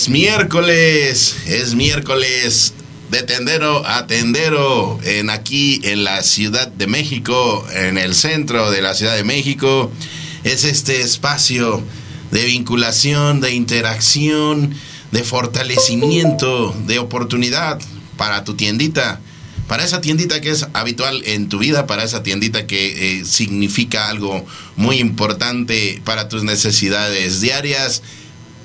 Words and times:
Es 0.00 0.08
miércoles, 0.08 1.36
es 1.44 1.74
miércoles 1.74 2.72
de 3.10 3.22
tendero 3.22 3.86
a 3.86 4.06
tendero 4.06 4.98
en 5.04 5.28
aquí 5.28 5.78
en 5.84 6.04
la 6.04 6.22
Ciudad 6.22 6.68
de 6.68 6.86
México, 6.86 7.66
en 7.74 7.98
el 7.98 8.14
centro 8.14 8.70
de 8.70 8.80
la 8.80 8.94
Ciudad 8.94 9.14
de 9.14 9.24
México. 9.24 9.92
Es 10.42 10.64
este 10.64 11.02
espacio 11.02 11.82
de 12.30 12.46
vinculación, 12.46 13.42
de 13.42 13.52
interacción, 13.52 14.74
de 15.12 15.22
fortalecimiento, 15.22 16.74
de 16.86 16.98
oportunidad 16.98 17.78
para 18.16 18.42
tu 18.42 18.54
tiendita, 18.54 19.20
para 19.68 19.84
esa 19.84 20.00
tiendita 20.00 20.40
que 20.40 20.50
es 20.50 20.66
habitual 20.72 21.22
en 21.26 21.50
tu 21.50 21.58
vida, 21.58 21.86
para 21.86 22.04
esa 22.04 22.22
tiendita 22.22 22.66
que 22.66 23.18
eh, 23.18 23.24
significa 23.26 24.08
algo 24.08 24.46
muy 24.76 24.96
importante 24.96 26.00
para 26.06 26.30
tus 26.30 26.42
necesidades 26.42 27.42
diarias 27.42 28.02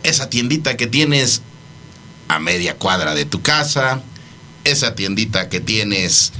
esa 0.06 0.30
tiendita 0.30 0.78
que 0.78 0.88
tienes 0.88 1.42
a 2.28 2.40
media 2.40 2.76
cuadra 2.76 3.14
de 3.16 3.26
tu 3.26 3.42
casa, 3.42 4.02
esa 4.64 4.96
tiendita 4.96 5.50
que 5.50 5.60
tienes 5.60 6.32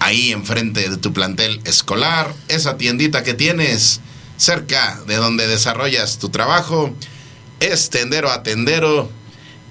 ahí 0.00 0.32
enfrente 0.32 0.88
de 0.88 0.96
tu 0.96 1.12
plantel 1.12 1.60
escolar, 1.64 2.34
esa 2.48 2.76
tiendita 2.76 3.22
que 3.22 3.34
tienes 3.34 4.00
cerca 4.36 5.00
de 5.06 5.16
donde 5.16 5.46
desarrollas 5.46 6.18
tu 6.18 6.28
trabajo, 6.28 6.94
es 7.60 7.90
tendero 7.90 8.30
a 8.30 8.42
tendero, 8.42 9.10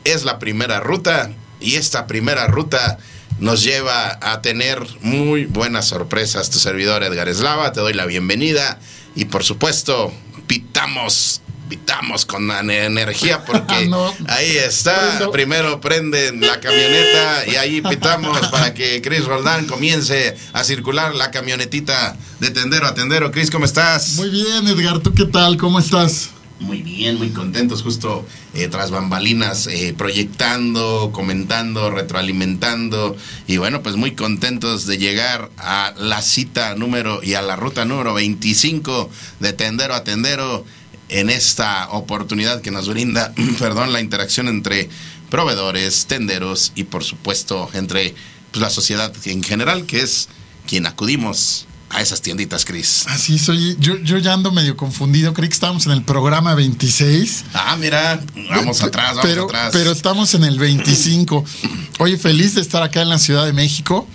es 0.04 0.24
la 0.26 0.40
primera 0.40 0.80
ruta 0.80 1.32
y 1.60 1.76
esta 1.76 2.08
primera 2.08 2.48
ruta 2.48 2.98
nos 3.40 3.64
lleva 3.64 4.18
a 4.22 4.42
tener 4.42 4.82
muy 5.02 5.46
buenas 5.46 5.88
sorpresas. 5.88 6.50
Tu 6.50 6.60
servidor 6.60 7.04
Edgar 7.04 7.28
Eslava, 7.28 7.72
te 7.72 7.82
doy 7.82 7.94
la 7.94 8.06
bienvenida 8.06 8.80
y 9.16 9.26
por 9.26 9.44
supuesto, 9.44 10.14
pitamos 10.48 11.42
pitamos 11.68 12.26
con 12.26 12.50
energía 12.70 13.44
porque 13.46 13.90
ahí 14.28 14.58
está. 14.58 15.30
Primero 15.32 15.80
prenden 15.82 16.42
la 16.42 16.60
camioneta 16.60 17.48
y 17.48 17.56
ahí 17.56 17.82
pitamos 17.82 18.48
para 18.52 18.74
que 18.74 19.02
Chris 19.02 19.26
Roldán 19.26 19.66
comience 19.66 20.36
a 20.54 20.64
circular 20.64 21.16
la 21.16 21.32
camionetita 21.32 22.16
de 22.40 22.52
tendero 22.52 22.88
a 22.88 22.94
tendero. 22.94 23.32
Chris, 23.32 23.52
¿cómo 23.52 23.66
estás? 23.66 24.16
Muy 24.16 24.30
bien, 24.30 24.68
Edgar, 24.68 25.00
¿tú 25.00 25.14
qué 25.14 25.26
tal? 25.26 25.58
¿Cómo 25.58 25.80
estás? 25.80 26.32
Muy 26.60 26.82
bien, 26.82 27.20
muy 27.20 27.30
contentos, 27.30 27.84
justo 27.84 28.26
eh, 28.56 28.68
tras 28.68 28.90
bambalinas, 28.90 29.68
eh, 29.68 29.94
proyectando, 29.96 31.12
comentando, 31.14 31.92
retroalimentando. 31.92 33.16
Y 33.46 33.58
bueno, 33.58 33.84
pues 33.84 33.96
muy 33.96 34.16
contentos 34.16 34.88
de 34.88 34.98
llegar 34.98 35.52
a 35.58 35.94
la 35.98 36.24
cita 36.24 36.74
número 36.74 37.22
y 37.22 37.36
a 37.36 37.44
la 37.44 37.56
ruta 37.56 37.86
número 37.86 38.16
25 38.16 39.10
de 39.40 39.54
Tendero 39.54 39.94
a 39.94 40.04
Tendero 40.04 40.66
en 41.10 41.30
esta 41.30 41.90
oportunidad 41.90 42.62
que 42.62 42.72
nos 42.72 42.88
brinda, 42.88 43.34
perdón, 43.60 43.94
la 43.94 44.02
interacción 44.02 44.48
entre 44.48 44.90
proveedores, 45.30 46.06
tenderos 46.06 46.72
y 46.76 46.86
por 46.86 47.04
supuesto 47.04 47.70
entre 47.74 48.16
pues, 48.52 48.62
la 48.62 48.70
sociedad 48.70 49.14
en 49.26 49.44
general, 49.44 49.86
que 49.86 50.02
es 50.02 50.30
quien 50.66 50.86
acudimos 50.86 51.68
a 51.90 52.02
esas 52.02 52.22
tienditas, 52.22 52.66
Cris. 52.66 53.06
Así 53.08 53.40
soy. 53.40 53.78
Yo, 53.80 53.98
yo 54.00 54.18
ya 54.18 54.34
ando 54.34 54.52
medio 54.52 54.76
confundido. 54.76 55.34
Creí 55.34 55.48
que 55.48 55.54
estábamos 55.54 55.86
en 55.86 55.94
el 55.94 56.04
programa 56.04 56.54
26. 56.54 57.46
Ah, 57.54 57.78
mira, 57.80 58.22
vamos 58.50 58.82
atrás, 58.84 59.16
vamos 59.16 59.26
pero, 59.26 59.46
atrás. 59.46 59.70
Pero 59.72 59.92
estamos 59.92 60.34
en 60.34 60.44
el 60.44 60.60
25. 60.60 61.46
Oye, 62.00 62.18
feliz 62.18 62.56
de 62.56 62.62
estar 62.62 62.84
acá 62.84 63.02
en 63.02 63.10
la 63.10 63.20
Ciudad 63.20 63.46
de 63.46 63.54
México. 63.54 64.06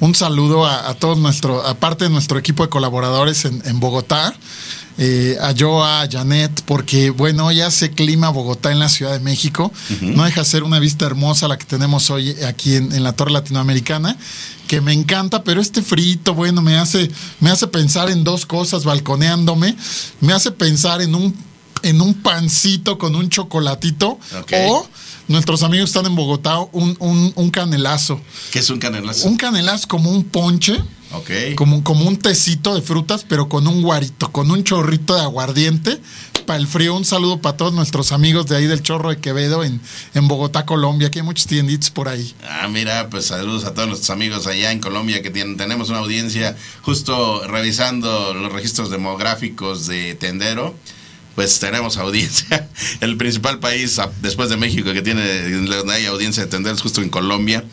Un 0.00 0.14
saludo 0.14 0.66
a, 0.66 0.94
todos 0.94 1.18
nuestro, 1.18 1.64
aparte 1.64 2.04
de 2.04 2.10
nuestro 2.10 2.38
equipo 2.38 2.64
de 2.64 2.70
colaboradores 2.70 3.44
en, 3.44 3.62
en 3.66 3.78
Bogotá 3.78 4.34
eh, 4.98 5.38
a 5.40 5.54
Joa, 5.58 6.02
a 6.02 6.08
Janet, 6.10 6.62
porque 6.66 7.10
bueno, 7.10 7.50
ya 7.50 7.66
hace 7.66 7.90
clima 7.90 8.28
Bogotá 8.28 8.72
en 8.72 8.78
la 8.78 8.88
Ciudad 8.88 9.12
de 9.12 9.20
México. 9.20 9.72
No 10.00 10.24
deja 10.24 10.42
de 10.42 10.46
ser 10.46 10.64
una 10.64 10.78
vista 10.78 11.06
hermosa 11.06 11.48
la 11.48 11.58
que 11.58 11.64
tenemos 11.64 12.10
hoy 12.10 12.30
aquí 12.46 12.74
en, 12.74 13.02
la 13.02 13.12
Torre 13.14 13.32
Latinoamericana, 13.32 14.16
que 14.68 14.80
me 14.80 14.92
encanta, 14.92 15.44
pero 15.44 15.60
este 15.60 15.82
frito, 15.82 16.34
bueno, 16.34 16.62
me 16.62 16.76
hace, 16.76 17.10
me 17.40 17.50
hace 17.50 17.66
pensar 17.68 18.10
en 18.10 18.22
dos 18.22 18.44
cosas 18.46 18.84
balconeándome. 18.84 19.76
Me 20.20 20.32
hace 20.32 20.50
pensar 20.50 21.00
en 21.00 21.14
un, 21.14 21.34
en 21.82 22.00
un 22.00 22.14
pancito 22.14 22.98
con 22.98 23.14
un 23.16 23.28
chocolatito 23.30 24.18
o 24.52 24.88
nuestros 25.28 25.62
amigos 25.62 25.90
están 25.90 26.06
en 26.06 26.14
Bogotá, 26.14 26.58
un, 26.72 26.96
un, 26.98 27.32
un 27.34 27.50
canelazo. 27.50 28.20
¿Qué 28.50 28.58
es 28.58 28.68
un 28.68 28.78
canelazo? 28.78 29.26
Un 29.26 29.36
canelazo 29.36 29.88
como 29.88 30.10
un 30.10 30.24
ponche 30.24 30.78
como, 31.56 31.84
como 31.84 32.06
un 32.06 32.16
tecito 32.16 32.74
de 32.74 32.82
frutas, 32.82 33.24
pero 33.28 33.48
con 33.48 33.66
un 33.66 33.82
guarito, 33.82 34.32
con 34.32 34.50
un 34.50 34.64
chorrito 34.64 35.14
de 35.14 35.22
aguardiente. 35.22 35.98
Para 36.46 36.58
el 36.58 36.66
frío, 36.66 36.96
un 36.96 37.04
saludo 37.04 37.40
para 37.40 37.56
todos 37.56 37.72
nuestros 37.72 38.10
amigos 38.10 38.46
de 38.46 38.56
ahí 38.56 38.66
del 38.66 38.82
Chorro 38.82 39.10
de 39.10 39.18
Quevedo 39.18 39.62
en, 39.62 39.80
en 40.14 40.26
Bogotá, 40.26 40.66
Colombia. 40.66 41.06
Aquí 41.06 41.20
hay 41.20 41.24
muchos 41.24 41.46
tienditos 41.46 41.90
por 41.90 42.08
ahí. 42.08 42.34
Ah, 42.48 42.66
mira, 42.68 43.08
pues 43.10 43.26
saludos 43.26 43.64
a 43.64 43.74
todos 43.74 43.86
nuestros 43.86 44.10
amigos 44.10 44.48
allá 44.48 44.72
en 44.72 44.80
Colombia 44.80 45.22
que 45.22 45.30
tienen, 45.30 45.56
tenemos 45.56 45.88
una 45.90 46.00
audiencia 46.00 46.56
justo 46.82 47.46
revisando 47.46 48.34
los 48.34 48.52
registros 48.52 48.90
demográficos 48.90 49.86
de 49.86 50.14
Tendero 50.14 50.74
pues 51.34 51.58
tenemos 51.60 51.96
audiencia. 51.96 52.68
El 53.00 53.16
principal 53.16 53.58
país 53.58 53.98
después 54.20 54.50
de 54.50 54.56
México 54.56 54.92
que 54.92 55.02
tiene 55.02 55.22
hay 55.90 56.06
audiencia 56.06 56.44
de 56.44 56.50
Tendero 56.50 56.74
es 56.74 56.82
justo 56.82 57.00
en 57.00 57.08
Colombia 57.08 57.64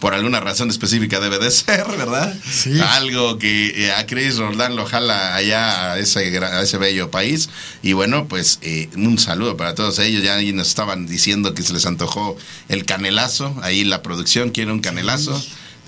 por 0.00 0.14
alguna 0.14 0.40
razón 0.40 0.70
específica 0.70 1.20
debe 1.20 1.38
de 1.38 1.50
ser, 1.50 1.84
¿verdad? 1.96 2.34
Sí. 2.50 2.80
Algo 2.80 3.38
que 3.38 3.86
eh, 3.86 3.92
a 3.92 4.06
Chris 4.06 4.38
Roldán 4.38 4.74
lo 4.74 4.86
jala 4.86 5.36
allá 5.36 5.92
a 5.92 5.98
ese, 5.98 6.36
a 6.38 6.62
ese 6.62 6.78
bello 6.78 7.10
país. 7.10 7.50
Y 7.82 7.92
bueno, 7.92 8.26
pues 8.26 8.58
eh, 8.62 8.88
un 8.96 9.18
saludo 9.18 9.56
para 9.56 9.74
todos 9.74 9.98
ellos. 9.98 10.22
Ya 10.22 10.40
nos 10.52 10.68
estaban 10.68 11.06
diciendo 11.06 11.54
que 11.54 11.62
se 11.62 11.72
les 11.72 11.86
antojó 11.86 12.36
el 12.68 12.84
canelazo. 12.84 13.54
Ahí 13.62 13.84
la 13.84 14.02
producción 14.02 14.50
quiere 14.50 14.72
un 14.72 14.80
canelazo. 14.80 15.40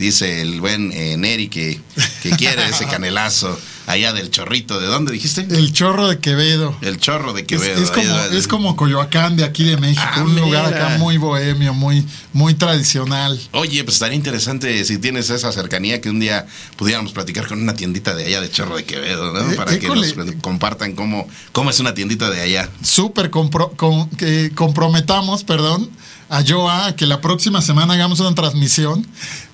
Dice 0.02 0.42
el 0.42 0.60
buen 0.60 0.90
eh, 0.92 1.16
Neri 1.16 1.46
que, 1.46 1.80
que 2.24 2.30
quiere 2.30 2.68
ese 2.68 2.86
canelazo 2.86 3.56
allá 3.86 4.12
del 4.12 4.30
chorrito. 4.30 4.80
¿De 4.80 4.88
dónde 4.88 5.12
dijiste? 5.12 5.46
El 5.48 5.72
chorro 5.72 6.08
de 6.08 6.18
Quevedo. 6.18 6.76
El 6.80 6.98
chorro 6.98 7.32
de 7.32 7.46
Quevedo. 7.46 7.80
Es, 7.80 7.92
como, 7.92 8.18
es 8.32 8.48
como, 8.48 8.74
Coyoacán 8.74 9.36
de 9.36 9.44
aquí 9.44 9.62
de 9.62 9.76
México, 9.76 10.02
ah, 10.04 10.24
un 10.24 10.34
lugar 10.34 10.66
acá 10.66 10.98
muy 10.98 11.18
bohemio, 11.18 11.72
muy, 11.72 12.04
muy 12.32 12.54
tradicional. 12.54 13.40
Oye, 13.52 13.84
pues 13.84 13.94
estaría 13.94 14.16
interesante 14.16 14.84
si 14.84 14.98
tienes 14.98 15.30
esa 15.30 15.52
cercanía 15.52 16.00
que 16.00 16.10
un 16.10 16.18
día 16.18 16.48
pudiéramos 16.76 17.12
platicar 17.12 17.46
con 17.46 17.62
una 17.62 17.74
tiendita 17.74 18.12
de 18.16 18.24
allá 18.24 18.40
de 18.40 18.50
chorro 18.50 18.74
de 18.74 18.84
Quevedo, 18.84 19.32
¿no? 19.32 19.52
Eh, 19.52 19.54
Para 19.54 19.78
que 19.78 19.86
nos 19.86 20.12
compartan 20.40 20.96
cómo, 20.96 21.28
cómo 21.52 21.70
es 21.70 21.78
una 21.78 21.94
tiendita 21.94 22.28
de 22.28 22.40
allá. 22.40 22.68
Súper 22.82 23.30
comprometamos, 23.30 25.44
perdón 25.44 25.90
a 26.32 26.42
Joa 26.42 26.96
que 26.96 27.04
la 27.04 27.20
próxima 27.20 27.60
semana 27.60 27.92
hagamos 27.92 28.18
una 28.20 28.34
transmisión. 28.34 29.06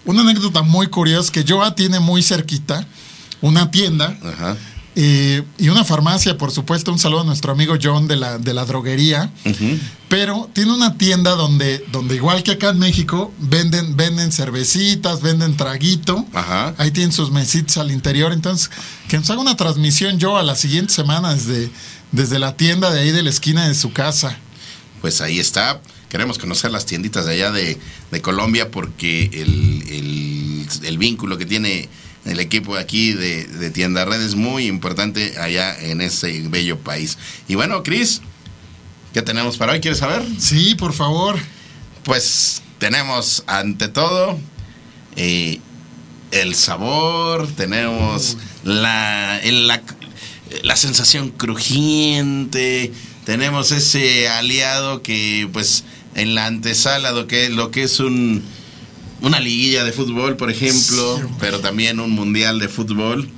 Una 0.09 0.23
anécdota 0.23 0.63
muy 0.63 0.87
curiosa 0.87 1.31
que 1.31 1.45
Joa 1.47 1.75
tiene 1.75 2.01
muy 2.01 2.23
cerquita 2.23 2.87
una 3.43 3.71
tienda 3.71 4.17
eh, 4.97 5.43
y 5.59 5.69
una 5.69 5.85
farmacia, 5.85 6.39
por 6.39 6.51
supuesto. 6.51 6.91
Un 6.91 6.99
saludo 6.99 7.21
a 7.21 7.25
nuestro 7.25 7.53
amigo 7.53 7.75
John 7.81 8.09
de 8.09 8.17
la, 8.17 8.39
de 8.39 8.55
la 8.55 8.65
droguería. 8.65 9.31
Pero 10.09 10.49
tiene 10.55 10.73
una 10.73 10.97
tienda 10.97 11.33
donde, 11.33 11.85
donde, 11.93 12.15
igual 12.15 12.43
que 12.43 12.53
acá 12.53 12.71
en 12.71 12.79
México, 12.79 13.35
venden, 13.39 13.99
venden 13.99 14.33
cervecitas, 14.33 15.21
venden 15.21 15.59
traguito. 15.59 16.25
Ahí 16.79 16.91
tienen 16.91 17.13
sus 17.13 17.31
mesitas 17.31 17.77
al 17.77 17.91
interior. 17.91 18.33
Entonces, 18.33 18.71
que 19.09 19.19
nos 19.19 19.29
haga 19.29 19.43
una 19.43 19.59
transmisión 19.59 20.19
yo 20.19 20.39
a 20.39 20.43
la 20.43 20.57
siguiente 20.57 20.91
semana 20.91 21.35
desde, 21.35 21.71
desde 22.13 22.39
la 22.39 22.57
tienda 22.57 22.91
de 22.91 23.01
ahí 23.01 23.11
de 23.11 23.23
la 23.23 23.29
esquina 23.29 23.69
de 23.69 23.75
su 23.75 23.93
casa. 23.93 24.39
Pues 25.03 25.21
ahí 25.21 25.39
está 25.39 25.83
queremos 26.09 26.39
conocer 26.39 26.71
las 26.71 26.87
tienditas 26.87 27.27
de 27.27 27.33
allá 27.33 27.53
de, 27.53 27.79
Colombia 28.23 28.71
porque 28.71 29.31
el, 29.33 30.99
vínculo 30.99 31.39
que 31.39 31.47
tiene 31.47 31.89
el 32.25 32.41
equipo 32.41 32.77
aquí 32.77 33.13
de, 33.13 33.45
de 33.45 33.71
Tienda 33.71 34.05
Red 34.05 34.21
es 34.23 34.35
muy 34.35 34.67
importante 34.67 35.39
allá 35.39 35.79
en 35.81 36.01
ese 36.01 36.43
bello 36.49 36.79
país. 36.79 37.17
Y 37.47 37.55
bueno, 37.55 37.83
Cris, 37.83 38.21
¿qué 39.15 39.23
tenemos 39.23 39.57
para 39.57 39.73
hoy? 39.73 39.81
¿Quieres 39.81 39.99
saber? 39.99 40.23
Sí, 40.39 40.75
por 40.75 40.93
favor. 40.93 41.39
Pues 42.05 42.63
tenemos 42.79 43.45
ante 43.47 43.89
todo 43.89 44.39
eh, 45.17 45.61
el 46.31 46.55
sabor, 46.55 47.49
tenemos 47.57 48.37
la, 48.63 49.41
la, 49.45 49.83
la 50.63 50.77
sensación 50.77 51.31
crujiente, 51.31 52.93
tenemos 53.25 53.73
ese 53.73 54.29
aliado 54.29 55.03
que 55.03 55.49
pues 55.53 55.85
en 56.15 56.35
la 56.35 56.47
antesala 56.47 57.13
lo 57.13 57.27
que, 57.27 57.51
lo 57.51 57.71
que 57.71 57.83
es 57.83 58.01
un, 58.01 58.43
una 59.21 59.41
liguilla 59.41 59.85
de 59.85 59.93
fútbol, 59.93 60.37
por 60.37 60.51
ejemplo, 60.51 61.21
pero 61.41 61.61
también 61.61 62.01
un 62.01 62.11
mundial 62.11 62.59
de 62.59 62.69
fútbol, 62.69 63.29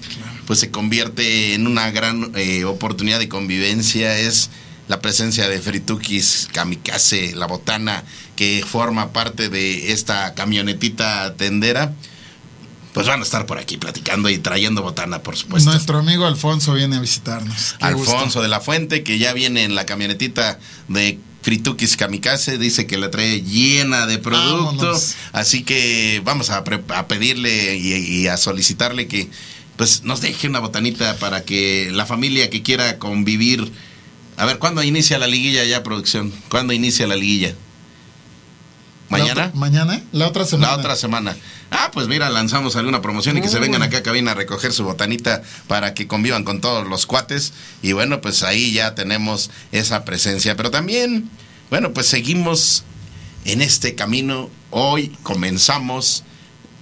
pues 0.46 0.60
se 0.60 0.70
convierte 0.70 1.54
en 1.54 1.66
una 1.66 1.90
gran 1.90 2.32
eh, 2.34 2.64
oportunidad 2.64 3.18
de 3.18 3.28
convivencia. 3.28 4.18
Es 4.18 4.50
la 4.88 5.00
presencia 5.00 5.48
de 5.48 5.60
Fritukis 5.60 6.48
Kamikaze, 6.52 7.34
la 7.36 7.46
botana 7.46 8.04
que 8.36 8.64
forma 8.66 9.12
parte 9.12 9.48
de 9.48 9.92
esta 9.92 10.34
camionetita 10.34 11.36
tendera 11.36 11.94
pues 12.92 13.06
van 13.06 13.20
a 13.20 13.22
estar 13.22 13.46
por 13.46 13.58
aquí 13.58 13.76
platicando 13.76 14.28
y 14.28 14.38
trayendo 14.38 14.82
botana, 14.82 15.22
por 15.22 15.36
supuesto. 15.36 15.70
Nuestro 15.70 15.98
amigo 15.98 16.26
Alfonso 16.26 16.74
viene 16.74 16.96
a 16.96 17.00
visitarnos. 17.00 17.76
Alfonso 17.80 18.42
de 18.42 18.48
la 18.48 18.60
Fuente, 18.60 19.04
que 19.04 19.18
ya 19.18 19.32
viene 19.32 19.62
en 19.62 19.74
la 19.74 19.86
camionetita 19.86 20.58
de 20.88 21.20
Fritukis 21.42 21.96
Kamikaze 21.96 22.58
dice 22.58 22.86
que 22.86 22.98
la 22.98 23.10
trae 23.10 23.42
llena 23.42 24.06
de 24.06 24.18
producto. 24.18 24.64
Vámonos. 24.64 25.14
Así 25.32 25.62
que 25.62 26.20
vamos 26.24 26.50
a, 26.50 26.64
pre- 26.64 26.82
a 26.88 27.06
pedirle 27.08 27.76
y, 27.76 27.94
y 27.94 28.26
a 28.26 28.36
solicitarle 28.36 29.06
que 29.06 29.28
pues 29.76 30.02
nos 30.04 30.20
deje 30.20 30.46
una 30.48 30.58
botanita 30.58 31.16
para 31.16 31.44
que 31.44 31.88
la 31.92 32.04
familia 32.04 32.50
que 32.50 32.62
quiera 32.62 32.98
convivir. 32.98 33.72
A 34.36 34.44
ver, 34.44 34.58
¿cuándo 34.58 34.82
inicia 34.82 35.18
la 35.18 35.26
liguilla 35.26 35.64
ya, 35.64 35.82
producción? 35.82 36.32
¿Cuándo 36.50 36.72
inicia 36.74 37.06
la 37.06 37.16
liguilla? 37.16 37.54
La 39.10 39.18
¿Mañana? 39.18 39.32
otra- 39.46 39.50
¿Mañana? 39.58 40.02
La 40.12 40.28
otra 40.28 40.44
semana. 40.44 40.68
La 40.72 40.78
otra 40.78 40.96
semana. 40.96 41.36
Ah, 41.72 41.90
pues 41.92 42.06
mira, 42.08 42.30
lanzamos 42.30 42.76
alguna 42.76 43.02
promoción 43.02 43.36
y 43.38 43.40
que 43.42 43.48
se 43.48 43.58
vengan 43.58 43.82
acá 43.82 43.98
a 43.98 44.02
cabina 44.02 44.32
a 44.32 44.34
recoger 44.34 44.72
su 44.72 44.84
botanita 44.84 45.42
para 45.66 45.94
que 45.94 46.06
convivan 46.06 46.44
con 46.44 46.60
todos 46.60 46.86
los 46.88 47.06
cuates. 47.06 47.52
Y 47.82 47.92
bueno, 47.92 48.20
pues 48.20 48.42
ahí 48.44 48.72
ya 48.72 48.94
tenemos 48.94 49.50
esa 49.72 50.04
presencia. 50.04 50.56
Pero 50.56 50.70
también, 50.70 51.28
bueno, 51.70 51.92
pues 51.92 52.06
seguimos 52.06 52.84
en 53.44 53.62
este 53.62 53.94
camino. 53.96 54.48
Hoy 54.70 55.16
comenzamos 55.24 56.22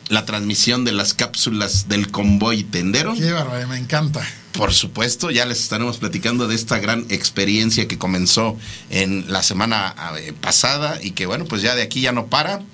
la 0.09 0.25
transmisión 0.27 0.85
de 0.85 0.93
las 0.93 1.15
cápsulas 1.15 1.89
del 1.89 2.11
convoy 2.11 2.63
tendero. 2.65 3.15
Qué 3.15 3.33
bárbaro, 3.33 3.67
me 3.69 3.77
encanta. 3.79 4.27
Por 4.59 4.75
supuesto, 4.75 5.31
ya 5.31 5.47
les 5.47 5.61
estaremos 5.61 5.99
platicando 5.99 6.49
de 6.49 6.57
esta 6.57 6.81
gran 6.81 7.07
experiencia 7.11 7.87
que 7.87 7.97
comenzó 7.97 8.57
en 8.91 9.31
la 9.31 9.45
semana 9.45 9.95
eh, 10.19 10.33
pasada 10.33 10.99
y 11.01 11.13
que 11.13 11.27
bueno, 11.27 11.45
pues 11.45 11.63
ya 11.63 11.77
de 11.77 11.83
aquí 11.83 12.01
ya 12.01 12.11
no 12.11 12.27
para, 12.27 12.65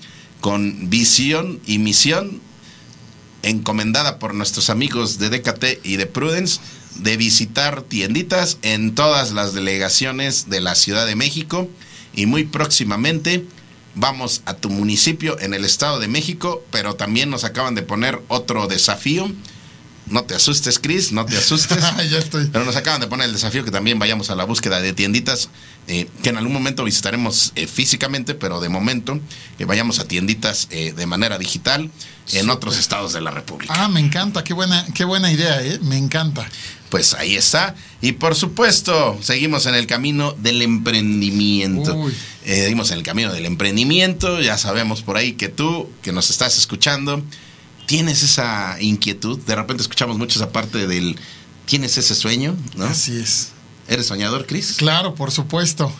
con 0.41 0.89
visión 0.89 1.61
y 1.67 1.79
misión 1.79 2.41
encomendada 3.43 4.19
por 4.19 4.35
nuestros 4.35 4.71
amigos 4.71 5.19
de 5.19 5.29
DKT 5.29 5.85
y 5.85 5.97
de 5.97 6.07
Prudence 6.07 6.59
de 6.95 7.19
visitar 7.19 7.83
tienditas 7.83 8.57
en 8.63 8.95
todas 8.95 9.33
las 9.33 9.53
delegaciones 9.53 10.49
de 10.49 10.63
la 10.63 10.77
Ciudad 10.77 11.05
de 11.05 11.17
México 11.17 11.69
y 12.15 12.25
muy 12.25 12.45
próximamente 12.45 13.45
vamos 13.95 14.41
a 14.47 14.55
tu 14.55 14.71
municipio 14.71 15.39
en 15.39 15.53
el 15.53 15.67
Estado 15.67 15.99
de 15.99 16.09
México, 16.09 16.65
pero 16.71 16.95
también 16.95 17.29
nos 17.29 17.45
acaban 17.45 17.75
de 17.75 17.83
poner 17.83 18.23
otro 18.29 18.69
desafío. 18.69 19.31
No 20.07 20.25
te 20.25 20.35
asustes, 20.35 20.79
Chris, 20.79 21.13
no 21.13 21.25
te 21.25 21.37
asustes. 21.37 21.79
ya 22.11 22.19
estoy. 22.19 22.47
Pero 22.53 22.65
nos 22.65 22.77
acaban 22.77 23.01
de 23.01 23.07
poner 23.07 23.27
el 23.27 23.33
desafío 23.33 23.65
que 23.65 23.71
también 23.71 23.99
vayamos 23.99 24.31
a 24.31 24.35
la 24.35 24.45
búsqueda 24.45 24.81
de 24.81 24.93
tienditas 24.93 25.49
eh, 25.87 26.09
que 26.23 26.31
en 26.31 26.39
algún 26.39 26.53
momento 26.53 26.83
visitaremos 26.85 27.53
eh, 27.57 27.67
físicamente, 27.67 28.35
pero 28.35 28.61
de 28.61 28.71
momento 28.71 29.21
que 29.59 29.67
vayamos 29.67 29.99
a 29.99 30.09
tienditas 30.09 30.67
eh, 30.71 30.95
de 30.97 31.07
manera 31.07 31.37
digital 31.37 31.91
en 32.33 32.49
otros 32.49 32.79
estados 32.79 33.13
de 33.13 33.21
la 33.21 33.31
República. 33.31 33.75
Ah, 33.77 33.89
me 33.89 34.01
encanta, 34.01 34.45
qué 34.45 34.55
buena, 34.55 34.87
qué 34.95 35.05
buena 35.05 35.31
idea. 35.31 35.61
Me 35.83 35.99
encanta. 35.99 36.49
Pues 36.89 37.13
ahí 37.13 37.37
está. 37.37 37.75
Y 38.01 38.13
por 38.13 38.35
supuesto, 38.35 39.19
seguimos 39.21 39.67
en 39.67 39.75
el 39.75 39.87
camino 39.87 40.33
del 40.33 40.63
emprendimiento. 40.63 42.09
Seguimos 42.45 42.91
en 42.91 42.99
el 42.99 43.03
camino 43.03 43.31
del 43.31 43.45
emprendimiento. 43.45 44.41
Ya 44.41 44.57
sabemos 44.57 45.03
por 45.03 45.19
ahí 45.19 45.33
que 45.33 45.49
tú, 45.49 45.91
que 46.03 46.13
nos 46.13 46.31
estás 46.31 46.57
escuchando, 46.57 47.23
tienes 47.87 48.23
esa 48.23 48.77
inquietud. 48.81 49.39
De 49.41 49.55
repente 49.55 49.83
escuchamos 49.83 50.19
mucho 50.19 50.39
esa 50.39 50.51
parte 50.53 50.87
del. 50.87 51.17
¿Tienes 51.67 51.97
ese 51.97 52.15
sueño? 52.15 52.57
¿No? 52.77 52.85
Así 52.85 53.17
es. 53.17 53.51
¿Eres 53.89 54.07
soñador, 54.07 54.47
Chris? 54.47 54.75
Claro, 54.77 55.15
por 55.15 55.31
supuesto. 55.31 55.93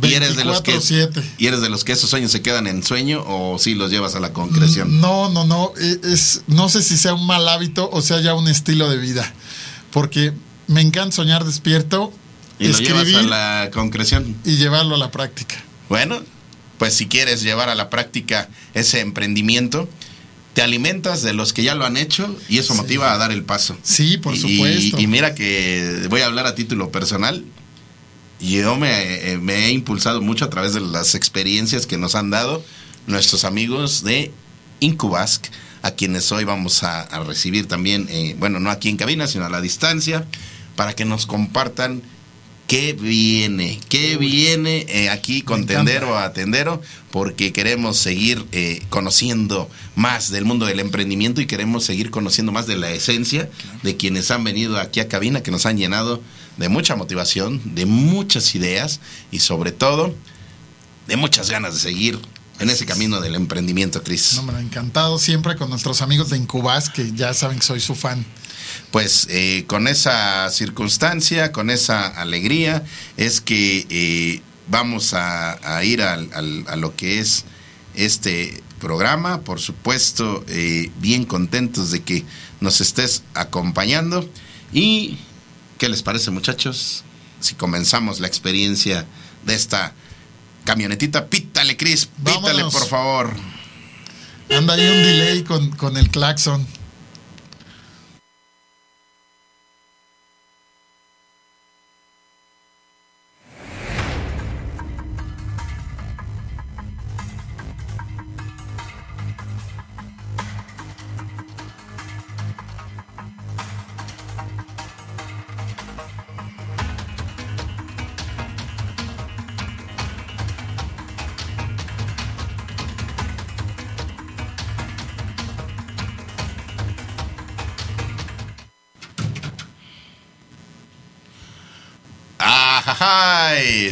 ¿Y 0.00 0.14
eres, 0.14 0.36
de 0.36 0.44
los 0.44 0.62
que, 0.62 0.76
24/7. 0.78 1.22
¿Y 1.38 1.46
eres 1.48 1.60
de 1.60 1.68
los 1.68 1.82
que 1.82 1.92
esos 1.92 2.08
sueños 2.08 2.30
se 2.30 2.42
quedan 2.42 2.66
en 2.68 2.82
sueño 2.84 3.24
o 3.26 3.58
sí 3.58 3.74
los 3.74 3.90
llevas 3.90 4.14
a 4.14 4.20
la 4.20 4.32
concreción? 4.32 5.00
No, 5.00 5.28
no, 5.30 5.44
no. 5.44 5.72
e- 5.80 6.00
Es, 6.04 6.42
no 6.46 6.68
sé 6.68 6.82
si 6.82 6.96
sea 6.96 7.14
un 7.14 7.26
mal 7.26 7.48
hábito 7.48 7.90
o 7.92 8.00
sea 8.00 8.20
ya 8.20 8.34
un 8.34 8.46
estilo 8.48 8.88
de 8.88 8.98
vida. 8.98 9.32
Porque 9.90 10.32
me 10.68 10.80
encanta 10.80 11.16
soñar 11.16 11.44
despierto, 11.44 12.12
y 12.58 12.68
lo 12.68 12.78
llevas 12.78 13.12
a 13.14 13.22
la 13.22 13.70
concreción. 13.72 14.36
y 14.44 14.56
llevarlo 14.56 14.94
a 14.94 14.98
la 14.98 15.10
práctica. 15.10 15.56
Bueno, 15.88 16.20
pues 16.78 16.94
si 16.94 17.06
quieres 17.08 17.42
llevar 17.42 17.68
a 17.68 17.74
la 17.74 17.90
práctica 17.90 18.48
ese 18.74 19.00
emprendimiento, 19.00 19.88
te 20.54 20.62
alimentas 20.62 21.22
de 21.22 21.32
los 21.34 21.52
que 21.52 21.62
ya 21.64 21.74
lo 21.74 21.84
han 21.84 21.96
hecho 21.96 22.34
y 22.48 22.58
eso 22.58 22.72
Sí. 22.74 22.80
motiva 22.80 23.12
a 23.12 23.18
dar 23.18 23.32
el 23.32 23.42
paso. 23.42 23.76
Sí, 23.82 24.16
por 24.18 24.34
Y- 24.34 24.38
supuesto. 24.38 24.98
Y, 25.00 25.06
mira 25.06 25.34
que 25.34 26.06
voy 26.08 26.20
a 26.22 26.26
hablar 26.26 26.46
a 26.46 26.54
título 26.54 26.90
personal. 26.90 27.44
Yo 28.40 28.76
me, 28.76 29.32
eh, 29.32 29.38
me 29.38 29.66
he 29.66 29.70
impulsado 29.72 30.20
mucho 30.20 30.44
a 30.44 30.50
través 30.50 30.74
de 30.74 30.80
las 30.80 31.14
experiencias 31.14 31.86
que 31.86 31.98
nos 31.98 32.14
han 32.14 32.30
dado 32.30 32.64
nuestros 33.06 33.44
amigos 33.44 34.02
de 34.04 34.32
Incubask, 34.80 35.46
a 35.82 35.90
quienes 35.92 36.30
hoy 36.32 36.44
vamos 36.44 36.82
a, 36.82 37.00
a 37.02 37.20
recibir 37.24 37.66
también, 37.68 38.06
eh, 38.10 38.34
bueno, 38.38 38.58
no 38.60 38.70
aquí 38.70 38.88
en 38.88 38.96
cabina, 38.96 39.26
sino 39.26 39.44
a 39.44 39.50
la 39.50 39.60
distancia, 39.60 40.24
para 40.76 40.94
que 40.94 41.04
nos 41.04 41.26
compartan 41.26 42.02
qué 42.66 42.92
viene, 42.92 43.80
qué 43.88 44.16
viene 44.16 44.86
eh, 44.88 45.10
aquí 45.10 45.42
con. 45.42 45.66
Tendero 45.66 46.18
a 46.18 46.32
Tendero, 46.32 46.82
porque 47.10 47.52
queremos 47.52 47.96
seguir 47.96 48.44
eh, 48.52 48.82
conociendo 48.88 49.70
más 49.96 50.30
del 50.30 50.44
mundo 50.44 50.66
del 50.66 50.80
emprendimiento 50.80 51.40
y 51.40 51.46
queremos 51.46 51.84
seguir 51.84 52.10
conociendo 52.10 52.52
más 52.52 52.66
de 52.66 52.76
la 52.76 52.90
esencia 52.90 53.48
de 53.82 53.96
quienes 53.96 54.30
han 54.30 54.44
venido 54.44 54.78
aquí 54.78 55.00
a 55.00 55.08
cabina, 55.08 55.42
que 55.42 55.50
nos 55.50 55.66
han 55.66 55.76
llenado 55.76 56.22
de 56.56 56.68
mucha 56.68 56.96
motivación, 56.96 57.60
de 57.74 57.86
muchas 57.86 58.54
ideas 58.54 59.00
y 59.30 59.40
sobre 59.40 59.72
todo 59.72 60.14
de 61.06 61.16
muchas 61.16 61.50
ganas 61.50 61.74
de 61.74 61.80
seguir 61.80 62.18
en 62.60 62.70
ese 62.70 62.86
camino 62.86 63.20
del 63.20 63.34
emprendimiento, 63.34 64.02
Cris. 64.02 64.34
No, 64.36 64.44
me 64.44 64.52
ha 64.56 64.60
encantado 64.60 65.18
siempre 65.18 65.56
con 65.56 65.70
nuestros 65.70 66.02
amigos 66.02 66.30
de 66.30 66.36
Incubas, 66.36 66.88
que 66.88 67.12
ya 67.12 67.34
saben 67.34 67.58
que 67.58 67.64
soy 67.64 67.80
su 67.80 67.94
fan. 67.94 68.24
Pues 68.90 69.26
eh, 69.30 69.64
con 69.66 69.88
esa 69.88 70.48
circunstancia, 70.50 71.52
con 71.52 71.70
esa 71.70 72.06
alegría, 72.06 72.84
es 73.16 73.40
que 73.40 73.86
eh, 73.90 74.40
vamos 74.68 75.14
a, 75.14 75.58
a 75.76 75.84
ir 75.84 76.00
al- 76.02 76.30
al- 76.32 76.64
a 76.68 76.76
lo 76.76 76.94
que 76.96 77.18
es 77.18 77.44
este 77.94 78.62
programa. 78.80 79.40
Por 79.42 79.60
supuesto, 79.60 80.44
eh, 80.48 80.90
bien 81.00 81.24
contentos 81.24 81.90
de 81.90 82.02
que 82.02 82.24
nos 82.60 82.80
estés 82.80 83.22
acompañando. 83.34 84.28
¿Y 84.72 85.18
qué 85.78 85.88
les 85.88 86.02
parece, 86.02 86.30
muchachos? 86.30 87.04
Si 87.40 87.54
comenzamos 87.54 88.20
la 88.20 88.26
experiencia 88.26 89.06
de 89.44 89.54
esta 89.54 89.92
camionetita, 90.64 91.26
pítale, 91.26 91.76
Cris, 91.76 92.06
pítale, 92.06 92.40
Vámonos. 92.40 92.72
por 92.72 92.86
favor. 92.86 93.34
Anda 94.50 94.74
ahí 94.74 94.86
un 94.86 95.02
delay 95.02 95.42
con, 95.42 95.70
con 95.70 95.96
el 95.96 96.10
claxon. 96.10 96.66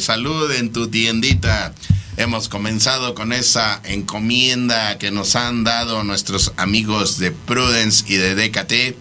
Salud 0.02 0.50
en 0.50 0.72
tu 0.72 0.88
tiendita. 0.88 1.72
Hemos 2.16 2.48
comenzado 2.48 3.14
con 3.14 3.32
esa 3.32 3.80
encomienda 3.84 4.98
que 4.98 5.12
nos 5.12 5.36
han 5.36 5.62
dado 5.62 6.02
nuestros 6.02 6.52
amigos 6.56 7.18
de 7.18 7.30
Prudence 7.30 8.04
y 8.08 8.16
de 8.16 8.34
DKT 8.34 8.96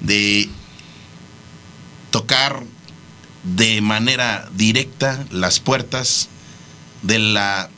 de 0.00 0.48
tocar 2.10 2.64
de 3.44 3.82
manera 3.82 4.48
directa 4.56 5.26
las 5.30 5.60
puertas 5.60 6.28
de 7.02 7.18
la 7.18 7.68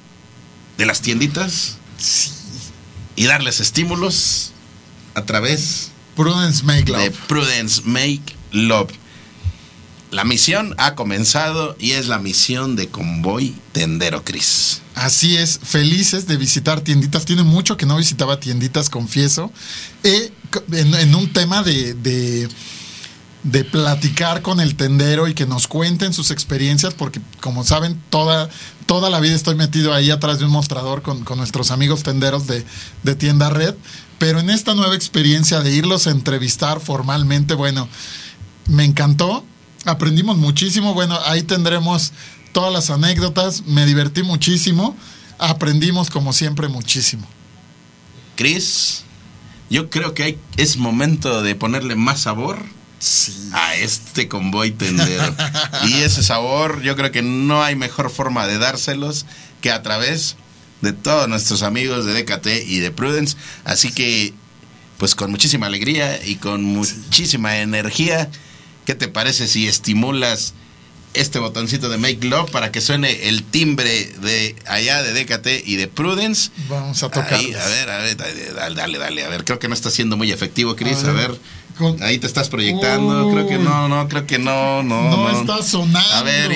de 0.78 0.86
las 0.86 1.02
tienditas 1.02 1.78
y 3.16 3.24
darles 3.24 3.58
estímulos 3.58 4.52
a 5.14 5.24
través 5.24 5.90
Prudence 6.14 6.62
Make 6.64 6.84
de 6.84 6.92
Love. 6.92 7.18
Prudence 7.26 7.82
Make 7.84 8.36
Love. 8.52 8.92
La 10.10 10.24
misión 10.24 10.74
ha 10.78 10.94
comenzado 10.94 11.76
y 11.78 11.90
es 11.92 12.08
la 12.08 12.18
misión 12.18 12.76
de 12.76 12.88
Convoy 12.88 13.54
Tendero 13.72 14.24
Cris. 14.24 14.80
Así 14.94 15.36
es, 15.36 15.60
felices 15.62 16.26
de 16.26 16.38
visitar 16.38 16.80
tienditas. 16.80 17.26
Tiene 17.26 17.42
mucho 17.42 17.76
que 17.76 17.84
no 17.84 17.98
visitaba 17.98 18.40
tienditas, 18.40 18.88
confieso. 18.88 19.52
Co- 20.50 20.64
en, 20.72 20.94
en 20.94 21.14
un 21.14 21.30
tema 21.34 21.62
de, 21.62 21.92
de, 21.92 22.48
de 23.42 23.64
platicar 23.64 24.40
con 24.40 24.60
el 24.60 24.76
tendero 24.76 25.28
y 25.28 25.34
que 25.34 25.44
nos 25.44 25.68
cuenten 25.68 26.14
sus 26.14 26.30
experiencias, 26.30 26.94
porque 26.94 27.20
como 27.40 27.62
saben, 27.62 28.00
toda, 28.08 28.48
toda 28.86 29.10
la 29.10 29.20
vida 29.20 29.34
estoy 29.34 29.56
metido 29.56 29.92
ahí 29.92 30.10
atrás 30.10 30.38
de 30.38 30.46
un 30.46 30.52
mostrador 30.52 31.02
con, 31.02 31.22
con 31.22 31.36
nuestros 31.36 31.70
amigos 31.70 32.02
tenderos 32.02 32.46
de, 32.46 32.64
de 33.02 33.14
tienda 33.14 33.50
red. 33.50 33.74
Pero 34.18 34.40
en 34.40 34.48
esta 34.48 34.74
nueva 34.74 34.94
experiencia 34.96 35.60
de 35.60 35.70
irlos 35.70 36.06
a 36.06 36.12
entrevistar 36.12 36.80
formalmente, 36.80 37.52
bueno, 37.52 37.90
me 38.68 38.84
encantó. 38.84 39.44
Aprendimos 39.88 40.36
muchísimo. 40.36 40.94
Bueno, 40.94 41.18
ahí 41.24 41.42
tendremos 41.42 42.12
todas 42.52 42.72
las 42.72 42.90
anécdotas, 42.90 43.64
me 43.66 43.86
divertí 43.86 44.22
muchísimo, 44.22 44.96
aprendimos 45.38 46.10
como 46.10 46.32
siempre 46.32 46.68
muchísimo. 46.68 47.26
Cris, 48.36 49.04
yo 49.70 49.90
creo 49.90 50.14
que 50.14 50.22
hay, 50.22 50.38
es 50.56 50.76
momento 50.76 51.42
de 51.42 51.54
ponerle 51.54 51.94
más 51.94 52.20
sabor 52.20 52.58
a 53.52 53.76
este 53.76 54.28
convoy 54.28 54.72
tendero. 54.72 55.34
y 55.88 55.94
ese 56.02 56.22
sabor, 56.22 56.82
yo 56.82 56.96
creo 56.96 57.12
que 57.12 57.22
no 57.22 57.62
hay 57.62 57.76
mejor 57.76 58.10
forma 58.10 58.46
de 58.46 58.58
dárselos 58.58 59.26
que 59.60 59.70
a 59.70 59.82
través 59.82 60.36
de 60.80 60.92
todos 60.92 61.28
nuestros 61.28 61.62
amigos 61.62 62.04
de 62.04 62.22
DKT 62.22 62.46
y 62.66 62.78
de 62.78 62.90
Prudence. 62.90 63.36
Así 63.64 63.92
que, 63.92 64.34
pues 64.98 65.14
con 65.14 65.30
muchísima 65.30 65.66
alegría 65.66 66.24
y 66.24 66.36
con 66.36 66.64
muchísima 66.64 67.58
energía, 67.58 68.30
¿qué 68.88 68.94
te 68.94 69.08
parece 69.08 69.48
si 69.48 69.68
estimulas 69.68 70.54
este 71.12 71.38
botoncito 71.38 71.90
de 71.90 71.98
Make 71.98 72.26
Love 72.26 72.50
para 72.50 72.72
que 72.72 72.80
suene 72.80 73.28
el 73.28 73.42
timbre 73.42 74.14
de 74.22 74.56
allá 74.64 75.02
de 75.02 75.12
DKT 75.12 75.68
y 75.68 75.76
de 75.76 75.88
Prudence? 75.88 76.50
Vamos 76.70 77.02
a 77.02 77.10
tocar. 77.10 77.34
a 77.34 77.66
ver, 77.68 77.90
a 77.90 77.98
ver, 77.98 78.16
dale, 78.16 78.74
dale, 78.74 78.98
dale, 78.98 79.24
a 79.24 79.28
ver, 79.28 79.44
creo 79.44 79.58
que 79.58 79.68
no 79.68 79.74
está 79.74 79.90
siendo 79.90 80.16
muy 80.16 80.32
efectivo, 80.32 80.74
Chris, 80.74 81.04
a 81.04 81.12
ver. 81.12 81.38
Ahí 82.00 82.16
te 82.16 82.26
estás 82.26 82.48
proyectando, 82.48 83.30
creo 83.30 83.46
que 83.46 83.58
no, 83.58 83.88
no, 83.88 84.08
creo 84.08 84.26
que 84.26 84.38
no, 84.38 84.82
no. 84.82 85.10
No, 85.10 85.38
está 85.38 85.62
sonando. 85.62 86.14
A 86.14 86.22
ver, 86.22 86.50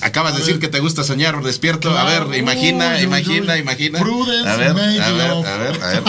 acabas 0.00 0.34
de 0.34 0.40
decir 0.40 0.58
que 0.58 0.68
te 0.68 0.80
gusta 0.80 1.04
soñar 1.04 1.42
despierto. 1.42 1.96
A 1.96 2.04
ver, 2.04 2.36
imagina, 2.36 3.00
imagina, 3.00 3.56
imagina. 3.56 3.98
Prudence, 3.98 4.48
a 4.48 4.56
ver, 4.56 4.70
a 4.70 4.72
ver, 4.72 5.02
a 5.02 5.12
ver, 5.12 5.82
a 5.82 5.88
ver, 5.88 6.02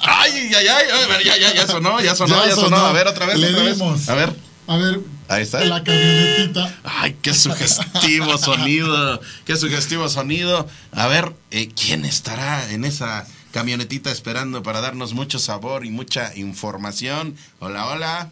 ay, 0.00 0.50
ay, 0.54 0.66
ay, 0.68 0.84
a 0.90 1.06
ver, 1.08 1.24
ya, 1.24 1.36
ya, 1.36 1.54
ya 1.54 1.66
sonó, 1.66 2.00
ya 2.00 2.14
sonó, 2.14 2.46
ya, 2.46 2.54
sonó. 2.54 2.76
A 2.76 2.92
ver, 2.92 3.06
otra 3.06 3.26
vez, 3.26 3.36
otra 3.36 3.62
vez. 3.62 4.08
A 4.08 4.14
ver. 4.14 4.34
A 4.68 4.76
ver. 4.76 5.00
Ahí 5.28 5.42
está. 5.42 5.64
La 5.64 5.82
camionetita. 5.82 6.78
Ay, 6.84 7.16
qué 7.20 7.34
sugestivo 7.34 8.38
sonido. 8.38 9.20
Qué 9.44 9.56
sugestivo 9.56 10.08
sonido. 10.08 10.68
A 10.92 11.06
ver, 11.08 11.32
eh, 11.50 11.68
¿quién 11.74 12.04
estará 12.04 12.70
en 12.70 12.84
esa 12.84 13.26
camionetita 13.52 14.10
esperando 14.10 14.62
para 14.62 14.80
darnos 14.80 15.12
mucho 15.12 15.38
sabor 15.38 15.84
y 15.84 15.90
mucha 15.90 16.34
información. 16.34 17.36
Hola, 17.60 17.86
hola. 17.86 18.30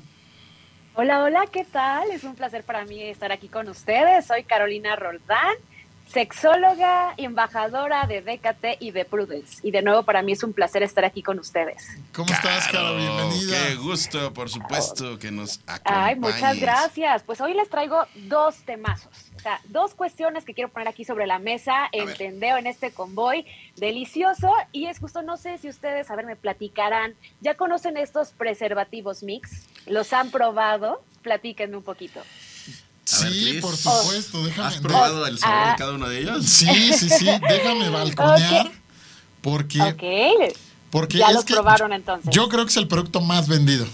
Hola, 1.03 1.23
hola, 1.23 1.47
¿qué 1.51 1.65
tal? 1.65 2.11
Es 2.11 2.25
un 2.25 2.35
placer 2.35 2.63
para 2.63 2.85
mí 2.85 3.03
estar 3.05 3.33
aquí 3.33 3.49
con 3.49 3.67
ustedes. 3.71 4.27
Soy 4.27 4.45
Carolina 4.45 4.97
Roldán, 4.97 5.55
sexóloga, 6.07 7.15
embajadora 7.17 8.07
de 8.07 8.21
DKT 8.21 8.77
y 8.81 8.91
de 8.91 9.07
Prudence. 9.07 9.67
Y 9.67 9.71
de 9.71 9.81
nuevo, 9.81 10.03
para 10.03 10.21
mí 10.21 10.33
es 10.33 10.43
un 10.43 10.53
placer 10.53 10.83
estar 10.83 11.07
aquí 11.07 11.23
con 11.23 11.39
ustedes. 11.39 11.89
¿Cómo 12.13 12.31
estás, 12.31 12.69
Caro? 12.69 12.97
Bienvenida. 12.97 13.57
Qué 13.69 13.77
gusto, 13.77 14.35
por 14.35 14.51
supuesto, 14.51 15.19
que 15.19 15.31
nos 15.31 15.61
acompañes. 15.67 15.85
Ay, 15.87 16.17
muchas 16.17 16.61
gracias. 16.61 17.23
Pues 17.23 17.41
hoy 17.41 17.55
les 17.55 17.71
traigo 17.71 18.05
dos 18.27 18.57
temazos. 18.67 19.30
Dos 19.69 19.95
cuestiones 19.95 20.45
que 20.45 20.55
quiero 20.55 20.71
poner 20.71 20.89
aquí 20.89 21.05
sobre 21.05 21.27
la 21.27 21.39
mesa, 21.39 21.89
entendeo 21.93 22.57
en 22.57 22.67
este 22.67 22.93
convoy 22.93 23.47
delicioso. 23.77 24.53
Y 24.73 24.87
es 24.87 24.99
justo, 24.99 25.23
no 25.23 25.37
sé 25.37 25.59
si 25.59 25.69
ustedes, 25.69 26.11
a 26.11 26.17
ver, 26.17 26.27
me 26.27 26.37
platicarán, 26.37 27.15
¿ya 27.41 27.55
conocen 27.55 27.97
estos 27.97 28.31
preservativos 28.31 29.23
mix? 29.23 29.63
¿Los 29.87 30.13
han 30.13 30.31
probado? 30.31 31.03
Platíquenme 31.23 31.77
un 31.77 31.83
poquito. 31.83 32.21
Sí, 33.05 33.59
por 33.61 33.77
supuesto, 33.77 34.45
déjame. 34.45 34.69
¿Has 34.69 34.77
probado 34.79 35.27
el 35.27 35.39
sabor 35.39 35.65
de 35.65 35.71
ah. 35.71 35.77
cada 35.77 35.93
uno 35.95 36.09
de 36.09 36.21
ellos? 36.21 36.47
Sí, 36.47 36.93
sí, 36.93 37.09
sí, 37.09 37.27
déjame 37.49 37.89
balconear. 37.89 38.71
Porque. 39.41 39.81
Ok. 39.83 40.55
Porque 40.91 41.19
ya 41.19 41.33
los 41.33 41.45
probaron 41.45 41.93
entonces. 41.93 42.33
Yo 42.33 42.49
creo 42.49 42.65
que 42.65 42.71
es 42.71 42.77
el 42.77 42.89
producto 42.89 43.21
más 43.21 43.49
vendido. 43.49 43.87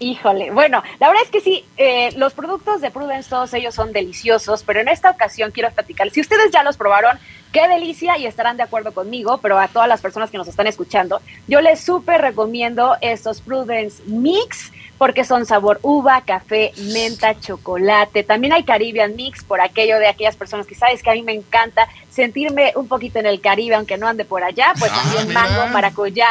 Híjole, 0.00 0.52
bueno, 0.52 0.82
la 1.00 1.08
verdad 1.08 1.24
es 1.24 1.30
que 1.30 1.40
sí, 1.40 1.64
eh, 1.76 2.12
los 2.16 2.32
productos 2.32 2.80
de 2.80 2.92
Prudence, 2.92 3.28
todos 3.28 3.52
ellos 3.54 3.74
son 3.74 3.92
deliciosos, 3.92 4.62
pero 4.62 4.80
en 4.80 4.88
esta 4.88 5.10
ocasión 5.10 5.50
quiero 5.50 5.70
platicar, 5.72 6.10
si 6.10 6.20
ustedes 6.20 6.52
ya 6.52 6.62
los 6.62 6.76
probaron, 6.76 7.18
qué 7.52 7.66
delicia 7.66 8.16
y 8.16 8.26
estarán 8.26 8.56
de 8.56 8.62
acuerdo 8.62 8.92
conmigo, 8.92 9.38
pero 9.38 9.58
a 9.58 9.66
todas 9.66 9.88
las 9.88 10.00
personas 10.00 10.30
que 10.30 10.38
nos 10.38 10.46
están 10.46 10.68
escuchando, 10.68 11.20
yo 11.48 11.60
les 11.60 11.80
súper 11.80 12.20
recomiendo 12.20 12.96
estos 13.00 13.40
Prudence 13.40 14.00
Mix, 14.06 14.70
porque 14.98 15.24
son 15.24 15.46
sabor 15.46 15.78
uva, 15.82 16.22
café, 16.22 16.72
menta, 16.92 17.38
chocolate. 17.38 18.24
También 18.24 18.52
hay 18.52 18.64
Caribbean 18.64 19.14
Mix 19.14 19.44
por 19.44 19.60
aquello 19.60 19.98
de 19.98 20.08
aquellas 20.08 20.36
personas 20.36 20.66
que 20.66 20.74
sabes 20.74 21.02
que 21.02 21.10
a 21.10 21.14
mí 21.14 21.22
me 21.22 21.32
encanta 21.32 21.88
sentirme 22.10 22.72
un 22.74 22.88
poquito 22.88 23.20
en 23.20 23.26
el 23.26 23.40
Caribe, 23.40 23.76
aunque 23.76 23.96
no 23.96 24.08
ande 24.08 24.24
por 24.24 24.42
allá. 24.42 24.72
Pues 24.78 24.90
ah, 24.92 25.00
también 25.02 25.32
mango, 25.32 25.68
maracuyá, 25.68 26.26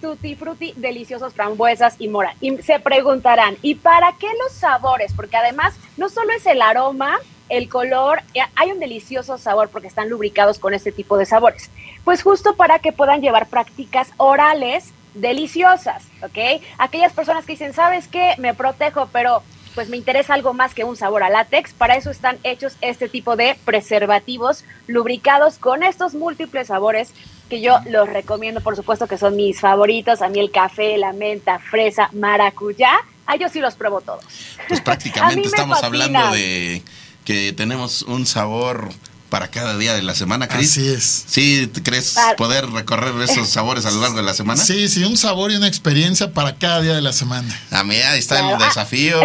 tutti 0.00 0.34
frutti, 0.34 0.72
deliciosos 0.76 1.34
frambuesas 1.34 1.96
y 1.98 2.08
mora. 2.08 2.34
Y 2.40 2.56
se 2.58 2.80
preguntarán, 2.80 3.56
¿y 3.62 3.76
para 3.76 4.12
qué 4.18 4.28
los 4.42 4.52
sabores? 4.52 5.12
Porque 5.14 5.36
además 5.36 5.74
no 5.96 6.08
solo 6.08 6.32
es 6.32 6.46
el 6.46 6.62
aroma, 6.62 7.18
el 7.48 7.68
color, 7.68 8.22
eh, 8.34 8.40
hay 8.56 8.72
un 8.72 8.80
delicioso 8.80 9.38
sabor 9.38 9.68
porque 9.68 9.88
están 9.88 10.08
lubricados 10.08 10.58
con 10.58 10.74
este 10.74 10.92
tipo 10.92 11.16
de 11.16 11.26
sabores. 11.26 11.70
Pues 12.04 12.22
justo 12.22 12.56
para 12.56 12.78
que 12.78 12.92
puedan 12.92 13.20
llevar 13.20 13.48
prácticas 13.48 14.10
orales 14.16 14.92
deliciosas, 15.14 16.04
¿ok? 16.22 16.62
Aquellas 16.78 17.12
personas 17.12 17.46
que 17.46 17.52
dicen, 17.52 17.72
¿sabes 17.72 18.08
qué? 18.08 18.34
Me 18.38 18.54
protejo, 18.54 19.08
pero 19.12 19.42
pues 19.74 19.88
me 19.90 19.98
interesa 19.98 20.34
algo 20.34 20.54
más 20.54 20.74
que 20.74 20.84
un 20.84 20.96
sabor 20.96 21.22
a 21.22 21.28
látex. 21.28 21.74
Para 21.74 21.96
eso 21.96 22.10
están 22.10 22.38
hechos 22.44 22.76
este 22.80 23.08
tipo 23.08 23.36
de 23.36 23.56
preservativos 23.64 24.64
lubricados 24.86 25.58
con 25.58 25.82
estos 25.82 26.14
múltiples 26.14 26.68
sabores 26.68 27.12
que 27.48 27.60
yo 27.60 27.78
los 27.90 28.08
recomiendo, 28.08 28.60
por 28.60 28.76
supuesto 28.76 29.06
que 29.06 29.18
son 29.18 29.36
mis 29.36 29.60
favoritos. 29.60 30.22
A 30.22 30.28
mí 30.28 30.38
el 30.38 30.50
café, 30.50 30.96
la 30.98 31.12
menta, 31.12 31.58
fresa, 31.58 32.08
maracuyá. 32.12 32.92
A 33.26 33.36
yo 33.36 33.48
sí 33.48 33.60
los 33.60 33.74
pruebo 33.74 34.00
todos. 34.00 34.24
Pues 34.68 34.80
prácticamente 34.80 35.48
estamos 35.48 35.82
hablando 35.82 36.30
de 36.30 36.82
que 37.24 37.52
tenemos 37.52 38.02
un 38.02 38.26
sabor 38.26 38.90
para 39.28 39.48
cada 39.48 39.76
día 39.76 39.94
de 39.94 40.02
la 40.02 40.14
semana, 40.14 40.46
Cris. 40.46 40.70
Así 40.70 40.88
es. 40.88 41.24
¿Sí 41.26 41.70
crees 41.82 42.16
poder 42.36 42.70
recorrer 42.70 43.20
esos 43.22 43.48
sabores 43.48 43.84
a 43.84 43.90
lo 43.90 44.00
largo 44.00 44.16
de 44.16 44.22
la 44.22 44.34
semana? 44.34 44.62
Sí, 44.62 44.88
sí, 44.88 45.04
un 45.04 45.16
sabor 45.16 45.50
y 45.50 45.56
una 45.56 45.66
experiencia 45.66 46.32
para 46.32 46.56
cada 46.56 46.80
día 46.80 46.94
de 46.94 47.02
la 47.02 47.12
semana. 47.12 47.60
A 47.70 47.82
mí 47.82 47.96
ahí 47.96 48.18
está 48.18 48.52
el 48.52 48.58
desafío. 48.58 49.20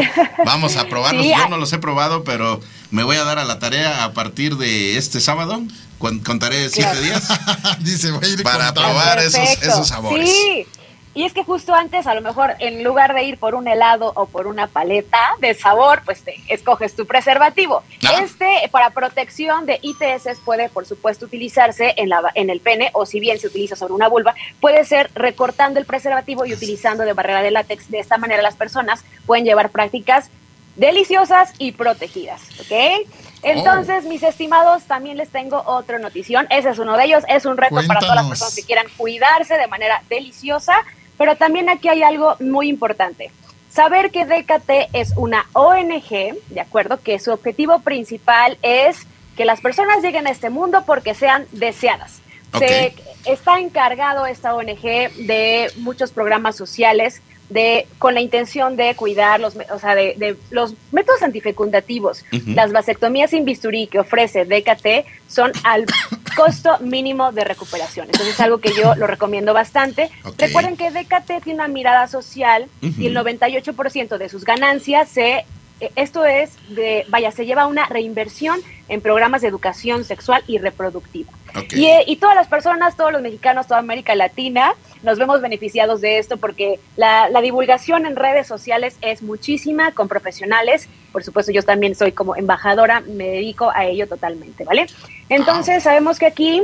Vamos 0.46 0.76
a 0.78 0.86
probarlos. 0.90 1.26
Yo 1.26 1.48
no 1.50 1.58
los 1.58 1.72
he 1.74 1.78
probado, 1.78 2.24
pero 2.24 2.60
me 2.90 3.04
voy 3.04 3.18
a 3.18 3.24
dar 3.24 3.38
a 3.38 3.46
la 3.46 3.60
tarea 3.60 4.04
a 4.04 4.14
partir 4.14 4.58
de 4.58 4.98
este 4.98 5.22
sábado. 5.22 5.62
Contaré 6.02 6.70
siete 6.70 7.00
días. 7.02 7.28
Dice, 7.80 8.12
voy 8.12 8.26
a 8.26 8.28
ir 8.28 8.44
para 8.44 8.74
probar 8.74 9.20
esos, 9.20 9.62
esos 9.62 9.88
sabores. 9.88 10.30
Sí. 10.30 10.68
Y 11.14 11.26
es 11.26 11.34
que 11.34 11.44
justo 11.44 11.74
antes, 11.74 12.08
a 12.08 12.16
lo 12.16 12.22
mejor, 12.22 12.54
en 12.60 12.86
lugar 12.86 13.14
de 13.14 13.24
ir 13.24 13.38
por 13.38 13.54
un 13.54 13.68
helado 13.68 14.14
o 14.16 14.28
por 14.28 14.48
una 14.48 14.68
paleta 14.68 15.20
de 15.40 15.54
sabor, 15.54 16.04
pues 16.06 16.24
te 16.24 16.36
escoges 16.48 16.96
tu 16.96 17.06
preservativo. 17.06 17.84
Ah. 18.06 18.22
Este, 18.24 18.70
para 18.72 18.92
protección 18.92 19.66
de 19.66 19.80
ITS, 19.82 20.40
puede, 20.46 20.70
por 20.70 20.86
supuesto, 20.86 21.26
utilizarse 21.26 21.94
en, 21.98 22.08
la, 22.08 22.32
en 22.36 22.50
el 22.50 22.62
pene, 22.62 22.92
o 22.94 23.06
si 23.06 23.20
bien 23.20 23.40
se 23.40 23.48
utiliza 23.48 23.76
sobre 23.76 23.94
una 23.94 24.08
vulva, 24.08 24.36
puede 24.62 24.86
ser 24.86 25.12
recortando 25.14 25.82
el 25.82 25.86
preservativo 25.86 26.46
y 26.46 26.54
utilizando 26.54 27.04
de 27.04 27.12
barrera 27.12 27.42
de 27.42 27.52
látex. 27.52 27.92
De 27.92 28.00
esta 28.00 28.18
manera, 28.18 28.42
las 28.42 28.56
personas 28.56 29.04
pueden 29.26 29.44
llevar 29.44 29.70
prácticas 29.70 30.30
deliciosas 30.78 31.52
y 31.58 31.74
protegidas, 31.74 32.42
¿ok? 32.62 33.06
Entonces, 33.44 34.06
mis 34.06 34.24
estimados, 34.24 34.84
también 34.84 35.18
les 35.18 35.30
tengo 35.30 35.64
otra 35.66 36.00
notición. 36.00 36.48
Ese 36.50 36.70
es 36.70 36.80
uno 36.80 36.98
de 36.98 37.06
ellos. 37.06 37.24
Es 37.28 37.46
un 37.46 37.58
reto 37.58 37.76
para 37.88 38.00
todas 38.00 38.16
las 38.16 38.28
personas 38.28 38.56
que 38.56 38.64
quieran 38.64 38.86
cuidarse 38.98 39.58
de 39.58 39.68
manera 39.68 40.04
deliciosa. 40.10 40.74
Pero 41.18 41.36
también 41.36 41.70
aquí 41.70 41.90
hay 41.90 42.04
algo 42.04 42.36
muy 42.40 42.70
importante. 42.70 43.32
Saber 43.70 44.12
que 44.12 44.26
DKT 44.26 44.94
es 44.94 45.14
una 45.16 45.46
ONG, 45.54 46.36
¿de 46.50 46.62
acuerdo? 46.62 47.00
Que 47.02 47.20
su 47.20 47.32
objetivo 47.32 47.80
principal 47.80 48.58
es 48.62 49.08
que 49.38 49.46
las 49.46 49.62
personas 49.62 50.02
lleguen 50.02 50.28
a 50.28 50.32
este 50.32 50.50
mundo 50.50 50.84
porque 50.86 51.14
sean 51.14 51.48
deseadas. 51.52 52.22
Se 52.58 52.94
está 53.26 53.60
encargado 53.60 54.26
esta 54.26 54.54
ONG 54.56 54.82
de 54.82 55.72
muchos 55.78 56.12
programas 56.12 56.58
sociales 56.58 57.22
de, 57.52 57.86
con 58.00 58.14
la 58.14 58.22
intención 58.22 58.78
de 58.78 58.96
cuidar 58.96 59.40
los, 59.40 59.56
o 59.56 59.80
sea, 59.80 59.94
de, 59.94 60.38
los 60.50 60.74
métodos 60.92 61.22
antifecundativos. 61.22 62.24
Las 62.48 62.72
vasectomías 62.72 63.32
sin 63.32 63.46
bisturí 63.46 63.88
que 63.88 64.00
ofrece 64.00 64.46
DKT 64.46 65.06
son 65.28 65.52
al 65.64 65.86
costo 66.36 66.78
mínimo 66.80 67.32
de 67.32 67.44
recuperación. 67.44 68.06
Entonces 68.06 68.36
es 68.36 68.40
algo 68.40 68.60
que 68.60 68.72
yo 68.74 68.96
lo 68.96 69.06
recomiendo 69.06 69.54
bastante. 69.54 70.10
Recuerden 70.38 70.78
que 70.78 70.92
DKT 70.92 71.44
tiene 71.44 71.56
una 71.56 71.68
mirada 71.68 72.08
social 72.08 72.68
y 72.82 73.08
el 73.08 73.16
98% 73.16 74.18
de 74.18 74.30
sus 74.30 74.46
ganancias 74.46 75.10
se 75.10 75.46
esto 75.96 76.26
es 76.26 76.52
de, 76.70 77.06
vaya, 77.10 77.32
se 77.32 77.46
lleva 77.46 77.68
una 77.68 77.86
reinversión 77.88 78.60
en 78.88 79.02
programas 79.02 79.42
de 79.42 79.48
educación 79.48 80.04
sexual 80.04 80.44
y 80.48 80.58
reproductiva. 80.58 81.32
Y, 81.72 81.86
eh, 81.86 82.04
y, 82.08 82.16
todas 82.16 82.36
las 82.36 82.48
personas, 82.48 82.96
todos 82.96 83.12
los 83.12 83.22
mexicanos, 83.22 83.68
toda 83.68 83.80
América 83.80 84.16
Latina, 84.16 84.74
nos 85.04 85.18
vemos 85.18 85.42
beneficiados 85.42 86.00
de 86.00 86.18
esto 86.18 86.38
porque 86.38 86.80
la, 86.96 87.30
la, 87.30 87.42
divulgación 87.42 88.06
en 88.06 88.16
redes 88.16 88.48
sociales 88.48 88.96
es 89.02 89.22
muchísima 89.22 89.92
con 89.92 90.08
profesionales. 90.08 90.88
Por 91.12 91.24
supuesto, 91.24 91.52
yo 91.52 91.64
también 91.64 91.96
soy 91.96 92.12
como 92.14 92.36
embajadora, 92.36 93.02
me 93.02 93.28
dedico 93.28 93.72
a 93.74 93.86
ello 93.86 94.08
totalmente, 94.08 94.64
¿vale? 94.64 94.88
Entonces, 95.28 95.84
sabemos 95.84 96.20
que 96.20 96.28
aquí 96.28 96.62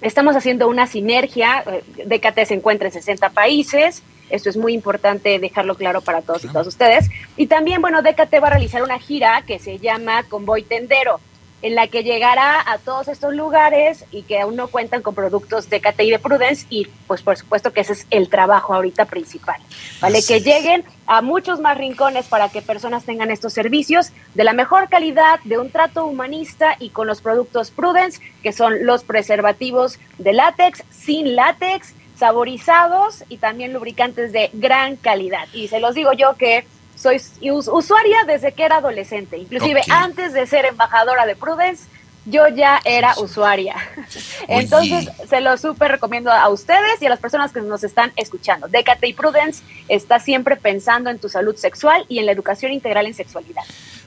estamos 0.00 0.36
haciendo 0.36 0.68
una 0.68 0.86
sinergia. 0.86 1.64
Eh, 1.66 1.82
DKT 2.06 2.46
se 2.46 2.54
encuentra 2.54 2.88
en 2.88 2.94
60 2.94 3.30
países 3.30 4.02
Esto 4.30 4.50
es 4.50 4.56
muy 4.56 4.72
importante 4.72 5.38
dejarlo 5.38 5.74
claro 5.74 6.00
para 6.00 6.22
todos 6.22 6.44
y 6.44 6.48
todas 6.48 6.66
ustedes. 6.66 7.10
Y 7.36 7.46
también, 7.46 7.80
bueno, 7.80 8.02
DKT 8.02 8.42
va 8.42 8.48
a 8.48 8.50
realizar 8.50 8.82
una 8.82 8.98
gira 8.98 9.42
que 9.46 9.58
se 9.58 9.78
llama 9.78 10.22
Convoy 10.24 10.62
Tendero 10.62 11.20
en 11.64 11.74
la 11.74 11.86
que 11.86 12.02
llegará 12.02 12.60
a 12.70 12.76
todos 12.76 13.08
estos 13.08 13.32
lugares 13.32 14.04
y 14.12 14.22
que 14.24 14.38
aún 14.38 14.54
no 14.54 14.68
cuentan 14.68 15.00
con 15.00 15.14
productos 15.14 15.70
de 15.70 15.80
y 16.00 16.10
de 16.10 16.18
Prudence 16.18 16.66
y 16.68 16.88
pues 17.06 17.22
por 17.22 17.38
supuesto 17.38 17.72
que 17.72 17.80
ese 17.80 17.94
es 17.94 18.06
el 18.10 18.28
trabajo 18.28 18.74
ahorita 18.74 19.06
principal, 19.06 19.56
¿vale? 19.98 20.22
que 20.22 20.40
lleguen 20.40 20.84
a 21.06 21.22
muchos 21.22 21.60
más 21.60 21.78
rincones 21.78 22.26
para 22.26 22.50
que 22.50 22.60
personas 22.60 23.06
tengan 23.06 23.30
estos 23.30 23.54
servicios 23.54 24.12
de 24.34 24.44
la 24.44 24.52
mejor 24.52 24.90
calidad, 24.90 25.40
de 25.44 25.56
un 25.56 25.70
trato 25.70 26.04
humanista 26.04 26.76
y 26.78 26.90
con 26.90 27.06
los 27.06 27.22
productos 27.22 27.70
Prudence, 27.70 28.20
que 28.42 28.52
son 28.52 28.84
los 28.84 29.02
preservativos 29.02 29.98
de 30.18 30.34
látex, 30.34 30.84
sin 30.90 31.34
látex, 31.34 31.94
saborizados 32.16 33.24
y 33.28 33.38
también 33.38 33.72
lubricantes 33.72 34.32
de 34.32 34.50
gran 34.52 34.96
calidad. 34.96 35.48
Y 35.52 35.68
se 35.68 35.80
los 35.80 35.94
digo 35.94 36.12
yo 36.12 36.34
que 36.36 36.66
soy 36.96 37.20
usuaria 37.50 38.18
desde 38.26 38.52
que 38.52 38.64
era 38.64 38.76
adolescente, 38.76 39.36
inclusive 39.36 39.82
antes 39.90 40.32
de 40.32 40.46
ser 40.46 40.64
embajadora 40.64 41.26
de 41.26 41.36
Prudence, 41.36 41.84
yo 42.26 42.48
ya 42.48 42.80
era 42.84 43.14
usuaria. 43.18 43.76
Entonces, 44.48 45.10
se 45.28 45.40
lo 45.40 45.56
súper 45.58 45.90
recomiendo 45.90 46.32
a 46.32 46.48
ustedes 46.48 47.02
y 47.02 47.06
a 47.06 47.10
las 47.10 47.18
personas 47.18 47.52
que 47.52 47.60
nos 47.60 47.84
están 47.84 48.12
escuchando. 48.16 48.68
Decate 48.68 49.08
y 49.08 49.12
Prudence 49.12 49.62
está 49.88 50.18
siempre 50.18 50.56
pensando 50.56 51.10
en 51.10 51.18
tu 51.18 51.28
salud 51.28 51.56
sexual 51.56 52.06
y 52.08 52.18
en 52.20 52.26
la 52.26 52.32
educación 52.32 52.72
integral 52.72 53.06
en 53.06 53.14
sexualidad. 53.14 53.64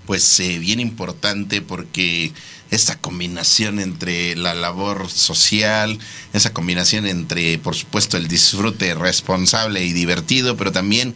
Pues 0.07 0.39
eh, 0.39 0.57
bien 0.57 0.79
importante 0.79 1.61
porque 1.61 2.31
esta 2.71 2.97
combinación 2.97 3.79
entre 3.79 4.35
la 4.35 4.53
labor 4.53 5.09
social, 5.09 5.99
esa 6.33 6.53
combinación 6.53 7.05
entre, 7.05 7.57
por 7.59 7.75
supuesto, 7.75 8.17
el 8.17 8.27
disfrute 8.27 8.95
responsable 8.95 9.83
y 9.83 9.93
divertido, 9.93 10.57
pero 10.57 10.71
también 10.71 11.13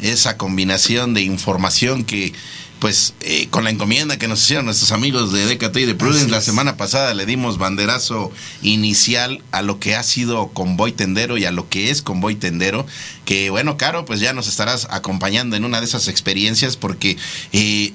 esa 0.00 0.36
combinación 0.36 1.14
de 1.14 1.22
información 1.22 2.04
que, 2.04 2.32
pues, 2.78 3.14
eh, 3.20 3.46
con 3.50 3.62
la 3.62 3.70
encomienda 3.70 4.16
que 4.16 4.26
nos 4.28 4.42
hicieron 4.42 4.64
nuestros 4.64 4.90
amigos 4.92 5.32
de 5.32 5.46
DKT 5.46 5.76
y 5.76 5.86
de 5.86 5.94
Prudence, 5.94 6.28
la 6.28 6.40
semana 6.40 6.76
pasada 6.76 7.14
le 7.14 7.26
dimos 7.26 7.58
banderazo 7.58 8.32
inicial 8.62 9.40
a 9.52 9.62
lo 9.62 9.78
que 9.78 9.94
ha 9.94 10.02
sido 10.02 10.48
Convoy 10.48 10.90
Tendero 10.92 11.36
y 11.38 11.44
a 11.44 11.52
lo 11.52 11.68
que 11.68 11.90
es 11.90 12.02
Convoy 12.02 12.34
Tendero, 12.34 12.86
que 13.24 13.50
bueno, 13.50 13.76
Caro, 13.76 14.04
pues 14.04 14.18
ya 14.20 14.32
nos 14.32 14.48
estarás 14.48 14.88
acompañando 14.90 15.56
en 15.56 15.64
una 15.64 15.80
de 15.80 15.86
esas 15.86 16.08
experiencias 16.08 16.76
porque... 16.76 17.16
Eh, 17.52 17.92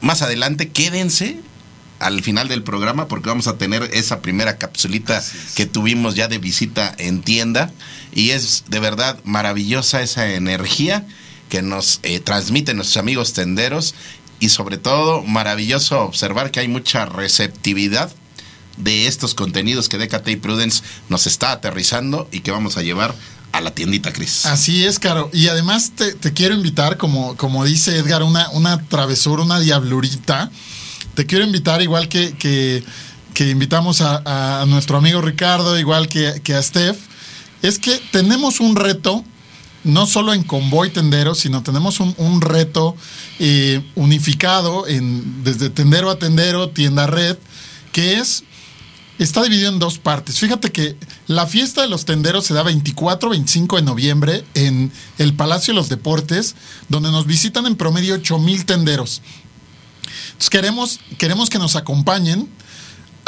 más 0.00 0.22
adelante 0.22 0.68
quédense 0.68 1.40
al 1.98 2.22
final 2.22 2.48
del 2.48 2.62
programa 2.62 3.08
porque 3.08 3.28
vamos 3.28 3.48
a 3.48 3.58
tener 3.58 3.82
esa 3.92 4.20
primera 4.20 4.56
capsulita 4.56 5.22
que 5.56 5.66
tuvimos 5.66 6.14
ya 6.14 6.28
de 6.28 6.38
visita 6.38 6.94
en 6.98 7.22
tienda. 7.22 7.72
Y 8.12 8.30
es 8.30 8.64
de 8.68 8.80
verdad 8.80 9.18
maravillosa 9.24 10.02
esa 10.02 10.32
energía 10.32 11.06
que 11.48 11.62
nos 11.62 12.00
eh, 12.02 12.20
transmiten 12.20 12.76
nuestros 12.76 12.98
amigos 12.98 13.32
tenderos. 13.32 13.94
Y 14.40 14.50
sobre 14.50 14.78
todo 14.78 15.22
maravilloso 15.22 16.00
observar 16.02 16.52
que 16.52 16.60
hay 16.60 16.68
mucha 16.68 17.06
receptividad 17.06 18.12
de 18.76 19.08
estos 19.08 19.34
contenidos 19.34 19.88
que 19.88 19.98
DKT 19.98 20.28
y 20.28 20.36
Prudence 20.36 20.84
nos 21.08 21.26
está 21.26 21.50
aterrizando 21.50 22.28
y 22.30 22.40
que 22.40 22.52
vamos 22.52 22.76
a 22.76 22.82
llevar 22.82 23.14
a 23.52 23.60
la 23.60 23.70
tiendita, 23.72 24.12
Cris. 24.12 24.46
Así 24.46 24.84
es, 24.84 24.98
Caro. 24.98 25.30
Y 25.32 25.48
además 25.48 25.92
te, 25.94 26.32
quiero 26.32 26.54
invitar, 26.54 26.96
como, 26.96 27.36
como 27.36 27.64
dice 27.64 27.96
Edgar, 27.96 28.22
una, 28.22 28.48
una 28.50 28.82
travesura, 28.88 29.42
una 29.42 29.58
diablurita 29.60 30.50
te 31.18 31.26
quiero 31.26 31.44
invitar, 31.44 31.82
igual 31.82 32.08
que, 32.08 32.32
que, 32.38 33.50
invitamos 33.50 34.02
a, 34.02 34.64
nuestro 34.68 34.98
amigo 34.98 35.20
Ricardo, 35.20 35.76
igual 35.76 36.06
que, 36.06 36.54
a 36.54 36.62
Steph, 36.62 36.96
es 37.60 37.80
que 37.80 38.00
tenemos 38.12 38.60
un 38.60 38.76
reto, 38.76 39.24
no 39.82 40.06
solo 40.06 40.32
en 40.32 40.44
Convoy 40.44 40.90
Tendero, 40.90 41.34
sino 41.34 41.64
tenemos 41.64 41.98
un, 41.98 42.40
reto 42.40 42.94
eh, 43.40 43.80
unificado 43.96 44.86
en, 44.86 45.42
desde 45.42 45.70
tendero 45.70 46.08
a 46.08 46.20
tendero, 46.20 46.68
tienda 46.68 47.08
red, 47.08 47.36
que 47.90 48.18
es 48.18 48.44
está 49.18 49.42
dividido 49.42 49.70
en 49.70 49.78
dos 49.78 49.98
partes. 49.98 50.38
Fíjate 50.38 50.70
que 50.72 50.96
la 51.26 51.46
fiesta 51.46 51.82
de 51.82 51.88
los 51.88 52.04
tenderos 52.04 52.46
se 52.46 52.54
da 52.54 52.62
24, 52.62 53.30
25 53.30 53.76
de 53.76 53.82
noviembre 53.82 54.44
en 54.54 54.92
el 55.18 55.34
Palacio 55.34 55.72
de 55.72 55.80
los 55.80 55.88
Deportes, 55.88 56.54
donde 56.88 57.10
nos 57.10 57.26
visitan 57.26 57.66
en 57.66 57.76
promedio 57.76 58.14
8 58.14 58.38
mil 58.38 58.64
tenderos 58.64 59.22
queremos, 60.48 61.00
queremos 61.18 61.50
que 61.50 61.58
nos 61.58 61.74
acompañen 61.74 62.48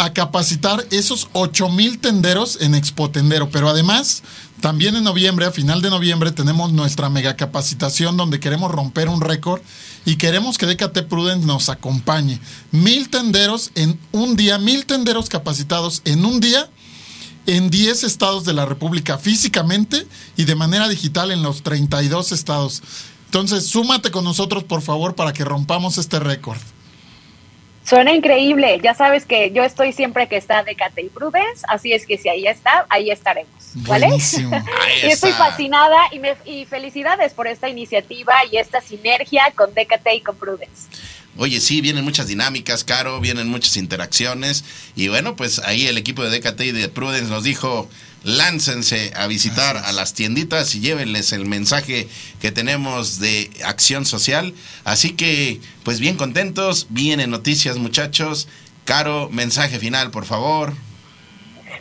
a 0.01 0.15
capacitar 0.15 0.87
esos 0.91 1.29
8 1.35 1.69
mil 1.69 1.99
tenderos 1.99 2.59
en 2.63 2.75
Expo 2.75 3.11
Tendero. 3.11 3.51
Pero 3.51 3.69
además, 3.69 4.23
también 4.63 4.97
en 4.97 5.05
noviembre, 5.05 5.45
a 5.45 5.51
final 5.51 5.83
de 5.83 5.91
noviembre, 5.91 6.33
tenemos 6.33 6.73
nuestra 6.73 7.11
mega 7.11 7.37
capacitación 7.37 8.17
donde 8.17 8.41
queremos 8.41 8.71
romper 8.71 9.11
un 9.11 9.21
récord 9.21 9.61
y 10.07 10.17
queremos 10.17 10.57
que 10.57 10.65
DKT 10.65 11.03
Prudence 11.03 11.47
nos 11.47 11.69
acompañe. 11.69 12.41
Mil 12.71 13.11
tenderos 13.11 13.73
en 13.75 14.01
un 14.13 14.37
día, 14.37 14.59
mil 14.59 14.87
tenderos 14.87 15.29
capacitados 15.29 16.01
en 16.07 16.25
un 16.25 16.41
día 16.41 16.71
en 17.47 17.69
10 17.69 18.05
estados 18.05 18.45
de 18.45 18.55
la 18.55 18.65
República 18.65 19.19
físicamente 19.19 20.07
y 20.35 20.45
de 20.45 20.55
manera 20.55 20.89
digital 20.89 21.31
en 21.31 21.43
los 21.43 21.63
32 21.63 22.33
estados. 22.33 22.83
Entonces, 23.27 23.67
súmate 23.67 24.11
con 24.11 24.25
nosotros, 24.25 24.65
por 24.65 24.81
favor, 24.81 25.15
para 25.15 25.35
que 25.35 25.45
rompamos 25.45 25.99
este 25.99 26.21
récord. 26.21 26.59
Suena 27.91 28.13
increíble. 28.13 28.79
Ya 28.85 28.95
sabes 28.95 29.27
que 29.27 29.51
yo 29.51 29.65
estoy 29.65 29.93
siempre 29.93 30.29
que 30.29 30.37
está 30.37 30.63
de 30.63 30.77
Cate 30.77 31.03
y 31.03 31.09
Prudence, 31.09 31.65
así 31.67 31.93
es 31.93 32.07
que 32.07 32.19
si 32.19 32.29
ahí 32.29 32.47
está, 32.47 32.87
ahí 32.89 33.11
estaremos. 33.11 33.51
¿Vale? 33.75 34.07
y 35.03 35.07
estoy 35.07 35.33
fascinada 35.33 35.99
y, 36.13 36.21
me, 36.21 36.37
y 36.45 36.67
felicidades 36.67 37.35
por 37.35 37.49
esta 37.49 37.69
iniciativa 37.69 38.33
y 38.49 38.59
esta 38.59 38.81
sinergia 38.81 39.53
con 39.57 39.75
Decate 39.75 40.15
y 40.15 40.21
con 40.21 40.37
Prudence. 40.37 40.89
Oye, 41.37 41.59
sí, 41.59 41.81
vienen 41.81 42.05
muchas 42.05 42.29
dinámicas, 42.29 42.85
Caro, 42.85 43.19
vienen 43.19 43.49
muchas 43.49 43.77
interacciones. 43.77 44.65
Y 44.95 45.09
bueno, 45.09 45.35
pues 45.35 45.59
ahí 45.59 45.89
el 45.89 45.99
equipo 45.99 46.23
de 46.23 46.31
Decate 46.31 46.67
y 46.67 46.73
de 46.73 46.89
Prudence 46.89 47.29
nos 47.29 47.43
dijo, 47.43 47.91
láncense 48.23 49.13
a 49.17 49.27
visitar 49.27 49.77
a 49.77 49.93
las 49.93 50.15
tienditas 50.15 50.75
y 50.75 50.81
llévenles 50.81 51.33
el 51.33 51.47
mensaje 51.47 52.09
que 52.41 52.53
tenemos 52.53 53.19
de 53.21 53.51
acción 53.65 54.05
social. 54.05 54.55
Así 54.85 55.13
que, 55.13 55.61
pues 55.85 56.01
bien 56.01 56.17
contentos, 56.17 56.87
vienen 56.91 57.31
noticias 57.31 57.77
muchachos. 57.77 58.49
Caro, 58.85 59.29
mensaje 59.31 59.79
final, 59.79 60.11
por 60.11 60.25
favor. 60.25 60.75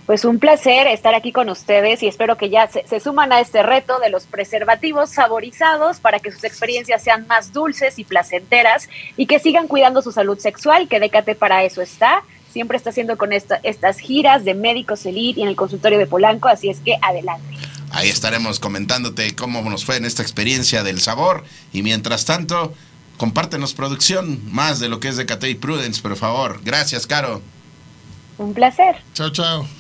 Pues 0.06 0.25
un 0.25 0.39
placer 0.39 0.88
estar 0.88 1.13
aquí 1.13 1.32
con 1.32 1.49
ustedes 1.49 2.02
y 2.02 2.08
espero 2.08 2.36
que 2.36 2.49
ya 2.49 2.67
se, 2.67 2.99
suman 2.99 3.32
a 3.32 3.41
este 3.41 3.62
reto 3.62 3.99
de 3.99 4.10
los 4.10 4.25
preservativos 4.25 5.12
saborizados 5.12 5.99
para 5.99 6.19
que 6.19 6.32
sus 6.32 6.43
experiencias 6.43 7.04
sean 7.04 7.28
más 7.28 7.54
dulces 7.54 7.99
y 7.99 8.04
placenteras 8.04 8.89
y 9.17 9.28
que 9.28 9.38
sigan 9.38 9.67
cuidando 9.67 10.02
su 10.02 10.12
salud 10.12 10.39
sexual, 10.39 10.88
que 10.88 10.99
Décate 10.99 11.36
para 11.36 11.63
eso 11.63 11.84
está 11.84 12.23
siempre 12.51 12.77
está 12.77 12.89
haciendo 12.89 13.17
con 13.17 13.31
estas 13.33 13.99
giras 13.99 14.45
de 14.45 14.53
médicos 14.53 15.05
elite 15.05 15.39
y 15.39 15.43
en 15.43 15.49
el 15.49 15.55
consultorio 15.55 15.97
de 15.97 16.07
Polanco, 16.07 16.47
así 16.47 16.69
es 16.69 16.79
que 16.79 16.95
adelante. 17.01 17.55
Ahí 17.91 18.09
estaremos 18.09 18.59
comentándote 18.59 19.35
cómo 19.35 19.62
nos 19.69 19.85
fue 19.85 19.97
en 19.97 20.05
esta 20.05 20.21
experiencia 20.21 20.83
del 20.83 21.01
sabor 21.01 21.43
y 21.73 21.81
mientras 21.81 22.25
tanto, 22.25 22.73
compártenos 23.17 23.73
producción 23.73 24.39
más 24.51 24.79
de 24.79 24.89
lo 24.89 24.99
que 24.99 25.09
es 25.09 25.17
de 25.17 25.25
Catey 25.25 25.55
Prudence, 25.55 26.01
por 26.01 26.15
favor. 26.15 26.62
Gracias, 26.63 27.07
Caro. 27.07 27.41
Un 28.38 28.53
placer. 28.53 28.97
Chao, 29.13 29.31
chao. 29.31 29.78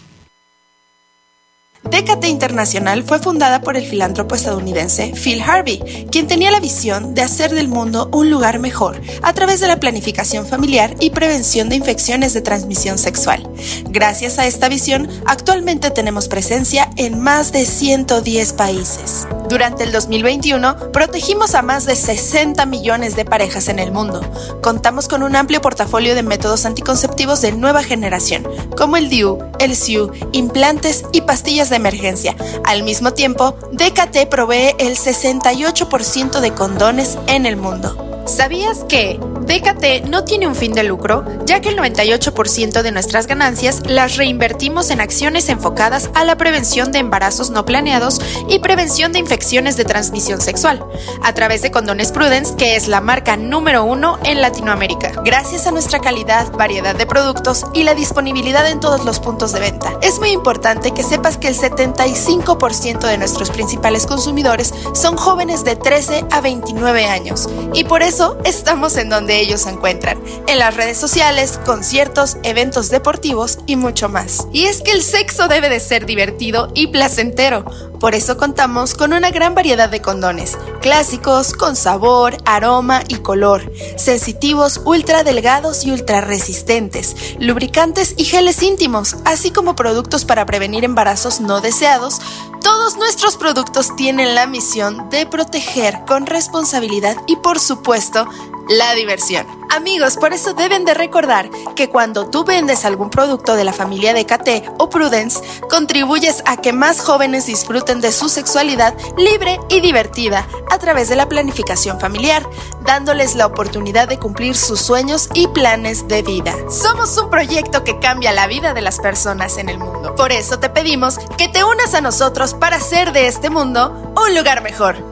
Décate 1.83 2.27
Internacional 2.27 3.03
fue 3.03 3.19
fundada 3.19 3.61
por 3.61 3.77
el 3.77 3.85
filántropo 3.85 4.35
estadounidense 4.35 5.13
Phil 5.15 5.41
Harvey, 5.41 6.07
quien 6.11 6.27
tenía 6.27 6.51
la 6.51 6.59
visión 6.59 7.15
de 7.15 7.21
hacer 7.21 7.51
del 7.51 7.67
mundo 7.67 8.09
un 8.11 8.29
lugar 8.29 8.59
mejor 8.59 9.01
a 9.21 9.33
través 9.33 9.59
de 9.59 9.67
la 9.67 9.79
planificación 9.79 10.45
familiar 10.45 10.95
y 10.99 11.11
prevención 11.11 11.69
de 11.69 11.77
infecciones 11.77 12.33
de 12.33 12.41
transmisión 12.41 12.97
sexual. 12.97 13.49
Gracias 13.89 14.39
a 14.39 14.45
esta 14.45 14.67
visión, 14.67 15.09
actualmente 15.25 15.89
tenemos 15.89 16.27
presencia 16.27 16.89
en 16.97 17.19
más 17.19 17.51
de 17.53 17.65
110 17.65 18.53
países. 18.53 19.27
Durante 19.49 19.83
el 19.83 19.91
2021, 19.91 20.91
protegimos 20.91 21.55
a 21.55 21.63
más 21.63 21.85
de 21.85 21.95
60 21.95 22.67
millones 22.67 23.15
de 23.15 23.25
parejas 23.25 23.67
en 23.67 23.79
el 23.79 23.91
mundo. 23.91 24.21
Contamos 24.61 25.07
con 25.07 25.23
un 25.23 25.35
amplio 25.35 25.59
portafolio 25.59 26.13
de 26.13 26.21
métodos 26.21 26.65
anticonceptivos 26.65 27.41
de 27.41 27.53
nueva 27.53 27.81
generación, 27.81 28.47
como 28.77 28.95
el 28.95 29.09
DIU, 29.09 29.39
el 29.57 29.75
SIU, 29.75 30.11
implantes 30.33 31.03
y 31.13 31.21
pastillas 31.21 31.68
de 31.69 31.77
emergencia. 31.77 32.35
Al 32.65 32.83
mismo 32.83 33.13
tiempo, 33.13 33.55
DKT 33.71 34.29
provee 34.29 34.75
el 34.79 34.97
68% 34.97 36.39
de 36.39 36.53
condones 36.53 37.17
en 37.27 37.45
el 37.45 37.57
mundo. 37.57 38.08
¿Sabías 38.29 38.85
que 38.87 39.19
DKT 39.19 40.07
no 40.07 40.23
tiene 40.23 40.45
un 40.45 40.53
fin 40.53 40.73
de 40.73 40.83
lucro, 40.83 41.25
ya 41.45 41.59
que 41.59 41.69
el 41.69 41.77
98% 41.77 42.83
de 42.83 42.91
nuestras 42.91 43.25
ganancias 43.25 43.81
las 43.87 44.17
reinvertimos 44.17 44.91
en 44.91 45.01
acciones 45.01 45.49
enfocadas 45.49 46.11
a 46.13 46.23
la 46.23 46.37
prevención 46.37 46.91
de 46.91 46.99
embarazos 46.99 47.49
no 47.49 47.65
planeados 47.65 48.21
y 48.47 48.59
prevención 48.59 49.11
de 49.11 49.17
infecciones 49.19 49.75
de 49.77 49.85
transmisión 49.85 50.39
sexual, 50.41 50.85
a 51.23 51.33
través 51.33 51.63
de 51.63 51.71
Condones 51.71 52.11
Prudence, 52.11 52.55
que 52.55 52.75
es 52.75 52.87
la 52.87 53.01
marca 53.01 53.35
número 53.35 53.83
uno 53.83 54.19
en 54.23 54.41
Latinoamérica, 54.41 55.13
gracias 55.25 55.65
a 55.65 55.71
nuestra 55.71 55.99
calidad, 55.99 56.51
variedad 56.51 56.93
de 56.93 57.07
productos 57.07 57.65
y 57.73 57.81
la 57.81 57.95
disponibilidad 57.95 58.69
en 58.69 58.79
todos 58.79 59.03
los 59.03 59.19
puntos 59.19 59.51
de 59.53 59.61
venta. 59.61 59.97
Es 60.03 60.19
muy 60.19 60.29
importante 60.29 60.91
que 60.91 61.01
sepas 61.01 61.37
que 61.37 61.47
el 61.47 61.57
75% 61.57 62.99
de 62.99 63.17
nuestros 63.17 63.49
principales 63.49 64.05
consumidores 64.05 64.75
son 64.93 65.17
jóvenes 65.17 65.63
de 65.63 65.75
13 65.75 66.25
a 66.29 66.41
29 66.41 67.07
años, 67.07 67.49
y 67.73 67.85
por 67.85 68.03
eso 68.03 68.18
estamos 68.43 68.97
en 68.97 69.09
donde 69.09 69.39
ellos 69.39 69.61
se 69.61 69.69
encuentran, 69.69 70.21
en 70.47 70.59
las 70.59 70.75
redes 70.75 70.97
sociales, 70.97 71.59
conciertos, 71.65 72.37
eventos 72.43 72.89
deportivos 72.89 73.59
y 73.65 73.75
mucho 73.75 74.09
más. 74.09 74.47
Y 74.51 74.65
es 74.65 74.81
que 74.81 74.91
el 74.91 75.03
sexo 75.03 75.47
debe 75.47 75.69
de 75.69 75.79
ser 75.79 76.05
divertido 76.05 76.69
y 76.73 76.87
placentero, 76.87 77.63
por 77.99 78.15
eso 78.15 78.37
contamos 78.37 78.93
con 78.93 79.13
una 79.13 79.29
gran 79.31 79.55
variedad 79.55 79.89
de 79.89 80.01
condones, 80.01 80.57
clásicos, 80.81 81.53
con 81.53 81.75
sabor, 81.75 82.37
aroma 82.45 83.03
y 83.07 83.15
color, 83.15 83.71
sensitivos, 83.97 84.81
ultra 84.85 85.23
delgados 85.23 85.85
y 85.85 85.91
ultra 85.91 86.21
resistentes, 86.21 87.15
lubricantes 87.39 88.13
y 88.17 88.23
geles 88.23 88.63
íntimos, 88.63 89.17
así 89.25 89.51
como 89.51 89.75
productos 89.75 90.25
para 90.25 90.45
prevenir 90.45 90.83
embarazos 90.83 91.41
no 91.41 91.61
deseados, 91.61 92.19
todos 92.61 92.97
nuestros 92.97 93.37
productos 93.37 93.95
tienen 93.95 94.35
la 94.35 94.45
misión 94.45 95.09
de 95.09 95.25
proteger 95.25 95.99
con 96.07 96.25
responsabilidad 96.25 97.15
y 97.27 97.35
por 97.37 97.59
supuesto 97.59 98.27
la 98.69 98.93
diversión. 98.93 99.45
Amigos, 99.75 100.15
por 100.15 100.31
eso 100.31 100.53
deben 100.53 100.85
de 100.85 100.93
recordar 100.93 101.49
que 101.75 101.89
cuando 101.89 102.29
tú 102.29 102.43
vendes 102.43 102.85
algún 102.85 103.09
producto 103.09 103.55
de 103.55 103.63
la 103.63 103.73
familia 103.73 104.13
de 104.13 104.25
KT 104.25 104.75
o 104.77 104.89
Prudence, 104.89 105.41
contribuyes 105.69 106.43
a 106.45 106.57
que 106.57 106.71
más 106.71 107.01
jóvenes 107.01 107.47
disfruten 107.47 107.99
de 107.99 108.11
su 108.11 108.29
sexualidad 108.29 108.95
libre 109.17 109.59
y 109.69 109.81
divertida 109.81 110.47
a 110.71 110.77
través 110.77 111.09
de 111.09 111.15
la 111.15 111.27
planificación 111.27 111.99
familiar, 111.99 112.47
dándoles 112.85 113.35
la 113.35 113.47
oportunidad 113.47 114.07
de 114.07 114.19
cumplir 114.19 114.55
sus 114.55 114.79
sueños 114.79 115.29
y 115.33 115.47
planes 115.47 116.07
de 116.07 116.21
vida. 116.21 116.55
Somos 116.69 117.17
un 117.17 117.29
proyecto 117.29 117.83
que 117.83 117.99
cambia 117.99 118.31
la 118.31 118.47
vida 118.47 118.73
de 118.73 118.81
las 118.81 118.99
personas 118.99 119.57
en 119.57 119.69
el 119.69 119.79
mundo. 119.79 120.15
Por 120.15 120.31
eso 120.31 120.59
te 120.59 120.69
pedimos 120.69 121.17
que 121.37 121.47
te 121.47 121.63
unas 121.63 121.93
a 121.95 122.01
nosotros 122.01 122.53
para 122.53 122.77
hacer 122.77 123.11
de 123.13 123.27
este 123.27 123.49
mundo 123.49 124.13
un 124.15 124.35
lugar 124.35 124.61
mejor. 124.61 125.08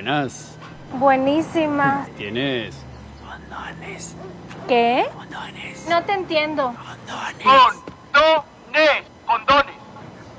Buenas. 0.00 0.56
Buenísima. 0.98 2.08
¿Tienes? 2.16 2.74
Condones. 3.22 4.16
¿Qué? 4.66 5.04
Condones. 5.14 5.86
No 5.90 6.02
te 6.04 6.12
entiendo. 6.12 6.74
Condones. 6.74 7.82
Condones. 8.10 9.04
Condones. 9.26 9.74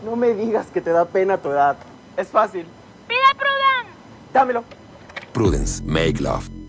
No 0.04 0.16
me 0.16 0.34
digas 0.34 0.66
que 0.74 0.82
te 0.82 0.90
da 0.90 1.06
pena 1.06 1.38
tu 1.38 1.52
edad. 1.52 1.78
Es 2.18 2.30
fácil. 2.30 2.66
Pide 3.08 3.20
Prudence. 3.38 3.92
Dámelo. 4.34 4.64
Prudence, 5.32 5.84
make 5.84 6.20
love. 6.20 6.61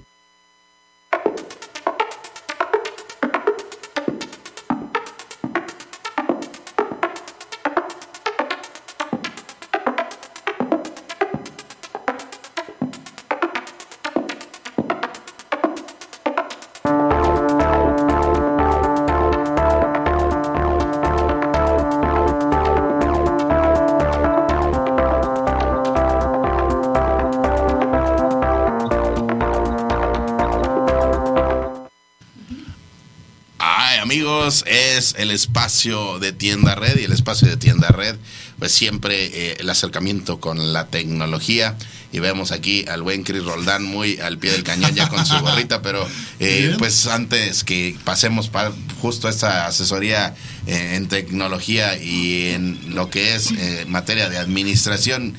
Es 34.97 35.15
el 35.19 35.31
espacio 35.31 36.19
de 36.19 36.33
tienda 36.33 36.75
red 36.75 36.99
y 36.99 37.05
el 37.05 37.13
espacio 37.13 37.49
de 37.49 37.57
tienda 37.57 37.89
red, 37.89 38.17
pues 38.59 38.73
siempre 38.73 39.27
eh, 39.27 39.57
el 39.61 39.71
acercamiento 39.71 40.41
con 40.41 40.73
la 40.73 40.87
tecnología. 40.87 41.77
Y 42.13 42.19
vemos 42.19 42.53
aquí 42.53 42.85
al 42.89 43.03
buen 43.03 43.23
Chris 43.23 43.43
Roldán 43.43 43.85
muy 43.85 44.19
al 44.21 44.39
pie 44.39 44.53
del 44.53 44.63
cañón 44.63 44.95
ya 44.95 45.09
con 45.09 45.25
su 45.25 45.35
gorrita, 45.41 45.81
pero 45.81 46.07
eh, 46.41 46.75
pues 46.79 47.07
antes 47.07 47.65
que 47.65 47.97
pasemos 48.05 48.49
para 48.49 48.73
justo 49.01 49.29
esta 49.29 49.67
asesoría 49.67 50.35
eh, 50.67 50.95
en 50.97 51.09
tecnología 51.09 51.97
y 51.97 52.51
en 52.51 52.95
lo 52.95 53.09
que 53.09 53.35
es 53.35 53.53
materia 53.89 54.29
de 54.29 54.37
administración 54.37 55.35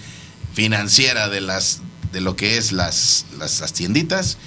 financiera 0.54 1.30
de 1.30 1.42
las 1.42 1.82
de 2.14 2.22
lo 2.22 2.36
que 2.36 2.58
es 2.58 2.72
las, 2.72 3.26
las, 3.38 3.60
las 3.60 3.74
tienditas, 3.74 4.38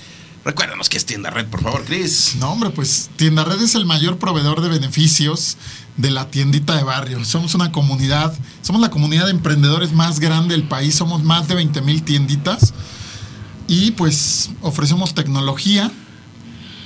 Recuérdanos 0.46 0.88
que 0.88 0.96
es 0.96 1.04
Tienda 1.04 1.30
Red, 1.30 1.46
por 1.46 1.60
favor, 1.60 1.84
Cris. 1.84 2.36
No, 2.38 2.52
hombre, 2.52 2.70
pues 2.70 3.10
Tienda 3.16 3.42
Red 3.42 3.60
es 3.60 3.74
el 3.74 3.84
mayor 3.84 4.18
proveedor 4.18 4.60
de 4.60 4.68
beneficios 4.68 5.56
de 5.96 6.12
la 6.12 6.30
tiendita 6.30 6.76
de 6.76 6.84
barrio. 6.84 7.24
Somos 7.24 7.56
una 7.56 7.72
comunidad, 7.72 8.32
somos 8.62 8.80
la 8.80 8.88
comunidad 8.88 9.24
de 9.24 9.32
emprendedores 9.32 9.92
más 9.92 10.20
grande 10.20 10.54
del 10.54 10.68
país, 10.68 10.94
somos 10.94 11.24
más 11.24 11.48
de 11.48 11.56
20 11.56 11.82
mil 11.82 12.04
tienditas 12.04 12.74
y 13.66 13.90
pues 13.90 14.50
ofrecemos 14.60 15.14
tecnología, 15.14 15.90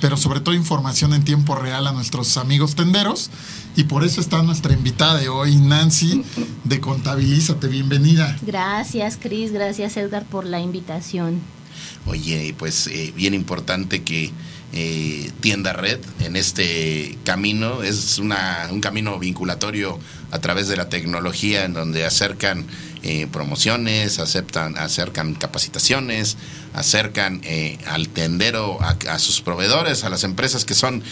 pero 0.01 0.17
sobre 0.17 0.39
todo 0.39 0.55
información 0.55 1.13
en 1.13 1.23
tiempo 1.23 1.53
real 1.53 1.85
a 1.85 1.91
nuestros 1.91 2.37
amigos 2.37 2.73
tenderos. 2.73 3.29
Y 3.75 3.83
por 3.83 4.03
eso 4.03 4.21
está 4.21 4.41
nuestra 4.41 4.73
invitada 4.73 5.19
de 5.19 5.29
hoy, 5.29 5.57
Nancy, 5.57 6.23
de 6.63 6.81
Contabilízate. 6.81 7.67
Bienvenida. 7.67 8.35
Gracias, 8.41 9.19
Cris. 9.21 9.51
Gracias, 9.51 9.97
Edgar, 9.97 10.25
por 10.25 10.47
la 10.47 10.59
invitación. 10.59 11.60
Oye, 12.05 12.55
pues 12.57 12.87
eh, 12.87 13.13
bien 13.15 13.33
importante 13.33 14.03
que 14.03 14.31
eh, 14.73 15.31
Tienda 15.41 15.73
Red 15.73 15.99
en 16.21 16.35
este 16.35 17.17
camino 17.25 17.83
es 17.83 18.17
una, 18.19 18.67
un 18.71 18.81
camino 18.81 19.19
vinculatorio 19.19 19.99
a 20.31 20.39
través 20.39 20.67
de 20.67 20.77
la 20.77 20.89
tecnología 20.89 21.65
en 21.65 21.73
donde 21.73 22.05
acercan 22.05 22.65
eh, 23.03 23.27
promociones, 23.31 24.19
aceptan, 24.19 24.77
acercan 24.77 25.35
capacitaciones, 25.35 26.37
acercan 26.73 27.41
al 27.87 28.09
tendero, 28.09 28.79
a, 28.81 29.19
sus 29.19 29.41
proveedores, 29.41 30.03
a 30.03 30.09
las 30.09 30.23
empresas 30.23 30.63
que 30.63 30.73
son 30.73 31.03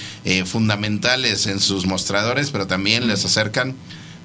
fundamentales 0.45 1.48
en 1.48 1.60
sus 1.60 1.86
mostradores, 1.86 2.52
pero 2.52 2.67
también 2.67 3.08
les 3.08 3.26
acercan 3.26 3.76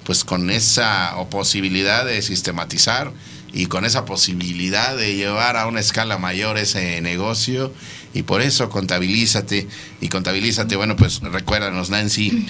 pues 0.05 0.23
con 0.23 0.51
esa 0.51 1.15
posibilidad 1.31 2.05
de 2.05 2.23
sistematizar 2.23 3.13
y 3.55 3.67
con 3.67 3.85
esa 3.85 4.05
posibilidad 4.05 4.97
de 4.97 5.15
llevar 5.15 5.57
a 5.57 5.67
una 5.69 5.79
escala 5.79 6.19
mayor 6.19 6.59
ese 6.59 7.01
negocio 7.01 7.73
y 8.13 8.25
por 8.25 8.43
eso 8.43 8.69
contabilízate 8.69 9.69
y 10.01 10.09
contabilízate, 10.09 10.75
bueno, 10.75 10.97
pues 10.97 11.21
recuérdanos 11.21 11.89
Nancy, 11.89 12.47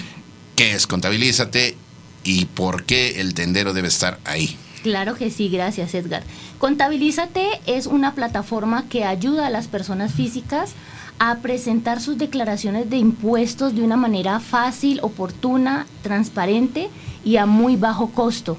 ¿qué 0.55 0.73
es 0.73 0.87
contabilízate 0.87 1.77
y 2.23 2.45
por 2.45 2.85
qué 2.85 3.21
el 3.21 3.35
tendero 3.35 3.73
debe 3.73 3.87
estar 3.87 4.19
ahí? 4.25 4.57
Claro 4.81 5.15
que 5.15 5.29
sí, 5.29 5.49
gracias 5.49 5.93
Edgar. 5.93 6.23
Contabilízate 6.57 7.61
es 7.67 7.85
una 7.85 8.15
plataforma 8.15 8.89
que 8.89 9.05
ayuda 9.05 9.47
a 9.47 9.51
las 9.51 9.67
personas 9.67 10.11
físicas 10.11 10.71
a 11.19 11.37
presentar 11.37 12.01
sus 12.01 12.17
declaraciones 12.17 12.89
de 12.89 12.97
impuestos 12.97 13.75
de 13.75 13.83
una 13.83 13.95
manera 13.95 14.39
fácil, 14.39 14.99
oportuna, 15.01 15.85
transparente 16.01 16.89
y 17.23 17.37
a 17.37 17.45
muy 17.45 17.75
bajo 17.75 18.09
costo. 18.09 18.57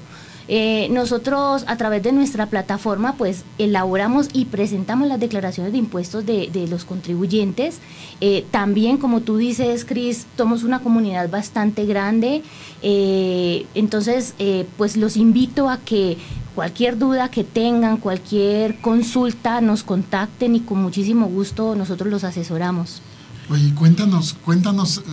Eh, 0.49 0.87
nosotros 0.91 1.65
a 1.67 1.75
través 1.75 2.03
de 2.03 2.13
nuestra 2.13 2.45
plataforma 2.45 3.15
pues 3.17 3.43
elaboramos 3.57 4.29
y 4.31 4.45
presentamos 4.45 5.07
las 5.09 5.19
declaraciones 5.19 5.73
de 5.73 5.79
impuestos 5.79 6.25
de, 6.25 6.67
los 6.69 6.85
contribuyentes. 6.85 7.79
Eh, 8.21 8.45
también 8.49 8.97
como 8.97 9.21
tú 9.21 9.37
dices, 9.37 9.83
Cris, 9.83 10.25
somos 10.37 10.63
una 10.63 10.79
comunidad 10.79 11.29
bastante 11.29 11.85
grande, 11.85 12.43
eh, 12.81 13.65
entonces 13.75 14.35
pues 14.77 14.97
los 14.97 15.17
invito 15.17 15.69
a 15.69 15.77
que 15.79 16.17
cualquier 16.55 16.97
duda 16.97 17.29
que 17.29 17.43
tengan, 17.43 17.97
cualquier 17.97 18.79
consulta, 18.79 19.61
nos 19.61 19.83
contacten 19.83 20.55
y 20.55 20.61
con 20.61 20.81
muchísimo 20.81 21.27
gusto 21.27 21.75
nosotros 21.75 22.09
los 22.09 22.23
asesoramos. 22.23 23.01
Oye, 23.49 23.73
cuéntanos, 23.75 24.35
cuéntanos, 24.43 25.03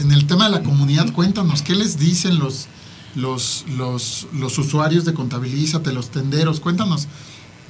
en 0.00 0.12
el 0.12 0.26
tema 0.26 0.44
de 0.44 0.52
la 0.52 0.62
comunidad, 0.62 1.12
cuéntanos, 1.12 1.60
¿qué 1.60 1.74
les 1.74 1.98
dicen 1.98 2.38
los, 2.38 2.68
los, 3.14 3.64
los, 3.76 4.26
los 4.32 4.58
usuarios 4.58 5.04
de 5.04 5.14
Contabilízate, 5.14 5.92
los 5.92 6.10
tenderos? 6.10 6.60
Cuéntanos 6.60 7.08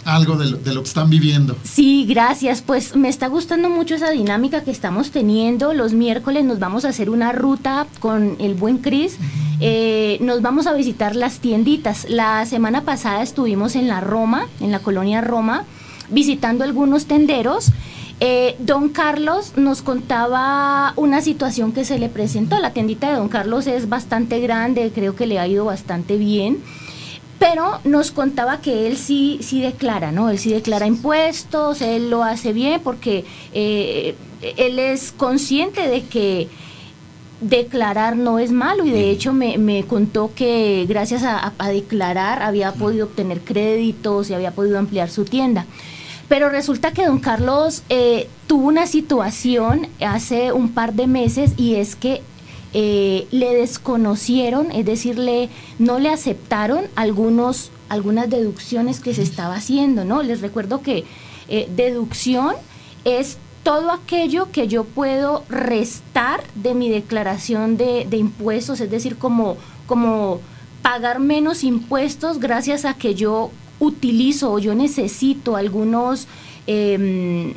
algo 0.05 0.37
de 0.37 0.51
lo, 0.51 0.57
de 0.59 0.75
lo, 0.75 0.83
que 0.83 0.89
están 0.89 1.09
viviendo. 1.09 1.57
Sí, 1.65 2.05
gracias. 2.07 2.63
Pues 2.63 2.95
me 2.95 3.09
está 3.09 3.29
gustando 3.29 3.71
mucho 3.71 3.95
esa 3.95 4.11
dinámica 4.11 4.63
que 4.63 4.71
estamos 4.71 5.11
teniendo. 5.11 5.73
Los 5.73 5.93
miércoles 5.93 6.45
nos 6.45 6.59
vamos 6.59 6.85
a 6.85 6.91
hacer 6.91 7.09
una 7.09 7.33
ruta 7.33 7.87
con 8.01 8.37
el 8.39 8.55
buen 8.55 8.79
Cris 8.79 9.19
eh, 9.61 10.19
nos 10.21 10.43
vamos 10.43 10.67
a 10.67 10.73
visitar 10.73 11.17
las 11.17 11.39
tienditas. 11.39 12.07
La 12.09 12.45
semana 12.47 12.83
pasada 12.83 13.23
estuvimos 13.23 13.77
en 13.77 13.89
la 13.89 14.01
Roma, 14.01 14.49
en 14.61 14.73
la 14.73 14.81
colonia 14.81 15.21
Roma, 15.21 15.65
visitando 16.11 16.65
algunos 16.65 17.07
tenderos. 17.07 17.71
Eh, 18.27 18.57
don 18.59 18.89
Carlos 18.89 19.53
nos 19.57 19.83
contaba 19.83 20.95
una 20.97 21.21
situación 21.21 21.73
que 21.73 21.85
se 21.85 21.99
le 21.99 22.09
presentó. 22.09 22.59
La 22.59 22.73
tiendita 22.73 23.11
de 23.11 23.17
Don 23.17 23.29
Carlos 23.29 23.67
es 23.67 23.91
bastante 23.91 24.41
grande, 24.41 24.91
creo 24.95 25.15
que 25.15 25.27
le 25.27 25.39
ha 25.39 25.47
ido 25.47 25.67
bastante 25.67 26.17
bien. 26.17 26.63
Pero 27.39 27.81
nos 27.85 28.13
contaba 28.13 28.63
que 28.63 28.87
él 28.87 28.97
sí, 28.97 29.41
sí 29.43 29.61
declara, 29.61 30.11
¿no? 30.11 30.31
Él 30.31 30.39
sí 30.39 30.51
declara 30.51 30.87
impuestos, 30.87 31.83
él 31.83 32.09
lo 32.09 32.25
hace 32.25 32.55
bien 32.55 32.81
porque 32.83 33.27
eh, 33.53 34.15
él 34.57 34.79
es 34.79 35.13
consciente 35.13 35.87
de 35.87 36.05
que 36.05 36.49
declarar 37.43 38.17
no 38.17 38.39
es 38.39 38.53
malo 38.53 38.87
y 38.87 38.91
de 38.91 39.11
hecho 39.11 39.35
me, 39.35 39.59
me 39.59 39.85
contó 39.85 40.31
que 40.35 40.87
gracias 40.89 41.25
a, 41.25 41.53
a, 41.59 41.69
declarar 41.69 42.43
había 42.43 42.73
podido 42.73 43.05
obtener 43.05 43.41
créditos 43.41 44.31
y 44.31 44.35
había 44.35 44.53
podido 44.53 44.79
ampliar 44.79 45.11
su 45.11 45.27
tienda. 45.27 45.67
Pero 46.35 46.49
resulta 46.49 46.91
que 46.91 47.07
don 47.07 47.21
Carlos 47.21 47.85
eh, 47.89 48.29
tuvo 48.49 48.67
una 48.67 48.89
situación 48.89 49.87
hace 50.05 50.51
un 50.51 50.71
par 50.71 50.95
de 50.95 51.07
meses 51.07 51.53
y 51.57 51.77
es 51.77 51.95
que 51.95 52.23
eh, 52.73 53.29
le 53.31 53.55
desconocieron, 53.55 54.73
es 54.73 54.85
decir, 54.85 55.17
le, 55.17 55.49
no 55.79 56.01
le 56.01 56.09
aceptaron 56.09 56.87
algunos, 56.97 57.71
algunas 57.89 58.29
deducciones 58.29 58.99
que 58.99 59.15
se 59.15 59.23
estaba 59.23 59.55
haciendo, 59.55 60.05
¿no? 60.05 60.25
Les 60.25 60.41
recuerdo 60.41 60.83
que 60.83 61.05
eh, 61.49 61.69
deducción 61.77 62.57
es 63.05 63.39
todo 63.63 63.93
aquello 63.93 64.51
que 64.51 64.67
yo 64.67 64.83
puedo 64.83 65.45
restar 65.49 66.43
de 66.57 66.75
mi 66.75 66.89
declaración 66.89 67.77
de, 67.77 68.09
de 68.11 68.17
impuestos, 68.17 68.81
es 68.81 68.91
decir, 68.91 69.19
como, 69.19 69.57
como 69.87 70.41
pagar 70.83 71.21
menos 71.21 71.63
impuestos 71.63 72.41
gracias 72.41 72.85
a 72.85 72.95
que 72.95 73.15
yo 73.15 73.53
utilizo 73.81 74.53
o 74.53 74.59
yo 74.59 74.75
necesito 74.75 75.57
algunos, 75.57 76.27
eh, 76.67 77.55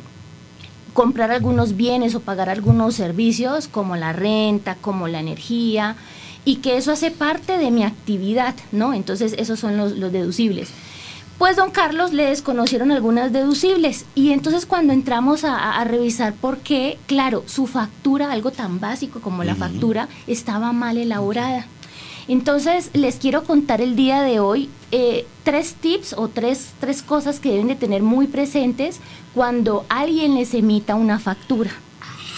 comprar 0.92 1.30
algunos 1.30 1.76
bienes 1.76 2.14
o 2.14 2.20
pagar 2.20 2.48
algunos 2.48 2.94
servicios 2.94 3.68
como 3.68 3.96
la 3.96 4.12
renta, 4.12 4.76
como 4.80 5.08
la 5.08 5.20
energía, 5.20 5.96
y 6.44 6.56
que 6.56 6.76
eso 6.76 6.92
hace 6.92 7.10
parte 7.10 7.58
de 7.58 7.70
mi 7.70 7.84
actividad, 7.84 8.54
¿no? 8.72 8.94
Entonces 8.94 9.34
esos 9.38 9.60
son 9.60 9.76
los, 9.76 9.92
los 9.92 10.12
deducibles. 10.12 10.70
Pues 11.38 11.56
don 11.56 11.70
Carlos 11.70 12.12
le 12.12 12.24
desconocieron 12.24 12.90
algunas 12.90 13.32
deducibles 13.32 14.06
y 14.16 14.32
entonces 14.32 14.66
cuando 14.66 14.92
entramos 14.92 15.44
a, 15.44 15.78
a, 15.78 15.84
revisar 15.84 16.34
por 16.34 16.58
qué, 16.58 16.98
claro, 17.06 17.44
su 17.46 17.68
factura, 17.68 18.32
algo 18.32 18.50
tan 18.50 18.80
básico 18.80 19.20
como 19.20 19.44
la 19.44 19.54
factura, 19.54 20.08
estaba 20.26 20.72
mal 20.72 20.96
elaborada. 20.96 21.66
Entonces 22.28 22.90
les 22.92 23.16
quiero 23.16 23.44
contar 23.44 23.80
el 23.80 23.96
día 23.96 24.22
de 24.22 24.38
hoy 24.38 24.68
eh, 24.92 25.26
tres 25.44 25.74
tips 25.74 26.12
o 26.12 26.28
tres, 26.28 26.68
tres 26.78 27.02
cosas 27.02 27.40
que 27.40 27.50
deben 27.50 27.68
de 27.68 27.74
tener 27.74 28.02
muy 28.02 28.26
presentes 28.26 29.00
cuando 29.34 29.86
alguien 29.88 30.34
les 30.34 30.52
emita 30.54 30.94
una 30.94 31.18
factura. 31.18 31.70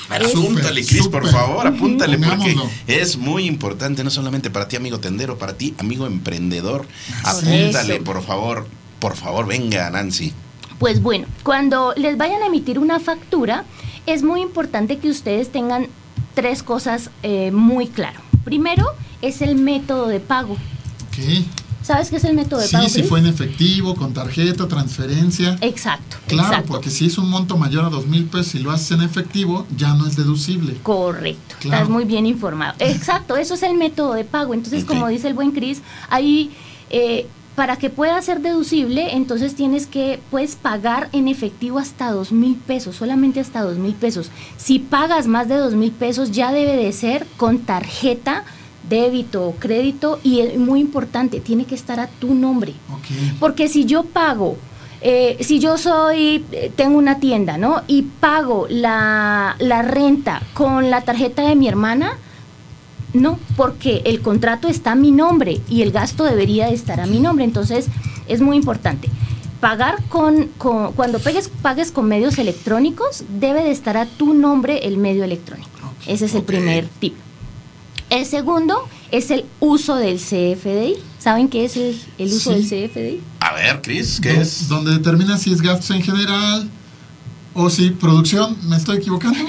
Apúntale, 0.09 0.85
Cris, 0.85 1.07
por 1.07 1.29
favor, 1.29 1.67
apúntale, 1.69 2.19
porque 2.19 2.57
es 2.89 3.17
muy 3.17 3.45
importante, 3.47 4.03
no 4.03 4.11
solamente 4.11 4.51
para 4.51 4.67
ti, 4.67 4.75
amigo 4.75 4.99
tendero, 4.99 5.39
para 5.39 5.57
ti, 5.57 5.75
amigo 5.79 6.07
emprendedor. 6.07 6.87
Apúntale, 7.23 7.95
Eso. 7.95 8.05
por 8.05 8.23
favor, 8.23 8.67
por 8.99 9.15
favor, 9.15 9.47
venga, 9.47 9.89
Nancy. 9.91 10.33
Pues 10.81 11.01
bueno, 11.01 11.27
cuando 11.45 11.95
les 11.97 12.17
vayan 12.17 12.43
a 12.43 12.47
emitir 12.47 12.81
una 12.81 12.99
factura, 12.99 13.65
es 14.07 14.25
muy 14.25 14.41
importante 14.41 14.99
que 14.99 15.11
ustedes 15.11 15.53
tengan 15.53 15.87
tres 16.35 16.65
cosas 16.65 17.11
eh, 17.23 17.53
muy 17.53 17.87
claro. 17.87 18.21
Primero, 18.45 18.87
es 19.23 19.43
el 19.43 19.57
método 19.57 20.09
de 20.09 20.21
pago. 20.21 20.57
¿Qué? 21.11 21.45
¿Sabes 21.83 22.11
qué 22.11 22.17
es 22.17 22.25
el 22.25 22.35
método 22.35 22.61
de 22.61 22.67
sí, 22.67 22.77
pago? 22.77 22.89
si 22.89 23.03
fue 23.03 23.21
en 23.21 23.27
efectivo, 23.27 23.95
con 23.95 24.13
tarjeta, 24.13 24.69
transferencia. 24.69 25.59
Exacto. 25.61 26.19
Claro, 26.27 26.49
exacto. 26.49 26.73
porque 26.73 26.91
si 26.91 27.07
es 27.07 27.19
un 27.19 27.31
monto 27.31 27.57
mayor 27.57 27.85
a 27.85 27.89
dos 27.89 28.07
mil 28.07 28.27
pesos 28.27 28.55
y 28.55 28.59
lo 28.61 28.71
haces 28.71 28.93
en 28.93 29.03
efectivo, 29.03 29.67
ya 29.77 29.95
no 29.95 30.07
es 30.07 30.17
deducible. 30.17 30.77
Correcto. 30.83 31.57
Claro. 31.59 31.77
Estás 31.77 31.89
muy 31.89 32.05
bien 32.05 32.27
informado. 32.27 32.75
Exacto, 32.79 33.37
eso 33.37 33.55
es 33.55 33.63
el 33.63 33.75
método 33.75 34.13
de 34.15 34.25
pago. 34.25 34.55
Entonces, 34.55 34.85
okay. 34.85 34.97
como 34.97 35.09
dice 35.09 35.29
el 35.29 35.35
buen 35.35 35.53
Cris, 35.53 35.81
ahí 36.11 36.51
eh, 36.91 37.27
para 37.55 37.77
que 37.77 37.91
pueda 37.91 38.21
ser 38.23 38.41
deducible, 38.41 39.15
entonces 39.15 39.55
tienes 39.55 39.87
que, 39.87 40.21
puedes 40.31 40.57
pagar 40.57 41.09
en 41.13 41.29
efectivo 41.29 41.79
hasta 41.79 42.11
dos 42.11 42.33
mil 42.33 42.57
pesos, 42.57 42.97
solamente 42.97 43.41
hasta 43.41 43.63
dos 43.63 43.77
mil 43.77 43.95
pesos. 43.95 44.31
Si 44.57 44.79
pagas 44.79 45.27
más 45.27 45.49
de 45.49 45.57
dos 45.57 45.75
mil 45.75 45.93
pesos, 45.93 46.31
ya 46.31 46.53
debe 46.53 46.77
de 46.77 46.93
ser 46.93 47.27
con 47.37 47.59
tarjeta 47.59 48.45
débito 48.91 49.47
o 49.47 49.55
crédito 49.55 50.21
y 50.23 50.41
es 50.41 50.59
muy 50.59 50.81
importante, 50.81 51.41
tiene 51.41 51.65
que 51.65 51.75
estar 51.75 51.99
a 52.01 52.09
tu 52.09 52.35
nombre. 52.35 52.75
Okay. 52.99 53.37
Porque 53.41 53.69
si 53.69 53.87
yo 53.87 54.03
pago, 54.03 54.59
eh, 55.01 55.39
si 55.41 55.61
yo 55.61 55.79
soy, 55.79 56.45
tengo 56.77 56.99
una 56.99 57.21
tienda, 57.21 57.57
¿no? 57.57 57.83
Y 57.87 58.03
pago 58.03 58.67
la, 58.69 59.57
la 59.59 59.81
renta 59.81 60.43
con 60.53 60.91
la 60.91 61.01
tarjeta 61.03 61.49
de 61.49 61.57
mi 61.57 61.69
hermana, 61.69 62.19
no, 63.15 63.39
porque 63.57 64.03
el 64.05 64.21
contrato 64.21 64.69
está 64.69 64.93
a 64.93 64.95
mi 64.95 65.11
nombre 65.11 65.61
y 65.69 65.83
el 65.83 65.91
gasto 65.91 66.25
debería 66.25 66.67
de 66.67 66.75
estar 66.75 67.01
a 67.01 67.07
mi 67.07 67.21
nombre. 67.21 67.45
Entonces, 67.45 67.87
es 68.29 68.41
muy 68.41 68.57
importante. 68.57 69.09
Pagar 69.61 70.03
con, 70.09 70.49
con 70.59 70.93
cuando 70.93 71.19
pagues, 71.19 71.51
pagues 71.63 71.93
con 71.93 72.07
medios 72.07 72.39
electrónicos, 72.39 73.25
debe 73.29 73.63
de 73.63 73.71
estar 73.71 73.97
a 73.97 74.07
tu 74.07 74.35
nombre 74.35 74.87
el 74.87 74.97
medio 74.97 75.25
electrónico. 75.25 75.71
Okay. 75.99 76.15
Ese 76.15 76.27
es 76.27 76.35
el 76.35 76.43
primer 76.43 76.87
tip. 77.01 77.15
El 78.11 78.27
segundo 78.27 78.89
es 79.13 79.31
el 79.31 79.45
uso 79.61 79.95
del 79.95 80.17
CFDI. 80.19 80.97
¿Saben 81.19 81.49
qué 81.49 81.65
es 81.65 81.77
el, 81.77 82.01
el 82.19 82.33
uso 82.33 82.53
sí. 82.55 82.69
del 82.69 82.91
CFDI? 82.91 83.21
A 83.41 83.55
ver, 83.55 83.81
Cris, 83.83 84.21
¿qué 84.21 84.41
es? 84.41 84.69
Donde 84.69 84.93
determina 84.93 85.39
si 85.39 85.53
es 85.53 85.63
gastos 85.63 85.91
en 85.91 86.03
general 86.03 86.69
o 87.55 87.71
si 87.71 87.91
producción. 87.91 88.57
¿Me 88.69 88.77
estoy 88.77 88.99
equivocando? 88.99 89.39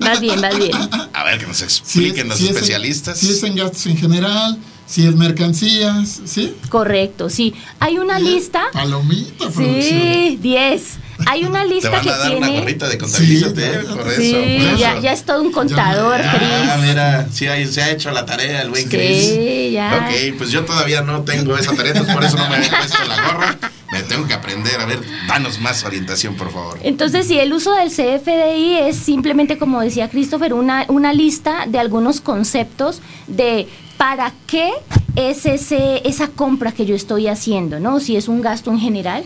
Vas 0.00 0.18
bien, 0.18 0.40
vas 0.40 0.56
bien. 0.56 0.72
A 1.12 1.24
ver, 1.24 1.38
que 1.38 1.46
nos 1.46 1.60
expliquen 1.60 2.14
si 2.14 2.20
es, 2.22 2.26
los 2.28 2.38
si 2.38 2.48
especialistas. 2.48 3.22
Es 3.22 3.22
en, 3.22 3.28
si 3.28 3.34
es 3.34 3.42
en 3.44 3.56
gastos 3.56 3.86
en 3.86 3.96
general, 3.98 4.58
si 4.86 5.06
es 5.06 5.14
mercancías, 5.14 6.22
¿sí? 6.24 6.56
Correcto, 6.70 7.28
sí. 7.28 7.54
Hay 7.78 7.98
una 7.98 8.18
lista. 8.18 8.62
Palomita, 8.72 9.50
Sí, 9.50 10.38
10. 10.40 10.98
Hay 11.26 11.44
una 11.44 11.64
lista 11.66 11.90
Te 11.90 11.96
van 11.96 12.04
que 12.04 12.10
dar 12.10 12.30
tiene. 12.30 12.48
una 12.50 12.60
gorrita 12.60 12.88
de 12.88 12.98
contabilízate, 12.98 13.80
Sí, 13.80 13.86
por 13.94 14.10
Sí, 14.12 14.32
por 14.68 14.78
ya, 14.78 14.92
eso. 14.92 15.00
ya 15.02 15.12
es 15.12 15.22
todo 15.24 15.42
un 15.42 15.52
contador, 15.52 16.20
Ah, 16.22 16.36
Cris. 16.36 16.88
mira, 16.88 17.26
sí, 17.32 17.46
ahí 17.46 17.66
se 17.66 17.82
ha 17.82 17.90
hecho 17.90 18.10
la 18.10 18.24
tarea 18.26 18.62
el 18.62 18.70
buen 18.70 18.88
Cris. 18.88 19.28
Sí, 19.30 19.70
ya. 19.72 20.06
Ok, 20.08 20.36
pues 20.38 20.50
yo 20.50 20.64
todavía 20.64 21.02
no 21.02 21.22
tengo 21.22 21.56
esa 21.56 21.74
tarea, 21.74 21.92
entonces 21.92 22.14
por 22.14 22.24
eso 22.24 22.36
no 22.36 22.48
me 22.48 22.56
he 22.56 22.68
puesto 22.68 22.98
la 23.08 23.32
gorra. 23.32 23.58
Me 23.92 24.02
tengo 24.04 24.24
que 24.28 24.34
aprender. 24.34 24.80
A 24.80 24.84
ver, 24.86 25.00
danos 25.26 25.58
más 25.60 25.82
orientación, 25.84 26.36
por 26.36 26.52
favor. 26.52 26.78
Entonces, 26.84 27.26
si 27.26 27.40
el 27.40 27.52
uso 27.52 27.74
del 27.74 27.88
CFDI 27.90 28.78
es 28.88 28.96
simplemente, 28.96 29.58
como 29.58 29.80
decía 29.80 30.08
Christopher, 30.08 30.54
una, 30.54 30.84
una 30.88 31.12
lista 31.12 31.64
de 31.66 31.80
algunos 31.80 32.20
conceptos 32.20 33.00
de 33.26 33.66
para 33.96 34.32
qué 34.46 34.70
es 35.16 35.46
ese, 35.46 36.06
esa 36.08 36.28
compra 36.28 36.72
que 36.72 36.86
yo 36.86 36.94
estoy 36.94 37.26
haciendo, 37.28 37.80
¿no? 37.80 38.00
Si 38.00 38.16
es 38.16 38.28
un 38.28 38.40
gasto 38.40 38.70
en 38.70 38.78
general 38.78 39.24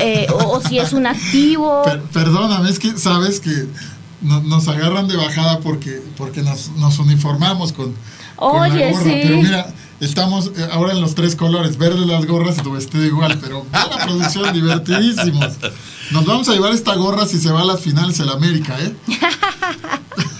eh, 0.00 0.26
o, 0.32 0.56
o, 0.56 0.60
si 0.62 0.78
es 0.78 0.92
un 0.92 1.06
activo. 1.06 1.82
Per 1.84 2.02
perdóname, 2.02 2.70
es 2.70 2.78
que 2.78 2.96
sabes 2.96 3.40
que 3.40 3.66
no, 4.20 4.40
nos 4.42 4.68
agarran 4.68 5.08
de 5.08 5.16
bajada 5.16 5.60
porque, 5.60 6.02
porque 6.16 6.42
nos, 6.42 6.70
nos 6.76 6.98
uniformamos 6.98 7.72
con, 7.72 7.94
Oye, 8.36 8.68
con 8.70 8.78
la 8.78 8.90
gorra. 8.90 9.04
sí. 9.04 9.20
Pero 9.22 9.36
mira, 9.38 9.74
estamos 10.00 10.52
eh, 10.56 10.68
ahora 10.72 10.92
en 10.92 11.00
los 11.00 11.14
tres 11.14 11.36
colores, 11.36 11.76
verde 11.78 12.06
las 12.06 12.26
gorras 12.26 12.58
y 12.58 12.62
tu 12.62 12.72
vestido 12.72 13.04
igual, 13.04 13.38
pero 13.40 13.66
la 13.72 13.88
producción, 14.04 14.52
divertidísimos. 14.52 15.54
Nos 16.10 16.24
vamos 16.24 16.48
a 16.48 16.52
llevar 16.54 16.72
esta 16.72 16.94
gorra 16.94 17.26
si 17.26 17.38
se 17.38 17.50
va 17.50 17.60
a 17.60 17.64
las 17.64 17.80
finales 17.80 18.18
el 18.20 18.30
América, 18.30 18.76
¿eh? 18.80 18.94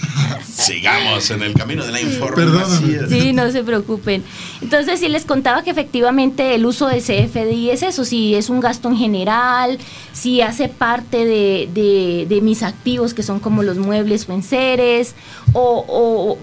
Sigamos 0.59 1.31
en 1.31 1.41
el 1.41 1.53
camino 1.53 1.85
de 1.85 1.91
la 1.91 2.01
información. 2.01 2.51
Perdóname. 2.51 3.07
Sí, 3.09 3.33
no 3.33 3.49
se 3.51 3.63
preocupen. 3.63 4.23
Entonces, 4.61 4.99
si 4.99 5.07
les 5.07 5.25
contaba 5.25 5.63
que 5.63 5.69
efectivamente 5.69 6.53
el 6.53 6.65
uso 6.65 6.87
del 6.87 7.01
CFDI 7.01 7.69
es 7.71 7.81
eso, 7.81 8.03
si 8.03 8.35
es 8.35 8.49
un 8.49 8.59
gasto 8.59 8.89
en 8.89 8.97
general, 8.97 9.77
si 10.11 10.41
hace 10.41 10.67
parte 10.67 11.25
de, 11.25 11.69
de, 11.73 12.25
de 12.27 12.41
mis 12.41 12.61
activos 12.63 13.13
que 13.13 13.23
son 13.23 13.39
como 13.39 13.63
los 13.63 13.77
muebles 13.77 14.27
o 14.27 14.33
enseres, 14.33 15.15
o, 15.53 15.85
o 15.87 16.37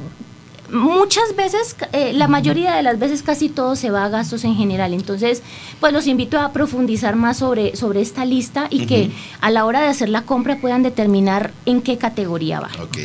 muchas 0.73 1.35
veces, 1.37 1.77
eh, 1.93 2.13
la 2.13 2.29
mayoría 2.29 2.75
de 2.75 2.83
las 2.83 2.99
veces 2.99 3.23
casi 3.23 3.49
todo 3.49 3.77
se 3.77 3.91
va 3.91 4.05
a 4.05 4.09
gastos 4.09 4.45
en 4.45 4.55
general. 4.55 4.93
Entonces, 4.95 5.43
pues 5.81 5.93
los 5.93 6.07
invito 6.07 6.39
a 6.39 6.53
profundizar 6.53 7.17
más 7.17 7.39
sobre, 7.39 7.77
sobre 7.77 8.01
esta 8.01 8.25
lista 8.25 8.67
y 8.71 8.81
uh 8.81 8.83
-huh. 8.83 8.87
que 8.89 9.11
a 9.41 9.51
la 9.51 9.65
hora 9.65 9.81
de 9.81 9.89
hacer 9.89 10.09
la 10.09 10.23
compra 10.23 10.61
puedan 10.61 10.83
determinar 10.83 11.53
en 11.65 11.83
qué 11.83 11.99
categoría 11.99 12.61
va. 12.61 12.71
Ok. 12.83 12.99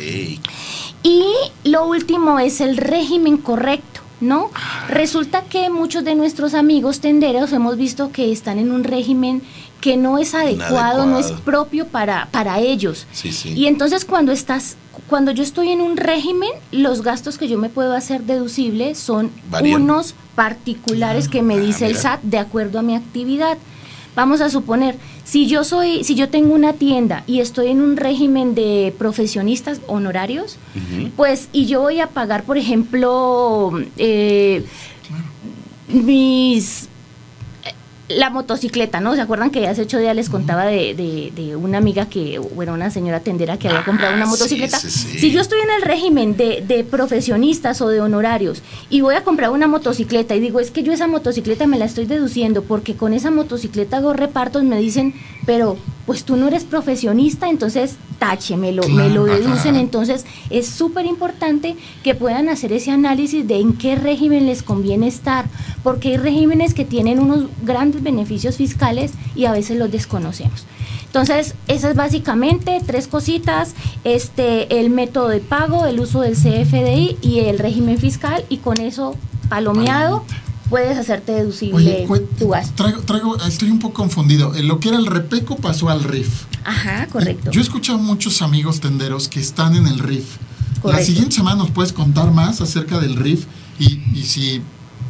Y 1.02 1.24
lo 1.64 1.86
último 1.86 2.38
es 2.38 2.60
el 2.60 2.76
régimen 2.76 3.36
correcto. 3.38 4.00
¿No? 4.20 4.52
Resulta 4.88 5.42
que 5.42 5.68
muchos 5.68 6.04
de 6.04 6.14
nuestros 6.14 6.54
amigos 6.54 7.00
tenderos 7.00 7.52
hemos 7.52 7.76
visto 7.76 8.12
que 8.12 8.30
están 8.30 8.60
en 8.60 8.70
un 8.70 8.84
régimen 8.84 9.42
que 9.80 9.96
no 9.96 10.16
es 10.16 10.36
adecuado, 10.36 11.06
no 11.06 11.18
es 11.18 11.32
propio 11.32 11.88
para, 11.88 12.28
para 12.30 12.60
ellos. 12.60 13.08
Sí, 13.10 13.32
sí. 13.32 13.52
Y 13.52 13.66
entonces 13.66 14.04
cuando 14.04 14.30
estás 14.30 14.76
cuando 15.12 15.30
yo 15.30 15.42
estoy 15.42 15.68
en 15.68 15.82
un 15.82 15.98
régimen, 15.98 16.48
los 16.70 17.02
gastos 17.02 17.36
que 17.36 17.46
yo 17.46 17.58
me 17.58 17.68
puedo 17.68 17.92
hacer 17.92 18.22
deducible 18.22 18.94
son 18.94 19.30
unos 19.62 20.14
particulares 20.34 21.28
que 21.28 21.42
me 21.42 21.56
Ah, 21.56 21.58
dice 21.58 21.84
el. 21.84 21.96
SAT 21.96 22.22
de 22.22 22.38
acuerdo 22.38 22.78
a 22.78 22.82
mi 22.82 22.94
actividad. 22.94 23.58
Vamos 24.16 24.40
a 24.40 24.48
suponer, 24.48 24.96
si 25.22 25.46
yo 25.48 25.64
soy, 25.64 26.02
si 26.02 26.14
yo 26.14 26.30
tengo 26.30 26.54
una 26.54 26.72
tienda 26.72 27.24
y 27.26 27.40
estoy 27.40 27.66
en 27.68 27.82
un 27.82 27.98
régimen 27.98 28.54
de 28.54 28.94
profesionistas 28.96 29.82
honorarios, 29.86 30.56
pues 31.14 31.50
y 31.52 31.66
yo 31.66 31.82
voy 31.82 32.00
a 32.00 32.06
pagar, 32.06 32.44
por 32.44 32.56
ejemplo, 32.56 33.70
eh, 33.98 34.64
mis 35.88 36.88
la 38.08 38.30
motocicleta, 38.30 39.00
¿no? 39.00 39.14
¿Se 39.14 39.20
acuerdan 39.22 39.50
que 39.50 39.66
hace 39.68 39.82
ocho 39.82 39.98
días 39.98 40.14
les 40.14 40.28
contaba 40.28 40.64
de, 40.66 40.94
de- 40.94 41.32
de 41.34 41.56
una 41.56 41.78
amiga 41.78 42.06
que, 42.06 42.38
bueno, 42.38 42.74
una 42.74 42.90
señora 42.90 43.20
tendera 43.20 43.58
que 43.58 43.68
había 43.68 43.80
Ah, 43.80 43.84
comprado 43.84 44.14
una 44.16 44.26
motocicleta? 44.26 44.78
sí, 44.78 44.90
sí. 44.90 45.18
Si 45.18 45.30
yo 45.30 45.40
estoy 45.40 45.60
en 45.60 45.70
el 45.70 45.82
régimen 45.82 46.36
de, 46.36 46.62
de 46.66 46.84
profesionistas 46.84 47.80
o 47.80 47.88
de 47.88 48.00
honorarios 48.00 48.60
y 48.90 49.00
voy 49.00 49.14
a 49.14 49.24
comprar 49.24 49.50
una 49.50 49.66
motocicleta 49.68 50.34
y 50.34 50.40
digo, 50.40 50.60
es 50.60 50.70
que 50.70 50.82
yo 50.82 50.92
esa 50.92 51.06
motocicleta 51.06 51.66
me 51.66 51.78
la 51.78 51.84
estoy 51.86 52.06
deduciendo 52.06 52.62
porque 52.64 52.96
con 52.96 53.14
esa 53.14 53.30
motocicleta 53.30 53.98
hago 53.98 54.12
repartos, 54.12 54.62
me 54.64 54.78
dicen, 54.78 55.14
pero 55.46 55.78
pues 56.04 56.24
tú 56.24 56.36
no 56.36 56.48
eres 56.48 56.64
profesionista, 56.64 57.48
entonces 57.48 57.94
tache, 58.18 58.56
me 58.56 58.72
lo, 58.72 58.86
me 58.88 59.08
lo 59.08 59.24
deducen. 59.24 59.76
Entonces 59.76 60.26
es 60.50 60.66
súper 60.66 61.06
importante 61.06 61.76
que 62.02 62.14
puedan 62.16 62.48
hacer 62.48 62.72
ese 62.72 62.90
análisis 62.90 63.46
de 63.46 63.60
en 63.60 63.74
qué 63.74 63.94
régimen 63.94 64.46
les 64.46 64.62
conviene 64.64 65.06
estar, 65.06 65.46
porque 65.82 66.08
hay 66.10 66.16
regímenes 66.16 66.74
que 66.74 66.84
tienen 66.84 67.18
unos 67.18 67.46
grandes 67.64 68.02
beneficios 68.02 68.56
fiscales 68.56 69.12
y 69.34 69.46
a 69.46 69.52
veces 69.52 69.78
los 69.78 69.90
desconocemos. 69.90 70.64
Entonces, 71.06 71.54
esas 71.68 71.94
básicamente 71.94 72.80
tres 72.86 73.06
cositas, 73.06 73.74
este, 74.04 74.80
el 74.80 74.88
método 74.90 75.28
de 75.28 75.40
pago, 75.40 75.84
el 75.86 76.00
uso 76.00 76.22
del 76.22 76.34
CFDI 76.34 77.18
y 77.20 77.40
el 77.40 77.58
régimen 77.58 77.98
fiscal, 77.98 78.44
y 78.48 78.58
con 78.58 78.80
eso, 78.80 79.14
palomeado, 79.50 80.24
puedes 80.70 80.96
hacerte 80.96 81.32
deducible 81.32 82.06
Oye, 82.08 82.26
tu 82.38 82.48
gasto. 82.48 82.72
traigo, 82.82 83.02
traigo, 83.02 83.36
estoy 83.42 83.70
un 83.70 83.78
poco 83.78 83.94
confundido. 83.94 84.54
En 84.54 84.68
lo 84.68 84.80
que 84.80 84.88
era 84.88 84.96
el 84.96 85.04
repeco 85.04 85.56
pasó 85.56 85.90
al 85.90 86.02
RIF. 86.02 86.44
Ajá, 86.64 87.06
correcto. 87.08 87.50
Yo 87.50 87.60
he 87.60 87.62
escuchado 87.62 87.98
muchos 87.98 88.40
amigos 88.40 88.80
tenderos 88.80 89.28
que 89.28 89.40
están 89.40 89.76
en 89.76 89.86
el 89.86 89.98
RIF. 89.98 90.36
La 90.76 90.80
Correcto. 90.80 91.04
siguiente 91.06 91.34
semana 91.34 91.56
nos 91.56 91.70
puedes 91.70 91.92
contar 91.92 92.32
más 92.32 92.60
acerca 92.62 92.98
del 92.98 93.16
RIF 93.16 93.44
y, 93.78 94.00
y 94.14 94.22
si 94.22 94.62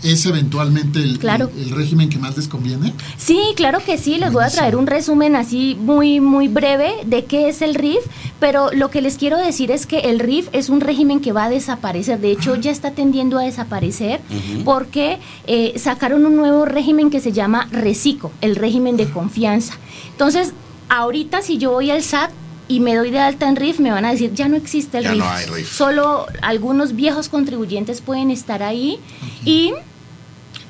es 0.03 0.27
eventualmente 0.27 0.99
el, 1.01 1.19
Claro. 1.19 1.51
el- 1.57 1.65
el 1.65 1.71
régimen 1.71 2.09
que 2.09 2.19
más 2.19 2.37
les 2.37 2.49
conviene. 2.49 2.93
Sí, 3.17 3.39
claro 3.57 3.81
que 3.85 3.99
sí, 3.99 4.19
les 4.19 4.33
voy 4.33 4.45
a 4.45 4.49
traer 4.51 4.77
un 4.77 4.87
resumen 4.87 5.37
así 5.37 5.77
muy 5.81 6.21
muy 6.21 6.49
breve 6.49 6.93
de 7.07 7.25
qué 7.25 7.49
es 7.49 7.63
el 7.63 7.75
RIF, 7.75 8.01
pero 8.41 8.71
lo 8.73 8.91
que 8.91 9.01
les 9.03 9.17
quiero 9.17 9.37
decir 9.37 9.71
es 9.71 9.87
que 9.87 10.01
el 10.01 10.19
RIF 10.19 10.49
es 10.53 10.69
un 10.69 10.81
régimen 10.81 11.21
que 11.21 11.33
va 11.33 11.45
a 11.45 11.49
desaparecer, 11.51 12.21
de 12.21 12.33
hecho 12.33 12.57
ya 12.57 12.71
está 12.71 12.91
tendiendo 12.93 13.39
a 13.39 13.43
desaparecer 13.43 14.21
porque 14.65 15.19
eh, 15.47 15.75
sacaron 15.79 16.27
un 16.27 16.37
nuevo 16.37 16.65
régimen 16.65 17.11
que 17.11 17.21
se 17.21 17.33
llama 17.33 17.69
RECICO, 17.71 18.33
el 18.41 18.57
régimen 18.57 18.97
de 18.97 19.09
confianza. 19.11 19.75
Entonces, 20.11 20.53
ahorita 20.89 21.43
si 21.43 21.59
yo 21.59 21.71
voy 21.73 21.91
al 21.91 22.03
SAT 22.03 22.31
y 22.69 22.81
me 22.81 22.95
doy 22.95 23.11
de 23.11 23.19
alta 23.19 23.49
en 23.49 23.57
RIF, 23.57 23.81
me 23.81 23.91
van 23.91 24.05
a 24.05 24.13
decir, 24.13 24.33
ya 24.35 24.49
no 24.49 24.57
existe 24.57 24.99
el 24.99 25.05
Ya 25.05 25.11
RIF. 25.13 25.21
no 25.23 25.31
hay 25.31 25.47
RIF. 25.47 25.71
Solo 25.73 26.27
algunos 26.43 26.95
viejos 26.97 27.29
contribuyentes 27.29 28.01
pueden 28.01 28.31
estar 28.31 28.63
ahí 28.63 28.99
y 29.45 29.73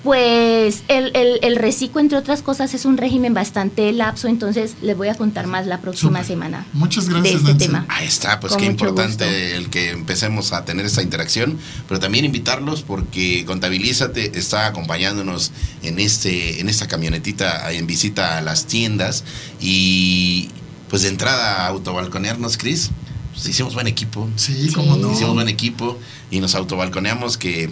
pues 0.02 0.82
el, 0.88 1.14
el, 1.14 1.38
el 1.42 1.56
reciclo, 1.56 2.00
entre 2.00 2.18
otras 2.18 2.42
cosas, 2.42 2.74
es 2.74 2.84
un 2.84 2.96
régimen 2.96 3.34
bastante 3.34 3.92
lapso, 3.92 4.26
entonces 4.26 4.74
les 4.82 4.96
voy 4.96 5.08
a 5.08 5.14
contar 5.14 5.46
más 5.46 5.66
la 5.66 5.80
próxima 5.80 6.24
semana. 6.24 6.66
Muchas 6.72 7.06
de 7.06 7.12
gracias, 7.12 7.34
este 7.36 7.48
Nancy. 7.52 7.66
tema. 7.66 7.86
Ahí 7.88 8.06
está, 8.06 8.40
pues 8.40 8.52
Con 8.54 8.60
qué 8.62 8.66
importante 8.66 9.24
gusto. 9.24 9.56
el 9.58 9.70
que 9.70 9.90
empecemos 9.90 10.52
a 10.52 10.64
tener 10.64 10.84
esta 10.86 11.02
interacción, 11.02 11.56
pero 11.86 12.00
también 12.00 12.24
invitarlos 12.24 12.82
porque 12.82 13.44
Contabilízate 13.46 14.36
está 14.38 14.66
acompañándonos 14.66 15.52
en 15.82 15.98
este 16.00 16.60
en 16.60 16.68
esta 16.68 16.88
camionetita 16.88 17.70
en 17.72 17.86
visita 17.86 18.38
a 18.38 18.40
las 18.42 18.66
tiendas 18.66 19.24
y 19.60 20.50
pues 20.90 21.02
de 21.02 21.08
entrada 21.08 21.62
a 21.62 21.66
autobalconearnos, 21.68 22.56
Cris. 22.56 22.90
Pues 23.32 23.46
hicimos 23.46 23.72
buen 23.74 23.86
equipo. 23.86 24.28
Sí, 24.36 24.70
cómo 24.74 24.96
no. 24.96 25.12
Hicimos 25.12 25.34
buen 25.34 25.48
equipo 25.48 25.98
y 26.30 26.40
nos 26.40 26.54
autobalconeamos 26.54 27.38
que 27.38 27.70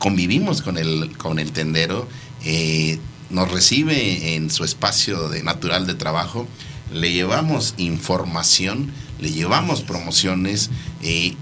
convivimos 0.00 0.62
con 0.62 0.78
el, 0.78 1.16
con 1.18 1.38
el 1.38 1.52
tendero, 1.52 2.08
eh, 2.42 2.98
nos 3.28 3.50
recibe 3.52 4.34
en 4.34 4.50
su 4.50 4.64
espacio 4.64 5.28
de 5.28 5.42
natural 5.42 5.86
de 5.86 5.94
trabajo, 5.94 6.48
le 6.90 7.12
llevamos 7.12 7.74
información, 7.76 8.90
le 9.20 9.30
llevamos 9.30 9.82
promociones, 9.82 10.70
eh, 11.02 11.34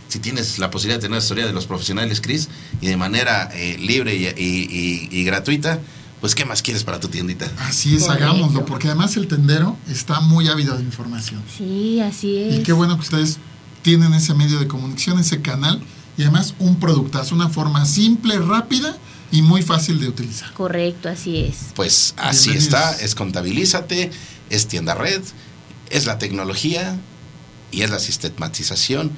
si 0.09 0.19
tienes 0.19 0.59
la 0.59 0.69
posibilidad 0.69 0.97
de 0.97 1.01
tener 1.03 1.17
la 1.17 1.23
historia 1.23 1.45
de 1.45 1.53
los 1.53 1.65
profesionales, 1.65 2.19
Cris, 2.19 2.49
y 2.81 2.87
de 2.87 2.97
manera 2.97 3.49
eh, 3.53 3.77
libre 3.79 4.15
y, 4.15 4.25
y- 4.25 4.29
y- 4.37 5.07
y 5.11 5.23
gratuita, 5.23 5.79
pues, 6.19 6.35
¿qué 6.35 6.43
más 6.43 6.61
quieres 6.61 6.83
para 6.83 6.99
tu 6.99 7.07
tiendita? 7.07 7.49
Así 7.59 7.95
es, 7.95 8.03
Correcto. 8.03 8.25
hagámoslo, 8.25 8.65
porque 8.65 8.87
además 8.87 9.15
el 9.15 9.27
tendero 9.27 9.77
está 9.89 10.19
muy 10.19 10.49
ávido 10.49 10.75
de 10.75 10.83
información. 10.83 11.41
Sí, 11.57 12.01
así 12.01 12.35
es. 12.37 12.55
Y 12.55 12.63
qué 12.63 12.73
bueno 12.73 12.95
que 12.95 13.01
ustedes 13.03 13.37
tienen 13.81 14.13
ese 14.13 14.33
medio 14.33 14.59
de 14.59 14.67
comunicación, 14.67 15.19
ese 15.19 15.41
canal, 15.41 15.81
y 16.17 16.23
además 16.23 16.53
un 16.59 16.79
productazo, 16.79 17.35
una 17.35 17.49
forma 17.49 17.85
simple, 17.85 18.37
rápida 18.39 18.97
y 19.31 19.41
muy 19.41 19.61
fácil 19.61 19.99
de 19.99 20.09
utilizar. 20.09 20.51
Correcto, 20.53 21.09
así 21.09 21.37
es. 21.37 21.57
Pues 21.75 22.13
así 22.17 22.51
está, 22.51 22.93
es 22.93 23.15
Contabilízate, 23.15 24.11
es 24.49 24.67
Tienda 24.67 24.95
Red, 24.95 25.21
es 25.89 26.05
la 26.05 26.17
tecnología 26.17 26.97
y 27.71 27.83
es 27.83 27.89
la 27.89 27.99
sistematización 27.99 29.11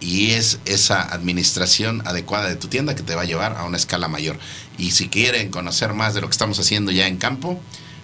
y 0.00 0.30
es 0.30 0.60
esa 0.64 1.02
administración 1.02 2.06
adecuada 2.06 2.48
de 2.48 2.56
tu 2.56 2.68
tienda 2.68 2.94
que 2.94 3.02
te 3.02 3.14
va 3.14 3.22
a 3.22 3.24
llevar 3.24 3.56
a 3.56 3.64
una 3.64 3.76
escala 3.76 4.08
mayor. 4.08 4.38
Y 4.76 4.92
si 4.92 5.08
quieren 5.08 5.50
conocer 5.50 5.92
más 5.92 6.14
de 6.14 6.20
lo 6.20 6.28
que 6.28 6.32
estamos 6.32 6.58
haciendo 6.60 6.92
ya 6.92 7.08
en 7.08 7.16
campo, 7.16 7.60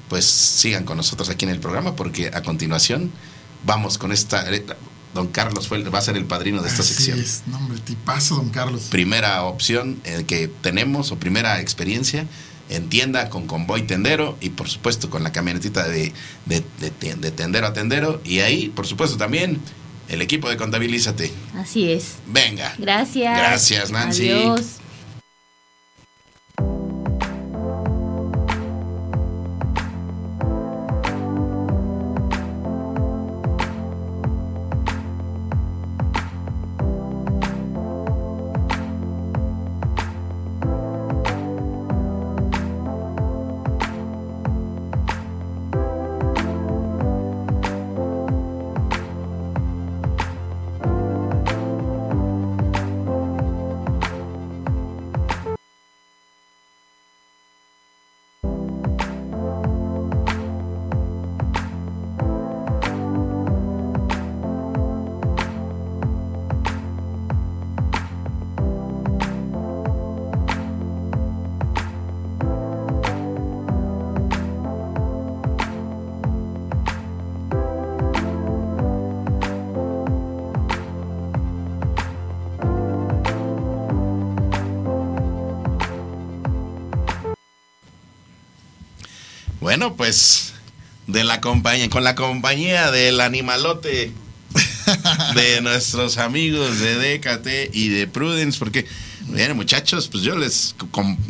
pues 0.08 0.24
sigan 0.26 0.84
con 0.84 0.96
nosotros 0.96 1.28
aquí 1.28 1.44
en 1.44 1.52
el 1.52 1.60
programa 1.60 1.96
porque 1.96 2.30
a 2.34 2.42
continuación 2.42 3.12
vamos 3.64 3.98
con 3.98 4.12
esta... 4.12 4.44
Don 5.14 5.28
Carlos 5.28 5.68
fue, 5.68 5.78
el- 5.78 5.94
va 5.94 5.98
a 5.98 6.02
ser 6.02 6.16
el 6.16 6.24
padrino 6.24 6.60
de 6.60 6.68
esta 6.68 6.82
Así 6.82 6.94
sección. 6.94 7.18
es, 7.20 7.42
no, 7.46 7.56
hombre, 7.58 7.78
tipazo, 7.78 8.36
don 8.36 8.50
Carlos. 8.50 8.82
Primera 8.90 9.42
opción 9.44 10.00
eh, 10.04 10.24
que 10.26 10.48
tenemos 10.48 11.12
o 11.12 11.16
primera 11.16 11.60
experiencia 11.60 12.26
en 12.68 12.88
tienda 12.88 13.28
con 13.30 13.46
convoy 13.46 13.82
tendero 13.82 14.36
y 14.40 14.48
por 14.50 14.68
supuesto 14.68 15.10
con 15.10 15.22
la 15.22 15.32
camionetita 15.32 15.86
de, 15.88 16.12
de, 16.46 16.64
de 16.80 17.30
tendero 17.30 17.66
a 17.66 17.72
tendero 17.74 18.20
y 18.24 18.40
ahí 18.40 18.68
por 18.70 18.86
supuesto 18.86 19.16
también 19.16 19.60
el 20.08 20.20
equipo 20.20 20.48
de 20.50 20.56
Contabilízate. 20.56 21.30
Así 21.54 21.90
es. 21.90 22.14
Venga. 22.26 22.74
Gracias. 22.78 23.36
Gracias, 23.38 23.90
Nancy. 23.90 24.28
Adiós. 24.30 24.62
Pues 90.04 90.52
de 91.06 91.24
la 91.24 91.40
compañía, 91.40 91.88
con 91.88 92.04
la 92.04 92.14
compañía 92.14 92.90
del 92.90 93.22
animalote 93.22 94.12
de 95.34 95.62
nuestros 95.62 96.18
amigos 96.18 96.78
de 96.78 97.16
DKT 97.16 97.74
y 97.74 97.88
de 97.88 98.06
Prudence, 98.06 98.58
porque, 98.58 98.84
miren 99.28 99.56
muchachos, 99.56 100.08
pues 100.08 100.22
yo 100.22 100.36
les, 100.36 100.74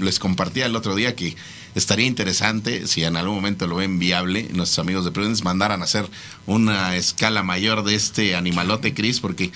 les 0.00 0.18
compartía 0.18 0.66
el 0.66 0.74
otro 0.74 0.96
día 0.96 1.14
que 1.14 1.36
estaría 1.74 2.06
interesante, 2.06 2.86
si 2.86 3.04
en 3.04 3.16
algún 3.16 3.36
momento 3.36 3.66
lo 3.66 3.76
ven 3.76 3.98
viable, 3.98 4.48
nuestros 4.52 4.78
amigos 4.78 5.04
de 5.04 5.10
Prudence 5.10 5.42
mandaran 5.42 5.80
a 5.80 5.84
hacer 5.84 6.08
una 6.46 6.96
escala 6.96 7.42
mayor 7.42 7.84
de 7.84 7.94
este 7.94 8.36
animalote, 8.36 8.94
Chris, 8.94 9.20
porque 9.20 9.52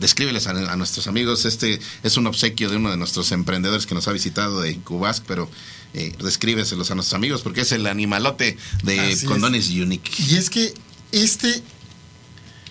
descríbeles 0.00 0.46
a, 0.46 0.76
nuestros 0.76 1.06
amigos, 1.06 1.44
este 1.44 1.80
es 2.02 2.16
un 2.16 2.26
obsequio 2.26 2.68
de 2.68 2.76
uno 2.76 2.90
de 2.90 2.96
nuestros 2.96 3.32
emprendedores 3.32 3.86
que 3.86 3.94
nos 3.94 4.08
ha 4.08 4.12
visitado 4.12 4.60
de 4.60 4.76
Cubasc, 4.76 5.24
pero 5.26 5.48
eh, 5.94 6.14
descríbeselos 6.22 6.90
a 6.90 6.94
nuestros 6.94 7.14
amigos, 7.14 7.42
porque 7.42 7.62
es 7.62 7.72
el 7.72 7.86
animalote 7.86 8.56
de 8.82 9.18
Condones 9.26 9.70
Unique. 9.70 10.10
Y 10.18 10.36
es 10.36 10.50
que 10.50 10.74
este, 11.12 11.62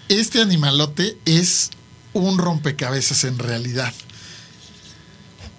este 0.09 0.41
animalote 0.41 1.17
es 1.25 1.69
un 2.13 2.37
rompecabezas 2.37 3.23
en 3.23 3.39
realidad. 3.39 3.93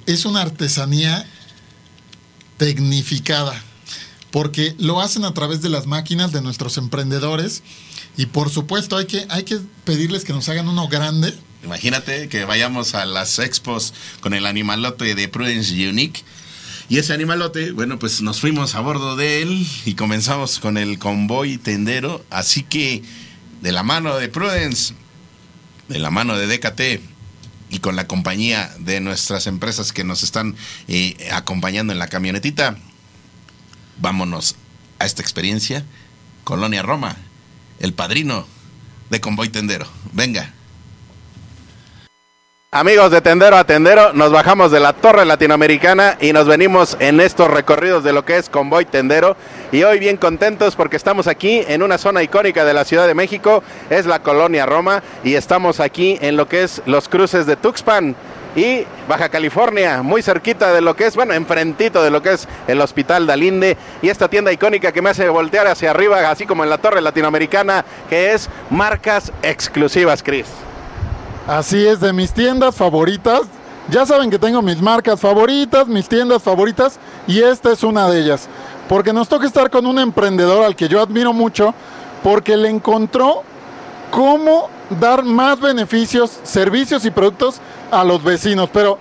Es 0.07 0.25
una 0.25 0.43
artesanía 0.43 1.27
tecnificada, 2.63 3.61
porque 4.31 4.77
lo 4.79 5.01
hacen 5.01 5.25
a 5.25 5.35
través 5.35 5.63
de 5.63 5.69
las 5.69 5.89
máquinas 5.89 6.31
de 6.31 6.43
nuestros 6.43 6.79
emprendedores 6.79 7.65
y 8.17 8.27
por 8.27 8.51
supuesto 8.51 8.97
hay 8.97 9.07
que, 9.07 9.27
hay 9.31 9.43
que 9.43 9.59
pedirles 9.85 10.25
que 10.25 10.33
nos 10.33 10.49
hagan 10.49 10.69
uno 10.69 10.87
grande. 10.87 11.35
Imagínate 11.65 12.29
que 12.29 12.45
vayamos 12.45 12.95
a 12.95 13.05
las 13.05 13.41
expos 13.41 13.93
con 14.21 14.33
el 14.33 14.47
animalote 14.47 15.17
de 15.17 15.27
Prudence 15.27 15.89
Unique. 15.89 16.23
Y 16.89 16.99
ese 16.99 17.13
animalote, 17.13 17.73
bueno, 17.73 17.99
pues 17.99 18.23
nos 18.23 18.39
fuimos 18.39 18.77
a 18.77 18.81
bordo 18.81 19.17
de 19.17 19.43
él 19.43 19.67
y 19.85 19.95
comenzamos 19.95 20.61
con 20.61 20.79
el 20.79 21.01
convoy 21.01 21.59
tendero. 21.59 22.25
Así 22.31 22.63
que 22.63 23.03
de 23.61 23.73
la 23.73 23.83
mano 23.83 24.15
de 24.15 24.29
Prudence, 24.29 24.95
de 25.89 25.99
la 25.99 26.13
mano 26.13 26.39
de 26.39 26.47
DKT, 26.47 27.03
y 27.73 27.81
con 27.81 27.97
la 27.97 28.07
compañía 28.07 28.71
de 28.79 29.01
nuestras 29.01 29.47
empresas 29.47 29.93
que 29.93 30.05
nos 30.05 30.23
están 30.23 30.55
eh, 30.89 31.17
acompañando 31.33 31.95
en 31.95 31.99
la 31.99 32.07
camionetita, 32.07 32.77
vámonos 33.97 34.57
a 34.99 35.07
esta 35.07 35.23
experiencia. 35.23 35.83
Colonia 36.45 36.83
Roma, 36.83 37.17
el 37.81 37.95
padrino 37.95 38.47
de 39.09 39.21
Convoy 39.21 39.49
Tendero. 39.49 39.87
Venga. 40.13 40.53
Amigos 42.75 43.11
de 43.11 43.21
Tendero 43.21 43.59
a 43.59 43.65
Tendero, 43.65 44.15
nos 44.15 44.33
bajamos 44.33 44.73
de 44.73 44.81
la 44.81 44.95
Torre 44.95 45.27
Latinoamericana 45.27 46.17
y 46.23 46.33
nos 46.33 46.47
venimos 46.47 46.97
en 47.01 47.21
estos 47.21 47.51
recorridos 47.51 48.03
de 48.03 48.15
lo 48.15 48.25
que 48.25 48.39
es 48.39 48.49
Convoy 48.49 48.87
Tendero. 48.87 49.37
Y 49.73 49.83
hoy 49.83 49.99
bien 49.99 50.17
contentos 50.17 50.75
porque 50.75 50.97
estamos 50.97 51.27
aquí 51.27 51.63
en 51.69 51.83
una 51.83 51.99
zona 51.99 52.23
icónica 52.23 52.65
de 52.65 52.73
la 52.73 52.87
Ciudad 52.87 53.07
de 53.07 53.13
México, 53.13 53.63
es 53.91 54.07
la 54.07 54.21
Colonia 54.21 54.65
Roma, 54.65 55.03
y 55.23 55.35
estamos 55.35 55.81
aquí 55.81 56.17
en 56.23 56.39
lo 56.39 56.49
que 56.49 56.63
es 56.63 56.81
los 56.87 57.11
cruces 57.11 57.45
de 57.45 57.57
Tuxpan 57.57 58.17
y 58.57 58.87
Baja 59.07 59.29
California, 59.29 60.01
muy 60.01 60.23
cerquita 60.23 60.73
de 60.73 60.81
lo 60.81 60.97
que 60.97 61.05
es, 61.05 61.15
bueno, 61.15 61.35
enfrentito 61.35 62.03
de 62.03 62.11
lo 62.11 62.23
que 62.23 62.33
es 62.33 62.49
el 62.69 62.81
Hospital 62.81 63.27
Dalinde 63.27 63.77
y 64.01 64.09
esta 64.09 64.29
tienda 64.29 64.51
icónica 64.51 64.93
que 64.93 65.03
me 65.03 65.11
hace 65.11 65.29
voltear 65.29 65.67
hacia 65.67 65.91
arriba, 65.91 66.31
así 66.31 66.47
como 66.47 66.65
en 66.65 66.71
la 66.71 66.79
Torre 66.79 67.03
Latinoamericana, 67.03 67.85
que 68.09 68.33
es 68.33 68.49
marcas 68.71 69.31
exclusivas, 69.43 70.23
Cris. 70.23 70.47
Así 71.47 71.85
es, 71.85 72.01
de 72.01 72.13
mis 72.13 72.33
tiendas 72.33 72.77
favoritas. 72.77 73.43
Ya 73.89 74.07
saben 74.07 74.31
que 74.31 74.39
tengo 74.39 74.63
mis 74.63 74.81
marcas 74.81 75.19
favoritas, 75.21 75.89
mis 75.89 76.09
tiendas 76.09 76.43
favoritas 76.43 76.99
y 77.27 77.41
esta 77.41 77.73
es 77.73 77.83
una 77.83 78.09
de 78.09 78.21
ellas. 78.21 78.49
Porque 78.89 79.13
nos 79.13 79.29
toca 79.29 79.47
estar 79.47 79.71
con 79.71 79.87
un 79.87 79.99
emprendedor 79.99 80.65
al 80.65 80.77
que 80.77 80.89
yo 80.89 81.01
admiro 81.01 81.33
mucho 81.33 81.75
porque 82.23 82.57
le 82.57 82.69
encontró 82.69 83.43
cómo 84.13 84.69
dar 85.01 85.25
más 85.25 85.61
beneficios, 85.61 86.39
servicios 86.45 87.05
y 87.05 87.11
productos 87.11 87.61
a 87.91 88.05
los 88.05 88.23
vecinos. 88.23 88.69
Pero 88.73 88.99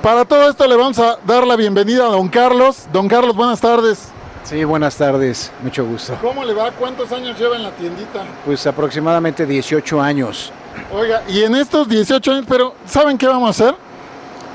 para 0.00 0.24
todo 0.24 0.48
esto 0.48 0.66
le 0.68 0.76
vamos 0.76 0.98
a 1.00 1.18
dar 1.26 1.44
la 1.44 1.56
bienvenida 1.56 2.06
a 2.06 2.10
don 2.10 2.28
Carlos. 2.28 2.86
Don 2.92 3.08
Carlos, 3.08 3.34
buenas 3.34 3.60
tardes. 3.60 4.10
Sí, 4.44 4.62
buenas 4.62 4.94
tardes, 4.96 5.50
mucho 5.62 5.84
gusto. 5.84 6.16
¿Cómo 6.20 6.44
le 6.44 6.54
va? 6.54 6.70
¿Cuántos 6.70 7.10
años 7.10 7.36
lleva 7.36 7.56
en 7.56 7.64
la 7.64 7.70
tiendita? 7.70 8.22
Pues 8.44 8.64
aproximadamente 8.66 9.44
18 9.44 10.00
años. 10.00 10.52
Oiga, 10.92 11.22
y 11.28 11.42
en 11.42 11.54
estos 11.54 11.88
18 11.88 12.32
años, 12.32 12.44
pero 12.48 12.74
¿saben 12.86 13.18
qué 13.18 13.26
vamos 13.26 13.48
a 13.48 13.50
hacer? 13.50 13.76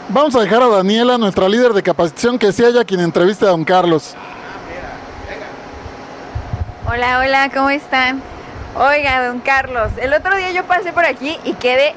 Vamos 0.10 0.36
a 0.36 0.42
dejar 0.42 0.64
a 0.64 0.68
Daniela, 0.68 1.18
nuestra 1.18 1.48
líder 1.48 1.74
de 1.74 1.84
capacitación, 1.84 2.40
que 2.40 2.52
sea 2.52 2.70
ella 2.70 2.84
quien 2.84 3.00
entreviste 3.00 3.46
a 3.46 3.50
don 3.50 3.64
Carlos. 3.64 4.16
Hola, 6.88 7.20
hola, 7.20 7.52
¿cómo 7.54 7.70
están? 7.70 8.22
Oiga, 8.76 9.28
don 9.28 9.40
Carlos, 9.40 9.92
el 10.02 10.14
otro 10.14 10.36
día 10.36 10.52
yo 10.52 10.64
pasé 10.64 10.94
por 10.94 11.06
aquí 11.06 11.38
y 11.44 11.54
quedé 11.54 11.94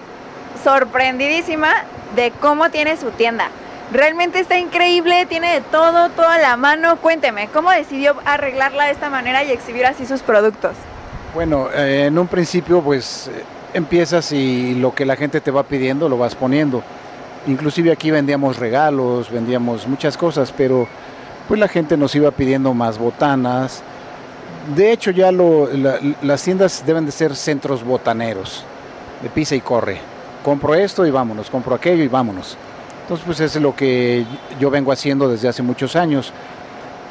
sorprendidísima 0.62 1.70
de 2.14 2.32
cómo 2.40 2.70
tiene 2.70 2.96
su 2.96 3.10
tienda. 3.10 3.48
Realmente 3.92 4.40
está 4.40 4.58
increíble, 4.58 5.26
tiene 5.26 5.54
de 5.54 5.60
todo, 5.60 6.08
toda 6.10 6.38
la 6.38 6.56
mano. 6.56 6.96
Cuénteme, 6.96 7.48
¿cómo 7.48 7.70
decidió 7.70 8.16
arreglarla 8.24 8.84
de 8.84 8.92
esta 8.92 9.10
manera 9.10 9.44
y 9.44 9.50
exhibir 9.50 9.86
así 9.86 10.06
sus 10.06 10.22
productos? 10.22 10.72
Bueno, 11.34 11.68
eh, 11.72 12.06
en 12.06 12.18
un 12.18 12.26
principio 12.26 12.80
pues 12.82 13.30
empiezas 13.74 14.32
y 14.32 14.74
lo 14.74 14.94
que 14.94 15.04
la 15.04 15.16
gente 15.16 15.40
te 15.40 15.50
va 15.50 15.62
pidiendo 15.62 16.08
lo 16.08 16.18
vas 16.18 16.34
poniendo. 16.34 16.82
Inclusive 17.46 17.90
aquí 17.90 18.10
vendíamos 18.10 18.58
regalos, 18.58 19.30
vendíamos 19.30 19.86
muchas 19.86 20.16
cosas, 20.16 20.52
pero 20.56 20.86
pues 21.48 21.58
la 21.58 21.68
gente 21.68 21.96
nos 21.96 22.14
iba 22.14 22.30
pidiendo 22.30 22.72
más 22.74 22.98
botanas. 22.98 23.82
De 24.76 24.92
hecho 24.92 25.10
ya 25.10 25.32
lo, 25.32 25.68
las 26.22 26.42
tiendas 26.42 26.84
deben 26.86 27.04
de 27.04 27.12
ser 27.12 27.34
centros 27.34 27.82
botaneros, 27.82 28.64
de 29.22 29.28
pisa 29.28 29.54
y 29.56 29.60
corre. 29.60 29.98
Compro 30.44 30.74
esto 30.74 31.06
y 31.06 31.10
vámonos, 31.10 31.50
compro 31.50 31.74
aquello 31.74 32.02
y 32.04 32.08
vámonos. 32.08 32.56
Entonces 33.02 33.26
pues 33.26 33.40
es 33.40 33.56
lo 33.56 33.74
que 33.74 34.24
yo 34.60 34.70
vengo 34.70 34.92
haciendo 34.92 35.28
desde 35.28 35.48
hace 35.48 35.62
muchos 35.62 35.96
años. 35.96 36.32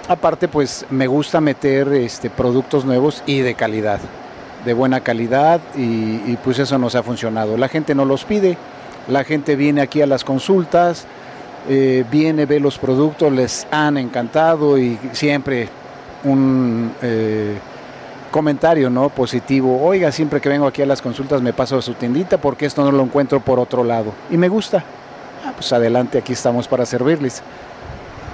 Aparte 0.07 0.47
pues 0.47 0.85
me 0.89 1.07
gusta 1.07 1.41
meter 1.41 1.89
este, 1.89 2.29
productos 2.29 2.85
nuevos 2.85 3.21
y 3.25 3.39
de 3.39 3.53
calidad 3.55 3.99
de 4.65 4.73
buena 4.73 5.01
calidad 5.01 5.59
y, 5.75 6.35
pues 6.37 6.59
eso 6.59 6.77
nos 6.77 6.95
ha 6.95 7.03
funcionado. 7.03 7.57
La 7.57 7.67
gente 7.67 7.95
no 7.95 8.05
los 8.05 8.25
pide, 8.25 8.57
la 9.07 9.23
gente 9.23 9.55
viene 9.55 9.81
aquí 9.81 10.01
a 10.01 10.07
las 10.07 10.23
consultas, 10.23 11.05
eh, 11.69 12.03
viene, 12.11 12.45
ve 12.45 12.59
los 12.59 12.77
productos, 12.77 13.31
les 13.31 13.67
han 13.71 13.97
encantado 13.97 14.77
y 14.77 14.99
siempre 15.13 15.69
un 16.23 16.93
eh, 17.01 17.57
comentario 18.31 18.89
no 18.89 19.09
positivo. 19.09 19.81
Oiga, 19.83 20.11
siempre 20.11 20.39
que 20.39 20.49
vengo 20.49 20.67
aquí 20.67 20.81
a 20.81 20.85
las 20.85 21.01
consultas 21.01 21.41
me 21.41 21.53
paso 21.53 21.77
a 21.77 21.81
su 21.81 21.93
tiendita 21.93 22.37
porque 22.37 22.65
esto 22.65 22.83
no 22.83 22.91
lo 22.91 23.03
encuentro 23.03 23.39
por 23.39 23.59
otro 23.59 23.83
lado 23.83 24.13
y 24.29 24.37
me 24.37 24.47
gusta. 24.47 24.83
Ah, 25.45 25.53
pues 25.55 25.73
adelante, 25.73 26.19
aquí 26.19 26.33
estamos 26.33 26.67
para 26.67 26.85
servirles. 26.85 27.41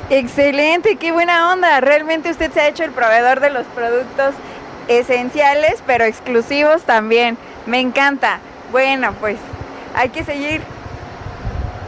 Excelente, 0.10 0.96
qué 0.96 1.12
buena 1.12 1.52
onda. 1.52 1.82
Realmente 1.82 2.32
usted 2.32 2.52
se 2.52 2.62
ha 2.62 2.68
hecho 2.70 2.84
el 2.84 2.92
proveedor 2.92 3.42
de 3.42 3.50
los 3.50 3.66
productos 3.68 4.36
esenciales, 4.88 5.84
pero 5.86 6.06
exclusivos 6.06 6.84
también. 6.84 7.38
Me 7.66 7.80
encanta. 7.80 8.40
Bueno, 8.72 9.14
pues 9.20 9.38
hay 9.96 10.10
que 10.10 10.24
seguir 10.24 10.62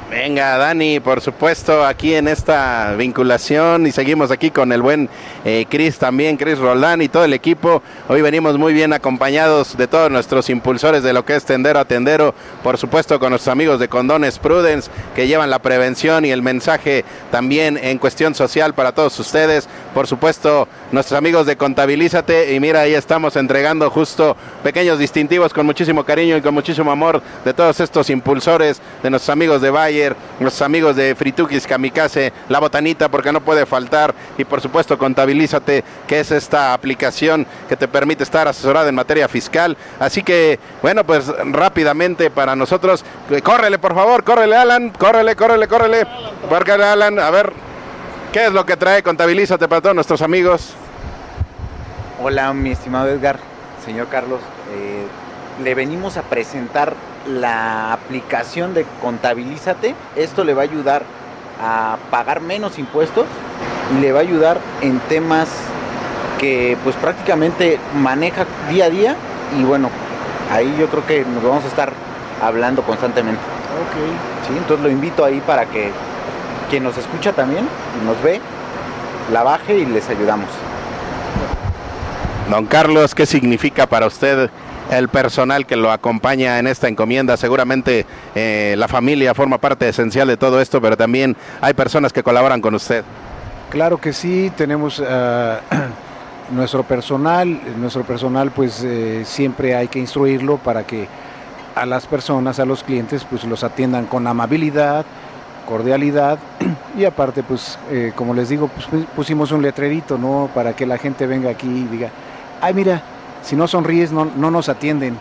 Venga, 0.10 0.57
Dani, 0.57 0.99
por 0.99 1.22
supuesto, 1.22 1.86
aquí 1.86 2.16
en 2.16 2.28
esta 2.28 2.95
vinculación 2.97 3.86
y 3.86 3.91
seguimos 3.91 4.32
aquí 4.32 4.49
con 4.49 4.72
el 4.72 4.82
buen 4.82 5.07
eh, 5.45 5.68
Chris 5.70 5.99
también, 5.99 6.36
Chris 6.36 6.57
Roldán 6.57 7.03
y 7.03 7.10
todo 7.10 7.26
el 7.26 7.34
equipo. 7.34 7.84
Hoy 8.07 8.24
venimos 8.24 8.57
muy 8.57 8.74
bien 8.74 8.91
acompañados 8.91 9.78
de 9.78 9.86
todos 9.86 10.10
nuestros 10.10 10.49
impulsores 10.49 11.03
de 11.03 11.14
lo 11.14 11.26
que 11.26 11.36
es 11.36 11.45
Tendero 11.45 11.80
a 11.80 11.86
Tendero, 11.86 12.34
por 12.64 12.80
supuesto 12.80 13.20
con 13.20 13.30
nuestros 13.30 13.51
amigos 13.51 13.80
de 13.80 13.88
Condones 13.88 14.39
Prudence 14.39 14.89
que 15.16 15.28
llevan 15.28 15.51
la 15.51 15.60
prevención 15.60 16.26
y 16.26 16.32
el 16.32 16.41
mensaje 16.41 17.05
también 17.30 17.78
en 17.78 17.99
cuestión 17.99 18.34
social 18.34 18.74
para 18.74 18.93
todos 18.93 19.20
ustedes. 19.20 19.70
Por 19.93 20.07
supuesto, 20.07 20.68
nuestros 20.91 21.20
amigos 21.20 21.45
de 21.45 21.55
Contabilízate 21.55 22.55
y 22.55 22.60
mira, 22.60 22.82
ahí 22.82 22.95
estamos 22.95 23.36
entregando 23.36 23.91
justo 23.91 24.36
pequeños 24.64 24.97
distintivos 24.97 25.53
con 25.53 25.68
muchísimo 25.68 26.03
cariño 26.03 26.36
y 26.36 26.41
con 26.41 26.55
muchísimo 26.55 26.91
amor 26.91 27.22
de 27.45 27.53
todos 27.53 27.80
estos 27.80 28.10
impulsores, 28.10 28.82
de 29.03 29.12
nuestros 29.12 29.30
amigos 29.30 29.62
de 29.62 29.70
Valle 29.70 29.99
los 30.39 30.62
amigos 30.62 30.95
de 30.95 31.16
Fritukis 31.16 31.68
Kamikaze, 31.68 32.32
La 32.47 32.60
Botanita, 32.60 33.10
porque 33.10 33.32
no 33.32 33.41
puede 33.41 33.66
faltar, 33.66 34.14
y 34.38 34.45
por 34.45 34.62
supuesto 34.62 34.97
Contabilízate, 34.97 35.84
que 36.08 36.20
es 36.20 36.32
esta 36.32 36.74
aplicación 36.74 37.45
que 37.68 37.76
te 37.76 37.88
permite 37.88 38.24
estar 38.24 38.47
asesorada 38.47 38.89
en 38.89 38.95
materia 38.95 39.28
fiscal. 39.28 39.76
Así 40.00 40.24
que, 40.24 40.60
bueno, 40.82 41.04
pues 41.04 41.28
rápidamente 41.52 42.30
para 42.30 42.56
nosotros, 42.56 43.04
eh, 43.30 43.41
córrele 43.41 43.78
por 43.80 43.95
favor, 43.95 44.24
córrele 44.24 44.56
Alan, 44.56 44.89
córrele, 44.91 45.36
córrele, 45.36 45.68
córrele, 45.68 46.08
porque 46.50 46.72
Alan, 46.72 47.20
a 47.20 47.30
ver, 47.30 47.52
¿qué 48.32 48.45
es 48.45 48.52
lo 48.52 48.66
que 48.66 48.78
trae 48.78 49.04
Contabilízate 49.04 49.68
para 49.68 49.82
todos 49.82 49.95
nuestros 49.95 50.22
amigos? 50.22 50.74
Hola, 52.22 52.54
mi 52.54 52.72
estimado 52.72 53.08
Edgar, 53.10 53.39
señor 53.86 54.08
Carlos. 54.08 54.41
Eh, 54.74 55.06
le 55.64 55.76
venimos 55.76 56.18
a 56.18 56.22
presentar 56.24 56.93
la 57.30 57.93
aplicación 57.93 58.73
de 58.73 58.86
Contabilízate. 59.01 59.95
Esto 60.15 60.43
le 60.43 60.53
va 60.53 60.61
a 60.61 60.65
ayudar 60.65 61.03
a 61.61 61.97
pagar 62.09 62.41
menos 62.41 62.80
impuestos 62.80 63.25
y 63.95 64.01
le 64.01 64.11
va 64.11 64.19
a 64.19 64.21
ayudar 64.21 64.57
en 64.82 64.99
temas 65.01 65.49
que 66.39 66.77
pues 66.84 66.95
prácticamente 66.95 67.80
maneja 67.95 68.45
día 68.69 68.86
a 68.86 68.89
día 68.89 69.15
y 69.59 69.63
bueno, 69.63 69.89
ahí 70.51 70.73
yo 70.80 70.88
creo 70.88 71.05
que 71.05 71.25
nos 71.25 71.43
vamos 71.43 71.63
a 71.65 71.67
estar 71.67 71.91
hablando 72.41 72.82
constantemente. 72.84 73.41
Ok. 73.41 74.47
Sí, 74.47 74.53
entonces 74.57 74.84
lo 74.84 74.89
invito 74.89 75.25
ahí 75.25 75.41
para 75.45 75.65
que 75.65 75.91
quien 76.69 76.84
nos 76.84 76.97
escucha 76.97 77.34
también 77.34 77.67
y 78.01 78.05
nos 78.05 78.21
ve, 78.23 78.39
la 79.32 79.43
baje 79.43 79.77
y 79.77 79.86
les 79.86 80.09
ayudamos. 80.09 80.47
Don 82.49 82.65
Carlos, 82.65 83.13
¿qué 83.13 83.25
significa 83.25 83.86
para 83.86 84.07
usted 84.07 84.49
el 84.90 85.10
personal 85.10 85.66
que 85.66 85.76
lo 85.76 85.92
acompaña 85.92 86.60
en 86.60 86.68
esta 86.68 86.88
encomienda? 86.88 87.38
Seguramente 87.38 88.06
eh, 88.36 88.76
la 88.78 88.88
familia 88.88 89.34
forma 89.34 89.58
parte 89.58 89.88
esencial 89.90 90.28
de 90.28 90.38
todo 90.38 90.60
esto, 90.62 90.82
pero 90.82 90.98
también 90.98 91.36
hay 91.62 91.74
personas 91.74 92.12
que 92.14 92.24
colaboran 92.24 92.62
con 92.62 92.76
usted. 92.76 93.04
Claro 93.70 93.98
que 94.00 94.14
sí, 94.14 94.52
tenemos 94.58 95.02
ah, 95.08 95.60
nuestro 96.52 96.84
personal, 96.84 97.60
nuestro 97.78 98.04
personal 98.04 98.52
pues 98.52 98.84
eh, 98.84 99.24
siempre 99.26 99.76
hay 99.76 99.88
que 99.88 100.00
instruirlo 100.00 100.58
para 100.58 100.86
que 100.86 101.08
a 101.76 101.86
las 101.86 102.08
personas, 102.08 102.60
a 102.60 102.66
los 102.66 102.84
clientes 102.84 103.26
pues 103.30 103.44
los 103.44 103.64
atiendan 103.64 104.06
con 104.08 104.26
amabilidad, 104.26 105.06
cordialidad 105.68 106.40
y 106.98 107.06
aparte 107.06 107.44
pues 107.44 107.78
eh, 107.92 108.12
como 108.16 108.34
les 108.34 108.50
digo 108.50 108.68
pues 108.70 108.88
pu- 108.90 109.06
pusimos 109.16 109.52
un 109.52 109.62
letrerito 109.62 110.18
no 110.18 110.50
para 110.56 110.74
que 110.76 110.88
la 110.88 110.98
gente 110.98 111.28
venga 111.28 111.52
aquí 111.52 111.68
y 111.68 111.84
diga 111.84 112.10
ay 112.60 112.74
mira 112.74 113.04
si 113.44 113.56
no 113.56 113.68
sonríes 113.68 114.12
no, 114.12 114.26
no 114.26 114.52
nos 114.52 114.70
atienden. 114.70 115.18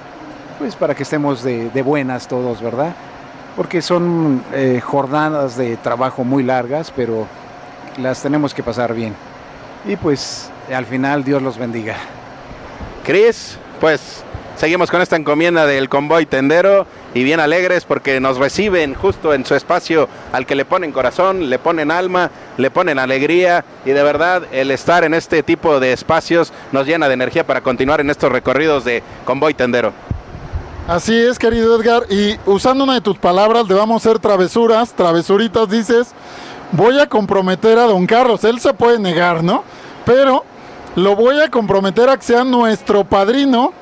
Pues 0.58 0.74
para 0.74 0.94
que 0.94 1.04
estemos 1.04 1.42
de, 1.42 1.70
de 1.70 1.82
buenas 1.82 2.26
todos 2.26 2.60
verdad 2.60 2.94
porque 3.58 3.82
son 3.82 4.40
eh, 4.52 4.80
jornadas 4.80 5.56
de 5.56 5.76
trabajo 5.78 6.22
muy 6.22 6.44
largas 6.44 6.92
pero 6.94 7.26
las 8.00 8.22
tenemos 8.22 8.54
que 8.54 8.62
pasar 8.62 8.94
bien. 8.94 9.14
Y 9.84 9.96
pues 9.96 10.48
al 10.72 10.86
final 10.86 11.24
Dios 11.24 11.42
los 11.42 11.58
bendiga. 11.58 11.96
Cris, 13.04 13.58
pues 13.80 14.22
seguimos 14.56 14.92
con 14.92 15.02
esta 15.02 15.16
encomienda 15.16 15.66
del 15.66 15.88
convoy 15.88 16.24
tendero 16.24 16.86
y 17.18 17.24
bien 17.24 17.40
alegres 17.40 17.84
porque 17.84 18.20
nos 18.20 18.38
reciben 18.38 18.94
justo 18.94 19.34
en 19.34 19.44
su 19.44 19.56
espacio 19.56 20.08
al 20.30 20.46
que 20.46 20.54
le 20.54 20.64
ponen 20.64 20.92
corazón, 20.92 21.50
le 21.50 21.58
ponen 21.58 21.90
alma, 21.90 22.30
le 22.58 22.70
ponen 22.70 22.96
alegría 23.00 23.64
y 23.84 23.90
de 23.90 24.04
verdad 24.04 24.44
el 24.52 24.70
estar 24.70 25.02
en 25.02 25.14
este 25.14 25.42
tipo 25.42 25.80
de 25.80 25.92
espacios 25.92 26.52
nos 26.70 26.86
llena 26.86 27.08
de 27.08 27.14
energía 27.14 27.44
para 27.44 27.60
continuar 27.60 28.00
en 28.00 28.10
estos 28.10 28.30
recorridos 28.30 28.84
de 28.84 29.02
convoy 29.24 29.52
tendero. 29.52 29.92
Así 30.86 31.12
es, 31.18 31.40
querido 31.40 31.80
Edgar. 31.80 32.04
Y 32.08 32.36
usando 32.46 32.84
una 32.84 32.94
de 32.94 33.00
tus 33.00 33.18
palabras, 33.18 33.66
le 33.66 33.74
vamos 33.74 33.96
a 33.96 34.08
hacer 34.08 34.20
travesuras, 34.20 34.92
travesuritas, 34.92 35.68
dices, 35.68 36.12
voy 36.70 37.00
a 37.00 37.08
comprometer 37.08 37.80
a 37.80 37.86
don 37.86 38.06
Carlos. 38.06 38.44
Él 38.44 38.60
se 38.60 38.72
puede 38.74 39.00
negar, 39.00 39.42
¿no? 39.42 39.64
Pero 40.06 40.44
lo 40.94 41.16
voy 41.16 41.40
a 41.40 41.50
comprometer 41.50 42.08
a 42.10 42.16
que 42.16 42.22
sea 42.22 42.44
nuestro 42.44 43.02
padrino 43.02 43.72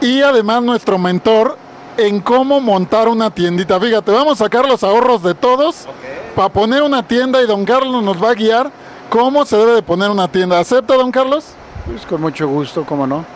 y 0.00 0.22
además 0.22 0.62
nuestro 0.62 0.96
mentor 0.96 1.63
en 1.96 2.20
cómo 2.20 2.60
montar 2.60 3.08
una 3.08 3.30
tiendita. 3.30 3.80
Fíjate, 3.80 4.10
vamos 4.10 4.40
a 4.40 4.44
sacar 4.44 4.66
los 4.66 4.82
ahorros 4.82 5.22
de 5.22 5.34
todos 5.34 5.86
para 6.34 6.48
poner 6.48 6.82
una 6.82 7.06
tienda 7.06 7.42
y 7.42 7.46
don 7.46 7.64
Carlos 7.64 8.02
nos 8.02 8.22
va 8.22 8.30
a 8.30 8.34
guiar 8.34 8.70
cómo 9.08 9.44
se 9.44 9.56
debe 9.56 9.74
de 9.74 9.82
poner 9.82 10.10
una 10.10 10.28
tienda. 10.28 10.58
¿Acepta, 10.58 10.94
don 10.94 11.10
Carlos? 11.10 11.44
pues 11.86 12.06
con 12.06 12.20
mucho 12.20 12.48
gusto 12.48 12.84
cómo 12.86 13.06
no 13.06 13.26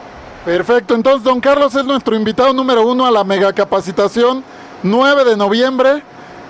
Perfecto, 0.45 0.95
entonces 0.95 1.23
don 1.23 1.41
Carlos 1.41 1.75
es 1.75 1.85
nuestro 1.85 2.17
invitado 2.17 2.55
número 2.55 2.87
uno 2.87 3.05
a 3.05 3.11
la 3.11 3.23
mega 3.23 3.53
capacitación 3.53 4.43
9 4.83 5.25
de 5.25 5.37
noviembre. 5.37 6.03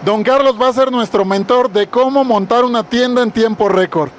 Don 0.05 0.23
Carlos 0.23 0.55
va 0.61 0.69
a 0.69 0.73
ser 0.73 0.93
nuestro 0.93 1.25
mentor 1.25 1.71
de 1.71 1.89
cómo 1.89 2.23
montar 2.23 2.65
una 2.65 2.85
tienda 2.85 3.23
en 3.23 3.33
tiempo 3.33 3.69
récord. 3.69 4.11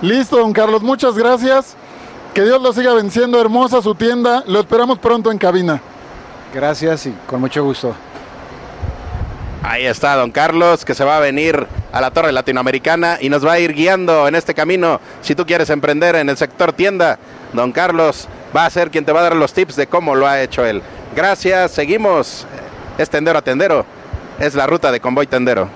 Listo, 0.00 0.36
don 0.36 0.52
Carlos, 0.52 0.82
muchas 0.82 1.16
gracias. 1.16 1.74
Que 2.34 2.42
Dios 2.42 2.62
lo 2.62 2.72
siga 2.72 2.92
venciendo, 2.92 3.40
hermosa 3.40 3.82
su 3.82 3.96
tienda. 3.96 4.44
Lo 4.46 4.60
esperamos 4.60 4.98
pronto 4.98 5.32
en 5.32 5.38
cabina. 5.38 5.80
Gracias 6.54 7.06
y 7.06 7.14
con 7.26 7.40
mucho 7.40 7.64
gusto 7.64 7.94
Ahí 9.66 9.86
está 9.86 10.14
don 10.14 10.30
Carlos 10.30 10.84
que 10.84 10.94
se 10.94 11.04
va 11.04 11.16
a 11.16 11.20
venir 11.20 11.66
a 11.90 12.00
la 12.02 12.10
Torre 12.10 12.32
Latinoamericana 12.32 13.16
y 13.18 13.30
nos 13.30 13.46
va 13.46 13.52
a 13.52 13.58
ir 13.58 13.72
guiando 13.72 14.28
en 14.28 14.34
este 14.34 14.52
camino. 14.52 15.00
Si 15.22 15.34
tú 15.34 15.46
quieres 15.46 15.70
emprender 15.70 16.16
en 16.16 16.28
el 16.28 16.36
sector 16.36 16.74
tienda, 16.74 17.18
don 17.54 17.72
Carlos 17.72 18.28
va 18.54 18.66
a 18.66 18.70
ser 18.70 18.90
quien 18.90 19.06
te 19.06 19.12
va 19.12 19.20
a 19.20 19.22
dar 19.22 19.36
los 19.36 19.54
tips 19.54 19.76
de 19.76 19.86
cómo 19.86 20.14
lo 20.14 20.26
ha 20.26 20.42
hecho 20.42 20.66
él. 20.66 20.82
Gracias, 21.16 21.70
seguimos. 21.70 22.46
Es 22.98 23.08
tendero 23.08 23.38
a 23.38 23.42
tendero. 23.42 23.86
Es 24.38 24.54
la 24.54 24.66
ruta 24.66 24.92
de 24.92 25.00
convoy 25.00 25.26
tendero. 25.26 25.70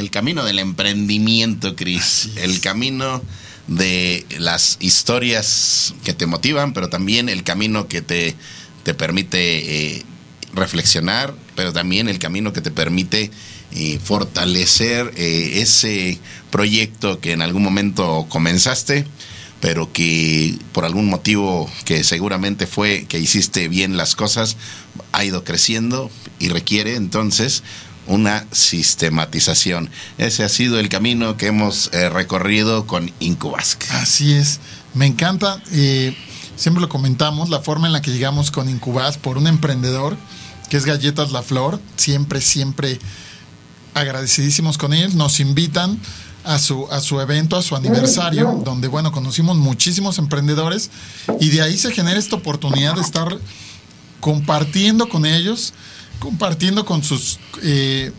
El 0.00 0.10
camino 0.10 0.44
del 0.44 0.58
emprendimiento, 0.58 1.76
Cris. 1.76 2.30
El 2.36 2.60
camino 2.60 3.22
de 3.66 4.24
las 4.38 4.78
historias 4.80 5.94
que 6.04 6.14
te 6.14 6.24
motivan, 6.24 6.72
pero 6.72 6.88
también 6.88 7.28
el 7.28 7.42
camino 7.42 7.86
que 7.86 8.00
te, 8.00 8.34
te 8.82 8.94
permite 8.94 9.96
eh, 9.98 10.02
reflexionar, 10.54 11.34
pero 11.54 11.74
también 11.74 12.08
el 12.08 12.18
camino 12.18 12.54
que 12.54 12.62
te 12.62 12.70
permite 12.70 13.30
eh, 13.72 14.00
fortalecer 14.02 15.12
eh, 15.16 15.60
ese 15.60 16.18
proyecto 16.50 17.20
que 17.20 17.32
en 17.32 17.42
algún 17.42 17.62
momento 17.62 18.24
comenzaste, 18.30 19.04
pero 19.60 19.92
que 19.92 20.56
por 20.72 20.86
algún 20.86 21.10
motivo 21.10 21.70
que 21.84 22.04
seguramente 22.04 22.66
fue 22.66 23.04
que 23.06 23.18
hiciste 23.18 23.68
bien 23.68 23.98
las 23.98 24.16
cosas, 24.16 24.56
ha 25.12 25.26
ido 25.26 25.44
creciendo 25.44 26.10
y 26.38 26.48
requiere 26.48 26.94
entonces 26.96 27.62
una 28.10 28.44
sistematización. 28.50 29.88
Ese 30.18 30.42
ha 30.42 30.48
sido 30.48 30.80
el 30.80 30.88
camino 30.88 31.36
que 31.36 31.46
hemos 31.46 31.90
eh, 31.92 32.08
recorrido 32.08 32.86
con 32.86 33.12
Incubasque. 33.20 33.86
Así 33.92 34.32
es, 34.32 34.58
me 34.94 35.06
encanta, 35.06 35.62
eh, 35.72 36.16
siempre 36.56 36.80
lo 36.80 36.88
comentamos, 36.88 37.48
la 37.50 37.60
forma 37.60 37.86
en 37.86 37.92
la 37.92 38.02
que 38.02 38.10
llegamos 38.10 38.50
con 38.50 38.68
Incubas 38.68 39.16
por 39.16 39.38
un 39.38 39.46
emprendedor 39.46 40.16
que 40.68 40.76
es 40.76 40.84
Galletas 40.84 41.32
La 41.32 41.42
Flor, 41.42 41.80
siempre, 41.96 42.40
siempre 42.40 42.98
agradecidísimos 43.94 44.78
con 44.78 44.92
ellos, 44.92 45.14
nos 45.14 45.40
invitan 45.40 45.98
a 46.44 46.58
su, 46.58 46.86
a 46.90 47.00
su 47.00 47.20
evento, 47.20 47.56
a 47.56 47.62
su 47.62 47.76
aniversario, 47.76 48.62
donde, 48.64 48.88
bueno, 48.88 49.12
conocimos 49.12 49.56
muchísimos 49.56 50.18
emprendedores 50.18 50.90
y 51.40 51.50
de 51.50 51.62
ahí 51.62 51.76
se 51.76 51.92
genera 51.92 52.18
esta 52.18 52.36
oportunidad 52.36 52.94
de 52.94 53.02
estar 53.02 53.38
compartiendo 54.20 55.08
con 55.08 55.26
ellos, 55.26 55.74
compartiendo 56.20 56.84
con 56.84 57.02
sus, 57.02 57.40
eh, 57.62 58.12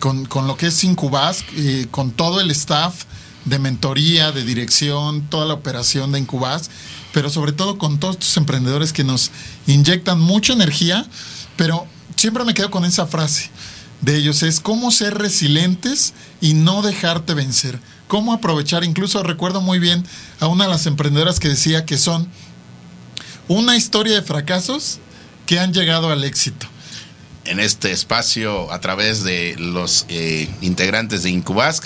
con, 0.00 0.24
con 0.24 0.46
lo 0.46 0.56
que 0.56 0.68
es 0.68 0.84
Incubas, 0.84 1.44
eh, 1.56 1.86
con 1.90 2.12
todo 2.12 2.40
el 2.40 2.50
staff 2.50 3.04
de 3.44 3.58
mentoría, 3.58 4.32
de 4.32 4.44
dirección, 4.44 5.28
toda 5.28 5.44
la 5.44 5.54
operación 5.54 6.12
de 6.12 6.20
Incubas, 6.20 6.70
pero 7.12 7.28
sobre 7.28 7.52
todo 7.52 7.76
con 7.76 7.98
todos 7.98 8.14
estos 8.14 8.36
emprendedores 8.38 8.92
que 8.92 9.04
nos 9.04 9.30
inyectan 9.66 10.20
mucha 10.20 10.52
energía, 10.52 11.06
pero 11.56 11.86
siempre 12.16 12.44
me 12.44 12.54
quedo 12.54 12.70
con 12.70 12.84
esa 12.84 13.06
frase 13.06 13.50
de 14.00 14.16
ellos, 14.16 14.42
es 14.42 14.60
cómo 14.60 14.90
ser 14.90 15.18
resilientes 15.18 16.14
y 16.40 16.54
no 16.54 16.82
dejarte 16.82 17.34
vencer, 17.34 17.80
cómo 18.08 18.32
aprovechar, 18.32 18.84
incluso 18.84 19.22
recuerdo 19.22 19.60
muy 19.60 19.78
bien 19.78 20.06
a 20.38 20.46
una 20.46 20.64
de 20.64 20.70
las 20.70 20.86
emprendedoras 20.86 21.40
que 21.40 21.48
decía 21.48 21.84
que 21.84 21.98
son 21.98 22.28
una 23.48 23.76
historia 23.76 24.14
de 24.14 24.22
fracasos 24.22 25.00
que 25.44 25.58
han 25.58 25.72
llegado 25.72 26.10
al 26.10 26.24
éxito. 26.24 26.66
En 27.50 27.58
este 27.58 27.90
espacio, 27.90 28.72
a 28.72 28.80
través 28.80 29.24
de 29.24 29.56
los 29.58 30.06
eh, 30.08 30.48
integrantes 30.60 31.24
de 31.24 31.30
Incubask, 31.30 31.84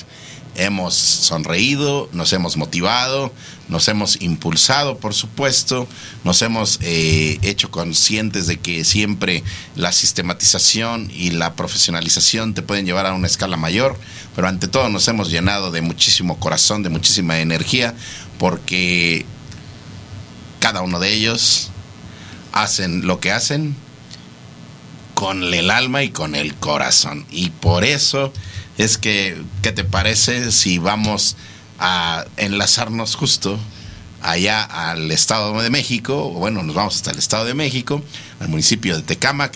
hemos 0.57 0.93
sonreído, 0.93 2.11
nos 2.13 2.35
hemos 2.35 2.59
motivado, 2.59 3.33
nos 3.69 3.89
hemos 3.89 4.21
impulsado, 4.21 4.99
por 4.99 5.15
supuesto, 5.15 5.89
nos 6.23 6.43
hemos 6.43 6.81
eh, 6.83 7.39
hecho 7.41 7.71
conscientes 7.71 8.47
de 8.47 8.59
que 8.59 8.85
siempre 8.85 9.43
la 9.75 9.93
sistematización 9.93 11.11
y 11.11 11.31
la 11.31 11.55
profesionalización 11.55 12.53
te 12.53 12.61
pueden 12.61 12.85
llevar 12.85 13.07
a 13.07 13.15
una 13.15 13.27
escala 13.27 13.57
mayor, 13.57 13.99
pero 14.37 14.49
ante 14.49 14.69
todo 14.69 14.91
nos 14.91 15.09
hemos 15.09 15.31
llenado 15.31 15.71
de 15.71 15.81
muchísimo 15.81 16.39
corazón, 16.39 16.83
de 16.83 16.91
muchísima 16.91 17.39
energía, 17.39 17.95
porque 18.39 19.25
cada 20.61 20.83
uno 20.83 21.01
de 21.01 21.11
ellos 21.15 21.71
hacen 22.53 23.07
lo 23.07 23.19
que 23.19 23.33
hacen 23.33 23.83
con 25.15 25.43
el 25.55 25.71
alma 25.71 26.03
y 26.03 26.11
con 26.11 26.35
el 26.35 26.55
corazón. 26.55 27.27
Y 27.31 27.51
por 27.51 27.85
eso 27.85 28.33
es 28.79 28.99
que, 28.99 29.41
¿qué 29.63 29.73
te 29.73 29.85
parece 29.85 30.53
si 30.53 30.79
vamos 30.79 31.37
a 31.79 32.25
enlazarnos 32.37 33.15
justo 33.15 33.59
allá 34.25 34.63
al 34.63 35.11
Estado 35.11 35.61
de 35.61 35.71
México, 35.71 36.31
bueno, 36.31 36.63
nos 36.63 36.75
vamos 36.75 36.97
hasta 36.97 37.11
el 37.11 37.19
Estado 37.19 37.45
de 37.45 37.55
México, 37.55 38.03
al 38.41 38.49
municipio 38.49 38.97
de 38.97 39.03
Tecámac, 39.03 39.53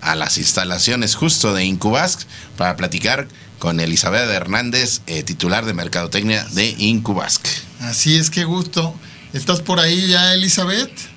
a 0.00 0.14
las 0.14 0.38
instalaciones 0.38 1.16
justo 1.16 1.52
de 1.54 1.64
Incubask, 1.64 2.22
para 2.56 2.76
platicar 2.76 3.26
con 3.58 3.80
Elizabeth 3.80 4.28
Hernández, 4.30 5.02
eh, 5.06 5.22
titular 5.22 5.64
de 5.64 5.74
Mercadotecnia 5.74 6.44
de 6.52 6.74
Incubask. 6.78 7.44
Así 7.80 8.16
es, 8.16 8.30
qué 8.30 8.44
gusto. 8.44 8.94
¿Estás 9.32 9.60
por 9.60 9.80
ahí 9.80 10.08
ya, 10.08 10.34
Elizabeth? 10.34 11.11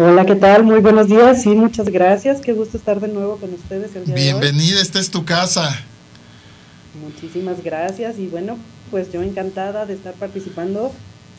Hola, 0.00 0.24
¿qué 0.24 0.36
tal? 0.36 0.62
Muy 0.62 0.78
buenos 0.78 1.08
días. 1.08 1.42
Sí, 1.42 1.48
muchas 1.48 1.88
gracias. 1.88 2.40
Qué 2.40 2.52
gusto 2.52 2.76
estar 2.76 3.00
de 3.00 3.08
nuevo 3.08 3.36
con 3.38 3.52
ustedes 3.52 3.96
el 3.96 4.04
día 4.04 4.14
Bienvenida, 4.14 4.66
de 4.66 4.76
hoy. 4.76 4.82
esta 4.82 5.00
es 5.00 5.10
tu 5.10 5.24
casa. 5.24 5.76
Muchísimas 7.02 7.64
gracias 7.64 8.16
y 8.16 8.28
bueno, 8.28 8.58
pues 8.92 9.10
yo 9.10 9.24
encantada 9.24 9.86
de 9.86 9.94
estar 9.94 10.14
participando 10.14 10.92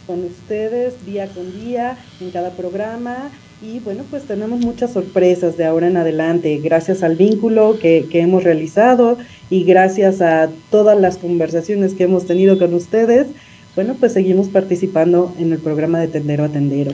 con 0.05 0.25
ustedes 0.25 1.05
día 1.05 1.27
con 1.27 1.57
día 1.57 1.97
en 2.19 2.31
cada 2.31 2.49
programa 2.49 3.29
y 3.61 3.79
bueno, 3.79 4.03
pues 4.09 4.23
tenemos 4.23 4.59
muchas 4.59 4.91
sorpresas 4.91 5.55
de 5.55 5.63
ahora 5.65 5.87
en 5.87 5.95
adelante, 5.95 6.59
gracias 6.61 7.01
al 7.01 7.15
vínculo 7.15 7.79
que, 7.79 8.07
que 8.11 8.19
hemos 8.19 8.43
realizado 8.43 9.17
y 9.49 9.63
gracias 9.63 10.21
a 10.21 10.49
todas 10.69 10.99
las 10.99 11.17
conversaciones 11.17 11.93
que 11.93 12.03
hemos 12.03 12.25
tenido 12.25 12.59
con 12.59 12.73
ustedes, 12.73 13.27
bueno, 13.75 13.95
pues 13.97 14.11
seguimos 14.11 14.49
participando 14.49 15.33
en 15.39 15.53
el 15.53 15.59
programa 15.59 15.99
de 15.99 16.09
Tendero 16.09 16.43
a 16.43 16.49
Tendero. 16.49 16.91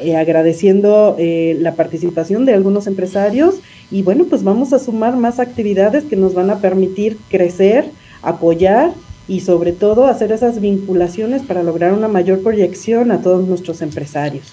Eh, 0.00 0.16
agradeciendo 0.16 1.16
eh, 1.18 1.56
la 1.60 1.74
participación 1.74 2.44
de 2.44 2.54
algunos 2.54 2.86
empresarios 2.86 3.56
y 3.90 4.02
bueno, 4.02 4.24
pues 4.24 4.42
vamos 4.42 4.72
a 4.72 4.78
sumar 4.78 5.16
más 5.16 5.38
actividades 5.38 6.04
que 6.04 6.16
nos 6.16 6.34
van 6.34 6.50
a 6.50 6.58
permitir 6.58 7.18
crecer, 7.28 7.90
apoyar 8.22 8.92
y 9.28 9.40
sobre 9.40 9.72
todo 9.72 10.06
hacer 10.06 10.32
esas 10.32 10.60
vinculaciones 10.60 11.42
para 11.42 11.62
lograr 11.62 11.92
una 11.92 12.08
mayor 12.08 12.42
proyección 12.42 13.10
a 13.10 13.20
todos 13.20 13.46
nuestros 13.46 13.82
empresarios. 13.82 14.46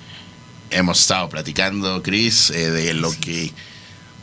Hemos 0.72 1.00
estado 1.00 1.30
platicando, 1.30 2.02
Cris, 2.02 2.50
eh, 2.50 2.72
de 2.72 2.94
lo 2.94 3.12
que 3.12 3.52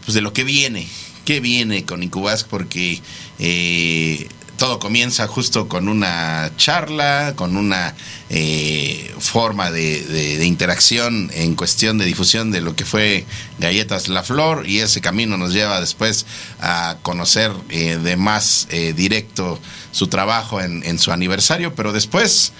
pues 0.04 0.14
de 0.14 0.22
lo 0.22 0.32
que 0.32 0.44
viene, 0.44 0.86
qué 1.24 1.40
viene 1.40 1.84
con 1.84 2.02
Incubas, 2.02 2.42
porque 2.42 3.00
eh, 3.38 4.26
todo 4.60 4.78
comienza 4.78 5.26
justo 5.26 5.68
con 5.68 5.88
una 5.88 6.52
charla, 6.58 7.32
con 7.34 7.56
una 7.56 7.94
eh, 8.28 9.10
forma 9.18 9.70
de, 9.70 10.04
de, 10.04 10.36
de, 10.36 10.44
interacción 10.44 11.30
en 11.32 11.54
cuestión 11.54 11.96
de 11.96 12.04
difusión 12.04 12.50
de 12.50 12.60
lo 12.60 12.76
que 12.76 12.84
fue 12.84 13.24
Galletas 13.58 14.08
La 14.08 14.22
Flor 14.22 14.68
y 14.68 14.80
ese 14.80 15.00
camino 15.00 15.38
nos 15.38 15.54
lleva 15.54 15.80
después 15.80 16.26
a 16.60 16.98
conocer 17.00 17.52
eh, 17.70 17.96
de 17.96 18.18
más 18.18 18.66
eh, 18.68 18.92
directo 18.92 19.58
su 19.92 20.08
trabajo 20.08 20.60
en, 20.60 20.82
en, 20.84 20.98
su 20.98 21.10
aniversario, 21.10 21.74
pero 21.74 21.94
después 21.94 22.52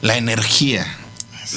la 0.00 0.16
energía, 0.16 0.86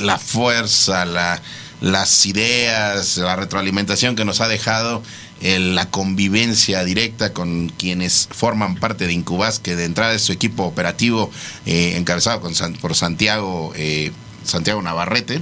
la 0.01 0.17
fuerza, 0.17 1.05
la, 1.05 1.43
las 1.81 2.25
ideas, 2.25 3.17
la 3.17 3.35
retroalimentación 3.35 4.15
que 4.15 4.25
nos 4.25 4.41
ha 4.41 4.47
dejado 4.47 5.03
la 5.41 5.89
convivencia 5.89 6.83
directa 6.83 7.33
con 7.33 7.69
quienes 7.69 8.29
forman 8.31 8.75
parte 8.75 9.05
de 9.05 9.13
Incubas, 9.13 9.59
que 9.59 9.75
de 9.75 9.85
entrada 9.85 10.13
es 10.13 10.21
su 10.21 10.31
equipo 10.31 10.63
operativo 10.63 11.29
eh, 11.65 11.95
encabezado 11.97 12.41
con, 12.41 12.53
por 12.81 12.95
Santiago, 12.95 13.73
eh, 13.75 14.11
Santiago 14.43 14.81
Navarrete 14.81 15.41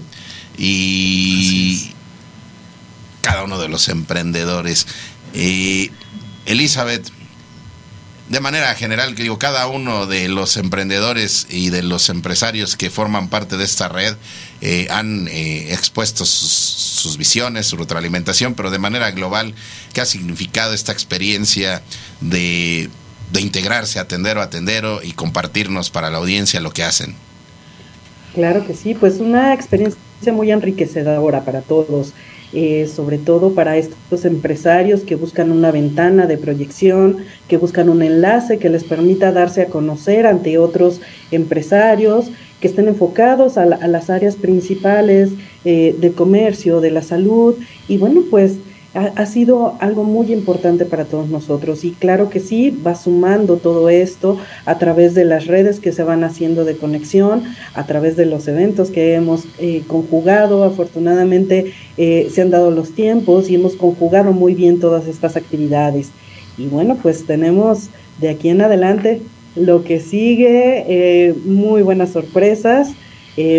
y 0.57 1.91
cada 3.21 3.43
uno 3.43 3.59
de 3.59 3.69
los 3.69 3.87
emprendedores. 3.87 4.87
Eh, 5.33 5.89
Elizabeth, 6.45 7.09
de 8.29 8.39
manera 8.39 8.73
general, 8.75 9.15
que 9.15 9.23
digo, 9.23 9.37
cada 9.37 9.67
uno 9.67 10.07
de 10.07 10.29
los 10.29 10.55
emprendedores 10.57 11.45
y 11.49 11.69
de 11.69 11.83
los 11.83 12.09
empresarios 12.09 12.77
que 12.77 12.89
forman 12.89 13.27
parte 13.27 13.57
de 13.57 13.65
esta 13.65 13.89
red 13.89 14.15
eh, 14.61 14.87
han 14.89 15.27
eh, 15.27 15.73
expuesto 15.73 16.25
sus, 16.25 16.51
sus, 16.51 17.17
visiones, 17.17 17.67
su 17.67 17.75
retroalimentación, 17.75 18.53
pero 18.53 18.71
de 18.71 18.79
manera 18.79 19.11
global, 19.11 19.53
¿qué 19.93 20.01
ha 20.01 20.05
significado 20.05 20.73
esta 20.73 20.93
experiencia 20.93 21.81
de, 22.21 22.89
de 23.33 23.41
integrarse 23.41 23.99
a 23.99 24.07
Tendero 24.07 24.41
a 24.41 24.49
Tendero 24.49 25.03
y 25.03 25.11
compartirnos 25.11 25.89
para 25.89 26.09
la 26.09 26.19
audiencia 26.19 26.61
lo 26.61 26.71
que 26.71 26.83
hacen? 26.83 27.15
Claro 28.33 28.65
que 28.65 28.73
sí, 28.73 28.93
pues 28.93 29.19
una 29.19 29.53
experiencia 29.53 29.99
muy 30.31 30.51
enriquecedora 30.51 31.43
para 31.43 31.61
todos. 31.61 32.13
Eh, 32.55 32.85
sobre 32.85 33.17
todo 33.17 33.55
para 33.55 33.77
estos 33.77 34.25
empresarios 34.25 35.01
que 35.01 35.15
buscan 35.15 35.51
una 35.51 35.71
ventana 35.71 36.27
de 36.27 36.37
proyección, 36.37 37.17
que 37.47 37.57
buscan 37.57 37.89
un 37.89 38.03
enlace 38.03 38.59
que 38.59 38.69
les 38.69 38.83
permita 38.83 39.31
darse 39.31 39.63
a 39.63 39.69
conocer 39.69 40.27
ante 40.27 40.59
otros 40.59 41.01
empresarios, 41.31 42.29
que 42.61 42.67
estén 42.67 42.87
enfocados 42.87 43.57
a, 43.57 43.65
la, 43.65 43.77
a 43.77 43.87
las 43.87 44.11
áreas 44.11 44.35
principales 44.35 45.31
eh, 45.65 45.95
de 45.99 46.11
comercio, 46.11 46.79
de 46.79 46.91
la 46.91 47.01
salud, 47.01 47.55
y 47.87 47.97
bueno, 47.97 48.21
pues 48.29 48.57
ha, 48.93 49.25
sido 49.25 49.75
algo 49.79 50.03
muy 50.03 50.31
importante 50.31 50.85
para 50.85 51.05
todos 51.05 51.27
nosotros 51.27 51.83
y 51.83 51.91
claro 51.91 52.29
que 52.29 52.39
sí, 52.39 52.69
va 52.69 52.93
sumando 52.95 53.57
todo 53.57 53.89
esto 53.89 54.37
a 54.65 54.77
través 54.77 55.15
de 55.15 55.25
las 55.25 55.47
redes 55.47 55.79
que 55.79 55.91
se 55.91 56.03
van 56.03 56.23
haciendo 56.23 56.63
de 56.63 56.77
conexión, 56.77 57.43
a 57.73 57.87
través 57.87 58.15
de 58.15 58.27
los 58.27 58.47
eventos 58.47 58.91
que 58.91 59.15
hemos 59.15 59.45
eh, 59.57 59.81
conjugado, 59.87 60.63
afortunadamente 60.63 61.73
eh, 61.97 62.29
se 62.31 62.41
han 62.41 62.51
dado 62.51 62.69
los 62.69 62.91
tiempos 62.91 63.49
y 63.49 63.55
hemos 63.55 63.75
conjugado 63.75 64.31
muy 64.31 64.53
bien 64.53 64.79
todas 64.79 65.07
estas 65.07 65.35
actividades. 65.35 66.11
Y 66.57 66.67
bueno, 66.67 66.97
pues 67.01 67.25
tenemos 67.25 67.89
de 68.21 68.29
aquí 68.29 68.49
en 68.49 68.61
adelante 68.61 69.21
lo 69.55 69.83
que 69.83 69.99
sigue, 69.99 70.85
eh, 70.87 71.33
muy 71.45 71.81
buenas 71.81 72.11
sorpresas, 72.11 72.91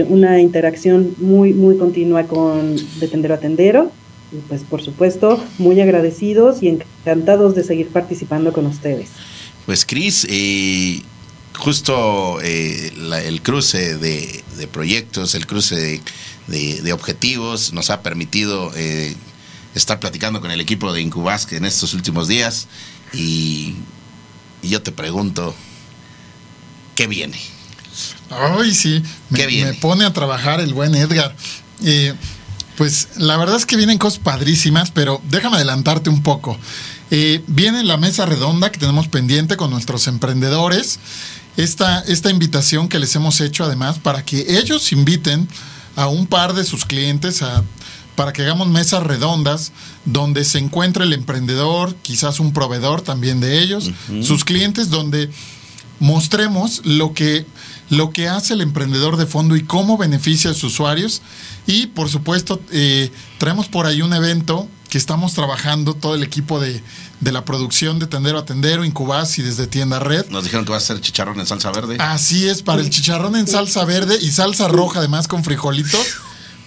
una 0.09 0.41
interacción 0.41 1.17
muy, 1.19 1.53
muy 1.53 1.77
continua 1.77 2.23
con 2.29 2.77
de 2.77 3.09
tendero 3.09 3.35
a 3.35 3.39
tendero 3.39 3.91
y 4.35 4.39
pues 4.49 4.63
por 4.63 4.83
supuesto 4.83 5.43
muy 5.59 5.81
agradecidos 5.81 6.63
y 6.63 6.69
encantados 6.69 7.55
de 7.55 7.65
seguir 7.65 7.89
participando 7.89 8.53
con 8.53 8.67
ustedes. 8.67 9.11
Pues 9.67 9.87
Cris, 9.87 10.27
eh, 10.29 11.03
justo 11.57 12.39
eh, 12.43 12.93
la, 12.97 13.23
el 13.23 13.43
cruce 13.43 13.97
de, 13.97 14.45
de, 14.59 14.67
proyectos, 14.67 15.35
el 15.35 15.47
cruce 15.47 15.77
de, 15.77 16.01
de, 16.49 16.83
de, 16.83 16.93
objetivos 16.93 17.73
nos 17.73 17.91
ha 17.91 18.03
permitido 18.03 18.73
eh, 18.77 19.15
estar 19.75 20.01
platicando 20.01 20.41
con 20.41 20.51
el 20.51 20.61
equipo 20.61 20.93
de 20.93 21.01
Incubasque 21.01 21.57
en 21.57 21.65
estos 21.65 21.95
últimos 21.95 22.29
días 22.29 22.69
y, 23.13 23.75
y 24.63 24.69
yo 24.69 24.83
te 24.83 24.93
pregunto, 24.93 25.55
¿qué 26.97 27.07
viene? 27.07 27.39
Ay, 28.31 28.75
sí, 28.75 29.03
me, 29.31 29.39
¿Qué 29.39 29.47
viene? 29.47 29.73
me 29.73 29.77
pone 29.79 30.05
a 30.05 30.13
trabajar 30.13 30.61
el 30.61 30.75
buen 30.75 30.95
Edgar. 30.95 31.35
Eh, 31.85 32.15
pues 32.77 33.09
la 33.17 33.37
verdad 33.37 33.57
es 33.57 33.67
que 33.67 33.77
vienen 33.77 33.99
cosas 33.99 34.19
padrísimas, 34.19 34.91
pero 34.91 35.21
déjame 35.31 35.57
adelantarte 35.57 36.11
un 36.11 36.23
poco. 36.23 36.59
Eh, 37.11 37.43
viene 37.47 37.85
la 37.85 37.97
mesa 37.97 38.27
redonda 38.27 38.73
que 38.73 38.79
tenemos 38.79 39.09
pendiente 39.09 39.57
con 39.57 39.71
nuestros 39.71 40.09
emprendedores. 40.09 40.99
Esta, 41.57 42.01
esta 42.01 42.31
invitación 42.31 42.89
que 42.89 42.99
les 42.99 43.15
hemos 43.15 43.41
hecho 43.41 43.65
además 43.65 43.99
para 44.01 44.25
que 44.25 44.59
ellos 44.59 44.91
inviten 44.93 45.49
a 45.95 46.09
un 46.09 46.27
par 46.27 46.55
de 46.55 46.65
sus 46.65 46.85
clientes 46.85 47.43
a, 47.43 47.63
para 48.17 48.33
que 48.33 48.43
hagamos 48.43 48.69
mesas 48.69 49.03
redondas 49.03 49.73
donde 50.05 50.45
se 50.45 50.59
encuentre 50.59 51.05
el 51.05 51.13
emprendedor, 51.13 51.95
quizás 52.03 52.41
un 52.41 52.53
proveedor 52.53 53.03
también 53.03 53.41
de 53.41 53.61
ellos, 53.61 53.87
uh 53.87 54.13
-huh. 54.15 54.23
sus 54.25 54.45
clientes, 54.45 54.91
donde 54.91 55.31
mostremos 56.01 56.83
lo 56.85 57.15
que, 57.15 57.47
lo 57.97 58.11
que 58.11 58.29
hace 58.29 58.55
el 58.55 58.61
emprendedor 58.61 59.17
de 59.17 59.27
fondo 59.27 59.57
y 59.57 59.63
cómo 59.63 59.97
beneficia 59.97 60.51
a 60.51 60.55
sus 60.55 60.75
usuarios. 60.75 61.23
Y 61.67 61.87
por 61.89 62.09
supuesto, 62.09 62.61
eh, 62.71 63.11
traemos 63.39 63.69
por 63.69 63.87
ahí 63.87 64.03
un 64.03 64.13
evento 64.13 64.69
que 64.89 64.99
estamos 64.99 65.35
trabajando 65.35 65.95
todo 65.95 66.15
el 66.15 66.23
equipo 66.23 66.61
de, 66.61 66.83
de 67.21 67.33
la 67.33 67.45
producción 67.45 67.99
de 67.99 68.07
Tendero 68.07 68.39
a 68.39 68.45
Tendero, 68.45 68.85
Incubas 68.85 69.39
y 69.39 69.43
desde 69.43 69.67
Tienda 69.67 69.99
Red. 69.99 70.27
Nos 70.29 70.45
dijeron 70.45 70.65
que 70.65 70.71
va 70.71 70.77
a 70.77 70.81
ser 70.81 71.01
chicharrón 71.01 71.41
en 71.41 71.47
salsa 71.47 71.73
verde. 71.73 71.97
Así 71.99 72.49
es, 72.49 72.63
para 72.63 72.81
el 72.81 72.91
chicharrón 72.91 73.35
en 73.35 73.49
salsa 73.49 73.85
verde 73.85 74.17
y 74.21 74.31
salsa 74.31 74.69
roja, 74.69 75.01
además 75.01 75.27
con 75.27 75.43
frijolitos, 75.43 76.07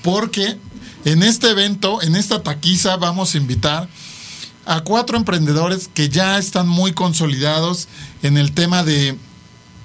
porque 0.04 0.58
en 1.06 1.24
este 1.24 1.52
evento, 1.52 2.02
en 2.02 2.16
esta 2.16 2.44
taquiza, 2.44 2.98
vamos 2.98 3.34
a 3.34 3.38
invitar 3.38 3.88
a 4.66 4.82
cuatro 4.82 5.16
emprendedores 5.16 5.90
que 5.94 6.10
ya 6.10 6.38
están 6.38 6.68
muy 6.68 6.92
consolidados 6.92 7.88
en 8.24 8.38
el 8.38 8.52
tema 8.52 8.84
de 8.84 9.18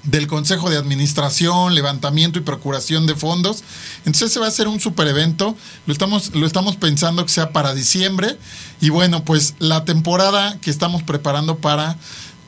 del 0.03 0.27
Consejo 0.27 0.69
de 0.69 0.77
Administración, 0.77 1.75
levantamiento 1.75 2.39
y 2.39 2.41
procuración 2.41 3.07
de 3.07 3.15
fondos. 3.15 3.63
Entonces 3.99 4.31
ese 4.31 4.39
va 4.39 4.47
a 4.47 4.51
ser 4.51 4.67
un 4.67 4.79
super 4.79 5.07
evento. 5.07 5.55
Lo 5.85 5.93
estamos, 5.93 6.35
lo 6.35 6.45
estamos 6.45 6.75
pensando 6.75 7.25
que 7.25 7.31
sea 7.31 7.51
para 7.51 7.73
diciembre. 7.73 8.37
Y 8.81 8.89
bueno, 8.89 9.23
pues 9.23 9.55
la 9.59 9.85
temporada 9.85 10.59
que 10.59 10.69
estamos 10.69 11.03
preparando 11.03 11.57
para 11.57 11.97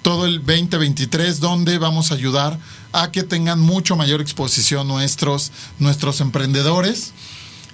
todo 0.01 0.26
el 0.26 0.39
2023, 0.39 1.39
donde 1.39 1.78
vamos 1.78 2.12
a 2.12 2.16
ayudar 2.16 2.60
a 2.91 3.12
que 3.12 3.24
tengan 3.24 3.60
mucho 3.60 3.95
mayor 3.95 4.22
exposición 4.22 4.88
nuestros, 4.88 5.51
nuestros 5.80 6.22
emprendedores 6.22 7.14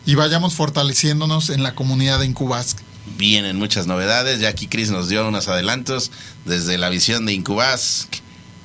y 0.06 0.16
vayamos 0.16 0.54
fortaleciéndonos 0.54 1.50
en 1.50 1.62
la 1.62 1.76
comunidad 1.76 2.20
de 2.20 2.28
Incubasc 2.28 2.80
vienen 3.18 3.58
muchas 3.58 3.88
novedades. 3.88 4.40
Ya 4.40 4.50
aquí 4.50 4.68
Chris 4.68 4.90
nos 4.90 5.10
dio 5.10 5.28
unos 5.28 5.48
adelantos 5.48 6.12
desde 6.46 6.78
la 6.78 6.90
visión 6.90 7.26
de 7.26 7.34
Incubas. 7.34 8.08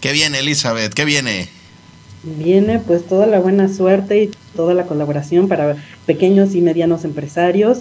¿Qué 0.06 0.12
viene, 0.12 0.38
Elizabeth? 0.38 0.94
¿Qué 0.94 1.04
viene? 1.04 1.48
Viene 2.22 2.78
pues 2.78 3.04
toda 3.08 3.26
la 3.26 3.40
buena 3.40 3.68
suerte 3.68 4.22
y 4.22 4.30
toda 4.54 4.72
la 4.72 4.86
colaboración 4.86 5.48
para 5.48 5.74
pequeños 6.06 6.54
y 6.54 6.60
medianos 6.60 7.04
empresarios, 7.04 7.78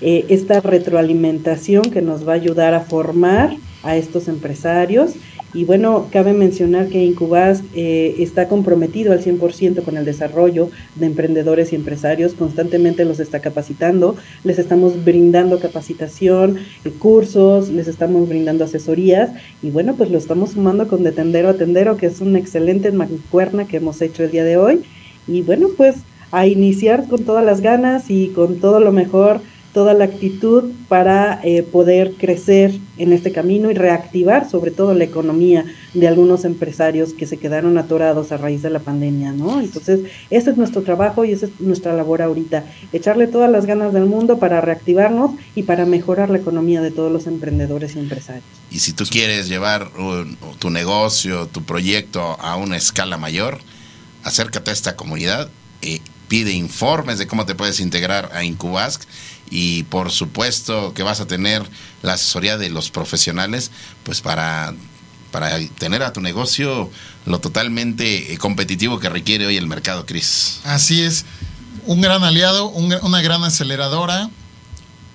eh, 0.00 0.26
esta 0.28 0.60
retroalimentación 0.60 1.82
que 1.82 2.02
nos 2.02 2.26
va 2.26 2.32
a 2.32 2.34
ayudar 2.34 2.74
a 2.74 2.80
formar 2.80 3.54
a 3.84 3.96
estos 3.96 4.26
empresarios 4.26 5.12
y 5.54 5.64
bueno, 5.64 6.08
cabe 6.10 6.32
mencionar 6.32 6.88
que 6.88 7.04
Incubas 7.04 7.62
eh, 7.74 8.16
está 8.18 8.48
comprometido 8.48 9.12
al 9.12 9.22
100% 9.22 9.82
con 9.82 9.96
el 9.96 10.04
desarrollo 10.04 10.70
de 10.94 11.06
emprendedores 11.06 11.72
y 11.72 11.76
empresarios, 11.76 12.32
constantemente 12.34 13.04
los 13.04 13.20
está 13.20 13.40
capacitando, 13.40 14.16
les 14.44 14.58
estamos 14.58 15.04
brindando 15.04 15.60
capacitación, 15.60 16.58
eh, 16.84 16.90
cursos, 16.98 17.68
les 17.68 17.88
estamos 17.88 18.28
brindando 18.28 18.64
asesorías 18.64 19.30
y 19.62 19.70
bueno, 19.70 19.94
pues 19.94 20.10
lo 20.10 20.18
estamos 20.18 20.52
sumando 20.52 20.88
con 20.88 21.02
De 21.02 21.12
Tendero 21.12 21.50
a 21.50 21.54
Tendero, 21.54 21.96
que 21.96 22.06
es 22.06 22.20
una 22.20 22.38
excelente 22.38 22.90
mancuerna 22.92 23.66
que 23.66 23.76
hemos 23.76 24.00
hecho 24.00 24.24
el 24.24 24.30
día 24.30 24.44
de 24.44 24.56
hoy. 24.56 24.82
Y 25.28 25.42
bueno, 25.42 25.68
pues 25.76 25.96
a 26.32 26.46
iniciar 26.46 27.06
con 27.08 27.24
todas 27.24 27.44
las 27.44 27.60
ganas 27.60 28.10
y 28.10 28.28
con 28.28 28.58
todo 28.58 28.80
lo 28.80 28.90
mejor 28.90 29.40
toda 29.72 29.94
la 29.94 30.04
actitud 30.04 30.70
para 30.88 31.40
eh, 31.42 31.62
poder 31.62 32.14
crecer 32.14 32.78
en 32.98 33.12
este 33.12 33.32
camino 33.32 33.70
y 33.70 33.74
reactivar 33.74 34.48
sobre 34.48 34.70
todo 34.70 34.94
la 34.94 35.04
economía 35.04 35.64
de 35.94 36.08
algunos 36.08 36.44
empresarios 36.44 37.14
que 37.14 37.26
se 37.26 37.38
quedaron 37.38 37.78
atorados 37.78 38.32
a 38.32 38.36
raíz 38.36 38.62
de 38.62 38.70
la 38.70 38.80
pandemia, 38.80 39.32
¿no? 39.32 39.60
Entonces, 39.60 40.00
ese 40.30 40.50
es 40.50 40.56
nuestro 40.56 40.82
trabajo 40.82 41.24
y 41.24 41.32
esa 41.32 41.46
es 41.46 41.60
nuestra 41.60 41.94
labor 41.94 42.22
ahorita, 42.22 42.64
echarle 42.92 43.26
todas 43.26 43.50
las 43.50 43.66
ganas 43.66 43.92
del 43.92 44.04
mundo 44.04 44.38
para 44.38 44.60
reactivarnos 44.60 45.32
y 45.54 45.62
para 45.62 45.86
mejorar 45.86 46.30
la 46.30 46.38
economía 46.38 46.82
de 46.82 46.90
todos 46.90 47.10
los 47.10 47.26
emprendedores 47.26 47.96
y 47.96 47.98
empresarios. 47.98 48.44
Y 48.70 48.78
si 48.80 48.92
tú 48.92 49.04
quieres 49.10 49.48
llevar 49.48 49.90
tu 50.58 50.70
negocio, 50.70 51.46
tu 51.46 51.62
proyecto 51.62 52.22
a 52.40 52.56
una 52.56 52.76
escala 52.76 53.16
mayor, 53.16 53.58
acércate 54.22 54.70
a 54.70 54.72
esta 54.74 54.96
comunidad, 54.96 55.48
eh, 55.80 56.00
pide 56.28 56.52
informes 56.52 57.18
de 57.18 57.26
cómo 57.26 57.44
te 57.44 57.54
puedes 57.54 57.80
integrar 57.80 58.30
a 58.32 58.42
Incubask 58.42 59.02
y 59.52 59.82
por 59.84 60.10
supuesto 60.10 60.94
que 60.94 61.02
vas 61.02 61.20
a 61.20 61.26
tener 61.26 61.62
la 62.00 62.14
asesoría 62.14 62.56
de 62.56 62.70
los 62.70 62.90
profesionales, 62.90 63.70
pues 64.02 64.22
para, 64.22 64.72
para 65.30 65.58
tener 65.78 66.02
a 66.02 66.14
tu 66.14 66.22
negocio 66.22 66.90
lo 67.26 67.38
totalmente 67.38 68.32
eh, 68.32 68.38
competitivo 68.38 68.98
que 68.98 69.10
requiere 69.10 69.44
hoy 69.46 69.58
el 69.58 69.66
mercado, 69.66 70.06
Cris. 70.06 70.60
Así 70.64 71.02
es, 71.02 71.26
un 71.84 72.00
gran 72.00 72.24
aliado, 72.24 72.68
una 72.68 73.20
gran 73.20 73.44
aceleradora, 73.44 74.30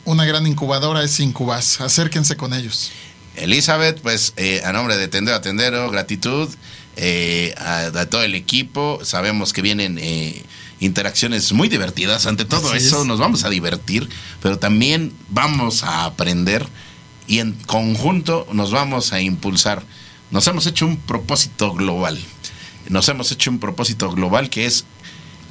una 0.05 0.23
gran 0.25 0.45
incubadora 0.45 1.03
es 1.03 1.19
Incubas. 1.19 1.81
Acérquense 1.81 2.37
con 2.37 2.53
ellos. 2.53 2.91
Elizabeth, 3.37 4.01
pues 4.01 4.33
eh, 4.37 4.61
a 4.63 4.71
nombre 4.71 4.97
de 4.97 5.07
Tendero 5.07 5.37
a 5.37 5.41
Tendero, 5.41 5.89
gratitud 5.89 6.47
eh, 6.95 7.55
a, 7.57 8.05
todo 8.05 8.21
el 8.21 8.35
equipo. 8.35 8.99
Sabemos 9.03 9.51
que 9.51 9.63
vienen 9.63 9.97
interacciones 10.79 11.51
muy 11.53 11.69
divertidas. 11.69 12.25
Ante 12.25 12.45
todo 12.45 12.73
eso 12.73 13.05
nos 13.05 13.19
vamos 13.19 13.43
a 13.43 13.49
divertir, 13.49 14.07
pero 14.41 14.59
también 14.59 15.13
vamos 15.29 15.83
a 15.83 16.05
aprender 16.05 16.67
y 17.27 17.39
en 17.39 17.53
conjunto 17.53 18.47
nos 18.51 18.71
vamos 18.71 19.13
a 19.13 19.21
impulsar. 19.21 19.83
Nos 20.31 20.47
hemos 20.47 20.65
hecho 20.67 20.85
un 20.85 20.97
propósito 20.97 21.73
global. 21.73 22.19
Nos 22.89 23.09
hemos 23.09 23.31
hecho 23.31 23.51
un 23.51 23.59
propósito 23.59 24.11
global 24.11 24.49
que 24.49 24.65
es 24.65 24.85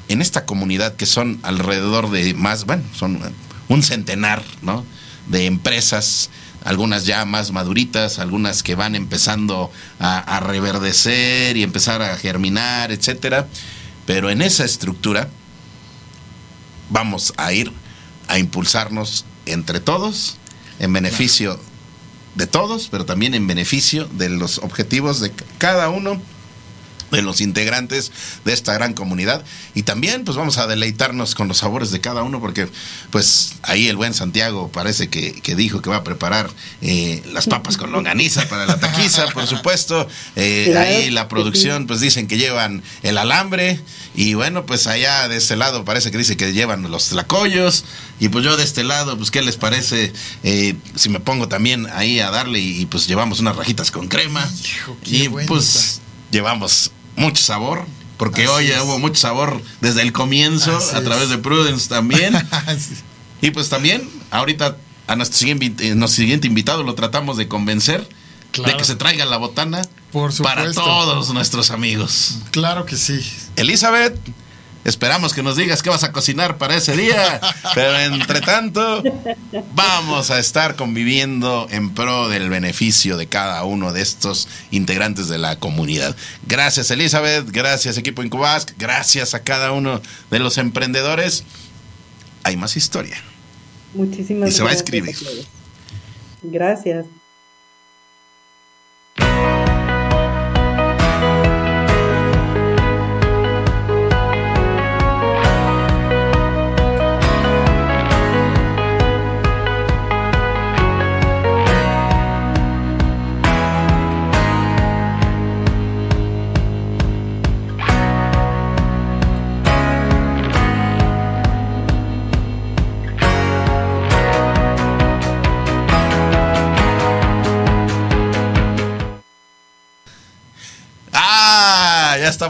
en 0.08 0.22
esta 0.22 0.46
comunidad 0.46 0.94
que 0.94 1.06
son 1.06 1.38
alrededor 1.42 2.10
de 2.10 2.32
más, 2.34 2.64
bueno, 2.64 2.84
son 2.94 3.20
un 3.68 3.82
centenar, 3.82 4.42
¿no? 4.62 4.84
De 5.26 5.46
empresas, 5.46 6.30
algunas 6.64 7.04
ya 7.04 7.24
más 7.24 7.50
maduritas, 7.50 8.20
algunas 8.20 8.62
que 8.62 8.76
van 8.76 8.94
empezando 8.94 9.72
a, 9.98 10.18
a 10.18 10.40
reverdecer 10.40 11.56
y 11.56 11.64
empezar 11.64 12.00
a 12.00 12.16
germinar, 12.16 12.92
etcétera 12.92 13.48
pero 14.06 14.30
en 14.30 14.40
esa 14.40 14.64
estructura 14.64 15.28
vamos 16.88 17.34
a 17.36 17.52
ir 17.52 17.72
a 18.28 18.38
impulsarnos 18.38 19.24
entre 19.44 19.80
todos 19.80 20.38
en 20.78 20.92
beneficio 20.92 21.58
de 22.34 22.46
todos, 22.46 22.88
pero 22.90 23.04
también 23.04 23.34
en 23.34 23.46
beneficio 23.46 24.06
de 24.12 24.28
los 24.28 24.58
objetivos 24.58 25.20
de 25.20 25.32
cada 25.58 25.88
uno 25.88 26.20
de 27.10 27.22
los 27.22 27.40
integrantes 27.40 28.12
de 28.44 28.52
esta 28.52 28.74
gran 28.74 28.94
comunidad. 28.94 29.44
Y 29.74 29.82
también 29.82 30.24
pues 30.24 30.36
vamos 30.36 30.58
a 30.58 30.66
deleitarnos 30.66 31.34
con 31.34 31.48
los 31.48 31.58
sabores 31.58 31.90
de 31.90 32.00
cada 32.00 32.22
uno 32.22 32.40
porque 32.40 32.68
pues 33.10 33.54
ahí 33.62 33.88
el 33.88 33.96
buen 33.96 34.14
Santiago 34.14 34.70
parece 34.72 35.08
que, 35.08 35.40
dijo 35.56 35.80
que 35.80 35.90
va 35.90 35.96
a 35.96 36.04
preparar 36.04 36.50
eh, 36.82 37.22
las 37.32 37.46
papas 37.46 37.76
con 37.76 37.92
longaniza 37.92 38.46
para 38.48 38.66
la 38.66 38.78
taquiza 38.78 39.26
por 39.28 39.46
supuesto. 39.46 40.08
Eh, 40.36 40.76
ahí 40.76 41.10
la 41.10 41.28
producción 41.28 41.86
pues 41.86 42.00
dicen 42.00 42.26
que 42.26 42.38
llevan 42.38 42.82
el 43.02 43.18
alambre. 43.18 43.80
Y 44.14 44.34
bueno 44.34 44.66
pues 44.66 44.86
allá 44.86 45.28
de 45.28 45.36
este 45.36 45.56
lado 45.56 45.84
parece 45.84 46.10
que 46.10 46.18
dice 46.18 46.36
que 46.36 46.52
llevan 46.52 46.90
los 46.90 47.08
tlacoyos. 47.08 47.84
Y 48.18 48.28
pues 48.28 48.44
yo 48.44 48.56
de 48.56 48.64
este 48.64 48.82
lado 48.82 49.16
pues 49.16 49.30
qué 49.30 49.42
les 49.42 49.56
parece 49.56 50.12
eh, 50.42 50.74
si 50.94 51.08
me 51.08 51.20
pongo 51.20 51.48
también 51.48 51.86
ahí 51.92 52.20
a 52.20 52.30
darle 52.30 52.58
y, 52.60 52.86
pues 52.86 53.06
llevamos 53.06 53.40
unas 53.40 53.56
rajitas 53.56 53.90
con 53.90 54.08
crema. 54.08 54.48
Y 55.04 55.28
pues 55.28 56.00
llevamos 56.30 56.90
mucho 57.16 57.42
sabor, 57.42 57.84
porque 58.16 58.48
hoy 58.48 58.70
hubo 58.82 58.98
mucho 58.98 59.20
sabor 59.20 59.60
desde 59.80 60.02
el 60.02 60.12
comienzo, 60.12 60.76
a 60.94 61.02
través 61.02 61.28
de 61.28 61.38
Prudence 61.38 61.88
también. 61.88 62.34
Y 63.42 63.50
pues 63.50 63.68
también, 63.68 64.08
ahorita 64.30 64.78
a 65.06 65.14
nuestro 65.14 65.38
siguiente, 65.38 65.88
eh, 65.88 65.94
nuestro 65.94 66.22
siguiente 66.22 66.46
invitado 66.46 66.82
lo 66.82 66.94
tratamos 66.94 67.36
de 67.36 67.48
convencer 67.48 68.08
de 68.64 68.76
que 68.76 68.84
se 68.84 68.96
traiga 68.96 69.24
la 69.24 69.36
botana 69.36 69.82
para 70.42 70.72
todos 70.72 71.32
nuestros 71.34 71.70
amigos. 71.70 72.38
Claro 72.50 72.86
que 72.86 72.96
sí. 72.96 73.20
Elizabeth. 73.56 74.18
Esperamos 74.86 75.34
que 75.34 75.42
nos 75.42 75.56
digas 75.56 75.82
qué 75.82 75.90
vas 75.90 76.04
a 76.04 76.12
cocinar 76.12 76.58
para 76.58 76.76
ese 76.76 76.96
día. 76.96 77.40
Pero 77.74 77.98
entre 77.98 78.40
tanto, 78.40 79.02
vamos 79.74 80.30
a 80.30 80.38
estar 80.38 80.76
conviviendo 80.76 81.66
en 81.70 81.92
pro 81.92 82.28
del 82.28 82.48
beneficio 82.48 83.16
de 83.16 83.26
cada 83.26 83.64
uno 83.64 83.92
de 83.92 84.00
estos 84.00 84.46
integrantes 84.70 85.26
de 85.26 85.38
la 85.38 85.58
comunidad. 85.58 86.14
Gracias, 86.46 86.92
Elizabeth. 86.92 87.50
Gracias, 87.50 87.98
equipo 87.98 88.22
Incubask. 88.22 88.70
Gracias 88.78 89.34
a 89.34 89.40
cada 89.40 89.72
uno 89.72 90.00
de 90.30 90.38
los 90.38 90.56
emprendedores. 90.56 91.42
Hay 92.44 92.56
más 92.56 92.76
historia. 92.76 93.16
Muchísimas 93.92 94.50
gracias. 94.50 94.54
Y 94.54 94.56
se 94.56 94.62
va 94.62 94.70
a 94.70 94.74
escribir. 94.74 95.16
Gracias. 96.44 97.06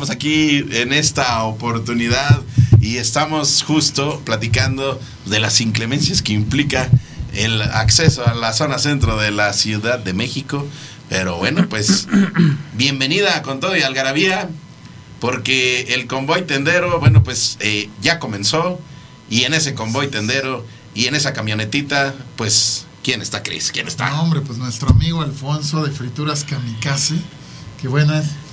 Estamos 0.06 0.10
aquí 0.10 0.64
en 0.70 0.92
esta 0.92 1.42
oportunidad 1.44 2.40
y 2.80 2.98
estamos 2.98 3.64
justo 3.64 4.22
platicando 4.24 5.00
de 5.24 5.40
las 5.40 5.60
inclemencias 5.60 6.22
que 6.22 6.32
implica 6.32 6.88
el 7.32 7.60
acceso 7.60 8.24
a 8.24 8.34
la 8.34 8.52
zona 8.52 8.78
centro 8.78 9.16
de 9.16 9.32
la 9.32 9.52
Ciudad 9.52 9.98
de 9.98 10.12
México. 10.12 10.64
Pero 11.08 11.38
bueno, 11.38 11.68
pues 11.68 12.06
bienvenida 12.74 13.42
con 13.42 13.58
todo 13.58 13.76
y 13.76 13.82
algarabía, 13.82 14.48
porque 15.18 15.94
el 15.94 16.06
convoy 16.06 16.42
tendero, 16.42 17.00
bueno, 17.00 17.24
pues 17.24 17.56
eh, 17.58 17.90
ya 18.00 18.20
comenzó 18.20 18.80
y 19.28 19.42
en 19.42 19.54
ese 19.54 19.74
convoy 19.74 20.08
tendero 20.08 20.64
y 20.94 21.06
en 21.06 21.16
esa 21.16 21.32
camionetita, 21.32 22.14
pues, 22.36 22.86
¿quién 23.02 23.22
está, 23.22 23.42
Cris? 23.42 23.72
¿Quién 23.72 23.88
está? 23.88 24.10
No, 24.10 24.22
hombre, 24.22 24.40
pues 24.40 24.58
nuestro 24.58 24.88
amigo 24.90 25.22
Alfonso 25.22 25.84
de 25.84 25.90
Frituras 25.90 26.44
Kamikaze. 26.44 27.16
Qué 27.80 27.88
buenas 27.88 28.45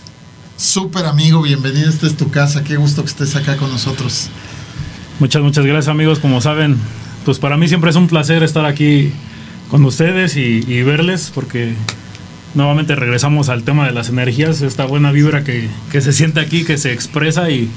súper 0.57 1.05
amigo, 1.05 1.41
bienvenido, 1.41 1.89
esta 1.89 2.07
es 2.07 2.15
tu 2.15 2.29
casa, 2.29 2.63
qué 2.63 2.75
gusto 2.75 3.03
que 3.03 3.09
estés 3.09 3.35
acá 3.35 3.57
con 3.57 3.71
nosotros. 3.71 4.29
Muchas, 5.19 5.41
muchas 5.41 5.65
gracias 5.65 5.87
amigos, 5.89 6.19
como 6.19 6.41
saben, 6.41 6.77
pues 7.25 7.39
para 7.39 7.57
mí 7.57 7.67
siempre 7.67 7.89
es 7.89 7.95
un 7.95 8.07
placer 8.07 8.43
estar 8.43 8.65
aquí 8.65 9.11
con 9.69 9.85
ustedes 9.85 10.35
y, 10.35 10.81
verles 10.83 11.31
porque 11.33 11.73
nuevamente 12.53 12.95
regresamos 12.95 13.49
al 13.49 13.63
tema 13.63 13.85
de 13.87 13.91
las 13.91 14.09
energías, 14.09 14.61
esta 14.61 14.85
buena 14.85 15.11
vibra 15.11 15.43
que, 15.43 15.69
se 15.91 16.13
siente 16.13 16.39
aquí, 16.39 16.63
que 16.63 16.77
se 16.77 16.93
expresa 16.93 17.49
y 17.49 17.69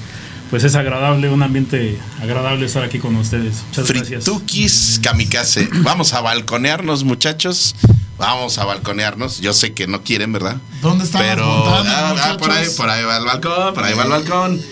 pues 0.51 0.63
es 0.63 0.75
agradable, 0.75 1.29
un 1.29 1.43
ambiente 1.43 1.99
agradable 2.21 2.67
estar 2.67 2.85
aquí 2.85 2.99
con 2.99 3.17
ustedes. 3.17 3.65
Muchas 3.69 3.89
gracias. 3.89 4.25
Fritukis 4.25 5.01
Kamikaze. 5.03 5.69
Vamos 5.83 6.13
a 6.13 6.21
balconearnos, 6.21 7.05
muchachos, 7.05 7.75
Vamos 8.19 8.59
a 8.59 8.65
balconearnos. 8.65 9.41
Yo 9.41 9.53
sé 9.53 9.75
que 9.75 9.87
no 9.87 10.03
quieren, 10.03 10.33
¿verdad? 10.33 10.57
¿Dónde 10.81 11.05
están 11.05 11.21
Pero 11.23 11.47
las 11.47 11.59
botanas, 11.79 12.21
ah, 12.21 12.31
ah, 12.33 12.37
por 12.39 12.51
ahí, 12.51 12.67
por 12.77 12.89
ahí 12.91 13.05
va 13.05 13.17
el 13.19 13.25
balcón, 13.25 13.75
por 13.75 13.85
ahí 13.85 13.95
va 13.95 14.05
el 14.05 14.11
balcón. 14.11 14.63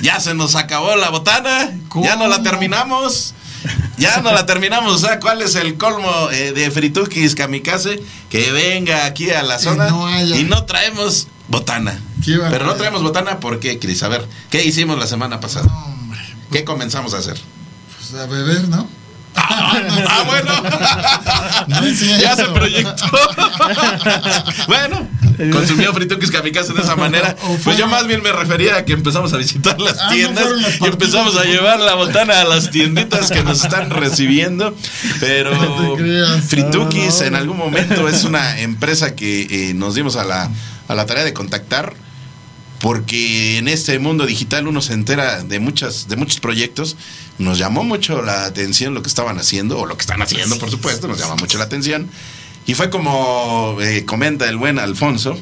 Ya 0.00 0.20
se 0.20 0.34
nos 0.34 0.54
acabó 0.56 0.94
la 0.96 1.10
botana, 1.10 1.72
ya 2.02 2.16
no 2.16 2.26
la 2.28 2.42
terminamos. 2.42 3.34
Ya 3.98 4.20
no 4.20 4.30
la 4.32 4.46
terminamos, 4.46 4.94
o 4.94 4.98
sea, 5.06 5.18
¿cuál 5.18 5.42
es 5.42 5.54
el 5.56 5.76
colmo 5.76 6.30
eh, 6.30 6.52
de 6.52 6.70
Fritukis 6.70 7.34
Kamikaze? 7.34 8.00
Que 8.30 8.52
venga 8.52 9.06
aquí 9.06 9.30
a 9.30 9.42
la 9.42 9.58
zona 9.58 9.88
no 9.88 10.06
haya- 10.06 10.36
y 10.36 10.44
no 10.44 10.64
traemos 10.66 11.26
botana. 11.48 11.98
Pero 12.50 12.66
no 12.66 12.74
traemos 12.74 13.02
botana, 13.02 13.40
¿por 13.40 13.58
qué, 13.58 13.78
Cris? 13.78 14.02
A 14.02 14.08
ver, 14.08 14.26
¿qué 14.50 14.64
hicimos 14.64 14.98
la 14.98 15.06
semana 15.06 15.40
pasada? 15.40 15.68
¿Qué 16.52 16.62
comenzamos 16.64 17.14
a 17.14 17.18
hacer? 17.18 17.40
Pues 17.98 18.20
a 18.20 18.26
beber, 18.26 18.68
¿no? 18.68 18.86
Ah, 20.08 20.22
bueno. 20.26 20.52
No 21.68 22.18
ya 22.18 22.36
se 22.36 22.44
proyectó. 22.46 23.04
bueno, 24.68 25.08
consumió 25.52 25.92
Fritukis 25.92 26.30
Kamikaze 26.30 26.72
de 26.72 26.82
esa 26.82 26.96
manera. 26.96 27.36
Pues 27.64 27.76
yo 27.76 27.86
más 27.88 28.06
bien 28.06 28.22
me 28.22 28.32
refería 28.32 28.76
a 28.76 28.84
que 28.84 28.92
empezamos 28.92 29.32
a 29.32 29.36
visitar 29.36 29.80
las 29.80 29.98
Ah, 30.00 30.08
tiendas 30.10 30.46
y 30.80 30.86
empezamos 30.86 31.36
a 31.36 31.44
llevar 31.44 31.80
la 31.80 31.94
botana 31.94 32.40
a 32.40 32.44
las 32.44 32.70
tienditas 32.70 33.30
que 33.30 33.42
nos 33.42 33.64
están 33.64 33.90
recibiendo. 33.90 34.74
Pero 35.20 35.96
Fritukis 36.46 37.20
en 37.22 37.34
algún 37.34 37.56
momento 37.58 38.08
es 38.08 38.24
una 38.24 38.60
empresa 38.60 39.14
que 39.14 39.42
eh, 39.50 39.74
nos 39.74 39.94
dimos 39.94 40.16
a 40.16 40.24
la, 40.24 40.50
a 40.88 40.94
la 40.94 41.06
tarea 41.06 41.24
de 41.24 41.34
contactar 41.34 41.94
porque 42.80 43.58
en 43.58 43.68
este 43.68 43.98
mundo 43.98 44.26
digital 44.26 44.66
uno 44.66 44.82
se 44.82 44.92
entera 44.92 45.42
de 45.42 45.58
muchas 45.60 46.08
de 46.08 46.16
muchos 46.16 46.40
proyectos. 46.40 46.96
Nos 47.38 47.58
llamó 47.58 47.84
mucho 47.84 48.22
la 48.22 48.44
atención 48.44 48.94
lo 48.94 49.02
que 49.02 49.08
estaban 49.08 49.38
haciendo 49.38 49.78
o 49.78 49.86
lo 49.86 49.96
que 49.96 50.02
están 50.02 50.22
haciendo 50.22 50.58
por 50.58 50.70
supuesto 50.70 51.08
nos 51.08 51.18
llama 51.18 51.36
mucho 51.36 51.58
la 51.58 51.64
atención. 51.64 52.08
Y 52.66 52.74
fue 52.74 52.90
como 52.90 53.78
eh, 53.80 54.04
comenta 54.04 54.48
el 54.48 54.56
buen 54.56 54.78
Alfonso 54.78 55.38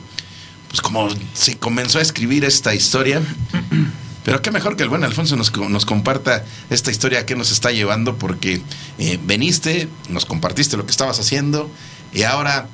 pues 0.69 0.81
como 0.81 1.09
se 1.35 1.57
comenzó 1.57 2.01
a 2.01 2.03
escribir 2.03 2.45
esta 2.45 2.75
historia. 2.75 3.23
Pero 4.25 4.41
qué 4.41 4.51
mejor 4.51 4.77
que 4.77 4.83
el 4.83 4.89
buen 4.89 5.05
Alfonso 5.05 5.37
nos, 5.37 5.55
nos 5.55 5.85
comparta 5.85 6.45
esta 6.71 6.91
historia 6.91 7.27
que 7.27 7.37
nos 7.37 7.53
está 7.53 7.73
llevando 7.73 8.17
porque 8.17 8.63
eh, 8.99 9.19
veniste 9.23 9.89
nos 10.09 10.25
compartiste 10.25 10.79
lo 10.79 10.87
que 10.87 10.91
estabas 10.91 11.21
haciendo 11.21 11.71
y 12.13 12.23
ahora 12.23 12.67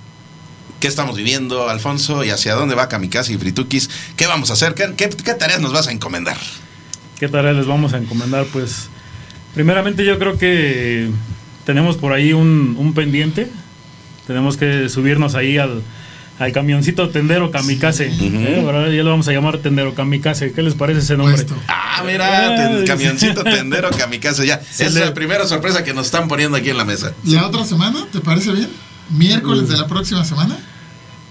¿Qué 0.81 0.89
estamos 0.89 1.17
viviendo, 1.17 1.69
Alfonso? 1.69 2.25
¿Y 2.25 2.31
hacia 2.31 2.55
dónde 2.55 2.75
va 2.75 2.89
Kamikaze 2.89 3.33
y 3.35 3.37
Fritukis? 3.39 3.91
¿Qué 4.17 4.27
vamos 4.27 4.51
a 4.51 4.55
hacer? 4.55 4.75
¿Qué, 4.75 4.93
qué- 4.97 5.11
qué 5.11 5.35
tareas 5.35 5.61
nos 5.61 5.73
vas 5.73 5.87
a 5.89 5.93
encomendar? 5.93 6.37
¿Qué 7.19 7.29
tarea 7.29 7.53
les 7.53 7.67
vamos 7.67 7.93
a 7.93 7.99
encomendar? 7.99 8.47
Pues, 8.47 8.89
primeramente 9.55 10.05
yo 10.07 10.19
creo 10.19 10.39
que 10.39 11.11
tenemos 11.67 11.97
por 11.99 12.13
ahí 12.15 12.33
un, 12.33 12.77
un 12.79 12.95
pendiente. 12.95 13.51
Tenemos 14.27 14.57
que 14.57 14.89
subirnos 14.89 15.35
ahí 15.35 15.59
al, 15.59 15.83
al 16.39 16.53
camioncito 16.53 17.11
tendero 17.11 17.51
kamikaze. 17.51 18.07
¿eh? 18.19 18.63
Ahora 18.65 18.89
ya 18.89 19.03
lo 19.03 19.11
vamos 19.11 19.29
a 19.29 19.33
llamar 19.33 19.59
tendero 19.59 19.95
kamikaze. 19.95 20.53
¿Qué 20.53 20.63
les 20.63 20.73
parece 20.75 21.01
ese 21.01 21.17
nombre? 21.19 21.37
Ah, 21.69 22.03
mira, 22.07 22.57
ten- 22.57 22.87
camioncito 22.87 23.45
tendero 23.45 23.91
Kamikaze 23.91 24.47
ya. 24.47 24.61
Se 24.63 24.87
es 24.87 24.95
le- 24.95 25.05
la 25.05 25.13
primera 25.13 25.47
sorpresa 25.47 25.85
que 25.85 25.93
nos 25.93 26.07
están 26.07 26.27
poniendo 26.29 26.57
aquí 26.57 26.71
en 26.71 26.79
la 26.79 26.85
mesa. 26.87 27.13
¿La 27.25 27.47
otra 27.47 27.65
semana? 27.67 28.07
¿Te 28.11 28.21
parece 28.21 28.53
bien? 28.53 28.71
¿Miércoles 29.11 29.69
de 29.69 29.77
la 29.77 29.87
próxima 29.87 30.25
semana? 30.25 30.59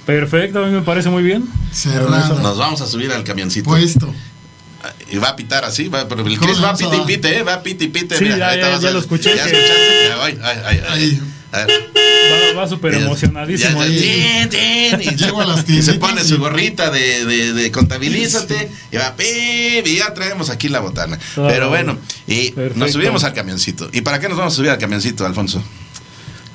Perfecto, 0.05 0.63
a 0.63 0.67
mí 0.67 0.71
me 0.73 0.81
parece 0.81 1.09
muy 1.09 1.23
bien. 1.23 1.45
Cerrado. 1.71 2.39
Nos 2.39 2.57
vamos 2.57 2.81
a 2.81 2.87
subir 2.87 3.11
al 3.11 3.23
camioncito. 3.23 3.69
Puesto. 3.69 4.13
Y 5.11 5.17
va 5.17 5.29
a 5.29 5.35
pitar 5.35 5.65
así, 5.65 5.87
va, 5.87 6.07
pero 6.07 6.25
el 6.25 6.37
¿Cómo 6.37 6.51
Chris 6.51 6.63
va 6.63 6.69
a 6.69 6.75
piti 6.77 6.97
dar? 6.97 7.05
pite, 7.05 7.37
¿eh? 7.39 7.43
Va 7.43 7.61
piti 7.63 7.87
pite. 7.87 8.17
Sí, 8.17 8.23
mira, 8.25 8.37
ya, 8.37 8.49
ahorita 8.49 8.71
ya, 8.71 8.79
ya 8.79 8.89
a- 8.89 8.91
lo 8.91 8.99
escuché 8.99 9.35
¿Ya 9.35 9.45
escuchaste? 9.45 10.07
Ya, 10.07 10.23
ay, 10.23 10.39
ay, 10.65 10.81
ay. 10.89 11.21
A. 11.51 11.57
Va, 12.55 12.61
va 12.61 12.67
súper 12.67 12.93
emocionadísimo. 12.93 13.81
Ahí. 13.81 14.47
y 15.01 15.15
Llego 15.15 15.41
a 15.41 15.45
las 15.47 15.67
y 15.69 15.81
se 15.81 15.95
pone 15.95 16.21
y- 16.21 16.25
su 16.25 16.37
gorrita 16.37 16.91
de, 16.91 17.25
de, 17.25 17.53
de 17.53 17.71
contabilízate 17.71 18.71
y 18.91 18.97
va 18.97 19.15
pip, 19.15 19.85
y 19.85 19.97
ya 19.97 20.13
traemos 20.13 20.49
aquí 20.49 20.69
la 20.69 20.79
botana. 20.79 21.17
Pero 21.35 21.69
bueno, 21.69 21.97
y 22.27 22.51
Perfecto. 22.51 22.79
nos 22.79 22.91
subimos 22.91 23.23
al 23.23 23.33
camioncito. 23.33 23.89
¿Y 23.91 24.01
para 24.01 24.19
qué 24.19 24.29
nos 24.29 24.37
vamos 24.37 24.53
a 24.53 24.55
subir 24.55 24.69
al 24.69 24.77
camioncito, 24.77 25.25
Alfonso? 25.25 25.61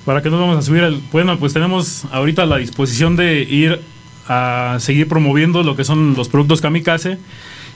¿Para 0.04 0.22
qué 0.22 0.30
nos 0.30 0.40
vamos 0.40 0.58
a 0.58 0.62
subir? 0.62 0.82
al- 0.82 1.00
bueno, 1.12 1.38
pues 1.38 1.52
tenemos 1.52 2.04
ahorita 2.12 2.44
la 2.46 2.58
disposición 2.58 3.16
de 3.16 3.42
ir 3.42 3.80
a 4.28 4.76
seguir 4.80 5.08
promoviendo 5.08 5.62
lo 5.62 5.76
que 5.76 5.84
son 5.84 6.14
los 6.14 6.28
productos 6.28 6.60
kamikaze 6.60 7.18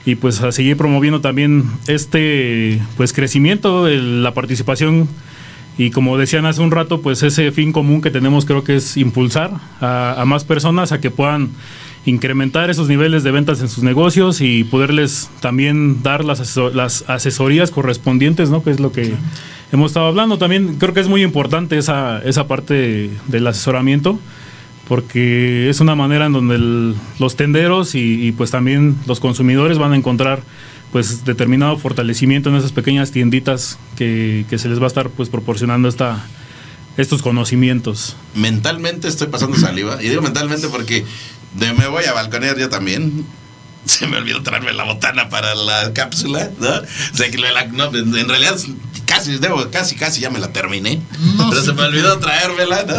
y 0.05 0.15
pues 0.15 0.41
a 0.41 0.51
seguir 0.51 0.77
promoviendo 0.77 1.21
también 1.21 1.65
este 1.87 2.79
pues 2.97 3.13
crecimiento, 3.13 3.87
la 3.87 4.33
participación 4.33 5.07
y 5.77 5.91
como 5.91 6.17
decían 6.17 6.45
hace 6.45 6.61
un 6.61 6.71
rato, 6.71 7.01
pues 7.01 7.23
ese 7.23 7.51
fin 7.51 7.71
común 7.71 8.01
que 8.01 8.11
tenemos 8.11 8.45
creo 8.45 8.63
que 8.63 8.75
es 8.75 8.97
impulsar 8.97 9.51
a, 9.81 10.23
más 10.25 10.43
personas 10.43 10.91
a 10.91 10.99
que 10.99 11.09
puedan 11.11 11.49
incrementar 12.05 12.69
esos 12.69 12.87
niveles 12.89 13.23
de 13.23 13.31
ventas 13.31 13.61
en 13.61 13.69
sus 13.69 13.83
negocios 13.83 14.41
y 14.41 14.63
poderles 14.63 15.29
también 15.41 16.01
dar 16.03 16.25
las, 16.25 16.41
aseso- 16.41 16.71
las 16.73 17.05
asesorías 17.09 17.71
correspondientes, 17.71 18.49
¿no? 18.49 18.63
Que 18.63 18.71
es 18.71 18.79
lo 18.79 18.91
que 18.91 19.13
hemos 19.71 19.91
estado 19.91 20.07
hablando. 20.07 20.37
También 20.37 20.75
creo 20.75 20.93
que 20.93 20.99
es 20.99 21.07
muy 21.07 21.23
importante 21.23 21.77
esa, 21.77 22.19
esa 22.23 22.47
parte 22.47 23.09
del 23.27 23.47
asesoramiento 23.47 24.19
porque 24.87 25.69
es 25.69 25.79
una 25.81 25.95
manera 25.95 26.25
en 26.25 26.33
donde 26.33 26.55
el- 26.55 26.95
los 27.19 27.35
tenderos 27.35 27.93
y, 27.95 28.25
y, 28.27 28.31
pues 28.31 28.49
también 28.51 28.95
los 29.05 29.19
consumidores 29.19 29.77
van 29.77 29.93
a 29.93 29.95
encontrar 29.95 30.41
pues 30.91 31.23
determinado 31.23 31.77
fortalecimiento 31.77 32.49
en 32.49 32.55
esas 32.55 32.71
pequeñas 32.71 33.11
tienditas 33.11 33.77
que, 33.95 34.45
que 34.49 34.57
se 34.57 34.67
les 34.69 34.79
va 34.79 34.85
a 34.85 34.87
estar 34.87 35.09
pues 35.11 35.29
proporcionando 35.29 35.87
esta, 35.87 36.25
estos 36.97 37.21
conocimientos. 37.21 38.15
Mentalmente 38.33 39.07
estoy 39.07 39.27
pasando 39.27 39.55
saliva. 39.57 40.01
Y 40.01 40.09
digo 40.09 40.23
mentalmente 40.23 40.67
porque 40.69 41.05
de 41.59 41.73
me 41.73 41.87
voy 41.87 42.05
a 42.05 42.13
balconear 42.13 42.57
yo 42.57 42.69
también. 42.69 43.23
Se 43.99 44.07
me 44.07 44.17
olvidó 44.17 44.41
traerme 44.43 44.73
la 44.73 44.83
botana 44.83 45.29
para 45.29 45.55
la 45.55 45.93
cápsula, 45.93 46.49
¿no? 46.59 46.69
O 46.69 47.15
sea, 47.17 47.29
que 47.31 47.37
la- 47.37 47.65
no, 47.65 47.85
en 47.95 48.15
en 48.17 48.29
realidad 48.29 48.55
casi, 49.05 49.37
debo, 49.37 49.69
casi, 49.71 49.95
casi 49.95 50.21
ya 50.21 50.29
me 50.29 50.39
la 50.39 50.53
terminé. 50.53 51.01
pero 51.49 51.63
se 51.63 51.73
me 51.73 51.81
olvidó 51.83 52.19
traérmela, 52.19 52.83
¿no? 52.83 52.93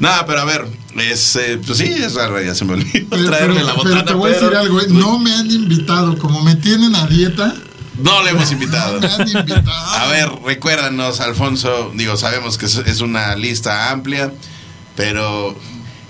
Nada, 0.00 0.26
pero 0.26 0.40
a 0.40 0.44
ver, 0.44 0.66
es, 0.98 1.36
eh, 1.36 1.58
pues 1.64 1.78
sí, 1.78 1.84
es 1.84 2.14
raro, 2.14 2.40
ya 2.42 2.54
se 2.54 2.64
me 2.64 2.74
olvidó 2.74 3.06
Pero, 3.10 3.24
traerme 3.26 3.54
pero- 3.56 3.66
la 3.66 3.72
pero 3.74 3.84
botana. 3.84 4.04
te 4.04 4.12
voy 4.14 4.30
a 4.30 4.34
decir 4.34 4.48
pero 4.48 4.60
algo, 4.60 4.80
¿eh? 4.80 4.86
no 4.90 5.18
me 5.18 5.34
han 5.34 5.50
invitado, 5.50 6.18
como 6.18 6.42
me 6.42 6.54
tienen 6.56 6.94
a 6.94 7.06
dieta. 7.06 7.54
No 7.96 8.22
le 8.24 8.30
hemos 8.30 8.50
invitado. 8.50 9.00
No 9.00 9.08
me 9.08 9.14
han 9.14 9.28
invitado. 9.28 9.70
A 9.70 10.06
ver, 10.08 10.28
recuérdanos, 10.44 11.20
Alfonso. 11.20 11.92
Digo, 11.94 12.16
sabemos 12.16 12.58
que 12.58 12.66
es- 12.66 12.76
es 12.84 13.00
una 13.00 13.34
lista 13.36 13.90
amplia, 13.90 14.32
pero 14.96 15.56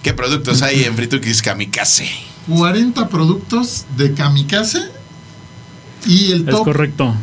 ¿qué 0.03 0.15
productos 0.15 0.63
hay 0.63 0.85
en 0.85 0.97
Fritukis 0.97 1.43
Kamikaze? 1.43 2.11
40 2.49 3.09
productos 3.09 3.87
de 3.97 4.13
kamikaze 4.15 4.81
y 6.07 6.33
el 6.33 6.49
Es 6.49 6.55
top. 6.55 6.65
correcto. 6.65 7.15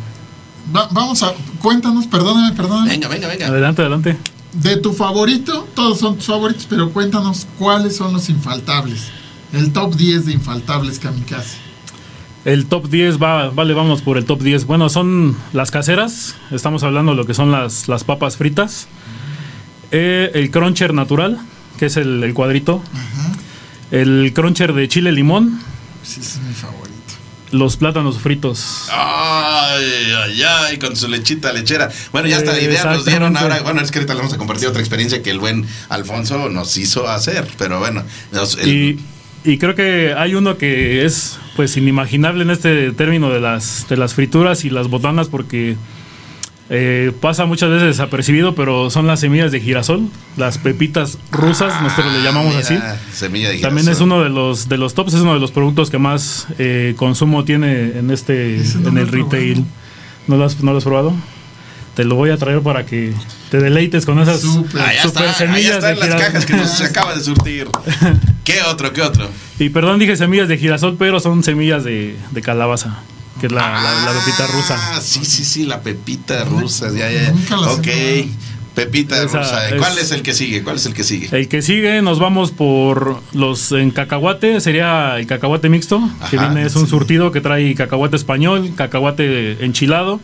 Va- 0.74 0.88
vamos 0.90 1.22
a, 1.22 1.32
cuéntanos, 1.60 2.06
perdóname, 2.06 2.54
perdóname. 2.56 2.90
Venga, 2.90 3.08
venga, 3.08 3.28
venga. 3.28 3.46
Adelante, 3.48 3.82
adelante. 3.82 4.16
De 4.52 4.76
tu 4.76 4.92
favorito, 4.92 5.66
todos 5.74 5.98
son 5.98 6.16
tus 6.16 6.26
favoritos, 6.26 6.66
pero 6.68 6.90
cuéntanos 6.90 7.46
cuáles 7.58 7.96
son 7.96 8.12
los 8.12 8.28
infaltables. 8.28 9.08
El 9.52 9.72
top 9.72 9.94
10 9.96 10.26
de 10.26 10.32
infaltables 10.32 10.98
kamikaze. 10.98 11.56
El 12.44 12.66
top 12.66 12.88
10 12.88 13.22
va, 13.22 13.50
vale, 13.50 13.72
vamos 13.72 14.02
por 14.02 14.18
el 14.18 14.24
top 14.24 14.42
10. 14.42 14.66
Bueno, 14.66 14.88
son 14.88 15.36
las 15.52 15.70
caseras. 15.70 16.34
Estamos 16.50 16.82
hablando 16.82 17.12
de 17.12 17.16
lo 17.16 17.24
que 17.26 17.34
son 17.34 17.52
las, 17.52 17.86
las 17.88 18.02
papas 18.04 18.36
fritas. 18.36 18.88
Eh, 19.90 20.30
el 20.34 20.50
cruncher 20.50 20.92
natural, 20.94 21.38
que 21.78 21.86
es 21.86 21.96
el, 21.96 22.22
el 22.24 22.34
cuadrito. 22.34 22.82
El 23.92 24.32
cruncher 24.34 24.72
de 24.72 24.88
chile 24.88 25.12
limón. 25.12 25.60
Sí, 26.02 26.18
ese 26.20 26.38
es 26.38 26.40
mi 26.40 26.52
favorito. 26.54 26.88
Los 27.52 27.76
plátanos 27.76 28.18
fritos. 28.18 28.88
Ay, 28.90 29.84
ay, 30.24 30.42
ay, 30.42 30.78
con 30.78 30.96
su 30.96 31.06
lechita 31.08 31.52
lechera. 31.52 31.90
Bueno, 32.10 32.26
ya 32.26 32.38
esta 32.38 32.58
idea 32.60 32.84
nos 32.86 33.04
dieron 33.04 33.36
ahora. 33.36 33.60
Bueno, 33.62 33.80
es 33.82 33.90
que 33.90 33.98
ahorita 33.98 34.14
le 34.14 34.20
vamos 34.20 34.32
a 34.32 34.38
compartir 34.38 34.68
otra 34.68 34.80
experiencia 34.80 35.22
que 35.22 35.30
el 35.30 35.38
buen 35.38 35.66
Alfonso 35.90 36.48
nos 36.48 36.76
hizo 36.78 37.06
hacer. 37.08 37.46
Pero 37.58 37.78
bueno, 37.78 38.02
nos- 38.32 38.56
el- 38.56 38.68
Y, 38.68 39.00
y 39.44 39.58
creo 39.58 39.74
que 39.74 40.14
hay 40.16 40.34
uno 40.34 40.56
que 40.56 41.04
es 41.04 41.38
pues 41.54 41.76
inimaginable 41.76 42.42
en 42.44 42.50
este 42.50 42.92
término 42.92 43.28
de 43.28 43.40
las, 43.40 43.86
de 43.88 43.98
las 43.98 44.14
frituras 44.14 44.64
y 44.64 44.70
las 44.70 44.88
botanas 44.88 45.28
porque 45.28 45.76
eh, 46.74 47.12
pasa 47.20 47.44
muchas 47.44 47.68
veces 47.68 47.88
desapercibido, 47.88 48.54
pero 48.54 48.88
son 48.88 49.06
las 49.06 49.20
semillas 49.20 49.52
de 49.52 49.60
girasol, 49.60 50.08
las 50.38 50.56
pepitas 50.56 51.18
rusas, 51.30 51.82
nosotros 51.82 52.10
le 52.14 52.22
llamamos 52.22 52.56
así. 52.56 52.72
mira, 52.72 52.98
semilla 53.12 53.50
de 53.50 53.58
También 53.58 53.88
es 53.88 54.00
uno 54.00 54.22
de 54.22 54.30
los 54.30 54.70
de 54.70 54.78
los 54.78 54.94
tops, 54.94 55.12
es 55.12 55.20
uno 55.20 55.34
de 55.34 55.40
los 55.40 55.52
productos 55.52 55.90
que 55.90 55.98
más 55.98 56.46
eh, 56.58 56.94
consumo 56.96 57.44
tiene 57.44 57.98
en 57.98 58.10
este 58.10 58.62
no 58.80 58.88
en 58.88 58.96
el 58.98 59.06
probado. 59.06 59.30
retail. 59.30 59.64
¿No 60.28 60.36
lo, 60.38 60.44
has, 60.46 60.60
¿No 60.62 60.72
lo 60.72 60.78
has 60.78 60.84
probado? 60.84 61.12
Te 61.94 62.04
lo 62.04 62.14
voy 62.14 62.30
a 62.30 62.38
traer 62.38 62.60
para 62.62 62.86
que 62.86 63.12
te 63.50 63.58
deleites 63.60 64.06
con 64.06 64.18
esas 64.18 64.40
Súper. 64.40 64.80
Allá 64.80 65.02
super 65.02 65.24
está, 65.26 65.44
allá 65.44 65.52
semillas 65.52 65.74
está 65.76 65.88
de 65.88 65.92
en 65.92 65.98
las 65.98 66.08
girasol. 66.08 66.26
cajas 66.26 66.46
que 66.46 66.54
nos 66.54 66.70
se 66.70 66.84
acaba 66.84 67.14
de 67.14 67.20
surtir. 67.22 67.68
¿Qué 68.44 68.62
otro? 68.62 68.94
¿Qué 68.94 69.02
otro? 69.02 69.28
Y 69.58 69.68
perdón, 69.68 69.98
dije 69.98 70.16
semillas 70.16 70.48
de 70.48 70.56
girasol, 70.56 70.96
pero 70.98 71.20
son 71.20 71.42
semillas 71.42 71.84
de, 71.84 72.16
de 72.30 72.40
calabaza, 72.40 73.00
que 73.42 73.46
es 73.48 73.52
la, 73.52 73.72
la, 73.82 74.12
la 74.12 74.20
pepita 74.20 74.46
rusa. 74.46 74.76
Ah, 74.94 75.00
sí, 75.02 75.24
sí, 75.24 75.44
sí, 75.44 75.64
la 75.66 75.80
pepita 75.82 76.44
rusa. 76.44 76.90
Ya, 76.92 77.10
ya. 77.10 77.32
Nunca 77.32 77.58
ok. 77.72 77.86
Pepita 78.76 79.16
Esa 79.22 79.38
rusa. 79.40 79.68
es- 79.68 79.74
¿Cuál 79.74 79.98
es 79.98 80.12
el 80.12 80.22
que 80.22 80.32
sigue? 80.32 80.62
¿Cuál 80.62 80.76
es 80.76 80.86
el 80.86 80.94
que 80.94 81.02
sigue? 81.04 81.28
El 81.36 81.48
que 81.48 81.60
sigue, 81.60 82.00
nos 82.02 82.18
vamos 82.20 82.52
por 82.52 83.20
los 83.34 83.72
en 83.72 83.90
cacahuate, 83.90 84.60
sería 84.60 85.18
el 85.18 85.26
cacahuate 85.26 85.68
mixto, 85.68 86.00
que 86.30 86.38
viene, 86.38 86.64
es 86.64 86.76
un 86.76 86.86
surtido 86.86 87.32
que 87.32 87.40
trae 87.42 87.74
cacahuate 87.74 88.14
español, 88.16 88.70
cacahuate 88.76 89.62
enchilado 89.64 90.20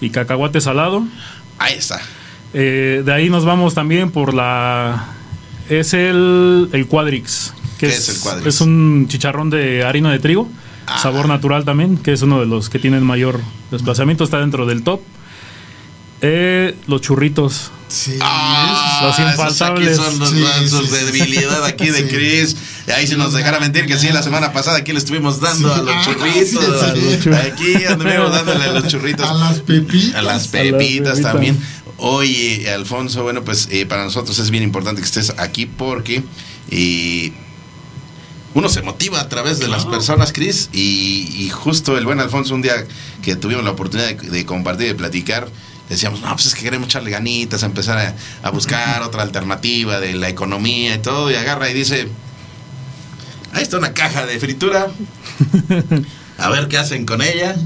y 0.00 0.08
cacahuate 0.10 0.60
salado. 0.62 1.04
Ahí 1.58 1.74
está. 1.74 2.00
Eh, 2.54 3.02
de 3.04 3.12
ahí 3.12 3.28
nos 3.30 3.44
vamos 3.44 3.74
también 3.74 4.10
por 4.10 4.32
la. 4.34 5.08
Es 5.68 5.92
el, 5.94 6.70
el 6.72 6.86
Quadrix. 6.88 7.52
Que 7.78 7.86
¿Qué 7.88 7.94
es 7.94 8.08
el 8.08 8.18
Quadrix? 8.18 8.46
Es 8.46 8.60
un 8.62 9.06
chicharrón 9.08 9.48
de 9.50 9.84
harina 9.84 10.10
de 10.10 10.18
trigo, 10.18 10.48
sabor 11.00 11.28
natural 11.28 11.64
también, 11.64 11.96
que 11.96 12.12
es 12.12 12.22
uno 12.22 12.40
de 12.40 12.46
los 12.46 12.68
que 12.70 12.78
tienen 12.78 13.02
mayor 13.04 13.40
desplazamiento, 13.70 14.24
está 14.24 14.38
dentro 14.40 14.66
del 14.66 14.82
top. 14.82 15.00
Eh, 16.24 16.76
los 16.86 17.00
churritos. 17.00 17.72
Sí, 17.88 18.16
Ah, 18.20 19.00
los 19.02 19.18
esos 19.18 19.30
infaltables. 19.32 19.98
Aquí 19.98 20.06
son 20.10 20.18
los, 20.20 20.30
Sí, 20.30 20.38
los 20.40 20.70
sí, 20.70 20.86
sí, 20.86 21.04
debilidad 21.04 21.64
aquí 21.64 21.88
de. 21.90 22.06
Chris. 22.08 22.56
Ahí 22.96 23.06
se 23.08 23.16
nos 23.16 23.32
dejara 23.32 23.58
mentir 23.58 23.86
que 23.86 23.98
sí, 23.98 24.08
la 24.12 24.22
semana 24.22 24.52
pasada 24.52 24.78
aquí 24.78 24.92
le 24.92 24.98
estuvimos 24.98 25.40
dando 25.40 25.74
Sí. 25.74 25.80
a 25.80 25.82
los 25.82 25.94
Ah, 25.94 26.02
churritos. 26.04 26.94
sí, 26.94 27.18
sí. 27.22 27.28
Aquí 27.30 27.84
anduvimos 27.86 28.30
dándole 28.32 28.64
a 28.64 28.72
los 28.72 28.86
churritos. 28.86 29.28
A 29.28 29.34
las 29.34 29.60
pepitas. 29.60 30.14
A 30.14 30.22
las 30.22 30.46
A 30.48 30.50
pepitas 30.52 30.78
las 30.78 31.16
pepitas. 31.16 31.22
también. 31.22 31.58
Oye, 31.98 32.70
Alfonso, 32.72 33.22
bueno, 33.24 33.42
pues 33.42 33.68
eh, 33.70 33.84
para 33.86 34.04
nosotros 34.04 34.38
es 34.38 34.50
bien 34.50 34.62
importante 34.62 35.00
que 35.02 35.06
estés 35.06 35.34
aquí 35.38 35.66
porque 35.66 36.22
eh, 36.70 37.32
uno 38.54 38.68
se 38.68 38.82
motiva 38.82 39.20
a 39.20 39.28
través 39.28 39.58
de 39.58 39.68
las 39.68 39.86
personas, 39.86 40.32
Cris, 40.32 40.68
y, 40.72 41.26
y 41.38 41.50
justo 41.50 41.96
el 41.96 42.04
buen 42.04 42.20
Alfonso, 42.20 42.54
un 42.54 42.62
día 42.62 42.86
que 43.22 43.36
tuvimos 43.36 43.64
la 43.64 43.70
oportunidad 43.70 44.14
de, 44.14 44.30
de 44.30 44.46
compartir, 44.46 44.88
de 44.88 44.94
platicar, 44.94 45.48
decíamos, 45.88 46.20
no, 46.20 46.30
pues 46.34 46.46
es 46.46 46.54
que 46.54 46.62
queremos 46.62 46.88
echarle 46.88 47.10
ganitas, 47.10 47.62
empezar 47.62 47.98
a, 47.98 48.14
a 48.46 48.50
buscar 48.50 49.02
otra 49.02 49.22
alternativa 49.22 50.00
de 50.00 50.14
la 50.14 50.28
economía 50.28 50.94
y 50.94 50.98
todo, 50.98 51.30
y 51.30 51.34
agarra 51.34 51.70
y 51.70 51.74
dice, 51.74 52.08
ahí 53.52 53.62
está 53.62 53.78
una 53.78 53.94
caja 53.94 54.26
de 54.26 54.38
fritura, 54.38 54.88
a 56.38 56.48
ver 56.50 56.68
qué 56.68 56.78
hacen 56.78 57.06
con 57.06 57.22
ella 57.22 57.56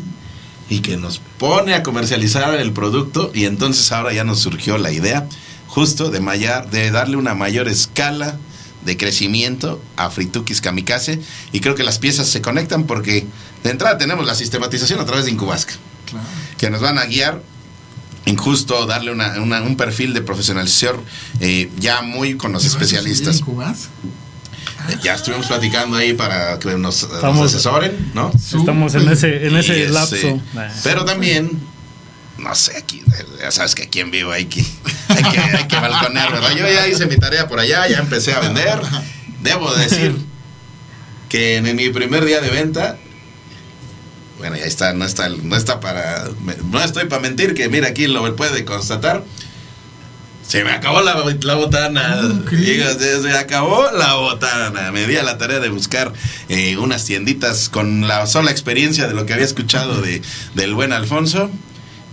y 0.68 0.80
que 0.80 0.96
nos 0.96 1.20
pone 1.38 1.74
a 1.74 1.82
comercializar 1.82 2.54
el 2.54 2.72
producto 2.72 3.30
y 3.34 3.44
entonces 3.44 3.90
ahora 3.92 4.12
ya 4.12 4.24
nos 4.24 4.40
surgió 4.40 4.78
la 4.78 4.90
idea 4.90 5.28
justo 5.68 6.10
de, 6.10 6.20
mayar, 6.20 6.70
de 6.70 6.90
darle 6.90 7.16
una 7.16 7.34
mayor 7.34 7.68
escala 7.68 8.38
de 8.86 8.96
crecimiento 8.96 9.82
a 9.96 10.08
Fritukis 10.10 10.60
Kamikaze 10.62 11.20
y 11.52 11.60
creo 11.60 11.74
que 11.74 11.82
las 11.82 11.98
piezas 11.98 12.28
se 12.28 12.40
conectan 12.40 12.84
porque 12.84 13.26
de 13.64 13.70
entrada 13.70 13.98
tenemos 13.98 14.24
la 14.24 14.34
sistematización 14.34 15.00
a 15.00 15.04
través 15.04 15.24
de 15.26 15.32
Incubasca 15.32 15.74
Claro. 16.08 16.24
que 16.56 16.70
nos 16.70 16.80
van 16.80 16.98
a 16.98 17.04
guiar 17.06 17.42
en 18.26 18.36
justo 18.36 18.86
darle 18.86 19.10
una- 19.12 19.40
una- 19.40 19.60
un 19.62 19.76
perfil 19.76 20.14
de 20.14 20.22
profesionalización 20.22 20.96
eh, 21.40 21.70
ya 21.78 22.00
muy 22.02 22.36
con 22.36 22.52
los 22.52 22.62
¿Te 22.62 22.68
vas 22.68 22.74
a 22.74 22.78
especialistas. 22.78 23.40
Eh, 24.88 24.96
Ya 25.02 25.14
estuvimos 25.14 25.46
platicando 25.46 25.96
ahí 25.96 26.12
para 26.12 26.58
que 26.60 26.76
nos, 26.76 27.04
asesoren, 27.04 28.12
¿no? 28.14 28.30
Estamos 28.34 28.94
en 28.94 29.08
ese, 29.08 29.46
en 29.48 29.56
ese 29.56 29.88
lapso. 29.88 30.40
Pero 30.84 31.04
también, 31.04 31.50
no 32.38 32.54
sé, 32.54 32.76
aquí, 32.76 33.02
ya 33.40 33.50
sabes 33.50 33.74
que 33.74 33.84
aquí 33.84 34.00
en 34.00 34.10
vivo 34.10 34.30
hay 34.32 34.46
que, 34.46 34.64
hay 35.08 35.22
que, 35.24 35.38
hay 35.38 35.68
que 35.68 35.76
balconear, 35.76 36.32
¿verdad? 36.32 36.50
Yo 36.56 36.66
ya 36.68 36.86
hice 36.86 37.06
mi 37.06 37.16
tarea 37.16 37.48
por 37.48 37.58
allá, 37.60 37.86
ya 37.88 37.98
empecé 37.98 38.32
a 38.34 38.40
vender. 38.40 38.78
Debo 39.42 39.72
decir 39.74 40.16
que 41.28 41.56
en 41.56 41.74
mi 41.76 41.88
primer 41.90 42.24
día 42.24 42.40
de 42.40 42.50
venta, 42.50 42.96
bueno, 44.38 44.56
ya 44.56 44.64
está, 44.64 44.92
no 44.92 45.04
está, 45.04 45.28
no 45.28 45.56
está 45.56 45.80
para, 45.80 46.24
me- 46.42 46.56
no 46.70 46.82
estoy 46.82 47.06
para 47.06 47.22
mentir, 47.22 47.54
que 47.54 47.68
mira, 47.68 47.88
aquí 47.88 48.06
lo 48.06 48.36
puede 48.36 48.64
constatar. 48.64 49.24
Se 50.46 50.62
me 50.62 50.70
acabó 50.70 51.00
la, 51.00 51.16
la 51.40 51.54
botana. 51.54 52.20
Digo, 52.52 52.84
se, 52.98 53.20
se 53.22 53.36
acabó 53.36 53.90
la 53.90 54.14
botana. 54.14 54.92
Me 54.92 55.04
di 55.08 55.16
a 55.16 55.24
la 55.24 55.38
tarea 55.38 55.58
de 55.58 55.70
buscar 55.70 56.12
eh, 56.48 56.76
unas 56.76 57.04
tienditas 57.04 57.68
con 57.68 58.06
la 58.06 58.26
sola 58.28 58.52
experiencia 58.52 59.08
de 59.08 59.14
lo 59.14 59.26
que 59.26 59.32
había 59.32 59.44
escuchado 59.44 60.00
de, 60.02 60.22
del 60.54 60.74
buen 60.74 60.92
Alfonso. 60.92 61.50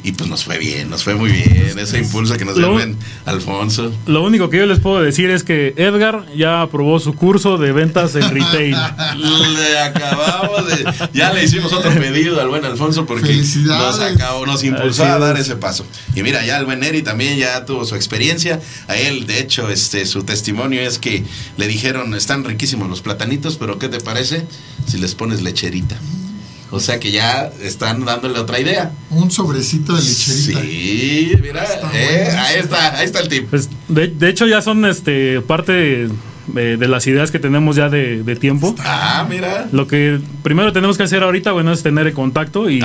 Y 0.05 0.11
pues 0.11 0.29
nos 0.29 0.43
fue 0.43 0.57
bien, 0.57 0.89
nos 0.89 1.03
fue 1.03 1.15
muy 1.15 1.31
bien. 1.31 1.79
Ese 1.79 1.97
impulso 1.97 2.35
que 2.35 2.43
nos 2.43 2.57
dio 2.57 2.77
Alfonso. 3.25 3.93
Lo 4.05 4.21
único 4.23 4.49
que 4.49 4.57
yo 4.57 4.65
les 4.65 4.79
puedo 4.79 5.01
decir 5.01 5.29
es 5.29 5.43
que 5.43 5.73
Edgar 5.77 6.25
ya 6.35 6.61
aprobó 6.61 6.99
su 6.99 7.13
curso 7.13 7.57
de 7.57 7.71
ventas 7.71 8.13
en 8.15 8.29
retail. 8.33 8.75
Le 9.15 9.79
acabamos 9.79 10.67
de. 10.67 11.09
Ya 11.13 11.31
le 11.31 11.45
hicimos 11.45 11.71
otro 11.71 11.89
pedido 11.91 12.41
al 12.41 12.49
buen 12.49 12.65
Alfonso 12.65 13.05
porque 13.05 13.33
nos 13.65 13.99
acabó, 13.99 14.45
nos 14.45 14.63
impulsó 14.65 15.05
a 15.05 15.19
dar 15.19 15.35
es. 15.37 15.43
ese 15.43 15.55
paso. 15.55 15.85
Y 16.15 16.21
mira, 16.21 16.45
ya 16.45 16.57
el 16.57 16.65
buen 16.65 16.81
Neri 16.81 17.01
también 17.01 17.37
ya 17.37 17.63
tuvo 17.63 17.85
su 17.85 17.95
experiencia. 17.95 18.59
A 18.89 18.97
él, 18.97 19.25
de 19.25 19.39
hecho, 19.39 19.69
este 19.69 20.05
su 20.05 20.23
testimonio 20.23 20.81
es 20.81 20.99
que 20.99 21.23
le 21.55 21.67
dijeron, 21.67 22.13
están 22.13 22.43
riquísimos 22.43 22.89
los 22.89 23.01
platanitos, 23.01 23.55
pero 23.55 23.79
¿qué 23.79 23.87
te 23.87 24.01
parece 24.01 24.45
si 24.85 24.97
les 24.97 25.15
pones 25.15 25.41
lecherita? 25.41 25.97
O 26.75 26.79
sea 26.79 26.99
que 26.99 27.11
ya 27.11 27.51
están 27.61 28.03
dándole 28.03 28.39
otra 28.39 28.59
idea. 28.59 28.91
Un 29.11 29.29
sobrecito 29.29 29.95
de 29.95 30.01
lecherita. 30.01 30.61
Sí, 30.61 31.31
mira, 31.41 31.63
Está 31.63 31.89
eh, 31.93 32.23
bueno. 32.25 32.41
ahí 32.41 32.55
está, 32.59 32.97
ahí 32.97 33.05
está 33.05 33.19
el 33.19 33.27
tip. 33.29 33.47
Pues, 33.49 33.69
de, 33.87 34.07
de 34.07 34.29
hecho, 34.29 34.47
ya 34.47 34.59
son 34.61 34.83
este 34.85 35.39
parte 35.41 36.09
de, 36.47 36.77
de 36.77 36.87
las 36.87 37.05
ideas 37.05 37.29
que 37.29 37.37
tenemos 37.37 37.75
ya 37.75 37.89
de, 37.89 38.23
de 38.23 38.35
tiempo. 38.35 38.73
Ah, 38.79 39.25
mira. 39.29 39.67
Lo 39.71 39.85
que 39.87 40.19
primero 40.41 40.73
tenemos 40.73 40.97
que 40.97 41.03
hacer 41.03 41.21
ahorita, 41.21 41.51
bueno, 41.51 41.71
es 41.71 41.83
tener 41.83 42.07
el 42.07 42.13
contacto 42.13 42.69
y, 42.71 42.81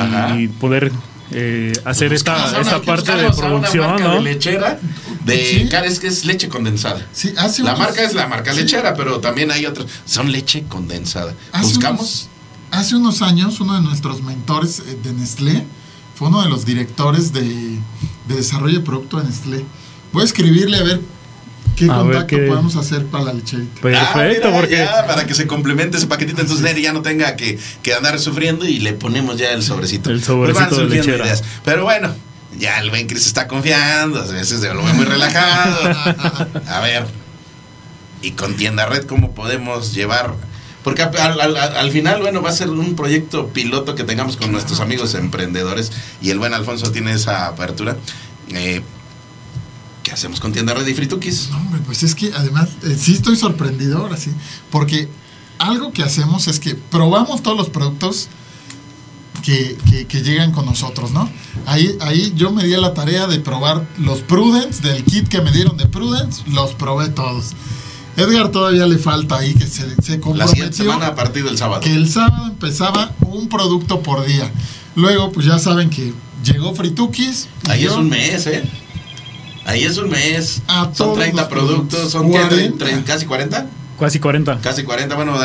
poder 0.61 0.93
eh, 1.32 1.72
hacer 1.86 2.11
Buscamos 2.12 2.45
esta, 2.47 2.61
una- 2.61 2.70
esta 2.70 2.82
parte 2.82 3.12
de 3.14 3.26
a 3.26 3.28
una 3.30 3.36
producción, 3.36 3.86
marca 3.86 4.05
¿no? 4.05 4.14
de 4.16 4.20
lechera 4.34 4.78
de 5.24 5.45
Sí. 5.45 5.68
cara, 5.70 5.86
es 5.86 5.99
que 5.99 6.07
es 6.09 6.24
leche 6.24 6.49
condensada. 6.49 7.07
Sí, 7.12 7.32
hace 7.36 7.62
La 7.62 7.70
unos- 7.74 7.80
marca 7.86 8.03
es 8.03 8.14
la 8.14 8.26
marca 8.26 8.53
sí. 8.53 8.61
lechera, 8.61 8.95
pero 8.95 9.20
también 9.20 9.51
hay 9.51 9.64
otras. 9.66 9.86
Son 10.07 10.30
leche 10.30 10.64
condensada. 10.68 11.34
Hace 11.53 11.64
Buscamos. 11.66 12.01
unos, 12.01 12.28
hace 12.70 12.96
unos 12.96 13.22
años, 13.22 13.60
uno 13.60 13.74
de 13.74 13.80
nuestros 13.82 14.22
mentores 14.22 14.80
eh, 14.80 14.96
de 15.02 15.12
Nestlé 15.12 15.64
fue 16.14 16.28
uno 16.28 16.42
de 16.42 16.48
los 16.48 16.64
directores 16.64 17.32
de, 17.32 17.42
de 17.44 18.34
desarrollo 18.34 18.78
de 18.80 18.84
producto 18.84 19.18
de 19.18 19.24
Nestlé. 19.28 19.64
Voy 20.12 20.22
a 20.22 20.24
escribirle 20.24 20.78
a 20.78 20.82
ver 20.82 21.00
qué 21.76 21.84
A 21.84 21.88
ver 21.88 22.02
contacto 22.02 22.26
qué- 22.36 22.42
podemos 22.48 22.74
hacer 22.76 23.06
para 23.06 23.24
la 23.24 23.32
lecherita. 23.34 23.80
Perfecto, 23.80 24.48
Ah, 24.48 24.52
porque 24.52 24.76
ya, 24.78 25.06
para 25.06 25.26
que 25.26 25.34
se 25.34 25.46
complemente 25.46 25.96
ese 25.96 26.06
paquetito, 26.08 26.40
entonces 26.40 26.64
Neri 26.64 26.82
ya 26.82 26.92
no 26.92 27.02
tenga 27.02 27.36
que, 27.36 27.58
que 27.82 27.94
andar 27.94 28.18
sufriendo 28.18 28.64
y 28.66 28.78
le 28.80 28.94
ponemos 28.94 29.36
ya 29.38 29.52
el 29.52 29.62
sobrecito. 29.62 30.10
El 30.10 30.22
sobrecito 30.24 30.68
Pues 30.70 30.90
de 30.90 30.96
lechera. 30.96 31.24
ideas. 31.24 31.44
Pero 31.64 31.84
bueno, 31.84 32.12
ya 32.58 32.78
el 32.80 32.90
Chris 33.06 33.26
está 33.26 33.46
confiando, 33.46 34.20
a 34.20 34.24
veces 34.26 34.60
se 34.60 34.74
lo 34.74 34.82
ve 34.84 34.92
muy 34.94 35.04
relajado. 35.04 35.78
A 36.66 36.80
ver, 36.80 37.06
y 38.22 38.32
con 38.32 38.56
Tienda 38.56 38.86
Red, 38.86 39.04
¿cómo 39.04 39.32
podemos 39.32 39.94
llevar? 39.94 40.34
Porque 40.85 41.03
al, 41.03 41.41
al- 41.41 41.57
al- 41.57 41.76
al 41.76 41.91
final, 41.91 42.20
bueno, 42.20 42.41
va 42.41 42.51
a 42.51 42.53
ser 42.53 42.70
un 42.70 42.95
proyecto 42.95 43.49
piloto 43.49 43.95
que 43.95 44.05
tengamos 44.05 44.37
con 44.37 44.53
nuestros 44.53 44.81
amigos 44.81 45.14
emprendedores 45.14 45.93
y 46.22 46.31
el 46.31 46.39
buen 46.39 46.55
Alfonso 46.55 46.91
tiene 46.93 47.12
esa 47.12 47.47
apertura. 47.49 47.97
Eh, 48.51 48.83
¿Qué 50.03 50.12
hacemos 50.12 50.41
con 50.41 50.53
Tienda 50.53 50.72
Red 50.74 50.87
y 50.87 50.95
Fritukis? 50.95 51.51
No, 51.51 51.59
hombre, 51.59 51.81
pues 51.85 52.03
es 52.03 52.14
que 52.14 52.33
además 52.35 52.68
eh, 52.85 52.97
sí 52.99 53.12
estoy 53.14 53.37
sorprendido 53.37 53.99
ahora 53.99 54.16
sí, 54.16 54.31
porque 54.70 55.09
algo 55.59 55.93
que 55.93 56.03
hacemos 56.03 56.49
es 56.49 56.61
que 56.61 56.74
probamos 56.76 57.43
todos 57.43 57.59
los 57.59 57.68
productos 57.68 58.29
que, 59.43 59.76
que- 59.91 60.07
que 60.07 60.22
llegan 60.22 60.53
con 60.53 60.64
nosotros, 60.64 61.11
¿no? 61.11 61.29
Ahí, 61.66 61.97
ahí 62.01 62.33
yo 62.37 62.51
me 62.53 62.64
di 62.64 62.72
a 62.74 62.79
la 62.79 62.95
tarea 62.95 63.26
de 63.26 63.41
probar 63.41 63.87
los 63.99 64.20
Prudence, 64.20 64.81
del 64.83 65.05
kit 65.05 65.29
que 65.29 65.41
me 65.43 65.53
dieron 65.53 65.76
de 65.76 65.87
Prudence, 65.87 66.43
los 66.47 66.72
probé 66.74 67.09
todos. 67.11 67.53
Edgar 68.18 68.48
todavía 68.50 68.86
le 68.86 68.98
falta 68.98 69.36
ahí 69.38 69.54
que 69.54 69.66
se, 69.66 69.82
se 69.82 69.82
La 69.86 69.96
siguiente 69.96 70.20
comprometió 70.20 70.72
semana 70.72 71.06
a 71.08 71.14
partir 71.14 71.44
del 71.44 71.56
sábado. 71.56 71.80
que 71.80 71.94
el 71.94 72.08
sábado 72.10 72.46
empezaba 72.46 73.12
un 73.20 73.48
producto 73.48 74.02
por 74.02 74.24
día. 74.26 74.50
Luego, 74.96 75.30
pues 75.32 75.46
ya 75.46 75.58
saben 75.58 75.88
que 75.90 76.12
llegó 76.44 76.74
Fritukis. 76.74 77.48
Ahí 77.68 77.84
es 77.84 77.92
un 77.92 78.08
mes, 78.08 78.46
¿eh? 78.48 78.62
Ahí 79.64 79.84
es 79.84 79.96
un 79.98 80.08
mes. 80.10 80.62
A 80.66 80.84
son 80.84 80.92
todos 80.94 81.18
30 81.18 81.40
los 81.42 81.48
productos, 81.50 82.10
son 82.10 82.30
¿qué? 82.32 82.38
40. 82.40 82.84
Tre- 82.84 82.88
tre- 82.96 83.04
casi 83.04 83.26
40. 83.26 83.66
casi 84.00 84.18
40. 84.18 84.60
Casi 84.60 84.82
40, 84.82 85.14
bueno, 85.14 85.36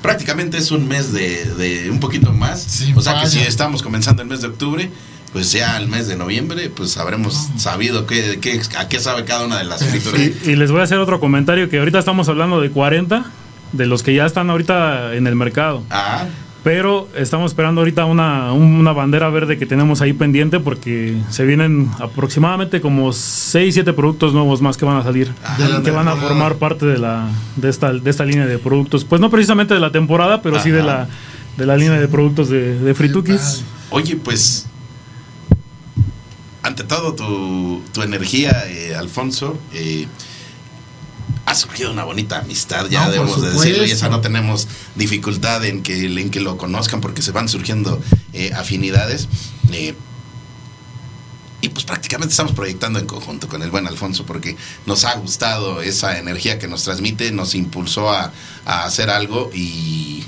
prácticamente 0.00 0.56
es 0.58 0.70
un 0.70 0.86
mes 0.88 1.12
de, 1.12 1.44
de 1.56 1.90
un 1.90 1.98
poquito 2.00 2.32
más. 2.32 2.62
Sin 2.62 2.96
o 2.96 3.00
sea 3.00 3.20
que 3.20 3.28
si 3.28 3.40
estamos 3.40 3.82
comenzando 3.82 4.22
el 4.22 4.28
mes 4.28 4.40
de 4.40 4.48
octubre, 4.48 4.90
pues 5.32 5.52
ya 5.52 5.76
el 5.78 5.88
mes 5.88 6.08
de 6.08 6.16
noviembre, 6.16 6.70
pues 6.74 6.96
habremos 6.98 7.48
sabido 7.56 8.06
qué, 8.06 8.38
qué- 8.40 8.60
a 8.78 8.88
qué 8.88 8.98
sabe 9.00 9.24
cada 9.24 9.46
una 9.46 9.58
de 9.58 9.64
las 9.64 9.82
frituras. 9.84 10.20
Y, 10.20 10.50
y 10.50 10.56
les 10.56 10.70
voy 10.70 10.80
a 10.80 10.84
hacer 10.84 10.98
otro 10.98 11.20
comentario 11.20 11.68
que 11.70 11.78
ahorita 11.78 11.98
estamos 11.98 12.28
hablando 12.28 12.60
de 12.60 12.70
40 12.70 13.24
de 13.72 13.86
los 13.86 14.02
que 14.02 14.14
ya 14.14 14.26
están 14.26 14.50
ahorita 14.50 15.14
en 15.14 15.26
el 15.26 15.34
mercado. 15.34 15.82
Ah, 15.90 16.26
Pero 16.62 17.08
estamos 17.16 17.50
esperando 17.50 17.80
ahorita 17.80 18.04
una, 18.04 18.52
un- 18.52 18.74
una 18.74 18.92
bandera 18.92 19.30
verde 19.30 19.58
que 19.58 19.64
tenemos 19.66 20.00
ahí 20.02 20.12
pendiente 20.12 20.60
porque 20.60 21.16
se 21.30 21.44
vienen 21.46 21.90
aproximadamente 21.98 22.80
como 22.82 23.12
6, 23.12 23.72
7 23.74 23.92
productos 23.94 24.34
nuevos 24.34 24.60
más 24.60 24.76
que 24.76 24.84
van 24.84 24.98
a 24.98 25.02
salir. 25.02 25.32
La 25.58 25.82
que 25.82 25.90
van 25.90 26.08
a 26.08 26.14
formar 26.16 26.56
parte 26.56 26.84
de, 26.86 26.98
la, 26.98 27.26
de, 27.56 27.70
esta, 27.70 27.92
de 27.92 28.10
esta 28.10 28.24
línea 28.26 28.46
de 28.46 28.58
productos. 28.58 29.04
Pues 29.06 29.20
no 29.20 29.30
precisamente 29.30 29.72
de 29.74 29.80
la 29.80 29.90
temporada, 29.90 30.42
pero 30.42 30.60
sí 30.60 30.70
de 30.70 30.82
la, 30.82 31.08
de 31.56 31.64
la 31.66 31.76
línea 31.76 31.98
de 31.98 32.06
productos 32.08 32.48
de, 32.50 32.78
de 32.78 32.94
Fritukis. 32.94 33.64
oye, 33.90 34.14
pues 34.16 34.66
ante 36.62 36.84
todo 36.84 37.14
tu, 37.14 37.82
tu 37.92 38.02
energía, 38.02 38.64
eh, 38.68 38.94
Alfonso. 38.94 39.58
eh, 39.72 40.06
ha 41.44 41.54
surgido 41.56 41.90
una 41.90 42.04
bonita 42.04 42.38
amistad, 42.38 42.86
ya 42.88 43.04
No, 43.06 43.10
debemos 43.10 43.42
de 43.42 43.50
decirlo, 43.50 43.84
y 43.84 43.90
esa 43.90 44.08
no 44.08 44.20
tenemos 44.20 44.68
dificultad 44.94 45.64
en 45.64 45.82
que, 45.82 46.04
en 46.06 46.30
que 46.30 46.40
lo 46.40 46.56
conozcan 46.56 47.00
porque 47.00 47.20
se 47.20 47.32
van 47.32 47.48
surgiendo 47.48 48.00
eh, 48.32 48.52
afinidades. 48.54 49.28
eh, 49.72 49.94
y 51.60 51.68
pues 51.68 51.84
prácticamente 51.84 52.32
estamos 52.32 52.52
proyectando 52.52 52.98
en 52.98 53.06
conjunto 53.06 53.46
con 53.48 53.62
el 53.62 53.70
buen 53.70 53.86
Alfonso 53.86 54.24
porque 54.26 54.56
nos 54.84 55.04
ha 55.04 55.14
gustado 55.14 55.80
esa 55.80 56.18
energía 56.18 56.58
que 56.58 56.66
nos 56.66 56.82
transmite, 56.82 57.30
nos 57.30 57.54
impulsó 57.54 58.10
a, 58.10 58.32
a 58.64 58.84
hacer 58.84 59.10
algo 59.10 59.48
y 59.54 60.24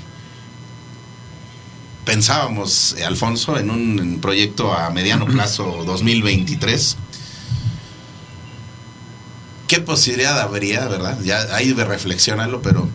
pensábamos, 2.05 2.95
eh, 2.97 3.03
Alfonso, 3.03 3.57
en 3.57 3.69
un 3.69 4.19
proyecto 4.21 4.73
a 4.73 4.89
mediano 4.91 5.25
plazo 5.25 5.83
2023. 5.85 6.97
¿Qué 9.67 9.79
posibilidad 9.79 10.39
habría, 10.39 10.87
verdad? 10.87 11.19
Ya 11.23 11.39
ahí 11.55 11.73
de 11.73 11.83
reflexionarlo, 11.83 12.61
pero 12.61 12.87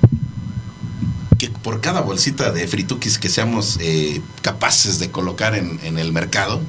que 1.36 1.50
por 1.50 1.80
cada 1.80 2.00
bolsita 2.00 2.52
de 2.52 2.68
frituquis 2.68 3.18
que 3.18 3.28
seamos 3.28 3.78
eh, 3.80 4.22
capaces 4.42 4.98
de 4.98 5.10
colocar 5.10 5.54
en, 5.54 5.80
en 5.82 5.98
el 5.98 6.12
mercado, 6.12 6.60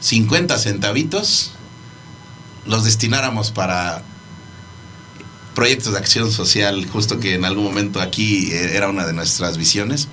50 0.00 0.58
centavitos 0.58 1.52
los 2.66 2.84
destináramos 2.84 3.50
para 3.50 4.02
proyectos 5.54 5.92
de 5.92 5.98
acción 5.98 6.30
social, 6.30 6.86
justo 6.86 7.20
que 7.20 7.34
en 7.34 7.44
algún 7.44 7.64
momento 7.64 8.00
aquí 8.00 8.50
eh, 8.52 8.76
era 8.76 8.88
una 8.88 9.06
de 9.06 9.12
nuestras 9.12 9.56
visiones. 9.56 10.08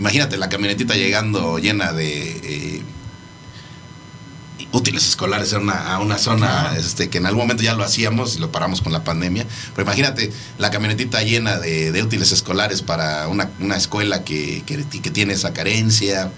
Imagínate 0.00 0.38
la 0.38 0.48
camionetita 0.48 0.94
llegando 0.94 1.58
llena 1.58 1.92
de 1.92 2.30
eh, 2.42 2.82
útiles 4.72 5.06
escolares 5.06 5.52
a 5.52 5.58
una, 5.58 5.94
a 5.94 5.98
una 5.98 6.16
zona 6.16 6.72
este, 6.76 7.10
que 7.10 7.18
en 7.18 7.26
algún 7.26 7.42
momento 7.42 7.62
ya 7.62 7.74
lo 7.74 7.84
hacíamos 7.84 8.36
y 8.36 8.38
lo 8.38 8.50
paramos 8.50 8.80
con 8.80 8.92
la 8.92 9.04
pandemia. 9.04 9.46
Pero 9.74 9.86
imagínate 9.86 10.32
la 10.56 10.70
camionetita 10.70 11.22
llena 11.22 11.58
de, 11.58 11.92
de 11.92 12.02
útiles 12.02 12.32
escolares 12.32 12.80
para 12.80 13.28
una, 13.28 13.50
una 13.60 13.76
escuela 13.76 14.24
que, 14.24 14.62
que, 14.64 14.82
que 14.84 15.10
tiene 15.10 15.34
esa 15.34 15.52
carencia. 15.52 16.32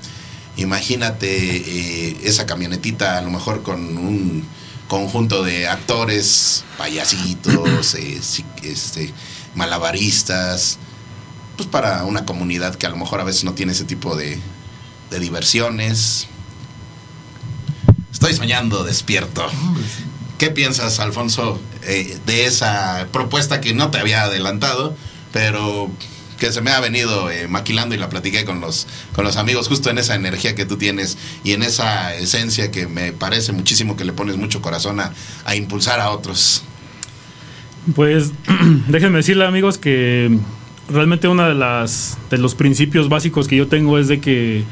Imagínate 0.56 1.28
eh, 1.28 2.16
esa 2.24 2.46
camionetita 2.46 3.16
a 3.16 3.22
lo 3.22 3.30
mejor 3.30 3.62
con 3.62 3.96
un 3.96 4.44
conjunto 4.88 5.44
de 5.44 5.68
actores, 5.68 6.64
payasitos, 6.78 7.94
eh, 7.94 8.20
este, 8.64 9.12
malabaristas, 9.54 10.78
pues 11.56 11.68
para 11.68 12.04
una 12.04 12.24
comunidad 12.24 12.74
que 12.74 12.86
a 12.86 12.90
lo 12.90 12.96
mejor 12.96 13.20
a 13.20 13.24
veces 13.24 13.44
no 13.44 13.54
tiene 13.54 13.72
ese 13.72 13.84
tipo 13.84 14.16
de, 14.16 14.38
de 15.10 15.20
diversiones. 15.20 16.26
Estoy 18.12 18.34
soñando 18.34 18.84
despierto. 18.84 19.46
¿Qué 20.38 20.50
piensas, 20.50 20.98
Alfonso, 20.98 21.60
eh, 21.84 22.18
de 22.26 22.46
esa 22.46 23.06
propuesta 23.12 23.60
que 23.60 23.74
no 23.74 23.90
te 23.90 23.98
había 23.98 24.24
adelantado, 24.24 24.96
pero 25.32 25.90
que 26.38 26.50
se 26.50 26.60
me 26.60 26.72
ha 26.72 26.80
venido 26.80 27.30
eh, 27.30 27.46
maquilando 27.46 27.94
y 27.94 27.98
la 27.98 28.08
platiqué 28.08 28.44
con 28.44 28.60
los, 28.60 28.88
con 29.14 29.24
los 29.24 29.36
amigos, 29.36 29.68
justo 29.68 29.90
en 29.90 29.98
esa 29.98 30.16
energía 30.16 30.56
que 30.56 30.64
tú 30.64 30.76
tienes 30.76 31.16
y 31.44 31.52
en 31.52 31.62
esa 31.62 32.14
esencia 32.16 32.72
que 32.72 32.88
me 32.88 33.12
parece 33.12 33.52
muchísimo 33.52 33.96
que 33.96 34.04
le 34.04 34.12
pones 34.12 34.36
mucho 34.36 34.60
corazón 34.60 34.98
a, 34.98 35.12
a 35.44 35.54
impulsar 35.54 36.00
a 36.00 36.10
otros? 36.10 36.64
Pues 37.94 38.32
déjenme 38.88 39.18
decirle 39.18 39.44
amigos 39.46 39.78
que 39.78 40.36
realmente 40.90 41.28
una 41.28 41.48
de 41.48 41.54
las 41.54 42.18
de 42.30 42.38
los 42.38 42.54
principios 42.54 43.08
básicos 43.08 43.48
que 43.48 43.56
yo 43.56 43.68
tengo 43.68 43.98
es 43.98 44.08
de 44.08 44.20
que 44.20 44.64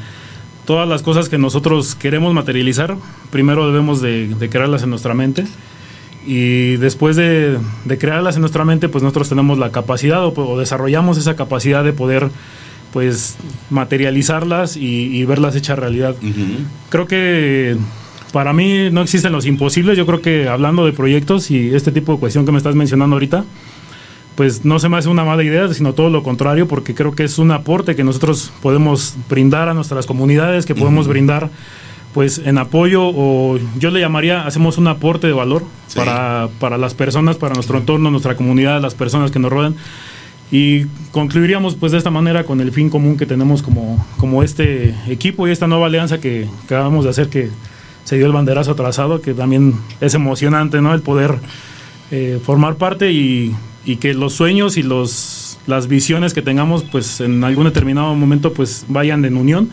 todas 0.66 0.88
las 0.88 1.02
cosas 1.02 1.28
que 1.28 1.38
nosotros 1.38 1.94
queremos 1.94 2.34
materializar, 2.34 2.96
primero 3.30 3.66
debemos 3.66 4.00
de, 4.00 4.28
de 4.28 4.48
crearlas 4.48 4.82
en 4.82 4.90
nuestra 4.90 5.14
mente 5.14 5.44
y 6.26 6.76
después 6.76 7.16
de, 7.16 7.58
de 7.84 7.98
crearlas 7.98 8.36
en 8.36 8.42
nuestra 8.42 8.64
mente, 8.64 8.88
pues 8.88 9.02
nosotros 9.02 9.28
tenemos 9.28 9.58
la 9.58 9.72
capacidad 9.72 10.24
o, 10.24 10.32
o 10.34 10.58
desarrollamos 10.58 11.18
esa 11.18 11.34
capacidad 11.34 11.82
de 11.82 11.92
poder 11.92 12.30
pues 12.92 13.36
materializarlas 13.70 14.76
y, 14.76 15.16
y 15.16 15.24
verlas 15.24 15.56
hechas 15.56 15.78
realidad. 15.78 16.14
Creo 16.88 17.06
que 17.06 17.76
para 18.32 18.52
mí 18.52 18.90
no 18.90 19.02
existen 19.02 19.32
los 19.32 19.46
imposibles. 19.46 19.96
Yo 19.96 20.06
creo 20.06 20.20
que 20.20 20.48
hablando 20.48 20.84
de 20.84 20.92
proyectos 20.92 21.50
y 21.50 21.74
este 21.74 21.92
tipo 21.92 22.12
de 22.12 22.18
cuestión 22.18 22.44
que 22.44 22.52
me 22.52 22.58
estás 22.58 22.74
mencionando 22.74 23.14
ahorita, 23.14 23.44
pues 24.40 24.64
no 24.64 24.78
se 24.78 24.88
me 24.88 24.96
hace 24.96 25.10
una 25.10 25.22
mala 25.22 25.44
idea, 25.44 25.68
sino 25.74 25.92
todo 25.92 26.08
lo 26.08 26.22
contrario, 26.22 26.66
porque 26.66 26.94
creo 26.94 27.14
que 27.14 27.24
es 27.24 27.38
un 27.38 27.50
aporte 27.50 27.94
que 27.94 28.04
nosotros 28.04 28.50
podemos 28.62 29.14
brindar 29.28 29.68
a 29.68 29.74
nuestras 29.74 30.06
comunidades, 30.06 30.64
que 30.64 30.74
podemos 30.74 31.04
Ujú. 31.04 31.10
brindar 31.10 31.50
pues 32.14 32.40
en 32.42 32.56
apoyo 32.56 33.02
o 33.04 33.58
yo 33.78 33.90
le 33.90 34.00
llamaría, 34.00 34.46
hacemos 34.46 34.78
un 34.78 34.88
aporte 34.88 35.26
de 35.26 35.34
valor 35.34 35.62
para, 35.94 36.48
para 36.58 36.78
las 36.78 36.94
personas, 36.94 37.36
para 37.36 37.52
nuestro 37.52 37.76
entorno, 37.76 38.10
nuestra 38.10 38.34
comunidad, 38.34 38.80
las 38.80 38.94
personas 38.94 39.30
que 39.30 39.38
nos 39.38 39.52
rodean. 39.52 39.76
Y 40.50 40.86
concluiríamos 41.10 41.74
pues 41.74 41.92
de 41.92 41.98
esta 41.98 42.10
manera 42.10 42.44
con 42.44 42.62
el 42.62 42.72
fin 42.72 42.88
común 42.88 43.18
que 43.18 43.26
tenemos 43.26 43.60
como, 43.60 44.02
como 44.16 44.42
este 44.42 44.94
equipo 45.08 45.48
y 45.48 45.50
esta 45.50 45.66
nueva 45.66 45.84
alianza 45.84 46.18
que, 46.18 46.48
que 46.66 46.74
acabamos 46.74 47.04
de 47.04 47.10
hacer 47.10 47.28
que 47.28 47.50
se 48.04 48.16
dio 48.16 48.24
el 48.24 48.32
banderazo 48.32 48.70
atrasado, 48.70 49.20
que 49.20 49.34
también 49.34 49.74
es 50.00 50.14
emocionante, 50.14 50.80
¿no? 50.80 50.94
El 50.94 51.02
poder 51.02 51.34
eh, 52.10 52.40
formar 52.42 52.76
parte 52.76 53.12
y, 53.12 53.54
y 53.84 53.96
que 53.96 54.14
los 54.14 54.34
sueños 54.34 54.76
y 54.76 54.82
los, 54.82 55.58
las 55.66 55.86
visiones 55.86 56.34
que 56.34 56.42
tengamos 56.42 56.84
pues 56.84 57.20
en 57.20 57.42
algún 57.44 57.64
determinado 57.64 58.14
momento 58.14 58.52
pues 58.52 58.84
vayan 58.88 59.24
en 59.24 59.36
unión. 59.36 59.70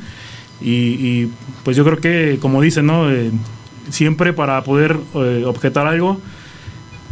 Y, 0.59 0.71
y, 0.71 1.31
pues 1.63 1.77
yo 1.77 1.83
creo 1.83 1.97
que, 1.97 2.39
como 2.41 2.61
dicen, 2.61 2.87
¿no? 2.87 3.11
Eh, 3.11 3.31
siempre 3.91 4.33
para 4.33 4.63
poder 4.63 4.97
eh, 5.13 5.43
objetar 5.45 5.85
algo, 5.85 6.19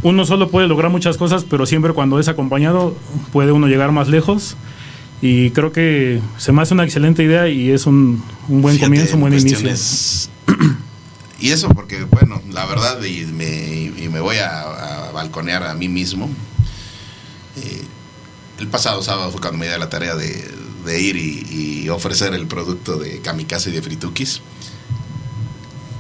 uno 0.02 0.26
solo 0.26 0.50
puede 0.50 0.68
lograr 0.68 0.92
muchas 0.92 1.18
cosas, 1.18 1.44
pero 1.44 1.66
siempre 1.66 1.94
cuando 1.94 2.20
es 2.20 2.28
acompañado 2.28 2.96
puede 3.32 3.52
uno 3.52 3.68
llegar 3.68 3.92
más 3.92 4.08
lejos. 4.08 4.56
Y 5.22 5.52
creo 5.52 5.72
que 5.72 6.22
se 6.38 6.52
me 6.52 6.62
hace 6.62 6.74
una 6.74 6.84
excelente 6.84 7.24
idea 7.24 7.48
y 7.48 7.72
es 7.72 7.86
un, 7.86 8.24
un 8.50 8.62
buen 8.62 8.76
Fíjate, 8.76 8.90
comienzo, 8.90 9.16
un 9.16 9.22
buen 9.22 9.34
en 9.34 9.40
inicio. 9.40 9.70
Y 11.38 11.50
eso 11.50 11.68
porque, 11.68 12.02
bueno, 12.06 12.42
la 12.54 12.66
verdad, 12.66 13.04
y 13.04 13.26
me, 13.26 13.92
y 14.02 14.08
me 14.10 14.22
voy 14.22 14.38
a, 14.38 15.10
a 15.10 15.12
balconear 15.12 15.64
a 15.64 15.74
mí 15.76 15.90
mismo. 15.90 16.30
Eh, 17.58 17.84
el 18.60 18.68
pasado 18.68 19.02
sábado 19.04 19.32
fue 19.32 19.42
cuando 19.42 19.58
me 19.60 19.68
di 19.70 19.78
la 19.78 19.90
tarea 19.90 20.16
de, 20.16 20.50
de 20.86 21.02
ir 21.02 21.16
y, 21.18 21.84
y 21.84 21.90
ofrecer 21.90 22.34
el 22.34 22.48
producto 22.48 22.98
de 22.98 23.20
Kamikaze 23.22 23.70
y 23.70 23.74
de 23.74 23.82
Fritukis. 23.82 24.42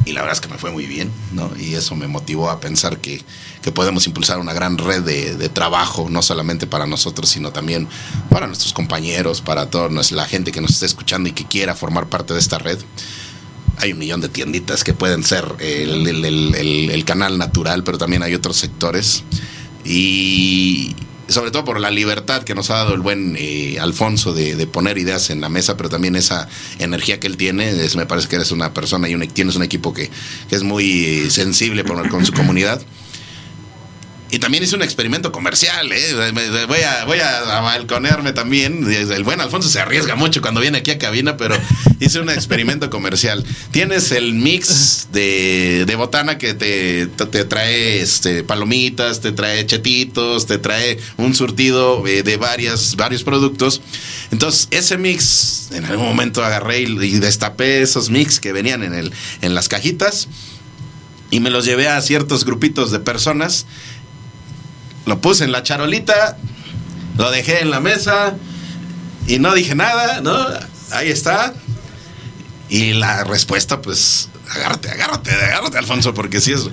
Y 0.05 0.11
la 0.13 0.21
verdad 0.21 0.35
es 0.35 0.41
que 0.41 0.49
me 0.49 0.59
fue 0.59 0.69
muy 0.71 0.85
bien, 0.85 1.11
¿no? 1.33 1.51
Y 1.59 1.73
eso 1.73 1.95
me 1.95 2.07
motivó 2.07 2.51
a 2.51 2.59
pensar 2.59 2.99
que, 2.99 3.23
que 3.63 3.71
podemos 3.71 4.05
impulsar 4.05 4.37
una 4.37 4.53
gran 4.53 4.77
red 4.77 5.01
de, 5.01 5.35
de 5.35 5.49
trabajo, 5.49 6.09
no 6.11 6.21
solamente 6.21 6.67
para 6.67 6.85
nosotros, 6.85 7.27
sino 7.27 7.51
también 7.51 7.87
para 8.29 8.45
nuestros 8.45 8.71
compañeros, 8.71 9.41
para 9.41 9.71
toda 9.71 9.89
la 9.89 10.25
gente 10.27 10.51
que 10.51 10.61
nos 10.61 10.71
esté 10.71 10.85
escuchando 10.85 11.27
y 11.27 11.31
que 11.31 11.45
quiera 11.45 11.73
formar 11.73 12.07
parte 12.07 12.33
de 12.35 12.39
esta 12.39 12.57
red 12.59 12.77
hay 13.79 13.91
un 13.91 13.99
millón 13.99 14.21
de 14.21 14.29
tienditas 14.29 14.85
que 14.85 14.93
pueden 14.93 15.21
ser 15.25 15.43
el- 15.59 16.07
el- 16.07 16.23
el- 16.55 16.89
el 16.91 17.03
canal 17.05 17.37
natural, 17.37 17.83
pero 17.83 17.97
también 17.97 18.23
hay 18.23 18.33
otros 18.33 18.55
sectores. 18.55 19.23
Y 19.83 20.95
sobre 21.27 21.51
todo 21.51 21.65
por 21.65 21.79
la 21.79 21.91
libertad 21.91 22.43
que 22.43 22.53
nos 22.55 22.69
ha 22.69 22.75
dado 22.75 22.93
el 22.93 23.01
buen 23.01 23.35
eh, 23.37 23.77
Alfonso 23.79 24.33
de, 24.33 24.55
de 24.55 24.67
poner 24.67 24.97
ideas 24.97 25.29
en 25.29 25.41
la 25.41 25.49
mesa, 25.49 25.75
pero 25.77 25.89
también 25.89 26.15
esa 26.15 26.47
energía 26.79 27.19
que 27.19 27.27
él 27.27 27.37
tiene. 27.37 27.69
Es- 27.69 27.95
me 27.95 28.05
parece 28.05 28.27
que 28.27 28.35
eres 28.35 28.51
una 28.51 28.73
persona 28.73 29.09
y 29.09 29.15
un- 29.15 29.27
tienes 29.27 29.55
un 29.55 29.63
equipo 29.63 29.93
que, 29.93 30.09
es 30.51 30.63
muy 30.63 31.05
eh, 31.05 31.31
sensible 31.31 31.83
por- 31.83 32.07
con 32.09 32.25
su 32.25 32.33
comunidad. 32.33 32.81
Y 34.35 34.39
también 34.39 34.65
hice 34.65 34.75
un 34.75 34.81
experimento 34.81 35.31
comercial, 35.31 35.89
¿eh? 35.93 36.65
Voy 36.67 36.81
a, 36.81 37.05
voy 37.05 37.19
a, 37.19 37.57
a 37.57 37.61
balconearme 37.61 38.33
también. 38.33 38.85
El 38.91 39.23
buen 39.23 39.39
Alfonso 39.39 39.69
se 39.69 39.79
arriesga 39.79 40.15
mucho 40.15 40.41
cuando 40.41 40.59
viene 40.59 40.79
aquí 40.79 40.91
a 40.91 40.97
cabina, 40.97 41.37
pero 41.37 41.55
hice 42.01 42.19
un 42.19 42.29
experimento 42.29 42.89
comercial. 42.89 43.45
Tienes 43.71 44.11
el 44.11 44.33
mix 44.33 45.07
de, 45.13 45.85
de 45.87 45.95
botana 45.95 46.37
que 46.37 46.53
te, 46.53 47.07
te- 47.07 47.25
te 47.27 47.45
trae 47.45 48.01
este, 48.01 48.43
palomitas, 48.43 49.21
te 49.21 49.31
trae 49.31 49.65
chetitos, 49.65 50.47
te 50.47 50.57
trae 50.57 50.99
un 51.15 51.33
surtido 51.33 52.05
eh, 52.05 52.21
de 52.21 52.35
varias, 52.35 52.97
varios 52.97 53.23
productos. 53.23 53.81
Entonces, 54.33 54.67
ese 54.71 54.97
mix, 54.97 55.69
en 55.71 55.85
algún 55.85 56.07
momento 56.07 56.43
agarré 56.43 56.81
y, 56.81 56.87
y 57.05 57.19
destapé 57.19 57.81
esos 57.81 58.09
mix 58.09 58.41
que 58.41 58.51
venían 58.51 58.83
en, 58.83 58.95
el, 58.95 59.13
en 59.41 59.55
las 59.55 59.69
cajitas 59.69 60.27
y 61.31 61.39
me 61.39 61.49
los 61.49 61.63
llevé 61.65 61.87
a 61.87 61.99
ciertos 62.01 62.43
grupitos 62.45 62.91
de 62.91 62.99
personas 62.99 63.65
lo 65.05 65.21
puse 65.21 65.43
en 65.43 65.51
la 65.51 65.63
charolita, 65.63 66.37
lo 67.17 67.31
dejé 67.31 67.61
en 67.61 67.71
la 67.71 67.79
mesa 67.79 68.35
y 69.27 69.39
no 69.39 69.53
dije 69.53 69.75
nada, 69.75 70.21
¿no? 70.21 70.35
Ahí 70.91 71.09
está. 71.09 71.53
Y 72.69 72.93
la 72.93 73.23
respuesta, 73.23 73.81
pues, 73.81 74.29
agárrate, 74.49 74.89
agárrate, 74.89 75.31
agárrate, 75.31 75.77
Alfonso, 75.77 76.13
porque 76.13 76.41
sí 76.41 76.53
es 76.53 76.69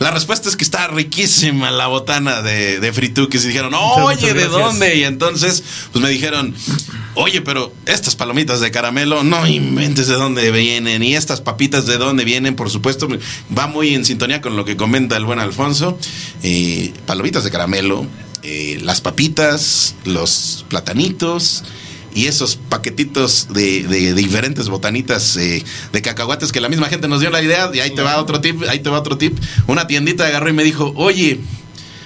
La 0.00 0.10
respuesta 0.10 0.48
es 0.48 0.56
que 0.56 0.64
está 0.64 0.88
riquísima 0.88 1.70
la 1.70 1.86
botana 1.86 2.40
de, 2.40 2.80
de 2.80 2.92
Frituquis. 2.92 3.44
Y 3.44 3.48
dijeron, 3.48 3.74
oye, 3.74 4.32
¿de 4.32 4.46
dónde? 4.46 4.96
Y 4.96 5.04
entonces, 5.04 5.62
pues 5.92 6.02
me 6.02 6.08
dijeron, 6.08 6.54
oye, 7.14 7.42
pero 7.42 7.74
estas 7.84 8.16
palomitas 8.16 8.60
de 8.60 8.70
caramelo, 8.70 9.22
no 9.24 9.46
inventes 9.46 10.08
de 10.08 10.14
dónde 10.14 10.50
vienen. 10.52 11.02
Y 11.02 11.16
estas 11.16 11.42
papitas 11.42 11.84
de 11.84 11.98
dónde 11.98 12.24
vienen, 12.24 12.56
por 12.56 12.70
supuesto, 12.70 13.08
va 13.56 13.66
muy 13.66 13.94
en 13.94 14.06
sintonía 14.06 14.40
con 14.40 14.56
lo 14.56 14.64
que 14.64 14.74
comenta 14.74 15.18
el 15.18 15.26
buen 15.26 15.38
Alfonso. 15.38 15.98
Eh, 16.42 16.94
palomitas 17.04 17.44
de 17.44 17.50
caramelo, 17.50 18.06
eh, 18.42 18.78
las 18.82 19.02
papitas, 19.02 19.96
los 20.06 20.64
platanitos 20.70 21.62
y 22.14 22.26
esos 22.26 22.56
paquetitos 22.56 23.48
de, 23.52 23.84
de 23.84 24.14
diferentes 24.14 24.68
botanitas 24.68 25.36
eh, 25.36 25.64
de 25.92 26.02
cacahuates 26.02 26.50
que 26.52 26.60
la 26.60 26.68
misma 26.68 26.88
gente 26.88 27.06
nos 27.08 27.20
dio 27.20 27.30
la 27.30 27.40
idea 27.42 27.70
y 27.72 27.80
ahí 27.80 27.94
te 27.94 28.02
va 28.02 28.18
otro 28.18 28.40
tip, 28.40 28.62
ahí 28.68 28.80
te 28.80 28.90
va 28.90 28.98
otro 28.98 29.16
tip. 29.16 29.38
Una 29.66 29.86
tiendita 29.86 30.26
agarró 30.26 30.48
y 30.48 30.52
me 30.52 30.64
dijo, 30.64 30.92
oye, 30.96 31.40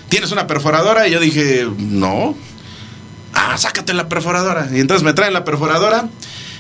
¿tienes 0.09 0.31
una 0.33 0.47
perforadora? 0.47 1.09
Y 1.09 1.13
yo 1.13 1.21
dije, 1.21 1.67
no. 1.79 2.37
Ah, 3.33 3.57
sácate 3.59 3.95
la 3.95 4.09
perforadora. 4.09 4.69
Y 4.73 4.81
entonces 4.81 5.03
me 5.05 5.13
traen 5.15 5.33
la 5.33 5.45
perforadora 5.45 6.09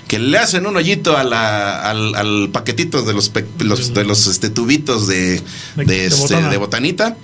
que 0.08 0.18
le 0.18 0.36
hacen 0.38 0.66
un 0.66 0.76
hoyito 0.76 1.16
a 1.16 1.22
la- 1.24 1.80
al, 1.88 2.14
al 2.14 2.48
paquetito 2.52 3.02
de 3.02 3.14
los, 3.14 3.28
pe- 3.28 3.46
los- 3.60 3.94
de 3.94 4.04
los 4.04 4.26
este, 4.26 4.50
tubitos 4.50 5.06
de, 5.06 5.40
de, 5.76 5.84
de 5.84 6.06
este, 6.06 6.34
de 6.50 6.56
botanita. 6.56 7.16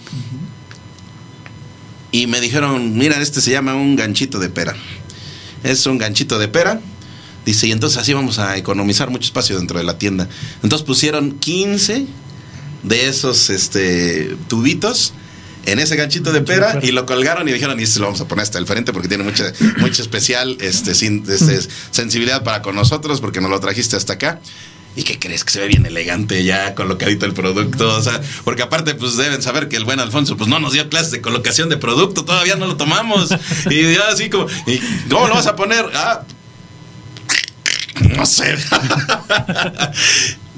Y 2.12 2.26
me 2.26 2.40
dijeron, 2.40 2.96
mira, 2.96 3.20
este 3.20 3.40
se 3.40 3.50
llama 3.52 3.74
un 3.74 3.96
ganchito 3.96 4.38
de 4.38 4.48
pera. 4.48 4.74
Es 5.62 5.86
un 5.86 5.98
ganchito 5.98 6.38
de 6.38 6.48
pera. 6.48 6.80
Dice, 7.46 7.66
y 7.66 7.72
entonces 7.72 7.98
así 7.98 8.12
vamos 8.12 8.38
a 8.38 8.56
economizar 8.56 9.10
mucho 9.10 9.24
espacio 9.26 9.56
dentro 9.56 9.78
de 9.78 9.84
la 9.84 9.96
tienda. 9.98 10.28
Entonces 10.62 10.86
pusieron 10.86 11.38
15 11.38 12.06
de 12.82 13.08
esos 13.08 13.50
este, 13.50 14.36
tubitos 14.48 15.12
en 15.66 15.78
ese 15.78 15.96
ganchito 15.96 16.32
de 16.32 16.40
pera 16.42 16.72
y 16.82 16.92
lo 16.92 17.04
colgaron 17.06 17.46
y 17.48 17.52
dijeron, 17.52 17.78
y 17.80 17.82
este 17.82 17.98
lo 18.00 18.06
vamos 18.06 18.20
a 18.20 18.28
poner 18.28 18.42
hasta 18.42 18.58
el 18.58 18.66
frente 18.66 18.92
porque 18.92 19.08
tiene 19.08 19.24
mucha, 19.24 19.52
mucha 19.78 20.00
especial 20.02 20.56
este, 20.60 20.94
sin- 20.94 21.24
este, 21.28 21.60
sensibilidad 21.90 22.42
para 22.44 22.62
con 22.62 22.74
nosotros 22.74 23.20
porque 23.20 23.40
nos 23.40 23.50
lo 23.50 23.60
trajiste 23.60 23.96
hasta 23.96 24.14
acá. 24.14 24.40
¿Y 24.96 25.04
qué 25.04 25.18
crees? 25.18 25.44
Que 25.44 25.52
se 25.52 25.60
ve 25.60 25.68
bien 25.68 25.86
elegante 25.86 26.42
ya 26.42 26.74
colocadito 26.74 27.24
el 27.24 27.32
producto. 27.32 27.96
O 27.96 28.02
sea, 28.02 28.20
porque 28.44 28.62
aparte, 28.62 28.94
pues 28.94 29.16
deben 29.16 29.40
saber 29.40 29.68
que 29.68 29.76
el 29.76 29.84
buen 29.84 30.00
Alfonso, 30.00 30.36
pues 30.36 30.48
no 30.48 30.58
nos 30.58 30.72
dio 30.72 30.88
clases 30.88 31.12
de 31.12 31.20
colocación 31.20 31.68
de 31.68 31.76
producto, 31.76 32.24
todavía 32.24 32.56
no 32.56 32.66
lo 32.66 32.76
tomamos. 32.76 33.30
Y 33.70 33.94
ya 33.94 34.08
así 34.12 34.28
como, 34.28 34.46
¿y 34.66 34.78
¿cómo 35.08 35.28
lo 35.28 35.34
vas 35.34 35.46
a 35.46 35.54
poner? 35.54 35.84
Ah, 35.94 36.22
no 38.16 38.26
sé. 38.26 38.54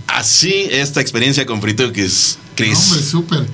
así 0.07 0.69
esta 0.71 1.01
experiencia 1.01 1.45
con 1.45 1.61
Frituquis, 1.61 2.39
Chris. 2.55 2.79
Hombre, 2.79 3.03
súper. 3.03 3.47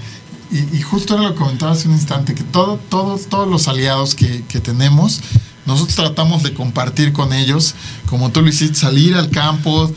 Y, 0.51 0.81
justo 0.81 1.15
era 1.15 1.25
lo 1.25 1.35
que 1.35 1.41
comentaba 1.41 1.73
hace 1.73 1.89
un 1.89 1.95
instante, 1.95 2.35
que 2.35 2.43
todo, 2.43 2.81
todos, 2.89 3.29
todos 3.29 3.47
los 3.47 3.69
aliados 3.69 4.15
que 4.15 4.61
tenemos, 4.63 5.21
nosotros 5.69 5.97
tratamos 5.97 6.43
de 6.43 6.55
compartir 6.55 7.13
con 7.13 7.35
ellos, 7.35 7.75
como 8.07 8.31
tú 8.31 8.41
lo 8.41 8.49
hiciste, 8.49 8.75
salir 8.75 9.15
al 9.15 9.29
campo, 9.29 9.93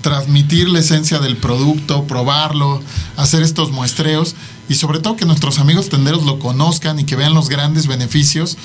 transmitir 0.00 0.68
la 0.68 0.78
esencia 0.78 1.18
del 1.18 1.36
producto, 1.36 2.04
probarlo, 2.04 2.80
hacer 3.16 3.42
estos 3.42 3.72
muestreos 3.72 4.34
y 4.68 4.74
sobre 4.74 5.00
todo 5.00 5.16
que 5.16 5.26
nuestros 5.26 5.58
amigos 5.58 5.88
tenderos 5.88 6.24
lo 6.24 6.38
conozcan 6.38 6.98
y 6.98 7.04
que 7.04 7.16
vean 7.16 7.34
los 7.34 7.48
grandes 7.48 7.86
beneficios, 7.86 8.56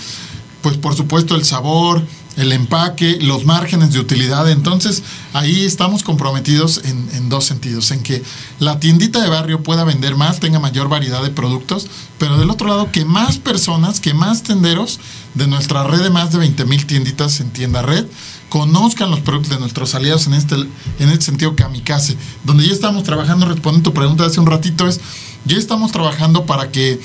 pues 0.61 0.77
por 0.77 0.95
supuesto 0.95 1.35
el 1.35 1.45
sabor, 1.45 2.06
el 2.38 2.53
empaque, 2.53 3.18
los 3.19 3.45
márgenes 3.45 3.91
de 3.91 3.99
utilidad. 3.99 4.49
Entonces 4.49 5.03
ahí 5.34 5.65
estamos 5.65 6.03
comprometidos 6.03 6.81
en, 6.85 7.30
dos 7.30 7.43
sentidos, 7.43 7.91
en 7.91 8.01
que 8.03 8.23
la 8.59 8.80
tiendita 8.80 9.22
de 9.22 9.27
barrio 9.27 9.64
pueda 9.64 9.84
vender 9.84 10.15
más, 10.15 10.39
tenga 10.39 10.59
mayor 10.59 10.88
variedad 10.88 11.22
de 11.22 11.30
productos, 11.30 11.88
pero 12.18 12.38
del 12.38 12.49
otro 12.49 12.68
lado 12.68 12.89
que 12.91 13.03
más 13.03 13.38
personas, 13.38 13.99
que 13.99 14.14
más 14.14 14.43
tenderos 14.43 14.99
de 15.34 15.47
nuestra 15.47 15.84
red 15.84 16.01
de 16.01 16.09
más 16.09 16.31
de 16.31 16.38
20 16.38 16.64
mil 16.65 16.85
tienditas 16.85 17.41
en 17.41 17.49
tienda 17.49 17.81
red, 17.81 18.05
conozcan 18.49 19.11
los 19.11 19.19
productos 19.19 19.49
de 19.51 19.59
nuestros 19.59 19.93
aliados 19.93 20.27
en 20.27 20.34
este, 20.34 20.55
en 20.55 21.09
este 21.09 21.26
sentido 21.26 21.55
kamikaze. 21.55 22.15
Donde 22.45 22.65
ya 22.65 22.72
estamos 22.72 23.03
trabajando, 23.03 23.45
respondiendo 23.45 23.89
tu 23.89 23.93
pregunta 23.93 24.23
de 24.23 24.30
hace 24.30 24.39
un 24.39 24.47
ratito, 24.47 24.88
es, 24.88 25.01
ya 25.45 25.57
estamos 25.57 25.91
trabajando 25.91 26.45
para 26.45 26.72
que 26.72 26.99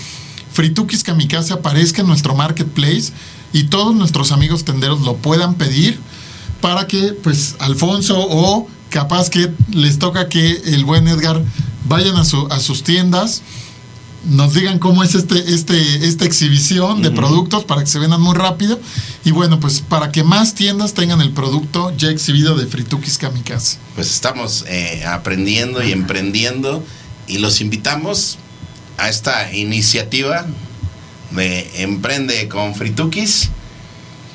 Fritukis 0.52 1.02
Kamikaze 1.02 1.54
aparezca 1.54 2.02
en 2.02 2.08
nuestro 2.08 2.34
marketplace 2.34 3.12
y 3.52 3.64
todos 3.64 3.94
nuestros 3.94 4.32
amigos 4.32 4.64
tenderos 4.64 5.00
lo 5.02 5.16
puedan 5.16 5.54
pedir 5.54 5.98
para 6.60 6.86
que 6.86 7.12
pues 7.12 7.56
Alfonso 7.58 8.16
o 8.18 8.68
capaz 8.90 9.30
que 9.30 9.50
les 9.72 9.98
toca 9.98 10.28
que 10.28 10.50
el 10.66 10.84
buen 10.84 11.08
Edgar 11.08 11.42
vayan 11.86 12.16
a, 12.16 12.24
su- 12.24 12.46
a 12.50 12.60
sus 12.60 12.82
tiendas 12.82 13.42
nos 14.24 14.54
digan 14.54 14.78
cómo 14.78 15.02
es 15.02 15.16
este, 15.16 15.52
este, 15.52 16.06
esta 16.06 16.24
exhibición 16.24 17.02
de 17.02 17.10
productos 17.10 17.64
para 17.64 17.80
que 17.80 17.88
se 17.88 17.98
vendan 17.98 18.20
muy 18.20 18.36
rápido 18.36 18.78
y 19.24 19.32
bueno 19.32 19.58
pues 19.58 19.80
para 19.80 20.12
que 20.12 20.22
más 20.22 20.54
tiendas 20.54 20.94
tengan 20.94 21.20
el 21.20 21.30
producto 21.32 21.92
ya 21.98 22.08
exhibido 22.08 22.54
de 22.54 22.66
Fritukis 22.68 23.18
Kamikaze. 23.18 23.78
Pues 23.96 24.12
estamos 24.12 24.64
eh, 24.68 25.04
aprendiendo 25.06 25.82
y 25.82 25.90
emprendiendo 25.90 26.84
y 27.26 27.38
los 27.38 27.60
invitamos 27.60 28.38
a 28.96 29.08
esta 29.08 29.52
iniciativa 29.52 30.46
de 31.34 31.82
Emprende 31.82 32.48
con 32.48 32.74
Fritukis. 32.74 33.50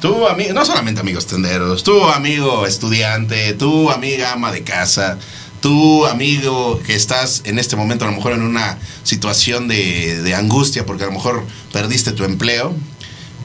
Tu 0.02 0.28
amigo, 0.28 0.54
no 0.54 0.64
solamente 0.64 1.02
amigos 1.02 1.26
tenderos, 1.26 1.84
tu 1.84 2.04
amigo 2.06 2.68
estudiante, 2.68 3.54
tu 3.54 3.90
amiga 3.90 4.34
ama 4.34 4.52
de 4.52 4.64
casa, 4.64 5.18
tu 5.60 6.06
amigo 6.06 6.80
que 6.86 6.94
estás 6.94 7.42
en 7.46 7.58
este 7.58 7.76
momento 7.76 8.06
a 8.06 8.12
lo 8.12 8.16
mejor 8.16 8.34
en 8.34 8.44
una 8.44 8.78
situación 9.04 9.68
de, 9.68 10.22
de 10.22 10.36
angustia 10.36 10.86
porque 10.86 11.04
a 11.04 11.08
lo 11.08 11.14
mejor 11.14 11.44
perdiste 11.74 12.12
tu 12.12 12.26
empleo. 12.26 12.76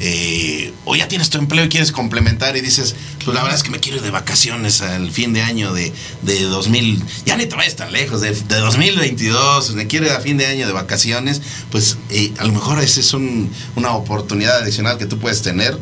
Eh, 0.05 0.73
o 0.85 0.97
ya 0.97 1.07
tienes 1.07 1.31
tu 1.31 1.39
empleo 1.39 1.65
y 1.65 1.69
quieres 1.69 1.93
complementar 1.93 2.57
y 2.57 2.61
dices, 2.61 2.97
pues 3.25 3.35
la 3.35 3.43
verdad 3.43 3.57
es 3.57 3.63
que 3.63 3.71
me 3.71 3.79
quiero 3.79 3.99
ir 3.99 4.03
de 4.03 4.11
vacaciones 4.11 4.81
al 4.83 5.13
fin 5.13 5.33
de 5.33 5.43
año 5.43 5.73
de, 5.73 5.93
de 6.23 6.41
2000, 6.43 7.03
ya 7.25 7.37
ni 7.37 7.47
te 7.47 7.55
vayas 7.55 7.77
tan 7.77 7.93
lejos, 7.93 8.21
de, 8.21 8.33
de 8.35 8.57
2022, 8.57 9.75
me 9.75 9.87
quiero 9.87 10.07
ir 10.07 10.13
a 10.13 10.21
fin 10.21 10.37
de 10.39 10.47
año 10.47 10.67
de 10.67 10.73
vacaciones, 10.73 11.41
pues 11.71 11.99
eh, 12.11 12.33
a 12.39 12.45
lo 12.45 12.53
mejor 12.53 12.81
esa 12.83 12.99
es 12.99 13.15
un- 13.15 13.49
una 13.77 13.93
oportunidad 13.93 14.59
adicional 14.59 14.99
que 14.99 15.07
tú 15.07 15.19
puedes 15.19 15.41
tener 15.43 15.79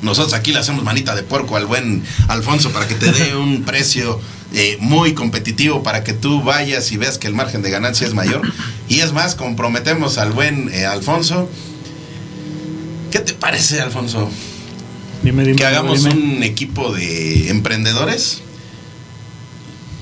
nosotros 0.00 0.32
aquí 0.34 0.52
le 0.52 0.60
hacemos 0.60 0.84
manita 0.84 1.16
de 1.16 1.24
porco 1.24 1.56
al 1.56 1.66
buen 1.66 2.04
Alfonso 2.28 2.70
para 2.70 2.86
que 2.86 2.94
te 2.94 3.10
dé 3.10 3.34
un 3.34 3.62
precio 3.66 4.20
eh, 4.54 4.76
muy 4.80 5.12
competitivo 5.12 5.82
para 5.82 6.04
que 6.04 6.12
tú 6.12 6.40
vayas 6.42 6.92
y 6.92 6.96
veas 6.96 7.18
que 7.18 7.26
el 7.26 7.34
margen 7.34 7.62
de 7.62 7.70
ganancia 7.70 8.06
es 8.06 8.14
mayor. 8.14 8.42
Y 8.88 9.00
es 9.00 9.12
más, 9.12 9.34
comprometemos 9.34 10.16
al 10.18 10.30
buen 10.30 10.72
eh, 10.72 10.86
Alfonso. 10.86 11.50
¿Qué 13.10 13.20
te 13.20 13.34
parece, 13.34 13.80
Alfonso? 13.80 14.30
Dime, 15.22 15.44
dime, 15.44 15.56
que 15.56 15.64
hagamos 15.64 16.04
dime. 16.04 16.14
un 16.14 16.42
equipo 16.42 16.92
de 16.92 17.50
emprendedores 17.50 18.42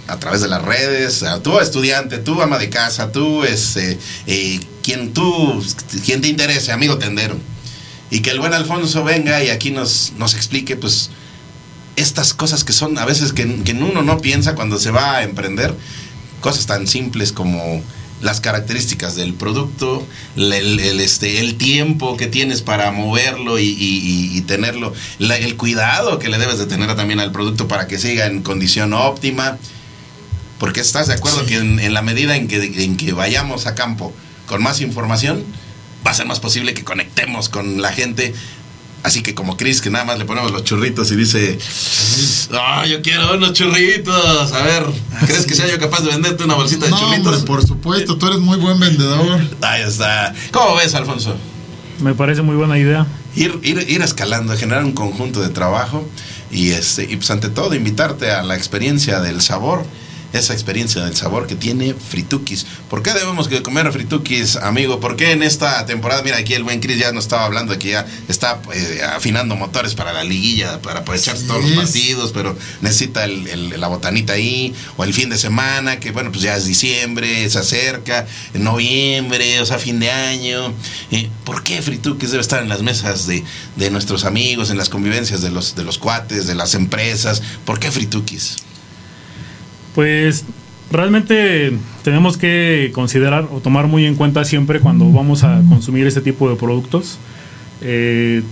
a 0.09 0.19
través 0.19 0.41
de 0.41 0.49
las 0.49 0.63
redes, 0.63 1.25
tú 1.43 1.59
estudiante, 1.59 2.19
tú 2.19 2.41
ama 2.41 2.59
de 2.59 2.71
casa, 2.71 3.11
tú 3.11 3.45
este, 3.45 3.99
eh, 4.27 4.61
quien 4.83 5.13
tú, 5.13 5.65
quien 6.05 6.21
te 6.21 6.29
interese, 6.29 6.73
amigo 6.73 6.99
tendero. 6.99 7.37
Y 8.11 8.21
que 8.21 8.31
el 8.31 8.39
buen 8.39 8.55
Alfonso 8.55 9.03
venga 9.03 9.43
y 9.43 9.51
aquí 9.51 9.71
nos, 9.71 10.13
nos 10.17 10.35
explique, 10.35 10.77
pues, 10.77 11.11
estas 11.97 12.35
cosas 12.35 12.63
que 12.63 12.73
son 12.73 12.99
a 12.99 13.05
veces 13.05 13.33
que, 13.33 13.63
que 13.65 13.73
uno 13.73 14.03
no 14.03 14.21
piensa 14.21 14.55
cuando 14.55 14.79
se 14.79 14.91
va 14.91 15.17
a 15.17 15.23
emprender, 15.25 15.75
cosas 16.41 16.67
tan 16.67 16.87
simples 16.87 17.33
como 17.33 17.83
las 18.23 18.41
características 18.41 19.15
del 19.15 19.35
producto, 19.35 20.07
el, 20.37 20.53
el, 20.53 21.01
este, 21.01 21.41
el 21.41 21.57
tiempo 21.57 22.17
que 22.17 22.27
tienes 22.27 22.63
para 22.63 22.91
moverlo 22.91 23.59
y, 23.59 23.65
y- 23.65 23.75
y- 23.79 24.37
y 24.39 24.41
tenerlo, 24.43 24.95
la- 25.19 25.37
el 25.37 25.57
cuidado 25.57 26.19
que 26.19 26.29
le 26.29 26.39
debes 26.39 26.59
de 26.59 26.67
tener 26.67 26.95
también 26.97 27.21
al 27.21 27.31
producto 27.33 27.69
para 27.69 27.87
que 27.87 27.99
siga 27.99 28.27
en 28.27 28.43
condición 28.43 28.93
óptima. 28.95 29.59
Porque 30.59 30.81
estás 30.81 31.09
de 31.09 31.15
acuerdo 31.15 31.45
que 31.45 31.57
en, 31.57 31.79
en 31.81 31.93
la 31.93 32.01
medida 32.01 32.35
en 32.37 32.49
que, 32.49 32.57
en 32.85 32.97
que 32.97 33.13
vayamos 33.13 33.67
a 33.67 33.75
campo 33.75 34.15
con 34.47 34.63
más 34.63 34.81
información, 34.81 35.45
va 36.07 36.13
a 36.13 36.15
ser 36.15 36.25
más 36.27 36.41
posible 36.41 36.73
que 36.73 36.83
conectemos 36.85 37.51
con 37.51 37.83
la 37.83 37.93
gente. 37.93 38.33
Así 39.07 39.23
que 39.23 39.37
como 39.37 39.57
Chris, 39.57 39.81
que 39.81 39.89
nada 39.89 40.05
más 40.05 40.19
le 40.19 40.25
ponemos 40.25 40.51
los 40.51 40.65
churritos 40.65 41.13
y 41.13 41.15
dice, 41.17 41.57
ah, 42.53 42.85
yo 42.87 43.01
quiero 43.03 43.37
unos 43.37 43.53
churritos. 43.53 44.53
A 44.53 44.63
ver, 44.65 44.85
¿crees 45.27 45.47
que 45.47 45.55
sea 45.55 45.69
yo 45.69 45.79
capaz 45.79 46.01
de 46.01 46.09
venderte 46.11 46.43
una 46.43 46.55
bolsita 46.55 46.87
de 46.87 46.91
No, 46.91 46.99
churritos? 46.99 47.27
hombre, 47.35 47.47
por 47.47 47.65
supuesto, 47.65 48.17
tú 48.19 48.27
eres 48.27 48.41
muy 48.41 48.59
buen 48.59 48.81
vendedor. 48.81 49.41
Ahí 49.61 49.83
está. 49.83 50.35
¿Cómo 50.51 50.75
ves, 50.75 50.93
Alfonso? 50.97 51.37
Me 52.01 52.15
parece 52.15 52.43
muy 52.43 52.57
buena 52.57 52.81
idea. 52.81 53.07
Ir, 53.37 53.61
ir, 53.63 53.87
ir 53.89 54.03
escalando, 54.03 54.57
generar 54.57 54.85
un 54.85 54.91
conjunto 54.93 55.41
de 55.41 55.51
trabajo 55.51 56.05
y, 56.51 56.71
este, 56.71 57.05
y 57.05 57.15
pues 57.15 57.31
ante 57.31 57.49
todo 57.49 57.77
invitarte 57.77 58.33
a 58.33 58.43
la 58.43 58.57
experiencia 58.57 59.21
del 59.21 59.41
sabor 59.41 59.85
esa 60.33 60.53
experiencia 60.53 61.05
del 61.05 61.17
sabor 61.17 61.47
que 61.47 61.55
tiene 61.55 61.95
Fritukis. 61.95 62.67
¿Por 62.91 63.03
qué 63.03 63.13
debemos 63.13 63.49
de 63.49 63.63
comer 63.63 63.91
Fritukis, 63.93 64.57
amigo? 64.57 65.01
¿Por 65.01 65.17
qué 65.17 65.33
en 65.33 65.43
esta 65.43 65.87
temporada, 65.87 66.23
mira, 66.23 66.37
aquí 66.39 66.55
el 66.55 66.63
buen 66.65 66.81
Chris 66.81 66.99
ya 66.99 67.13
nos 67.13 67.25
estaba 67.25 67.45
hablando 67.45 67.73
de 67.73 67.79
que 67.79 67.91
ya 67.91 68.07
está 68.29 68.61
eh, 68.75 69.01
afinando 69.15 69.57
motores 69.57 69.95
para 69.95 70.13
la 70.13 70.25
liguilla, 70.25 70.81
para 70.83 71.01
aprovechar 71.01 71.37
todos 71.39 71.63
los 71.63 71.73
partidos, 71.73 72.33
pero 72.33 72.57
necesita 72.81 73.25
el- 73.25 73.47
el- 73.49 73.81
la 73.81 73.89
botanita 73.89 74.35
ahí, 74.35 74.75
o 74.97 75.05
el 75.05 75.15
fin 75.15 75.29
de 75.31 75.39
semana, 75.39 75.99
que 76.01 76.11
bueno, 76.11 76.31
pues 76.31 76.43
ya 76.43 76.57
es 76.57 76.67
diciembre, 76.67 77.49
se 77.49 77.59
acerca, 77.59 78.27
en 78.55 78.65
noviembre, 78.65 79.61
o 79.61 79.67
sea, 79.67 79.79
fin 79.79 80.01
de 80.01 80.11
año. 80.11 80.73
Eh, 81.11 81.29
¿Por 81.45 81.63
qué 81.63 81.81
Fritukis 81.83 82.31
debe 82.31 82.41
estar 82.43 82.63
en 82.63 82.69
las 82.69 82.83
mesas 82.83 83.27
de, 83.27 83.45
de 83.77 83.91
nuestros 83.91 84.25
amigos, 84.25 84.71
en 84.71 84.77
las 84.79 84.89
convivencias 84.89 85.41
de 85.43 85.51
los, 85.51 85.75
de 85.75 85.85
los 85.85 85.99
cuates, 85.99 86.47
de 86.47 86.55
las 86.55 86.75
empresas? 86.75 87.43
¿Por 87.65 87.79
qué 87.79 87.91
Fritukis? 87.91 88.57
Pues 89.97 90.45
realmente 90.93 91.73
tenemos 92.05 92.37
que 92.37 92.91
considerar 92.95 93.49
o 93.51 93.61
tomar 93.61 93.87
muy 93.89 94.05
en 94.05 94.15
cuenta 94.15 94.45
siempre 94.45 94.79
cuando 94.79 95.11
vamos 95.11 95.43
a 95.43 95.63
consumir 95.69 96.07
este 96.07 96.21
tipo 96.21 96.49
de 96.49 96.55
productos. 96.57 97.19
eh, 97.83 98.43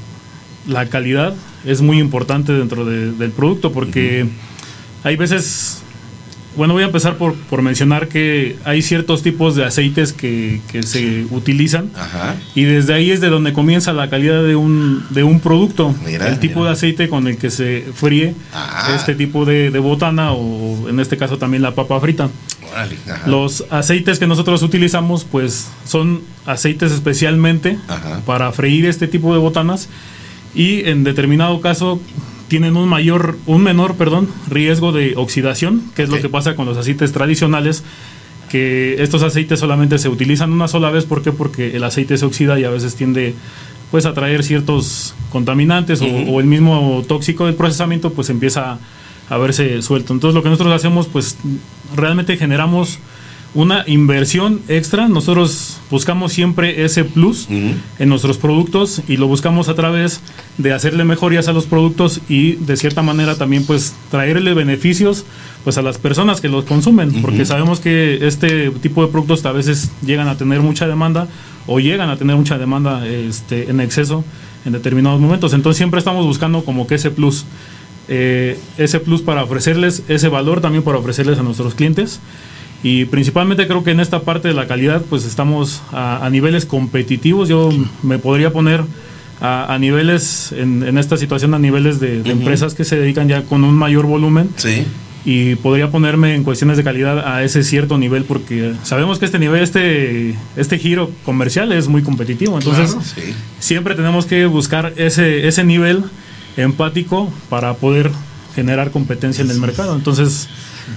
la 0.67 0.87
calidad 0.89 1.35
es 1.67 1.81
muy 1.83 1.99
importante 1.99 2.53
dentro 2.53 2.85
de- 2.87 3.13
del 3.13 3.31
producto 3.31 3.73
porque 3.73 4.27
hay 5.03 5.17
veces, 5.17 5.83
bueno, 6.57 6.75
voy 6.75 6.83
a 6.83 6.87
empezar 6.87 7.17
por, 7.17 7.35
por 7.35 7.63
mencionar 7.63 8.09
que 8.09 8.57
hay 8.65 8.83
ciertos 8.83 9.23
tipos 9.23 9.55
de 9.57 9.65
aceites 9.65 10.13
que, 10.13 10.61
que 10.71 10.83
se 10.83 11.27
utilizan 11.31 11.91
Ajá. 11.97 12.37
y 12.55 12.63
desde 12.65 12.95
ahí 12.95 13.11
es 13.11 13.21
de 13.21 13.29
donde 13.29 13.53
comienza 13.53 13.93
la 13.93 14.09
calidad 14.11 14.43
de 14.45 14.57
un, 14.57 15.05
de 15.11 15.25
un 15.25 15.41
producto. 15.41 15.95
Mira, 16.05 16.29
el 16.29 16.39
tipo 16.39 16.65
de 16.65 16.71
aceite 16.73 17.09
con 17.09 17.27
el 17.29 17.37
que 17.37 17.51
se 17.51 17.85
fríe 17.95 18.35
Ah. 18.53 18.93
este 18.95 19.15
tipo 19.15 19.45
de, 19.45 19.71
de 19.71 19.79
botana 19.79 20.33
o 20.33 20.89
en 20.89 21.01
este 21.01 21.17
caso 21.17 21.39
también 21.39 21.63
la 21.63 21.75
papa 21.75 21.99
frita. 22.01 22.29
Órale, 22.71 22.97
ajá. 23.11 23.29
Los 23.29 23.65
aceites 23.71 24.19
que 24.19 24.27
nosotros 24.27 24.63
utilizamos 24.63 25.25
pues 25.25 25.69
son 25.87 26.23
aceites 26.47 26.93
especialmente 26.93 27.79
para 28.27 28.53
freír 28.53 28.87
este 28.87 29.07
tipo 29.09 29.33
de 29.33 29.39
botanas 29.39 29.89
y 30.55 30.89
en 30.89 31.05
determinado 31.05 31.61
caso 31.61 32.01
tienen 32.49 32.77
un 32.77 32.89
mayor 32.89 33.39
un 33.47 33.63
menor, 33.63 33.95
perdón, 33.97 34.29
riesgo 34.49 34.93
de 34.93 35.15
oxidación, 35.17 35.83
que 35.97 36.03
es 36.03 36.09
lo 36.09 36.21
que 36.21 36.29
pasa 36.29 36.55
con 36.57 36.67
los 36.67 36.77
aceites 36.77 37.13
tradicionales 37.13 37.83
que 38.51 39.03
estos 39.03 39.23
aceites 39.23 39.59
solamente 39.59 39.99
se 39.99 40.09
utilizan 40.09 40.53
una 40.53 40.69
sola 40.69 40.91
vez, 40.91 41.05
¿por 41.07 41.23
qué? 41.23 41.33
Porque 41.33 41.77
el 41.77 41.83
aceite 41.83 42.17
se 42.19 42.25
oxida 42.27 42.59
y 42.61 42.65
a 42.65 42.71
veces 42.71 42.95
tiende 42.95 43.35
pues 43.91 44.07
a 44.07 44.15
traer 44.15 44.45
ciertos 44.45 45.15
contaminantes 45.31 46.01
o- 46.03 46.07
o, 46.07 46.41
el 46.41 46.47
mismo 46.47 47.03
tóxico 47.09 47.47
del 47.47 47.55
procesamiento 47.55 48.13
pues 48.13 48.29
empieza 48.31 48.79
a 49.31 49.39
verse 49.39 49.81
suelto. 49.83 50.13
Entonces 50.13 50.35
lo 50.35 50.43
que 50.43 50.51
nosotros 50.51 50.73
hacemos 50.75 51.07
pues 51.09 51.37
realmente 51.97 52.37
generamos 52.37 52.99
una 53.55 53.85
inversión 53.87 54.61
extra. 54.69 55.09
Nosotros 55.09 55.79
buscamos 55.91 56.33
siempre 56.33 56.85
ese 56.85 57.05
plus 57.05 57.49
en 57.49 58.09
nuestros 58.09 58.37
productos 58.37 59.03
y 59.09 59.17
lo 59.17 59.29
buscamos 59.29 59.69
a 59.69 59.75
través 59.75 60.21
de 60.59 60.73
hacerle 60.73 61.05
mejorías 61.05 61.49
a 61.49 61.53
los 61.53 61.67
productos 61.67 62.21
y 62.29 62.53
de 62.53 62.77
cierta 62.77 63.03
manera 63.03 63.37
también 63.37 63.65
pues 63.65 63.95
traerle 64.11 64.55
beneficios 64.55 65.25
pues 65.63 65.79
a 65.79 65.83
las 65.83 65.99
personas 65.99 66.41
que 66.41 66.49
los 66.49 66.65
consumen, 66.65 67.23
porque 67.23 67.47
sabemos 67.47 67.81
que 67.81 68.27
este 68.27 68.71
tipo 68.71 69.05
de 69.05 69.11
productos 69.11 69.45
a 69.47 69.53
veces 69.53 69.91
llegan 70.05 70.29
a 70.29 70.37
tener 70.37 70.61
mucha 70.61 70.87
demanda 70.87 71.29
o 71.67 71.81
llegan 71.81 72.11
a 72.11 72.17
tener 72.17 72.37
mucha 72.37 72.59
demanda 72.59 73.07
este, 73.07 73.71
en 73.71 73.81
exceso 73.81 74.25
en 74.65 74.73
determinados 74.73 75.21
momentos. 75.21 75.53
Entonces 75.53 75.79
siempre 75.79 75.99
estamos 75.99 76.27
buscando 76.27 76.65
como 76.65 76.87
que 76.87 76.97
ese 76.97 77.11
plus, 77.11 77.45
eh, 78.09 78.59
ese 78.79 79.01
plus 79.01 79.23
para 79.23 79.45
ofrecerles 79.45 80.03
ese 80.09 80.29
valor 80.29 80.61
también 80.61 80.83
para 80.83 80.99
ofrecerles 80.99 81.39
a 81.39 81.43
nuestros 81.43 81.75
clientes. 81.75 82.21
Y 82.85 83.07
principalmente 83.07 83.67
creo 83.67 83.83
que 83.83 83.91
en 83.93 83.99
esta 83.99 84.21
parte 84.21 84.47
de 84.47 84.55
la 84.55 84.67
calidad 84.69 85.03
pues 85.09 85.25
estamos 85.25 85.83
a, 85.91 86.25
a 86.25 86.31
niveles 86.31 86.67
competitivos. 86.67 87.49
Yo 87.49 87.71
me 88.03 88.19
podría 88.19 88.53
poner 88.53 88.83
a, 89.41 89.73
a 89.75 89.79
niveles, 89.79 90.53
en, 90.53 90.83
en 90.83 90.99
esta 90.99 91.17
situación, 91.17 91.55
a 91.55 91.59
niveles 91.59 91.99
de, 91.99 92.23
de 92.23 92.31
Ujú. 92.33 92.41
empresas 92.43 92.75
que 92.75 92.85
se 92.85 92.97
dedican 92.97 93.27
ya 93.27 93.43
con 93.45 93.65
un 93.65 93.75
mayor 93.75 94.05
volumen. 94.07 94.51
Sí. 94.57 94.85
Y 95.27 95.55
podría 95.55 95.91
ponerme 95.91 96.35
en 96.35 96.45
cuestiones 96.45 96.77
de 96.77 96.85
calidad 96.85 97.27
a 97.27 97.43
ese 97.43 97.65
cierto 97.65 97.97
nivel 97.97 98.25
porque 98.25 98.75
sabemos 98.83 99.19
que 99.19 99.25
este 99.25 99.39
nivel, 99.39 99.63
este, 99.63 100.35
este 100.55 100.79
giro 100.79 101.11
comercial 101.25 101.73
es 101.73 101.89
muy 101.89 102.03
competitivo. 102.03 102.59
Entonces 102.59 102.91
Claro, 102.93 103.03
sí. 103.03 103.35
siempre 103.61 103.95
tenemos 103.95 104.27
que 104.27 104.45
buscar 104.45 104.93
ese, 104.97 105.49
ese 105.49 105.65
nivel 105.65 106.05
empático 106.59 107.33
para 107.49 107.73
poder 107.75 108.11
generar 108.55 108.91
competencia 108.91 109.43
en 109.43 109.51
el 109.51 109.59
mercado. 109.59 109.97
Entonces, 109.97 110.49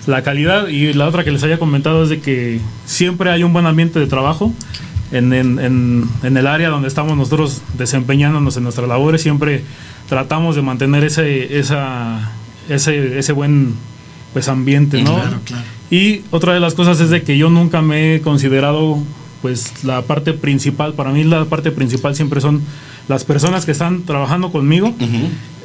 la 0.06 0.24
calidad 0.24 0.68
y 0.68 0.94
la 0.94 1.08
otra 1.08 1.24
que 1.24 1.32
les 1.32 1.44
haya 1.44 1.58
comentado 1.60 2.04
es 2.04 2.10
de 2.10 2.20
que 2.20 2.60
siempre 2.86 3.30
hay 3.32 3.44
un 3.44 3.54
buen 3.54 3.66
ambiente 3.66 4.00
de 4.00 4.08
trabajo 4.08 4.54
en, 5.12 5.32
en- 5.34 5.60
en- 5.60 6.06
en 6.24 6.38
el 6.38 6.48
área 6.48 6.70
donde 6.70 6.88
estamos 6.88 7.16
nosotros 7.18 7.62
desempeñándonos 7.78 8.58
en 8.58 8.64
nuestras 8.64 8.88
labores. 8.88 9.22
Siempre 9.22 9.64
tratamos 10.10 10.56
de 10.56 10.62
mantener 10.62 11.04
ese, 11.04 11.58
esa, 11.60 12.32
ese, 12.70 13.18
ese 13.20 13.32
buen 13.34 13.74
pues, 14.34 14.48
ambiente, 14.50 15.02
¿no? 15.04 15.16
Claro, 15.16 15.40
claro. 15.46 15.64
Y 15.90 16.22
otra 16.32 16.54
de 16.54 16.60
las 16.60 16.74
cosas 16.74 17.00
es 17.00 17.10
de 17.10 17.22
que 17.24 17.38
yo 17.38 17.50
nunca 17.50 17.82
me 17.82 18.16
he 18.16 18.22
considerado 18.22 18.98
pues 19.42 19.84
la 19.86 20.02
parte 20.02 20.34
principal, 20.34 20.94
para 20.94 21.12
mí 21.12 21.24
la 21.24 21.46
parte 21.46 21.72
principal 21.72 22.16
siempre 22.16 22.42
son 22.42 22.62
las 23.08 23.24
personas 23.24 23.66
que 23.66 23.72
están 23.72 24.04
trabajando 24.04 24.52
conmigo, 24.52 24.94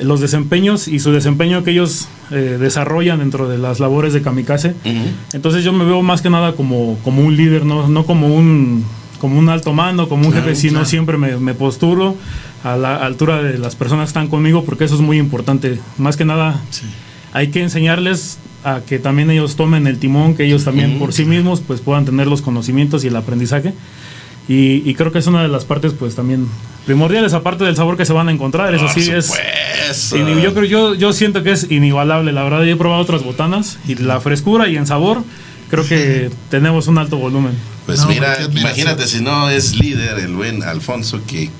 los 0.00 0.20
desempeños 0.20 0.86
y 0.88 1.00
su 1.00 1.10
desempeño 1.12 1.64
que 1.64 1.72
ellos 1.72 2.08
eh, 2.30 2.56
desarrollan 2.60 3.18
dentro 3.18 3.48
de 3.48 3.58
las 3.58 3.80
labores 3.80 4.12
de 4.12 4.22
Kamikaze. 4.22 4.74
Entonces 5.32 5.64
yo 5.64 5.72
me 5.72 5.84
veo 5.84 6.02
más 6.02 6.22
que 6.22 6.30
nada 6.30 6.52
como, 6.54 6.98
como 7.02 7.22
un 7.22 7.36
líder, 7.36 7.64
no, 7.64 7.88
no 7.88 8.04
como 8.04 8.28
un 8.28 8.84
como 9.20 9.38
un 9.38 9.48
alto 9.48 9.72
mando, 9.72 10.08
como 10.08 10.26
un 10.26 10.32
Claro, 10.32 10.46
jefe, 10.48 10.56
sino 10.60 10.72
claro. 10.72 10.86
siempre 10.86 11.16
me, 11.16 11.36
me 11.36 11.54
postulo 11.54 12.16
a 12.64 12.76
la 12.76 12.96
altura 12.96 13.40
de 13.40 13.56
las 13.56 13.76
personas 13.76 14.06
que 14.06 14.08
están 14.08 14.26
conmigo 14.26 14.64
porque 14.64 14.82
eso 14.84 14.96
es 14.96 15.00
muy 15.00 15.16
importante. 15.18 15.78
Más 15.96 16.16
que 16.16 16.24
nada 16.24 16.60
hay 17.32 17.48
que 17.48 17.62
enseñarles 17.62 18.38
a 18.64 18.80
que 18.80 18.98
también 18.98 19.30
ellos 19.30 19.54
tomen 19.56 19.86
el 19.86 19.98
timón, 19.98 20.34
que 20.34 20.44
ellos 20.44 20.64
también 20.64 20.98
por 20.98 21.12
sí 21.12 21.24
mismos 21.24 21.60
pues 21.64 21.80
puedan 21.80 22.04
tener 22.04 22.26
los 22.26 22.42
conocimientos 22.42 23.04
y 23.04 23.08
el 23.08 23.16
aprendizaje. 23.16 23.74
Y, 24.48 24.88
y 24.88 24.94
creo 24.94 25.12
que 25.12 25.18
es 25.20 25.26
una 25.26 25.42
de 25.42 25.48
las 25.48 25.64
partes 25.64 25.92
pues 25.96 26.14
también 26.16 26.48
primordiales, 26.84 27.32
aparte 27.32 27.64
del 27.64 27.76
sabor 27.76 27.96
que 27.96 28.04
se 28.04 28.12
van 28.12 28.28
a 28.28 28.32
encontrar. 28.32 28.74
Eso 28.74 28.86
Por 28.86 28.94
sí 28.94 29.10
es... 29.10 29.26
supuesto. 29.26 30.40
Yo, 30.40 30.54
creo, 30.54 30.64
yo, 30.64 30.94
yo 30.94 31.12
siento 31.12 31.42
que 31.42 31.52
es 31.52 31.70
inigualable, 31.70 32.32
la 32.32 32.42
verdad. 32.42 32.62
Yo 32.62 32.72
he 32.72 32.76
probado 32.76 33.02
otras 33.02 33.22
botanas 33.22 33.78
y 33.86 33.94
la 33.96 34.20
frescura 34.20 34.68
y 34.68 34.76
en 34.76 34.86
sabor 34.86 35.22
creo 35.70 35.86
que 35.86 36.30
tenemos 36.50 36.86
un 36.88 36.98
alto 36.98 37.16
volumen. 37.18 37.52
Pues 37.86 38.04
mira, 38.06 38.36
imagínate 38.50 39.06
si 39.06 39.20
no 39.22 39.48
es 39.48 39.76
líder 39.76 40.18
el 40.18 40.34
buen 40.34 40.62
Alfonso 40.62 41.20
que 41.26 41.50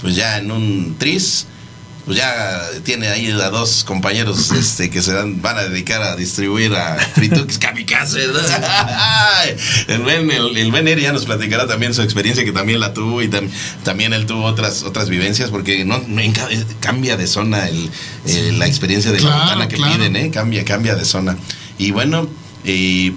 pues 0.00 0.14
ya 0.14 0.38
en 0.38 0.50
un 0.50 0.96
tris 0.98 1.46
pues 2.06 2.16
ya 2.18 2.62
tiene 2.84 3.08
ahí 3.08 3.28
a 3.32 3.50
dos 3.50 3.82
compañeros 3.84 4.52
este 4.52 4.88
que 4.90 5.02
se 5.02 5.12
dan, 5.12 5.42
van 5.42 5.58
a 5.58 5.64
dedicar 5.64 6.00
a 6.02 6.14
distribuir 6.16 6.72
a 6.74 6.96
Fritukis 7.14 7.58
Kamikaze. 7.58 8.28
¿no? 8.28 8.38
el 9.94 10.00
buen 10.02 10.30
el, 10.30 10.56
el 10.56 10.70
buen 10.70 10.86
Eri 10.88 11.02
ya 11.02 11.12
nos 11.12 11.24
platicará 11.24 11.66
también 11.66 11.92
su 11.94 12.02
experiencia 12.02 12.44
que 12.44 12.52
también 12.52 12.78
la 12.80 12.94
tuvo 12.94 13.22
y 13.22 13.28
tam- 13.28 13.50
también 13.82 14.12
él 14.14 14.24
tuvo 14.24 14.44
otras 14.44 14.84
otras 14.84 15.08
vivencias 15.08 15.50
porque 15.50 15.84
no, 15.84 16.00
enca- 16.06 16.48
cambia 16.80 17.16
de 17.16 17.26
zona 17.26 17.68
el, 17.68 17.90
eh, 18.26 18.52
la 18.56 18.66
experiencia 18.68 19.10
de 19.10 19.18
la 19.18 19.26
Claro, 19.28 19.42
botana 19.42 19.68
que 19.68 19.76
claro. 19.76 19.94
piden, 19.96 20.16
¿eh? 20.16 20.30
cambia 20.30 20.64
cambia 20.64 20.94
de 20.94 21.04
zona. 21.04 21.36
Y 21.76 21.90
bueno, 21.90 22.28
eh, 22.64 23.12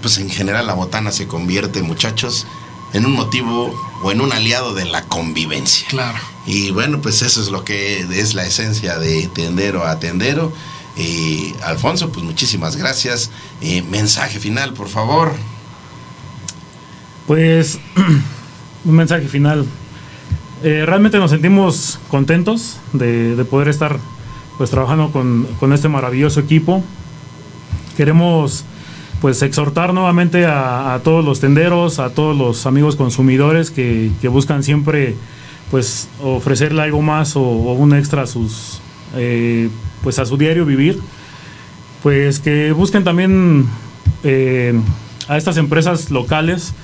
pues 0.00 0.18
en 0.18 0.30
general 0.30 0.66
la 0.66 0.74
botana 0.74 1.12
se 1.12 1.26
convierte, 1.26 1.82
muchachos, 1.82 2.46
en 2.92 3.06
un 3.06 3.12
motivo 3.12 3.74
o 4.02 4.12
en 4.12 4.20
un 4.20 4.32
aliado 4.32 4.74
de 4.74 4.84
la 4.84 5.04
convivencia. 5.04 5.86
Claro. 5.88 6.18
Y 6.46 6.70
bueno, 6.70 7.00
pues 7.00 7.22
eso 7.22 7.40
es 7.40 7.50
lo 7.50 7.64
que 7.64 8.00
es 8.00 8.34
la 8.34 8.44
esencia 8.44 8.98
de 8.98 9.28
tendero 9.28 9.86
a 9.86 9.98
tendero. 9.98 10.52
Y 10.96 11.54
Alfonso, 11.62 12.10
pues 12.10 12.24
muchísimas 12.24 12.76
gracias. 12.76 13.30
Eh, 13.60 13.82
mensaje 13.82 14.38
final, 14.38 14.74
por 14.74 14.88
favor. 14.88 15.32
Pues 17.26 17.78
un 18.84 18.94
mensaje 18.94 19.28
final. 19.28 19.66
Eh, 20.62 20.84
realmente 20.86 21.18
nos 21.18 21.30
sentimos 21.30 21.98
contentos 22.08 22.78
de, 22.92 23.34
de 23.34 23.44
poder 23.44 23.68
estar 23.68 23.98
pues 24.58 24.70
trabajando 24.70 25.10
con, 25.10 25.48
con 25.58 25.72
este 25.72 25.88
maravilloso 25.88 26.40
equipo. 26.40 26.84
Queremos 27.96 28.64
pues 29.22 29.40
exhortar 29.42 29.94
nuevamente 29.94 30.46
a, 30.46 31.00
todos 31.04 31.24
los 31.24 31.38
tenderos, 31.38 32.00
a 32.00 32.10
todos 32.10 32.36
los 32.36 32.66
amigos 32.66 32.96
consumidores 32.96 33.70
que, 33.70 34.10
buscan 34.24 34.64
siempre 34.64 35.14
pues 35.70 36.08
ofrecerle 36.20 36.82
algo 36.82 37.00
más 37.02 37.36
o, 37.36 37.42
o 37.42 37.72
un 37.74 37.94
extra 37.94 38.22
a 38.22 38.26
sus 38.26 38.80
eh, 39.14 39.70
pues 40.02 40.18
a 40.18 40.26
su 40.26 40.36
diario 40.36 40.66
vivir. 40.66 40.98
Pues 42.02 42.40
que 42.40 42.72
busquen 42.72 43.04
también 43.04 43.68
eh, 44.24 44.74
a 45.28 45.36
estas 45.36 45.56
empresas 45.56 46.10
locales 46.10 46.74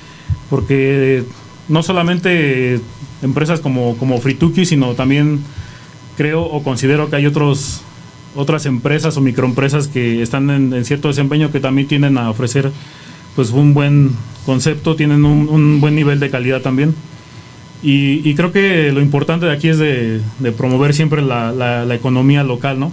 porque 0.49 1.25
no 1.69 1.83
solamente 1.83 2.81
empresas 3.21 3.59
como, 3.59 3.97
como 3.97 4.21
Frituki, 4.21 4.65
sino 4.65 4.95
también 4.95 5.41
creo 6.17 6.43
o 6.43 6.63
considero 6.63 7.11
que 7.11 7.17
hay 7.17 7.27
otros 7.27 7.83
otras 8.35 8.67
empresas 8.67 9.17
o 9.17 9.21
microempresas 9.21 9.89
que 9.89 10.23
están 10.23 10.51
en, 10.51 10.85
cierto 10.85 11.09
desempeño 11.09 11.51
que 11.51 11.61
también 11.61 11.89
tienden 11.89 12.19
a 12.19 12.31
ofrecer 12.31 12.71
pues 13.35 13.51
un 13.51 13.75
buen 13.75 14.13
concepto, 14.45 14.97
tienen 14.97 15.25
un, 15.25 15.81
buen 15.81 15.95
nivel 15.95 16.21
de 16.21 16.31
calidad 16.31 16.61
también. 16.61 16.95
Y, 17.81 18.35
creo 18.35 18.51
que 18.51 18.91
lo 18.91 19.01
importante 19.01 19.47
de 19.47 19.53
aquí 19.53 19.69
es 19.69 19.79
de, 19.79 20.21
promover 20.57 20.95
siempre 20.95 21.23
la, 21.23 21.87
economía 21.95 22.43
local, 22.43 22.81
¿no? 22.81 22.93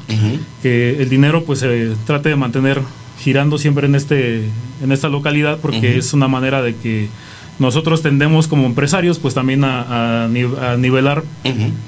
Que 0.61 1.01
el 1.01 1.09
dinero 1.09 1.43
pues 1.43 1.59
se 1.59 1.93
trate 2.05 2.29
de 2.29 2.35
mantener 2.35 2.81
girando 3.19 3.57
siempre 3.57 3.87
en, 3.87 3.95
este, 3.95 4.43
en 4.83 4.91
esta 4.91 5.09
localidad 5.09 5.59
porque 5.61 5.97
es 5.97 6.13
una 6.13 6.27
manera 6.27 6.61
de 6.61 6.75
que 6.75 7.07
nosotros 7.59 8.01
tendemos 8.01 8.47
como 8.47 8.65
empresarios 8.65 9.19
pues 9.19 9.33
también 9.33 9.63
a, 9.63 10.27
nivelar 10.29 11.23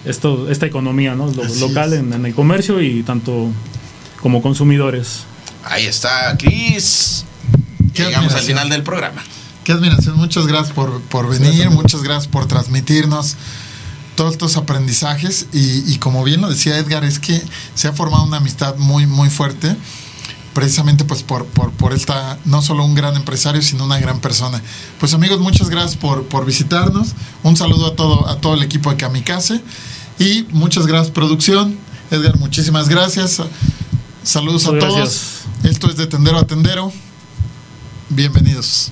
esto, 0.06 0.50
esta 0.50 0.66
economía 0.66 1.16
¿no? 1.16 1.32
local 1.60 1.94
en, 1.94 2.26
el 2.26 2.34
comercio 2.34 2.82
y 2.82 3.04
tanto 3.04 3.50
como 4.22 4.42
consumidores. 4.42 5.24
Ahí 5.64 5.86
está, 5.86 6.36
Cris. 6.38 7.26
Llegamos 7.94 8.34
al 8.34 8.42
final 8.42 8.70
del 8.70 8.84
programa. 8.84 9.24
Qué 9.64 9.74
admiración, 9.74 10.16
muchas 10.16 10.48
gracias 10.48 10.74
por, 10.74 11.30
venir, 11.30 11.70
muchas 11.70 12.02
gracias 12.02 12.28
por 12.28 12.48
transmitirnos 12.48 13.36
todos 14.16 14.32
estos 14.32 14.56
aprendizajes 14.56 15.48
y, 15.52 15.92
y, 15.92 15.98
como 15.98 16.24
bien 16.24 16.42
lo 16.42 16.50
decía 16.50 16.78
Edgar, 16.78 17.04
es 17.04 17.20
que 17.20 17.40
se 17.76 17.88
ha 17.88 17.94
formado 17.94 18.24
una 18.24 18.38
amistad 18.38 18.78
muy, 18.78 19.06
muy 19.06 19.30
fuerte 19.30 19.76
precisamente 20.58 21.06
pues 21.06 21.22
por, 21.22 21.46
por, 21.46 21.94
esta, 21.94 22.40
no 22.46 22.64
solo 22.64 22.84
un 22.84 22.96
gran 22.96 23.16
empresario, 23.16 23.62
sino 23.62 23.86
una 23.86 24.00
gran 24.00 24.20
persona. 24.20 24.60
Pues 25.00 25.14
amigos, 25.14 25.40
muchas 25.40 25.70
gracias 25.70 25.98
por, 25.98 26.24
por 26.24 26.48
visitarnos. 26.48 27.10
Un 27.44 27.56
saludo 27.56 27.86
a 27.86 27.96
todo, 27.96 28.28
a 28.28 28.42
todo 28.42 28.56
el 28.56 28.64
equipo 28.64 28.90
de 28.90 28.98
Kamikaze. 28.98 29.62
Y 30.18 30.48
muchas 30.50 30.88
gracias, 30.88 31.12
producción. 31.12 31.78
Edgar, 32.10 32.40
muchísimas 32.40 32.90
gracias. 32.90 33.40
Saludos 34.24 34.66
a 34.66 34.80
todos. 34.80 35.42
Esto 35.62 35.92
es 35.92 35.96
de 35.96 36.08
Tendero 36.08 36.40
a 36.40 36.48
Tendero. 36.48 36.92
Bienvenidos. 38.10 38.92